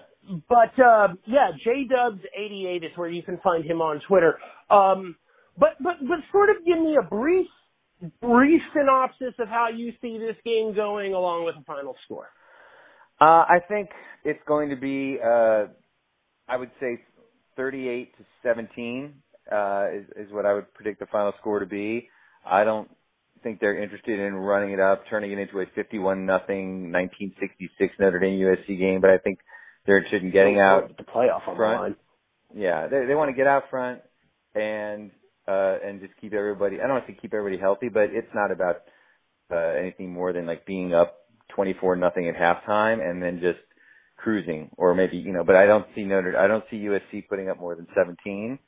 but 0.48 0.78
uh, 0.82 1.08
yeah, 1.26 1.50
JDubs88 1.66 2.84
is 2.84 2.90
where 2.96 3.08
you 3.08 3.22
can 3.22 3.38
find 3.42 3.64
him 3.64 3.80
on 3.80 4.00
Twitter. 4.06 4.38
Um, 4.70 5.16
but 5.58 5.70
but 5.80 5.94
but 6.00 6.18
sort 6.32 6.50
of 6.50 6.56
give 6.66 6.78
me 6.78 6.96
a 7.00 7.06
brief 7.06 7.46
brief 8.20 8.60
synopsis 8.74 9.34
of 9.38 9.48
how 9.48 9.68
you 9.74 9.92
see 10.02 10.18
this 10.18 10.36
game 10.44 10.74
going, 10.74 11.14
along 11.14 11.44
with 11.44 11.54
the 11.56 11.64
final 11.64 11.94
score. 12.04 12.28
Uh, 13.20 13.44
I 13.48 13.58
think 13.66 13.88
it's 14.24 14.42
going 14.46 14.68
to 14.68 14.76
be, 14.76 15.18
uh, 15.24 15.66
I 16.48 16.56
would 16.56 16.70
say, 16.78 17.00
38 17.56 18.14
to 18.18 18.24
17 18.42 19.14
uh, 19.50 19.86
is, 19.94 20.04
is 20.26 20.32
what 20.32 20.44
I 20.44 20.52
would 20.52 20.72
predict 20.74 21.00
the 21.00 21.06
final 21.06 21.32
score 21.40 21.58
to 21.58 21.66
be. 21.66 22.10
I 22.44 22.64
don't 22.64 22.90
think 23.42 23.60
they're 23.60 23.82
interested 23.82 24.20
in 24.20 24.34
running 24.34 24.72
it 24.72 24.80
up, 24.80 25.04
turning 25.08 25.32
it 25.32 25.38
into 25.38 25.60
a 25.60 25.66
51 25.74 26.26
nothing 26.26 26.92
1966 26.92 27.94
Notre 27.98 28.18
Dame 28.18 28.38
USC 28.38 28.78
game, 28.78 29.00
but 29.00 29.10
I 29.10 29.18
think 29.18 29.38
they're 29.86 29.98
interested 29.98 30.22
in 30.22 30.30
getting 30.30 30.60
out 30.60 30.96
the 30.96 31.04
playoff 31.04 31.46
on 31.48 31.56
front. 31.56 31.96
the. 32.54 32.60
Yeah, 32.60 32.88
they 32.88 33.06
they 33.06 33.14
want 33.14 33.30
to 33.30 33.36
get 33.36 33.46
out 33.46 33.64
front 33.70 34.00
and 34.54 35.10
uh 35.48 35.76
and 35.84 36.00
just 36.00 36.12
keep 36.20 36.32
everybody. 36.32 36.76
I 36.76 36.82
don't 36.82 36.96
want 36.96 37.06
to 37.06 37.12
keep 37.12 37.34
everybody 37.34 37.60
healthy, 37.60 37.88
but 37.88 38.10
it's 38.12 38.32
not 38.34 38.50
about 38.50 38.82
uh 39.50 39.78
anything 39.78 40.12
more 40.12 40.32
than 40.32 40.46
like 40.46 40.66
being 40.66 40.94
up 40.94 41.16
24 41.54 41.96
nothing 41.96 42.28
at 42.28 42.34
halftime 42.34 43.00
and 43.08 43.22
then 43.22 43.40
just 43.40 43.58
cruising 44.16 44.70
or 44.76 44.94
maybe 44.94 45.16
you 45.16 45.32
know. 45.32 45.44
But 45.44 45.56
I 45.56 45.66
don't 45.66 45.86
see 45.94 46.04
Notre. 46.04 46.36
I 46.36 46.46
don't 46.46 46.64
see 46.70 46.76
USC 46.76 47.28
putting 47.28 47.48
up 47.48 47.60
more 47.60 47.74
than 47.74 47.86
17. 47.94 48.58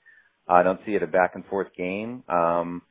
I 0.48 0.62
don't 0.62 0.80
see 0.86 0.92
it 0.92 1.02
a 1.02 1.06
back 1.06 1.32
and 1.34 1.44
forth 1.46 1.68
game. 1.76 2.24
Um, 2.28 2.82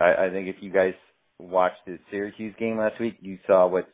I, 0.00 0.26
I 0.26 0.30
think 0.30 0.48
if 0.48 0.56
you 0.60 0.72
guys 0.72 0.94
watched 1.38 1.84
the 1.86 1.98
Syracuse 2.10 2.54
game 2.58 2.78
last 2.78 3.00
week, 3.00 3.16
you 3.20 3.38
saw 3.46 3.66
what's 3.66 3.88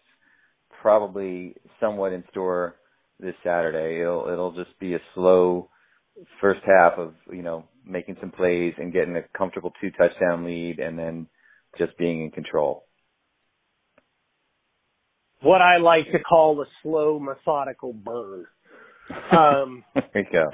probably 0.82 1.54
somewhat 1.80 2.12
in 2.12 2.24
store 2.30 2.76
this 3.20 3.34
Saturday. 3.42 4.00
It'll 4.00 4.28
it'll 4.30 4.52
just 4.52 4.78
be 4.80 4.94
a 4.94 5.00
slow 5.14 5.68
first 6.40 6.60
half 6.66 6.94
of 6.98 7.14
you 7.32 7.42
know 7.42 7.64
making 7.86 8.16
some 8.20 8.30
plays 8.30 8.74
and 8.78 8.92
getting 8.92 9.16
a 9.16 9.22
comfortable 9.36 9.72
two 9.80 9.90
touchdown 9.92 10.44
lead, 10.44 10.78
and 10.78 10.98
then 10.98 11.26
just 11.78 11.96
being 11.98 12.22
in 12.22 12.30
control. 12.30 12.84
What 15.42 15.60
I 15.60 15.76
like 15.76 16.10
to 16.12 16.18
call 16.20 16.60
a 16.62 16.64
slow, 16.82 17.18
methodical 17.18 17.92
burn. 17.92 18.46
Um, 19.30 19.84
there 19.94 20.04
you 20.14 20.24
go. 20.32 20.46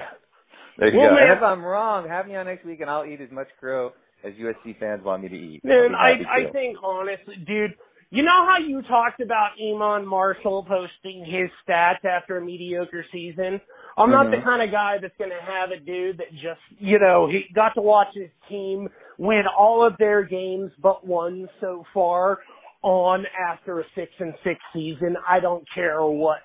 There 0.77 0.89
you 0.89 0.99
well, 0.99 1.09
go. 1.09 1.15
Man, 1.15 1.23
and 1.29 1.37
if 1.37 1.43
I'm 1.43 1.63
wrong, 1.63 2.07
have 2.09 2.27
me 2.27 2.35
on 2.35 2.45
next 2.45 2.65
week, 2.65 2.81
and 2.81 2.89
I'll 2.89 3.05
eat 3.05 3.21
as 3.21 3.31
much 3.31 3.47
crow 3.59 3.91
as 4.23 4.33
USC 4.33 4.79
fans 4.79 5.01
want 5.03 5.23
me 5.23 5.29
to 5.29 5.35
eat. 5.35 5.61
Man, 5.63 5.95
I 5.95 6.47
I 6.47 6.51
think 6.51 6.77
honestly, 6.83 7.35
dude, 7.47 7.71
you 8.11 8.23
know 8.23 8.45
how 8.45 8.57
you 8.65 8.81
talked 8.83 9.21
about 9.21 9.51
Iman 9.57 10.05
Marshall 10.05 10.65
posting 10.67 11.25
his 11.25 11.49
stats 11.65 12.03
after 12.03 12.37
a 12.37 12.45
mediocre 12.45 13.05
season? 13.11 13.61
I'm 13.97 14.09
mm-hmm. 14.09 14.11
not 14.11 14.31
the 14.31 14.37
mm-hmm. 14.37 14.45
kind 14.45 14.61
of 14.61 14.71
guy 14.71 14.97
that's 15.01 15.15
going 15.17 15.29
to 15.29 15.45
have 15.45 15.71
a 15.71 15.79
dude 15.79 16.17
that 16.17 16.31
just, 16.31 16.59
you 16.79 16.99
know, 16.99 17.29
he 17.29 17.43
got 17.53 17.73
to 17.75 17.81
watch 17.81 18.09
his 18.13 18.29
team 18.49 18.89
win 19.17 19.43
all 19.57 19.87
of 19.87 19.93
their 19.97 20.23
games 20.23 20.71
but 20.81 21.07
one 21.07 21.47
so 21.61 21.85
far 21.93 22.39
on 22.81 23.25
after 23.49 23.79
a 23.79 23.83
six 23.95 24.11
and 24.19 24.33
six 24.43 24.59
season. 24.73 25.15
I 25.27 25.39
don't 25.39 25.63
care 25.73 26.03
what. 26.03 26.39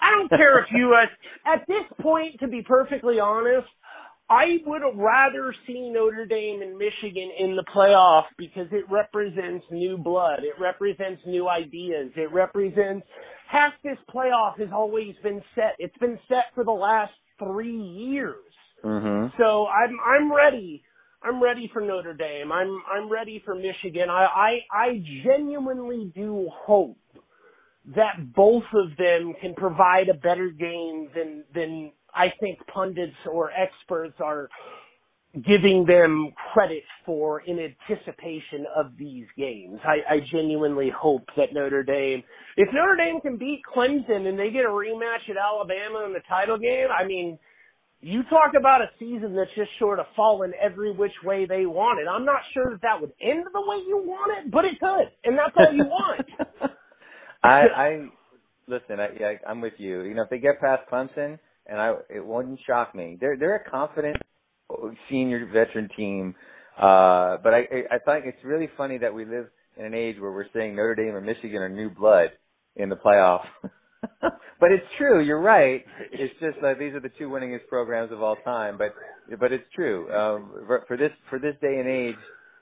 I 0.00 0.10
don't 0.16 0.28
care 0.28 0.58
if 0.58 0.66
you, 0.74 0.94
at, 0.94 1.52
at 1.52 1.66
this 1.68 1.84
point, 2.00 2.40
to 2.40 2.48
be 2.48 2.62
perfectly 2.62 3.20
honest, 3.20 3.68
I 4.30 4.58
would 4.64 4.82
rather 4.96 5.54
see 5.66 5.90
Notre 5.92 6.26
Dame 6.26 6.62
and 6.62 6.78
Michigan 6.78 7.30
in 7.38 7.56
the 7.56 7.64
playoff 7.74 8.24
because 8.38 8.66
it 8.72 8.84
represents 8.90 9.64
new 9.70 9.98
blood. 9.98 10.40
It 10.40 10.60
represents 10.60 11.20
new 11.26 11.48
ideas. 11.48 12.12
It 12.16 12.32
represents 12.32 13.06
half 13.50 13.74
this 13.84 13.98
playoff 14.14 14.58
has 14.58 14.68
always 14.72 15.14
been 15.22 15.42
set. 15.54 15.74
It's 15.78 15.96
been 15.98 16.18
set 16.28 16.44
for 16.54 16.64
the 16.64 16.70
last 16.70 17.12
three 17.38 17.76
years. 17.76 18.36
Mm-hmm. 18.84 19.36
So 19.38 19.66
I'm 19.66 19.96
I'm 20.04 20.32
ready. 20.32 20.82
I'm 21.22 21.42
ready 21.42 21.70
for 21.72 21.82
Notre 21.82 22.14
Dame. 22.14 22.50
I'm 22.50 22.82
I'm 22.90 23.10
ready 23.10 23.42
for 23.44 23.54
Michigan. 23.54 24.08
I 24.08 24.24
I, 24.24 24.50
I 24.72 25.02
genuinely 25.24 26.10
do 26.14 26.48
hope 26.64 26.98
that 27.94 28.34
both 28.34 28.64
of 28.74 28.96
them 28.96 29.34
can 29.40 29.54
provide 29.54 30.08
a 30.08 30.14
better 30.14 30.50
game 30.50 31.08
than 31.14 31.44
than 31.54 31.92
I 32.14 32.26
think 32.40 32.58
pundits 32.72 33.16
or 33.30 33.50
experts 33.50 34.14
are 34.20 34.48
giving 35.34 35.86
them 35.86 36.32
credit 36.52 36.82
for 37.06 37.40
in 37.40 37.58
anticipation 37.58 38.66
of 38.76 38.92
these 38.98 39.26
games. 39.36 39.78
I, 39.82 40.16
I 40.16 40.18
genuinely 40.30 40.90
hope 40.94 41.22
that 41.36 41.54
Notre 41.54 41.82
Dame, 41.82 42.22
if 42.58 42.68
Notre 42.72 42.96
Dame 42.96 43.20
can 43.20 43.38
beat 43.38 43.62
Clemson 43.74 44.26
and 44.26 44.38
they 44.38 44.50
get 44.50 44.66
a 44.66 44.68
rematch 44.68 45.30
at 45.30 45.36
Alabama 45.38 46.04
in 46.04 46.12
the 46.12 46.20
title 46.28 46.58
game, 46.58 46.88
I 46.92 47.06
mean, 47.06 47.38
you 48.02 48.22
talk 48.24 48.52
about 48.58 48.82
a 48.82 48.90
season 48.98 49.34
that's 49.34 49.54
just 49.56 49.70
sort 49.78 50.00
of 50.00 50.06
fallen 50.14 50.52
every 50.60 50.92
which 50.92 51.12
way 51.24 51.46
they 51.46 51.64
want 51.64 52.00
it. 52.00 52.10
I'm 52.10 52.26
not 52.26 52.40
sure 52.52 52.70
that 52.70 52.82
that 52.82 53.00
would 53.00 53.12
end 53.22 53.46
the 53.52 53.60
way 53.60 53.76
you 53.86 54.02
want 54.04 54.38
it, 54.38 54.50
but 54.50 54.64
it 54.66 54.78
could, 54.80 55.08
and 55.24 55.38
that's 55.38 55.54
all 55.56 55.72
you 55.72 55.84
want. 55.84 56.26
I, 57.42 57.48
I 57.48 58.08
listen. 58.66 59.00
I, 59.00 59.08
yeah, 59.18 59.32
I'm 59.48 59.60
with 59.60 59.74
you. 59.78 60.02
You 60.02 60.14
know, 60.14 60.22
if 60.22 60.30
they 60.30 60.38
get 60.38 60.60
past 60.60 60.82
Clemson, 60.90 61.38
and 61.66 61.80
I 61.80 61.94
it 62.10 62.24
wouldn't 62.24 62.60
shock 62.66 62.94
me. 62.94 63.16
They're 63.20 63.36
they're 63.36 63.56
a 63.56 63.70
confident 63.70 64.16
senior 65.10 65.46
veteran 65.46 65.88
team, 65.96 66.34
uh, 66.76 67.38
but 67.42 67.54
I 67.54 67.66
I 67.90 67.98
think 68.04 68.26
it's 68.26 68.44
really 68.44 68.68
funny 68.76 68.98
that 68.98 69.14
we 69.14 69.24
live 69.24 69.46
in 69.76 69.84
an 69.84 69.94
age 69.94 70.16
where 70.18 70.32
we're 70.32 70.50
saying 70.54 70.76
Notre 70.76 70.94
Dame 70.94 71.14
or 71.14 71.20
Michigan 71.20 71.62
are 71.62 71.68
new 71.68 71.90
blood 71.90 72.28
in 72.76 72.88
the 72.88 72.96
playoff. 72.96 73.44
but 74.20 74.72
it's 74.72 74.86
true. 74.98 75.24
You're 75.24 75.40
right. 75.40 75.84
It's 76.12 76.32
just 76.40 76.60
that 76.62 76.78
these 76.78 76.94
are 76.94 77.00
the 77.00 77.10
two 77.18 77.28
winningest 77.28 77.68
programs 77.68 78.12
of 78.12 78.22
all 78.22 78.36
time. 78.44 78.78
But 78.78 78.94
but 79.38 79.52
it's 79.52 79.64
true. 79.74 80.12
Um, 80.12 80.50
for, 80.66 80.84
for 80.88 80.96
this 80.96 81.12
for 81.30 81.38
this 81.38 81.54
day 81.60 81.78
and 81.78 81.88
age, 81.88 82.20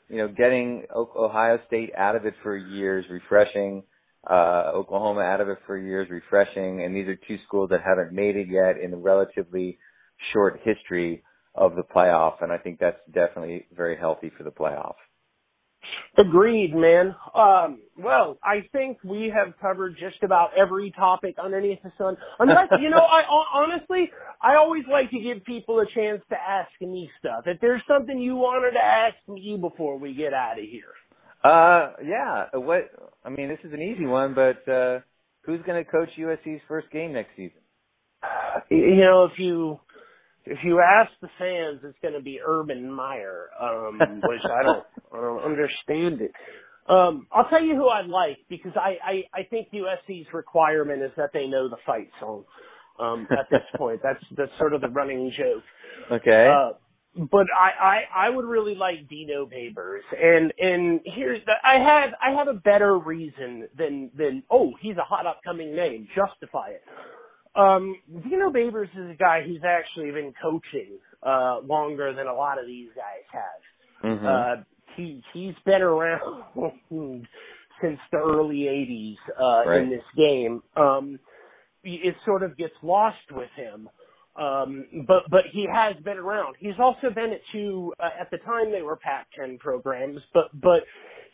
you 0.09 0.19
know, 0.19 0.29
getting 0.29 0.85
Ohio 0.95 1.59
State 1.67 1.91
out 1.97 2.17
of 2.17 2.27
it 2.27 2.35
for 2.43 2.57
years, 2.57 3.05
refreshing 3.11 3.83
uh, 4.29 4.73
Oklahoma 4.75 5.23
out 5.23 5.41
of 5.41 5.49
it 5.49 5.59
for 5.67 5.79
years, 5.79 6.09
refreshing, 6.11 6.83
and 6.83 6.95
these 6.95 7.09
are 7.09 7.17
two 7.17 7.39
schools 7.47 7.71
that 7.71 7.81
haven't 7.83 8.13
made 8.13 8.37
it 8.37 8.49
yet 8.49 8.83
in 8.83 8.91
the 8.91 8.97
relatively 8.97 9.79
short 10.33 10.61
history 10.63 11.23
of 11.55 11.75
the 11.75 11.83
playoff, 11.83 12.43
and 12.43 12.53
I 12.53 12.59
think 12.59 12.79
that's 12.79 13.01
definitely 13.13 13.67
very 13.75 13.97
healthy 13.97 14.31
for 14.37 14.45
the 14.45 14.51
playoff. 14.51 14.95
Agreed, 16.19 16.75
man. 16.75 17.15
Um, 17.35 17.81
well, 17.99 18.39
I 18.45 18.67
think 18.73 18.99
we 19.03 19.33
have 19.35 19.55
covered 19.61 19.97
just 19.99 20.23
about 20.23 20.51
every 20.59 20.91
topic 20.91 21.37
underneath 21.43 21.83
the 21.83 21.93
sun. 21.97 22.17
Unless, 22.39 22.69
you 22.81 22.91
know, 22.91 22.99
I 22.99 23.23
honestly, 23.55 24.11
I 24.43 24.57
always 24.57 24.85
like 24.91 25.11
to 25.11 25.19
give 25.19 25.45
people 25.45 25.81
a 25.81 25.87
chance 25.95 26.21
to 26.29 26.37
ask 26.37 26.71
me 26.81 27.11
stuff. 27.19 27.45
If 27.47 27.61
there's 27.61 27.83
something 27.89 28.19
you 28.19 28.37
wanted 28.37 28.73
to 28.73 28.85
ask 28.85 29.17
me 29.29 29.57
before 29.61 29.99
we 29.99 30.15
get 30.15 30.35
out 30.35 30.59
of 30.59 30.65
here. 30.65 30.93
Uh, 31.43 31.93
yeah. 32.05 32.47
What? 32.55 32.91
I 33.25 33.31
mean, 33.31 33.49
this 33.49 33.59
is 33.65 33.73
an 33.73 33.83
easy 33.83 34.07
one, 34.07 34.35
but 34.35 34.71
uh 34.71 35.01
who's 35.43 35.61
going 35.67 35.83
to 35.83 35.91
coach 35.91 36.09
USC's 36.19 36.61
first 36.69 36.91
game 36.91 37.13
next 37.13 37.31
season? 37.37 37.61
You 38.71 38.97
know, 38.97 39.25
if 39.25 39.39
you 39.39 39.79
if 40.45 40.59
you 40.65 40.81
ask 40.81 41.11
the 41.21 41.29
fans, 41.39 41.81
it's 41.85 41.99
going 42.03 42.15
to 42.15 42.23
be 42.23 42.41
Urban 42.45 42.91
Meyer, 42.91 43.49
um, 43.61 43.99
which 44.25 44.41
I 44.45 44.63
don't, 44.63 44.85
I 45.13 45.17
don't 45.17 45.43
understand 45.45 46.21
it. 46.21 46.33
Um, 46.89 47.27
I'll 47.33 47.49
tell 47.49 47.63
you 47.63 47.77
who 47.77 47.89
I'd 47.89 48.07
like 48.07 48.39
because 48.49 48.73
I, 48.75 48.97
I, 49.05 49.41
I 49.41 49.43
think 49.49 49.69
USC's 49.73 50.27
requirement 50.33 51.03
is 51.03 51.11
that 51.17 51.31
they 51.33 51.47
know 51.47 51.69
the 51.69 51.77
fight 51.87 52.09
song. 52.19 52.45
Um, 52.99 53.27
at 53.31 53.47
this 53.51 53.63
point, 53.77 54.01
that's 54.03 54.23
that's 54.37 54.51
sort 54.59 54.75
of 54.75 54.81
the 54.81 54.89
running 54.89 55.33
joke. 55.37 55.63
Okay. 56.21 56.53
Uh, 56.53 56.73
but 57.17 57.47
I, 57.57 57.85
I 57.85 58.27
I 58.27 58.31
would 58.31 58.45
really 58.45 58.75
like 58.75 59.09
Dino 59.09 59.47
Babers, 59.47 60.01
and 60.17 60.53
and 60.59 61.01
here's 61.05 61.45
the 61.45 61.53
I 61.65 61.79
have 61.79 62.11
I 62.23 62.37
have 62.39 62.49
a 62.49 62.59
better 62.59 62.99
reason 62.99 63.67
than 63.77 64.11
than 64.17 64.43
oh 64.51 64.73
he's 64.81 64.97
a 64.97 65.03
hot 65.03 65.27
upcoming 65.27 65.75
name 65.75 66.07
justify 66.15 66.71
it. 66.71 66.83
Um, 67.57 67.97
Dino 68.23 68.51
Babers 68.51 68.91
is 68.97 69.11
a 69.11 69.17
guy 69.19 69.43
who's 69.45 69.63
actually 69.67 70.13
been 70.13 70.33
coaching 70.41 70.99
uh 71.27 71.59
longer 71.65 72.15
than 72.15 72.29
a 72.29 72.35
lot 72.35 72.61
of 72.61 72.67
these 72.67 72.91
guys 72.95 73.25
have. 73.33 74.13
Mm-hmm. 74.13 74.27
Uh, 74.27 74.65
he 74.97 75.23
he's 75.33 75.55
been 75.67 75.83
around 75.83 76.45
since 77.83 77.99
the 78.13 78.19
early 78.19 78.67
'80s 78.69 79.17
uh, 79.39 79.69
right. 79.69 79.83
in 79.83 79.91
this 79.91 80.05
game. 80.17 80.63
Um, 80.77 81.19
it 81.83 82.15
sort 82.25 82.43
of 82.43 82.57
gets 82.57 82.75
lost 82.83 83.17
with 83.33 83.49
him. 83.57 83.89
Um, 84.37 84.87
but 85.09 85.25
but 85.31 85.43
he 85.53 85.67
has 85.73 85.97
been 86.05 86.17
around. 86.17 86.57
He's 86.61 86.79
also 86.79 87.11
been 87.15 87.33
at 87.33 87.41
two 87.53 87.93
uh, 87.99 88.09
at 88.21 88.31
the 88.31 88.39
time 88.39 88.71
they 88.71 88.83
were 88.83 88.97
Pac-10 88.97 89.59
programs, 89.59 90.21
but 90.33 90.49
but 90.55 90.83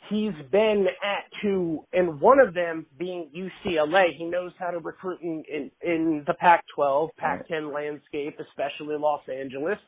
he's 0.08 0.32
been 0.50 0.86
at 1.04 1.24
two, 1.42 1.84
and 1.92 2.20
one 2.20 2.40
of 2.40 2.54
them 2.54 2.86
being 2.98 3.28
UCLA. 3.36 4.16
He 4.16 4.24
knows 4.24 4.52
how 4.58 4.70
to 4.70 4.78
recruit 4.78 5.20
in 5.20 5.44
in, 5.52 5.70
in 5.82 6.24
the 6.26 6.34
Pac-12, 6.34 7.10
Pac-10 7.18 7.72
landscape, 7.72 8.38
especially 8.40 8.96
Los 8.98 9.22
Angeles. 9.28 9.78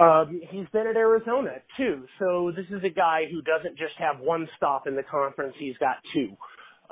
Um, 0.00 0.40
he's 0.50 0.68
been 0.72 0.86
at 0.86 0.96
Arizona 0.96 1.56
too, 1.76 2.04
so 2.18 2.52
this 2.54 2.66
is 2.66 2.84
a 2.84 2.94
guy 2.94 3.22
who 3.30 3.42
doesn't 3.42 3.76
just 3.76 3.94
have 3.98 4.20
one 4.20 4.48
stop 4.56 4.86
in 4.86 4.94
the 4.94 5.02
conference; 5.02 5.54
he's 5.58 5.76
got 5.78 5.96
two. 6.14 6.36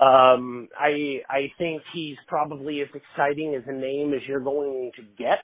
Um, 0.01 0.69
I 0.79 1.21
I 1.29 1.53
think 1.59 1.83
he's 1.95 2.17
probably 2.29 2.81
as 2.83 2.89
exciting 2.95 3.55
as 3.57 3.65
a 3.67 3.73
name 3.73 4.15
as 4.15 4.21
you're 4.29 4.41
going 4.41 4.93
to 4.97 5.03
get. 5.19 5.43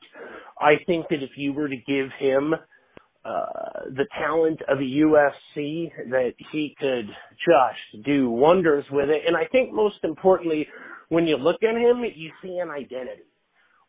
I 0.60 0.74
think 0.86 1.08
that 1.10 1.22
if 1.22 1.30
you 1.36 1.52
were 1.52 1.68
to 1.68 1.76
give 1.76 2.08
him 2.18 2.54
uh, 3.24 3.90
the 3.96 4.06
talent 4.18 4.60
of 4.68 4.78
a 4.78 4.82
USC, 4.82 5.90
that 6.10 6.32
he 6.52 6.74
could 6.78 7.06
just 7.06 8.04
do 8.06 8.30
wonders 8.30 8.84
with 8.92 9.10
it. 9.10 9.22
And 9.26 9.36
I 9.36 9.46
think 9.52 9.72
most 9.72 9.96
importantly, 10.04 10.66
when 11.10 11.26
you 11.26 11.36
look 11.36 11.62
at 11.62 11.76
him, 11.76 12.04
you 12.14 12.30
see 12.42 12.58
an 12.58 12.70
identity. 12.70 13.22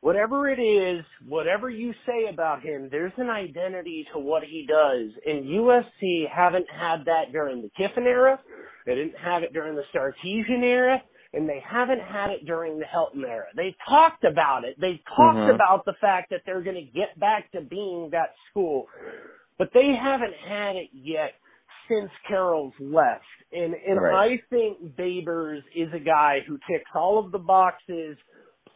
Whatever 0.05 0.47
it 0.47 0.61
is, 0.61 1.03
whatever 1.27 1.67
you 1.67 1.91
say 2.05 2.29
about 2.31 2.61
him, 2.61 2.89
there's 2.91 3.11
an 3.17 3.31
identity 3.31 4.05
to 4.13 4.19
what 4.19 4.43
he 4.43 4.67
does. 4.69 5.09
And 5.25 5.45
USC 5.45 6.29
haven't 6.29 6.67
had 6.69 7.05
that 7.05 7.31
during 7.31 7.63
the 7.63 7.71
Kiffin 7.75 8.05
era. 8.05 8.39
They 8.85 8.93
didn't 8.93 9.17
have 9.17 9.41
it 9.41 9.51
during 9.51 9.75
the 9.75 9.81
Sarkisian 9.91 10.61
era, 10.61 11.01
and 11.33 11.49
they 11.49 11.59
haven't 11.67 12.01
had 12.01 12.29
it 12.29 12.45
during 12.45 12.77
the 12.77 12.85
Helton 12.85 13.27
era. 13.27 13.47
They 13.55 13.75
talked 13.89 14.23
about 14.25 14.63
it. 14.63 14.79
They 14.79 15.01
talked 15.17 15.39
Mhm. 15.39 15.55
about 15.55 15.85
the 15.85 15.93
fact 15.93 16.29
that 16.29 16.43
they're 16.45 16.61
going 16.61 16.75
to 16.75 16.91
get 16.91 17.17
back 17.19 17.49
to 17.53 17.61
being 17.61 18.11
that 18.11 18.35
school, 18.51 18.87
but 19.57 19.73
they 19.73 19.95
haven't 19.95 20.35
had 20.35 20.75
it 20.75 20.89
yet 20.93 21.33
since 21.87 22.11
Carroll's 22.27 22.79
left. 22.79 23.25
And 23.51 23.73
and 23.73 23.99
Right. 23.99 24.33
I 24.33 24.37
think 24.51 24.95
Babers 24.95 25.63
is 25.73 25.91
a 25.93 25.99
guy 25.99 26.41
who 26.41 26.59
ticks 26.69 26.91
all 26.93 27.17
of 27.17 27.31
the 27.31 27.39
boxes. 27.39 28.19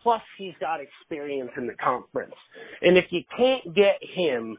Plus, 0.02 0.22
he's 0.38 0.54
got 0.60 0.80
experience 0.80 1.52
in 1.58 1.68
the 1.68 1.74
conference. 1.74 2.36
And 2.82 2.98
if 2.98 3.06
you 3.10 3.22
can't 3.36 3.76
get 3.76 4.00
him, 4.16 4.58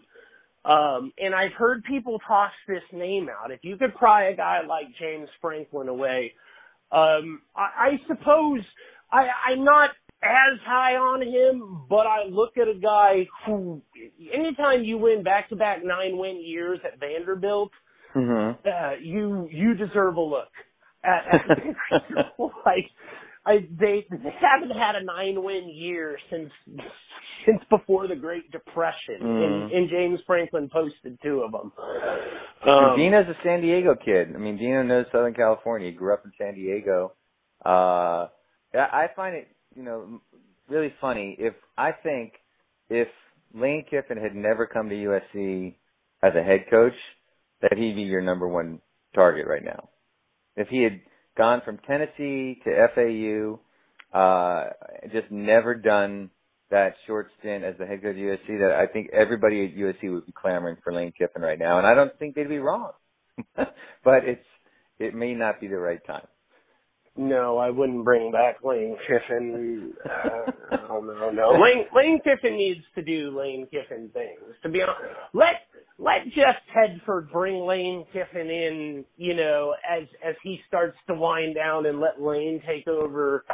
um, 0.65 1.13
and 1.19 1.35
I've 1.35 1.53
heard 1.57 1.85
people 1.85 2.19
toss 2.27 2.53
this 2.69 2.83
name 2.93 3.29
out. 3.29 3.51
If 3.51 3.61
you 3.63 3.77
could 3.77 3.95
pry 3.95 4.31
a 4.31 4.37
guy 4.37 4.61
like 4.69 4.87
James 5.01 5.29
Franklin 5.41 5.89
away, 5.89 6.33
um, 6.93 7.41
I, 7.57 7.61
I 7.79 7.91
suppose 8.07 8.61
I, 9.11 9.27
I'm 9.51 9.65
not 9.65 9.91
as 10.23 10.59
high 10.67 10.97
on 10.97 11.23
him, 11.23 11.87
but 11.89 12.07
I 12.07 12.27
look 12.29 12.59
at 12.59 12.69
a 12.69 12.79
guy 12.79 13.27
who, 13.47 13.81
anytime 14.35 14.85
you 14.85 14.99
win 14.99 15.23
back-to-back 15.23 15.79
nine-win 15.83 16.43
years 16.45 16.79
at 16.85 17.01
Vanderbilt, 17.01 17.71
Mm-hmm. 18.15 18.69
uh, 18.69 18.95
you 19.01 19.49
you 19.53 19.75
deserve 19.75 20.17
a 20.17 20.21
look 20.21 20.49
at, 21.05 21.33
at 21.33 21.49
like 22.67 22.91
I 23.47 23.67
they 23.79 24.07
they 24.11 24.35
haven't 24.41 24.77
had 24.77 24.97
a 25.01 25.05
nine 25.05 25.43
win 25.43 25.69
year 25.73 26.19
since 26.31 26.51
since 27.47 27.61
before 27.71 28.07
the 28.07 28.17
Great 28.17 28.51
Depression, 28.51 29.19
Mm. 29.23 29.45
and, 29.45 29.73
and 29.73 29.91
James 29.91 30.21
Franklin 30.27 30.69
posted 30.71 31.19
two 31.23 31.41
of 31.43 31.53
them. 31.53 31.73
Um, 32.69 32.97
Dino's 32.99 33.27
a 33.29 33.35
San 33.43 33.63
Diego 33.63 33.95
kid. 33.95 34.35
I 34.35 34.39
mean, 34.39 34.59
Dino 34.59 34.83
knows 34.83 35.07
Southern 35.11 35.33
California. 35.35 35.91
He 35.91 35.97
grew 35.97 36.13
up 36.13 36.23
in 36.25 36.33
San 36.37 36.55
Diego. 36.55 37.13
Uh, 37.65 38.29
I 38.75 38.79
I 39.05 39.07
find 39.17 39.35
it, 39.37 39.49
you 39.75 39.83
know, 39.83 40.21
really 40.69 40.93
funny. 41.01 41.35
If 41.39 41.55
I 41.79 41.93
think 41.93 42.35
if 42.91 43.09
Lane 43.55 43.85
Kiffin 43.91 44.19
had 44.19 44.35
never 44.35 44.67
come 44.67 44.89
to 44.91 44.95
USC 44.95 45.75
as 46.23 46.33
a 46.37 46.43
head 46.43 46.67
coach, 46.71 46.93
that 47.63 47.73
he'd 47.77 47.97
be 47.97 48.03
your 48.03 48.21
number 48.23 48.47
one 48.47 48.81
target 49.15 49.47
right 49.47 49.65
now. 49.65 49.89
If 50.57 50.69
he 50.69 50.83
had 50.83 51.01
gone 51.37 51.63
from 51.65 51.79
Tennessee 51.87 52.61
to 52.65 52.89
FAU, 52.95 54.19
uh, 54.19 54.71
just 55.13 55.31
never 55.31 55.75
done 55.75 56.31
that 56.71 56.95
short 57.07 57.29
stint 57.39 57.65
as 57.65 57.75
the 57.79 57.87
head 57.87 58.03
coach 58.03 58.13
of 58.13 58.17
USC, 58.17 58.59
that 58.61 58.77
I 58.79 58.87
think 58.93 59.11
everybody 59.13 59.65
at 59.65 59.77
USC 59.77 60.13
would 60.13 60.27
be 60.27 60.33
clamoring 60.33 60.77
for 60.83 60.93
Lane 60.93 61.13
Kiffin 61.17 61.43
right 61.43 61.59
now, 61.59 61.79
and 61.79 61.87
I 61.87 61.95
don't 61.95 62.17
think 62.19 62.35
they'd 62.35 62.49
be 62.49 62.59
wrong. 62.59 62.93
but 63.57 64.25
it's 64.25 64.45
it 64.99 65.15
may 65.15 65.35
not 65.35 65.61
be 65.61 65.67
the 65.69 65.79
right 65.79 66.05
time. 66.07 66.27
No, 67.17 67.59
I 67.59 67.71
wouldn't 67.71 68.05
bring 68.05 68.31
back 68.31 68.59
Lane 68.63 68.97
Kiffin. 69.07 69.93
Uh, 70.05 70.77
no, 70.89 71.01
no, 71.01 71.31
no. 71.31 71.51
Lane 71.51 71.87
Lane 71.95 72.21
Kiffin 72.23 72.57
needs 72.57 72.81
to 72.95 73.03
do 73.03 73.37
Lane 73.37 73.67
Kiffin 73.71 74.11
things. 74.13 74.55
To 74.63 74.69
be 74.69 74.81
honest, 74.81 75.19
let 75.35 75.67
let 76.03 76.25
Jeff 76.35 76.57
Tedford 76.75 77.31
bring 77.31 77.57
Lane 77.67 78.07
Kiffin 78.13 78.49
in. 78.49 79.05
You 79.17 79.35
know, 79.37 79.75
as 79.89 80.05
as 80.27 80.35
he 80.43 80.59
starts 80.67 80.97
to 81.09 81.15
wind 81.15 81.55
down, 81.55 81.87
and 81.87 82.01
let 82.01 82.21
Lane 82.21 82.61
take 82.67 82.89
over 82.89 83.45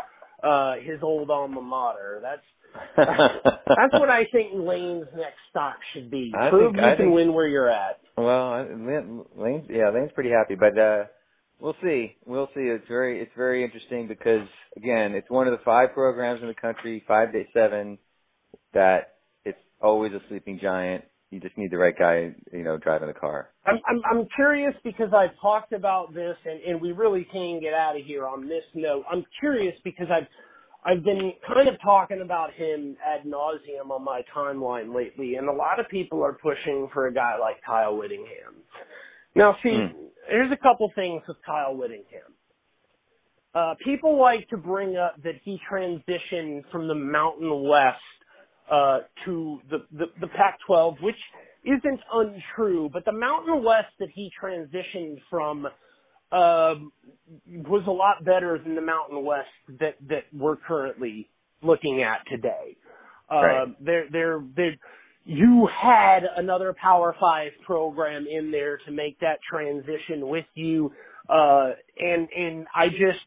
uh 0.43 0.75
his 0.77 1.03
old 1.03 1.31
alma 1.31 1.61
mater. 1.61 2.21
That's 2.23 2.43
that's 2.97 3.93
what 3.95 4.11
I 4.11 4.25
think 4.33 4.53
Lane's 4.55 5.07
next 5.17 5.39
stop 5.51 5.77
should 5.95 6.11
be. 6.11 6.33
I 6.39 6.51
Prove 6.51 6.73
think- 6.73 6.77
you 6.77 6.83
I 6.87 6.97
can 6.97 7.07
think- 7.07 7.15
win 7.15 7.33
where 7.35 7.49
you're 7.49 7.71
at. 7.71 8.01
Well, 8.19 8.63
Lane, 8.65 9.25
Lane's 9.37 9.67
yeah, 9.69 9.91
Lane's 9.91 10.13
pretty 10.15 10.31
happy, 10.31 10.55
but 10.55 10.79
uh 10.79 11.05
we'll 11.59 11.77
see. 11.83 12.17
We'll 12.27 12.49
see. 12.55 12.63
It's 12.63 12.87
very 12.89 13.21
it's 13.23 13.33
very 13.37 13.65
interesting 13.65 14.09
because 14.09 14.47
again, 14.77 15.13
it's 15.13 15.31
one 15.31 15.47
of 15.49 15.53
the 15.59 15.65
five 15.65 15.93
programs 15.95 16.43
in 16.43 16.49
the 16.49 16.55
country, 16.55 17.03
five 17.09 17.33
to 17.33 17.45
seven, 17.55 17.99
that 18.75 19.15
it's 19.45 19.59
always 19.81 20.13
a 20.13 20.21
sleeping 20.29 20.59
giant. 20.63 21.05
You 21.31 21.41
just 21.41 21.59
need 21.59 21.73
the 21.73 21.79
right 21.79 21.95
guy, 21.99 22.35
you 22.53 22.63
know, 22.63 22.79
driving 22.79 23.09
the 23.09 23.15
car. 23.15 23.51
I'm, 23.67 23.81
I'm 23.89 24.01
I'm 24.11 24.29
curious 24.37 24.75
because 24.85 25.13
I've 25.13 25.35
talked 25.43 25.73
about 25.73 26.15
this 26.15 26.37
and, 26.45 26.61
and 26.63 26.81
we 26.81 26.93
really 26.93 27.27
can't 27.33 27.61
get 27.61 27.75
out 27.75 27.97
of 27.99 28.07
here 28.07 28.27
on 28.27 28.49
this 28.49 28.63
note. 28.75 29.05
I'm 29.11 29.25
curious 29.41 29.75
because 29.83 30.07
I've 30.11 30.29
I've 30.85 31.03
been 31.03 31.33
kind 31.49 31.69
of 31.69 31.75
talking 31.83 32.21
about 32.25 32.53
him 32.53 32.97
ad 33.05 33.25
nauseum 33.27 33.91
on 33.91 34.05
my 34.05 34.23
timeline 34.35 34.95
lately, 34.95 35.35
and 35.35 35.49
a 35.49 35.53
lot 35.53 35.81
of 35.81 35.89
people 35.89 36.23
are 36.23 36.35
pushing 36.35 36.89
for 36.95 37.09
a 37.09 37.13
guy 37.13 37.37
like 37.41 37.57
Kyle 37.67 37.97
Whittingham. 37.97 38.55
Now, 39.35 39.57
see, 39.65 39.71
Hmm. 39.77 40.07
there's 40.31 40.53
a 40.53 40.57
couple 40.57 40.91
things 40.95 41.23
with 41.27 41.39
Kyle 41.45 41.75
Whittingham. 41.77 42.33
Uh, 43.53 43.75
people 43.85 44.21
like 44.21 44.49
to 44.51 44.57
bring 44.57 44.97
up 44.97 45.21
that 45.25 45.35
he 45.43 45.59
transitioned 45.71 46.63
from 46.71 46.87
the 46.87 46.95
Mountain 46.95 47.69
West 47.69 47.99
uh, 48.71 48.99
to 49.25 49.61
the, 49.71 49.79
the, 49.93 50.07
the 50.21 50.27
Pac-12, 50.29 51.03
which 51.03 51.17
isn't 51.65 52.01
untrue, 52.13 52.89
but 52.93 53.05
the 53.05 53.13
Mountain 53.13 53.63
West 53.65 53.93
that 53.99 54.09
he 54.15 54.31
transitioned 54.43 55.19
from 55.29 55.67
um, 56.33 56.93
was 57.47 57.83
a 57.87 57.91
lot 57.91 58.25
better 58.25 58.59
than 58.63 58.75
the 58.75 58.81
Mountain 58.81 59.25
West 59.25 59.49
that 59.81 59.95
that 60.09 60.25
we're 60.33 60.57
currently 60.57 61.29
looking 61.63 62.03
at 62.03 62.27
today. 62.29 62.77
Right. 63.31 63.63
Um, 63.63 63.77
they're 63.81 64.07
they're 64.11 64.43
they 64.57 64.79
you 65.25 65.69
had 65.83 66.21
another 66.37 66.75
Power 66.81 67.15
Five 67.21 67.53
program 67.65 68.27
in 68.31 68.51
there 68.51 68.79
to 68.87 68.93
make 68.93 69.19
that 69.21 69.39
transition 69.49 70.29
with 70.29 70.47
you, 70.55 70.93
uh, 71.29 71.71
and 71.99 72.29
and 72.37 72.67
I 72.75 72.89
just 72.89 73.27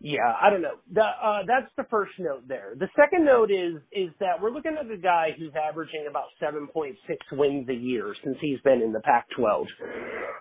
yeah, 0.00 0.32
I 0.40 0.50
don't 0.50 0.62
know. 0.62 0.76
The, 0.92 1.00
uh, 1.00 1.38
that's 1.46 1.72
the 1.76 1.84
first 1.90 2.12
note 2.20 2.46
there. 2.46 2.74
The 2.78 2.88
second 2.94 3.24
note 3.24 3.50
is 3.50 3.82
is 3.92 4.14
that 4.20 4.40
we're 4.40 4.52
looking 4.52 4.76
at 4.78 4.88
a 4.90 4.96
guy 4.96 5.30
who's 5.36 5.52
averaging 5.56 6.06
about 6.08 6.26
7.6 6.40 6.94
wins 7.32 7.68
a 7.68 7.74
year 7.74 8.14
since 8.22 8.36
he's 8.40 8.60
been 8.60 8.80
in 8.80 8.92
the 8.92 9.00
Pac-12. 9.00 9.66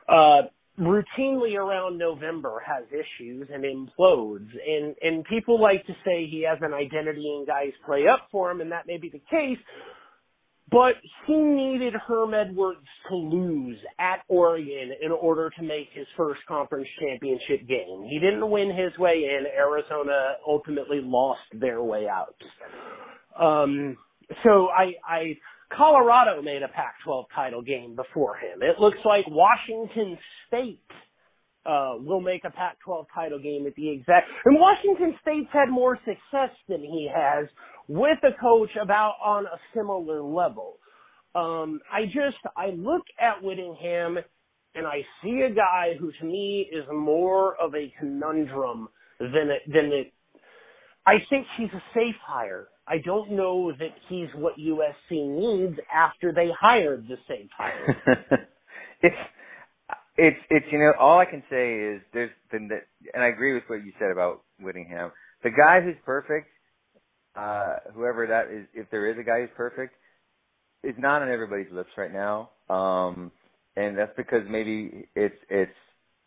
Uh, 0.07 0.47
routinely 0.79 1.55
around 1.55 1.97
November 1.97 2.61
has 2.65 2.85
issues 2.91 3.47
and 3.51 3.63
implodes, 3.63 4.47
and 4.65 4.95
and 5.01 5.25
people 5.25 5.59
like 5.59 5.83
to 5.87 5.93
say 6.05 6.27
he 6.29 6.45
has 6.47 6.59
an 6.61 6.75
identity 6.75 7.33
and 7.35 7.47
guys 7.47 7.71
play 7.83 8.03
up 8.07 8.27
for 8.31 8.51
him, 8.51 8.61
and 8.61 8.71
that 8.71 8.85
may 8.85 8.97
be 8.97 9.09
the 9.09 9.21
case. 9.29 9.57
But 10.69 10.95
he 11.25 11.33
needed 11.33 11.93
Herm 11.93 12.33
Edwards 12.33 12.85
to 13.09 13.15
lose 13.15 13.77
at 13.99 14.23
Oregon 14.27 14.91
in 15.01 15.11
order 15.11 15.49
to 15.57 15.63
make 15.63 15.87
his 15.93 16.05
first 16.17 16.41
conference 16.45 16.87
championship 16.99 17.67
game. 17.67 18.05
He 18.09 18.19
didn't 18.19 18.49
win 18.49 18.69
his 18.69 18.97
way 18.99 19.23
in. 19.23 19.45
Arizona 19.47 20.33
ultimately 20.45 20.99
lost 21.01 21.39
their 21.53 21.81
way 21.81 22.07
out. 22.07 22.35
Um, 23.41 23.97
so 24.43 24.67
I, 24.67 24.93
I, 25.07 25.37
Colorado 25.75 26.41
made 26.41 26.63
a 26.63 26.67
Pac-12 26.67 27.25
title 27.33 27.61
game 27.61 27.95
before 27.95 28.35
him. 28.35 28.61
It 28.61 28.77
looks 28.77 28.99
like 29.05 29.25
Washington 29.27 30.17
State 30.47 30.81
uh, 31.67 31.95
will 31.99 32.21
make 32.21 32.43
a 32.45 32.49
Pac-12 32.49 33.05
title 33.13 33.39
game 33.39 33.67
at 33.67 33.75
the 33.75 33.89
exact. 33.89 34.27
And 34.45 34.57
Washington 34.59 35.15
State's 35.21 35.49
had 35.51 35.69
more 35.69 35.97
success 36.05 36.55
than 36.69 36.81
he 36.81 37.09
has 37.13 37.47
with 37.87 38.17
a 38.23 38.39
coach 38.39 38.69
about 38.81 39.15
on 39.23 39.45
a 39.45 39.59
similar 39.75 40.21
level. 40.21 40.77
Um, 41.35 41.81
I 41.91 42.05
just 42.05 42.37
I 42.55 42.69
look 42.69 43.03
at 43.19 43.43
Whittingham 43.43 44.17
and 44.73 44.87
I 44.87 45.01
see 45.23 45.41
a 45.41 45.53
guy 45.53 45.93
who 45.99 46.11
to 46.19 46.25
me 46.25 46.67
is 46.71 46.85
more 46.91 47.55
of 47.61 47.75
a 47.75 47.93
conundrum 47.99 48.87
than 49.19 49.49
it 49.51 49.61
than 49.67 49.91
it. 49.91 50.13
I 51.05 51.15
think 51.29 51.45
he's 51.57 51.69
a 51.73 51.83
safe 51.93 52.15
hire. 52.25 52.67
I 52.87 52.97
don't 53.03 53.31
know 53.31 53.71
that 53.71 53.93
he's 54.09 54.27
what 54.35 54.53
USC 54.57 55.11
needs 55.11 55.77
after 55.93 56.33
they 56.33 56.47
hired 56.59 57.07
the 57.07 57.17
safe 57.27 57.49
hire. 57.57 58.47
it's 59.01 59.15
it's 60.17 60.37
it's 60.49 60.65
you 60.71 60.79
know 60.79 60.93
all 60.99 61.19
I 61.19 61.25
can 61.25 61.43
say 61.49 61.75
is 61.79 62.01
there's 62.13 62.31
been 62.51 62.69
the, 62.69 62.79
and 63.13 63.23
I 63.23 63.27
agree 63.27 63.53
with 63.53 63.63
what 63.67 63.85
you 63.85 63.93
said 63.99 64.11
about 64.11 64.43
Whittingham. 64.61 65.11
The 65.43 65.51
guy 65.51 65.81
who's 65.81 65.95
perfect 66.05 66.47
uh, 67.35 67.77
whoever 67.93 68.27
that 68.27 68.53
is, 68.55 68.65
if 68.73 68.89
there 68.91 69.09
is 69.11 69.17
a 69.19 69.23
guy 69.23 69.41
who's 69.41 69.49
perfect, 69.55 69.93
is 70.83 70.95
not 70.97 71.21
on 71.21 71.29
everybody's 71.31 71.71
lips 71.71 71.89
right 71.97 72.13
now. 72.13 72.51
Um, 72.69 73.31
and 73.75 73.97
that's 73.97 74.13
because 74.17 74.43
maybe 74.49 75.07
it's 75.15 75.35
it's 75.49 75.71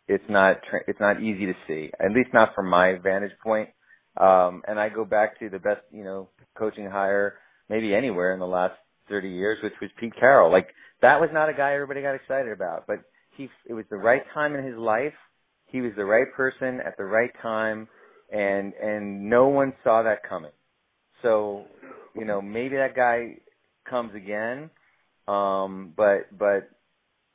it's 0.07 0.23
not 0.29 0.57
it's 0.87 0.99
not 0.99 1.21
easy 1.21 1.45
to 1.47 1.53
see, 1.67 1.91
at 1.99 2.11
least 2.11 2.29
not 2.33 2.55
from 2.55 2.69
my 2.69 2.95
vantage 3.03 3.33
point. 3.43 3.69
Um, 4.19 4.63
and 4.67 4.79
I 4.79 4.89
go 4.89 5.05
back 5.05 5.39
to 5.39 5.49
the 5.49 5.59
best 5.59 5.81
you 5.91 6.03
know 6.03 6.29
coaching 6.57 6.89
hire 6.89 7.35
maybe 7.69 7.95
anywhere 7.95 8.33
in 8.33 8.39
the 8.39 8.47
last 8.47 8.75
30 9.09 9.29
years, 9.29 9.57
which 9.63 9.73
was 9.81 9.89
Pete 9.99 10.13
Carroll. 10.19 10.51
Like 10.51 10.67
that 11.01 11.19
was 11.21 11.29
not 11.33 11.49
a 11.49 11.53
guy 11.53 11.73
everybody 11.73 12.01
got 12.01 12.15
excited 12.15 12.51
about, 12.51 12.85
but 12.87 12.97
he 13.41 13.49
it 13.69 13.73
was 13.73 13.85
the 13.89 13.97
right 13.97 14.21
time 14.33 14.55
in 14.55 14.63
his 14.65 14.77
life. 14.77 15.13
He 15.65 15.81
was 15.81 15.91
the 15.95 16.05
right 16.05 16.27
person 16.35 16.79
at 16.85 16.97
the 16.97 17.05
right 17.05 17.31
time, 17.41 17.87
and 18.31 18.73
and 18.73 19.29
no 19.29 19.47
one 19.47 19.73
saw 19.83 20.03
that 20.03 20.27
coming. 20.27 20.51
So, 21.21 21.65
you 22.15 22.25
know, 22.25 22.41
maybe 22.41 22.75
that 22.75 22.95
guy 22.95 23.37
comes 23.89 24.13
again. 24.15 24.69
Um, 25.27 25.93
but 25.95 26.37
but 26.37 26.69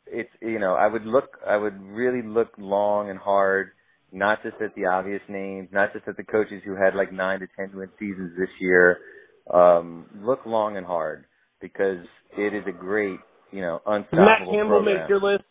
it's 0.07 0.31
you 0.41 0.59
know, 0.59 0.75
I 0.75 0.87
would 0.87 1.05
look 1.05 1.39
I 1.47 1.57
would 1.57 1.81
really 1.83 2.27
look 2.27 2.49
long 2.59 3.11
and 3.11 3.19
hard, 3.19 3.71
not 4.13 4.43
just 4.43 4.57
at 4.61 4.75
the 4.75 4.87
obvious 4.87 5.23
names, 5.29 5.69
not 5.73 5.93
just 5.93 6.07
at 6.09 6.17
the 6.17 6.25
coaches 6.25 6.63
who 6.65 6.75
had 6.75 6.95
like 6.95 7.13
nine 7.13 7.41
to 7.41 7.47
ten 7.57 7.71
win 7.75 7.89
seasons 7.99 8.33
this 8.39 8.51
year. 8.61 8.99
Um, 9.53 10.07
look 10.23 10.41
long 10.45 10.77
and 10.77 10.85
hard 10.85 11.25
because 11.61 12.05
it 12.37 12.53
is 12.53 12.65
a 12.67 12.73
great, 12.73 13.21
you 13.53 13.61
know, 13.61 13.81
unstoppable 13.87 14.27
Matt 14.27 14.39
Campbell 14.49 14.67
program. 14.67 14.99
make 14.99 15.09
your 15.09 15.21
list. 15.21 15.45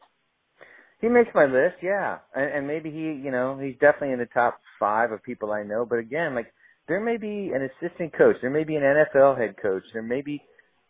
He 1.02 1.10
makes 1.10 1.30
my 1.36 1.46
list, 1.46 1.76
yeah, 1.84 2.20
and, 2.34 2.52
and 2.52 2.68
maybe 2.68 2.90
he, 2.90 3.22
you 3.24 3.32
know, 3.32 3.60
he's 3.60 3.76
definitely 3.80 4.14
in 4.14 4.20
the 4.20 4.30
top 4.34 4.60
five 4.80 5.12
of 5.12 5.22
people 5.24 5.52
I 5.52 5.64
know. 5.64 5.86
But 5.86 6.00
again, 6.00 6.36
like 6.36 6.54
there 6.88 7.00
may 7.00 7.18
be 7.18 7.52
an 7.54 7.68
assistant 7.70 8.18
coach, 8.18 8.38
there 8.42 8.50
may 8.50 8.64
be 8.64 8.76
an 8.76 8.84
NFL 8.84 9.38
head 9.38 9.56
coach, 9.62 9.84
there 9.94 10.02
may 10.02 10.22
be 10.22 10.42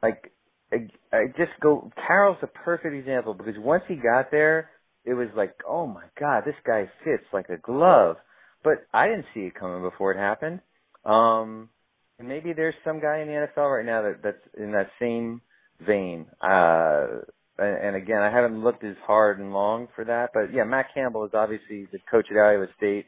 like 0.02 0.32
I, 0.72 0.88
I 1.16 1.28
just 1.38 1.52
go. 1.62 1.92
Carroll's 2.08 2.38
a 2.42 2.48
perfect 2.48 2.96
example 2.96 3.34
because 3.34 3.56
once 3.58 3.84
he 3.88 3.96
got 3.96 4.32
there, 4.32 4.70
it 5.06 5.14
was 5.14 5.28
like, 5.36 5.54
oh 5.68 5.88
my 5.88 6.04
god, 6.20 6.44
this 6.46 6.56
guy 6.66 6.90
fits 7.04 7.24
like 7.34 7.50
a 7.50 7.58
glove. 7.58 8.18
But 8.64 8.86
I 8.94 9.08
didn't 9.08 9.26
see 9.34 9.42
it 9.42 9.56
coming 9.56 9.84
before 9.84 10.12
it 10.12 10.18
happened. 10.18 10.60
Um, 11.06 11.70
and 12.18 12.28
maybe 12.28 12.54
there's 12.54 12.74
some 12.84 13.00
guy 13.00 13.20
in 13.20 13.28
the 13.28 13.48
NFL 13.48 13.78
right 13.78 13.86
now 13.86 14.02
that 14.02 14.24
that's 14.24 14.56
in 14.58 14.72
that 14.72 14.90
same 15.00 15.42
vein. 15.86 16.26
Uh, 16.42 17.22
and, 17.58 17.88
and 17.88 17.96
again, 17.96 18.22
I 18.22 18.32
haven't 18.32 18.64
looked 18.64 18.84
as 18.84 18.96
hard 19.06 19.40
and 19.40 19.54
long 19.54 19.88
for 19.96 20.06
that, 20.06 20.30
but 20.34 20.54
yeah, 20.54 20.64
Matt 20.64 20.88
Campbell 20.94 21.26
is 21.26 21.32
obviously 21.34 21.88
the 21.92 22.00
coach 22.10 22.28
at 22.32 22.38
Iowa 22.38 22.68
State 22.78 23.06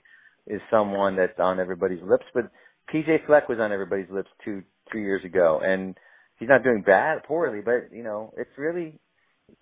is 0.47 0.61
someone 0.71 1.15
that's 1.15 1.39
on 1.39 1.59
everybody's 1.59 2.01
lips, 2.03 2.25
but 2.33 2.49
PJ 2.93 3.25
Fleck 3.25 3.49
was 3.49 3.59
on 3.59 3.71
everybody's 3.71 4.09
lips 4.09 4.29
two 4.43 4.63
two 4.91 4.99
years 4.99 5.23
ago, 5.25 5.59
and 5.61 5.97
he's 6.39 6.47
not 6.47 6.63
doing 6.63 6.81
bad 6.85 7.23
poorly, 7.23 7.61
but 7.63 7.95
you 7.95 8.03
know 8.03 8.33
it's 8.37 8.51
really 8.57 8.99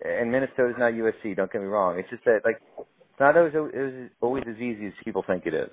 and 0.04 0.32
Minnesota's 0.32 0.76
not 0.78 0.94
USC. 0.94 1.36
Don't 1.36 1.52
get 1.52 1.62
me 1.62 1.68
wrong. 1.68 2.00
It's 2.00 2.10
just 2.10 2.24
that 2.26 2.42
like 2.44 2.62
it's 2.78 3.20
not 3.20 3.38
always 3.38 3.54
it 3.54 3.60
was 3.60 4.10
always 4.22 4.44
as 4.48 4.56
easy 4.58 4.88
as 4.88 4.94
people 5.04 5.24
think 5.26 5.46
it 5.46 5.54
is. 5.54 5.70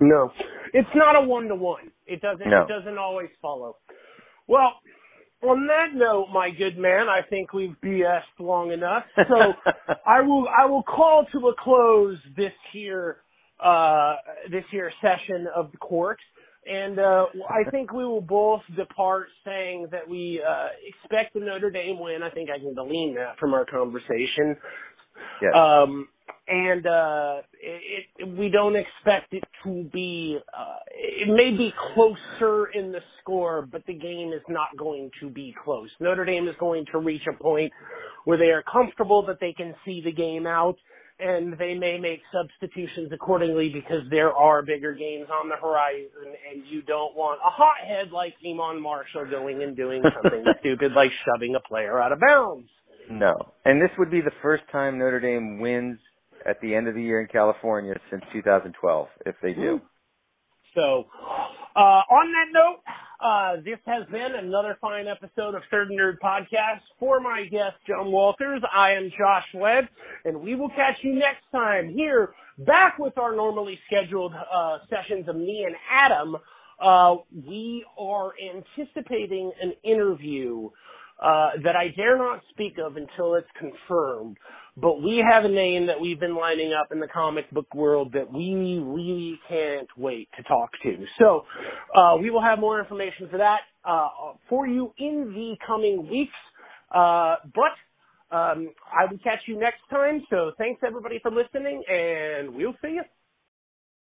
No, 0.00 0.30
it's 0.72 0.88
not 0.94 1.16
a 1.16 1.26
one 1.26 1.48
to 1.48 1.54
one. 1.54 1.90
It 2.06 2.22
doesn't. 2.22 2.48
No. 2.48 2.62
It 2.62 2.68
doesn't 2.68 2.98
always 2.98 3.28
follow. 3.42 3.76
Well, 4.48 4.72
on 5.42 5.66
that 5.66 5.94
note, 5.94 6.28
my 6.32 6.50
good 6.50 6.76
man, 6.78 7.08
I 7.08 7.20
think 7.28 7.52
we've 7.52 7.76
BS'd 7.82 8.38
long 8.38 8.72
enough. 8.72 9.04
So 9.16 9.52
I 10.06 10.20
will 10.22 10.46
I 10.48 10.66
will 10.66 10.82
call 10.82 11.26
to 11.32 11.48
a 11.48 11.54
close 11.58 12.18
this 12.36 12.52
here 12.72 13.18
uh 13.62 14.16
this 14.50 14.64
here 14.70 14.90
session 15.00 15.46
of 15.54 15.70
the 15.72 15.78
court. 15.78 16.18
And 16.66 16.98
uh, 16.98 17.24
I 17.48 17.68
think 17.70 17.90
we 17.92 18.04
will 18.04 18.20
both 18.20 18.60
depart 18.76 19.28
saying 19.46 19.88
that 19.92 20.06
we 20.06 20.42
uh, 20.46 20.68
expect 20.86 21.32
the 21.32 21.40
Notre 21.40 21.70
Dame 21.70 21.98
win. 21.98 22.22
I 22.22 22.28
think 22.28 22.50
I 22.50 22.58
can 22.58 22.74
glean 22.74 23.14
that 23.16 23.38
from 23.38 23.54
our 23.54 23.64
conversation. 23.64 24.56
Yes. 25.40 25.52
Um, 25.56 26.08
and 26.50 26.84
uh, 26.84 27.42
it, 27.62 28.06
it, 28.18 28.28
we 28.36 28.48
don't 28.48 28.74
expect 28.74 29.32
it 29.32 29.44
to 29.64 29.88
be. 29.92 30.36
Uh, 30.52 30.76
it 30.92 31.28
may 31.28 31.56
be 31.56 31.70
closer 31.94 32.66
in 32.74 32.90
the 32.90 32.98
score, 33.20 33.66
but 33.70 33.86
the 33.86 33.94
game 33.94 34.32
is 34.34 34.42
not 34.48 34.68
going 34.76 35.10
to 35.20 35.30
be 35.30 35.54
close. 35.64 35.88
Notre 36.00 36.24
Dame 36.24 36.48
is 36.48 36.56
going 36.58 36.86
to 36.90 36.98
reach 36.98 37.22
a 37.32 37.40
point 37.40 37.72
where 38.24 38.36
they 38.36 38.46
are 38.46 38.64
comfortable 38.70 39.24
that 39.26 39.38
they 39.40 39.52
can 39.56 39.74
see 39.84 40.02
the 40.04 40.10
game 40.10 40.46
out 40.46 40.76
and 41.20 41.52
they 41.58 41.74
may 41.74 41.98
make 42.00 42.20
substitutions 42.32 43.12
accordingly 43.12 43.70
because 43.72 44.02
there 44.10 44.32
are 44.32 44.62
bigger 44.62 44.94
games 44.94 45.28
on 45.30 45.48
the 45.48 45.56
horizon 45.56 46.34
and 46.50 46.64
you 46.66 46.82
don't 46.82 47.14
want 47.14 47.38
a 47.46 47.50
hothead 47.50 48.10
like 48.10 48.34
Iman 48.44 48.82
Marshall 48.82 49.26
going 49.30 49.62
and 49.62 49.76
doing 49.76 50.02
something 50.02 50.44
stupid 50.60 50.92
like 50.96 51.10
shoving 51.24 51.54
a 51.54 51.68
player 51.68 52.00
out 52.00 52.10
of 52.10 52.18
bounds. 52.18 52.68
No. 53.10 53.34
And 53.64 53.80
this 53.80 53.90
would 53.98 54.10
be 54.10 54.20
the 54.20 54.32
first 54.42 54.62
time 54.72 54.98
Notre 54.98 55.20
Dame 55.20 55.60
wins 55.60 55.98
at 56.46 56.60
the 56.60 56.74
end 56.74 56.88
of 56.88 56.94
the 56.94 57.02
year 57.02 57.20
in 57.20 57.28
California 57.28 57.94
since 58.10 58.22
2012, 58.32 59.08
if 59.26 59.34
they 59.42 59.52
do. 59.52 59.80
So, 60.74 61.06
uh, 61.76 61.78
on 61.78 62.32
that 62.32 62.52
note, 62.52 62.80
uh, 63.22 63.56
this 63.64 63.78
has 63.86 64.06
been 64.10 64.32
another 64.38 64.78
fine 64.80 65.06
episode 65.06 65.54
of 65.54 65.62
Third 65.70 65.88
Nerd 65.88 66.16
Podcast. 66.22 66.80
For 66.98 67.20
my 67.20 67.42
guest, 67.50 67.76
John 67.86 68.10
Walters, 68.12 68.62
I 68.74 68.92
am 68.92 69.10
Josh 69.10 69.44
Webb, 69.54 69.84
and 70.24 70.40
we 70.40 70.54
will 70.54 70.70
catch 70.70 70.96
you 71.02 71.14
next 71.14 71.44
time 71.52 71.92
here, 71.92 72.32
back 72.58 72.98
with 72.98 73.18
our 73.18 73.34
normally 73.34 73.78
scheduled 73.86 74.32
uh, 74.32 74.78
sessions 74.88 75.28
of 75.28 75.36
me 75.36 75.66
and 75.66 75.76
Adam. 75.92 76.36
Uh, 76.82 77.16
we 77.46 77.84
are 77.98 78.32
anticipating 78.54 79.52
an 79.60 79.72
interview 79.84 80.70
uh, 81.22 81.50
that 81.62 81.76
I 81.76 81.88
dare 81.94 82.16
not 82.16 82.40
speak 82.50 82.76
of 82.82 82.96
until 82.96 83.34
it's 83.34 83.48
confirmed. 83.58 84.38
But 84.76 85.02
we 85.02 85.24
have 85.30 85.44
a 85.44 85.48
name 85.48 85.86
that 85.88 86.00
we've 86.00 86.20
been 86.20 86.36
lining 86.36 86.72
up 86.72 86.92
in 86.92 87.00
the 87.00 87.08
comic 87.08 87.50
book 87.52 87.74
world 87.74 88.12
that 88.14 88.32
we 88.32 88.54
really 88.84 89.38
can't 89.48 89.88
wait 89.96 90.28
to 90.36 90.42
talk 90.44 90.70
to. 90.84 90.96
So 91.18 91.44
uh, 91.96 92.16
we 92.20 92.30
will 92.30 92.42
have 92.42 92.58
more 92.58 92.80
information 92.80 93.28
for 93.30 93.38
that 93.38 93.60
uh, 93.84 94.08
for 94.48 94.66
you 94.66 94.92
in 94.98 95.32
the 95.34 95.56
coming 95.66 96.08
weeks. 96.10 96.32
Uh, 96.94 97.36
but 97.54 98.36
um, 98.36 98.70
I 98.92 99.10
will 99.10 99.18
catch 99.18 99.40
you 99.46 99.58
next 99.58 99.80
time. 99.90 100.24
So 100.30 100.52
thanks 100.58 100.82
everybody 100.86 101.20
for 101.22 101.30
listening, 101.30 101.82
and 101.88 102.54
we'll 102.54 102.74
see 102.82 102.90
you. 102.96 103.02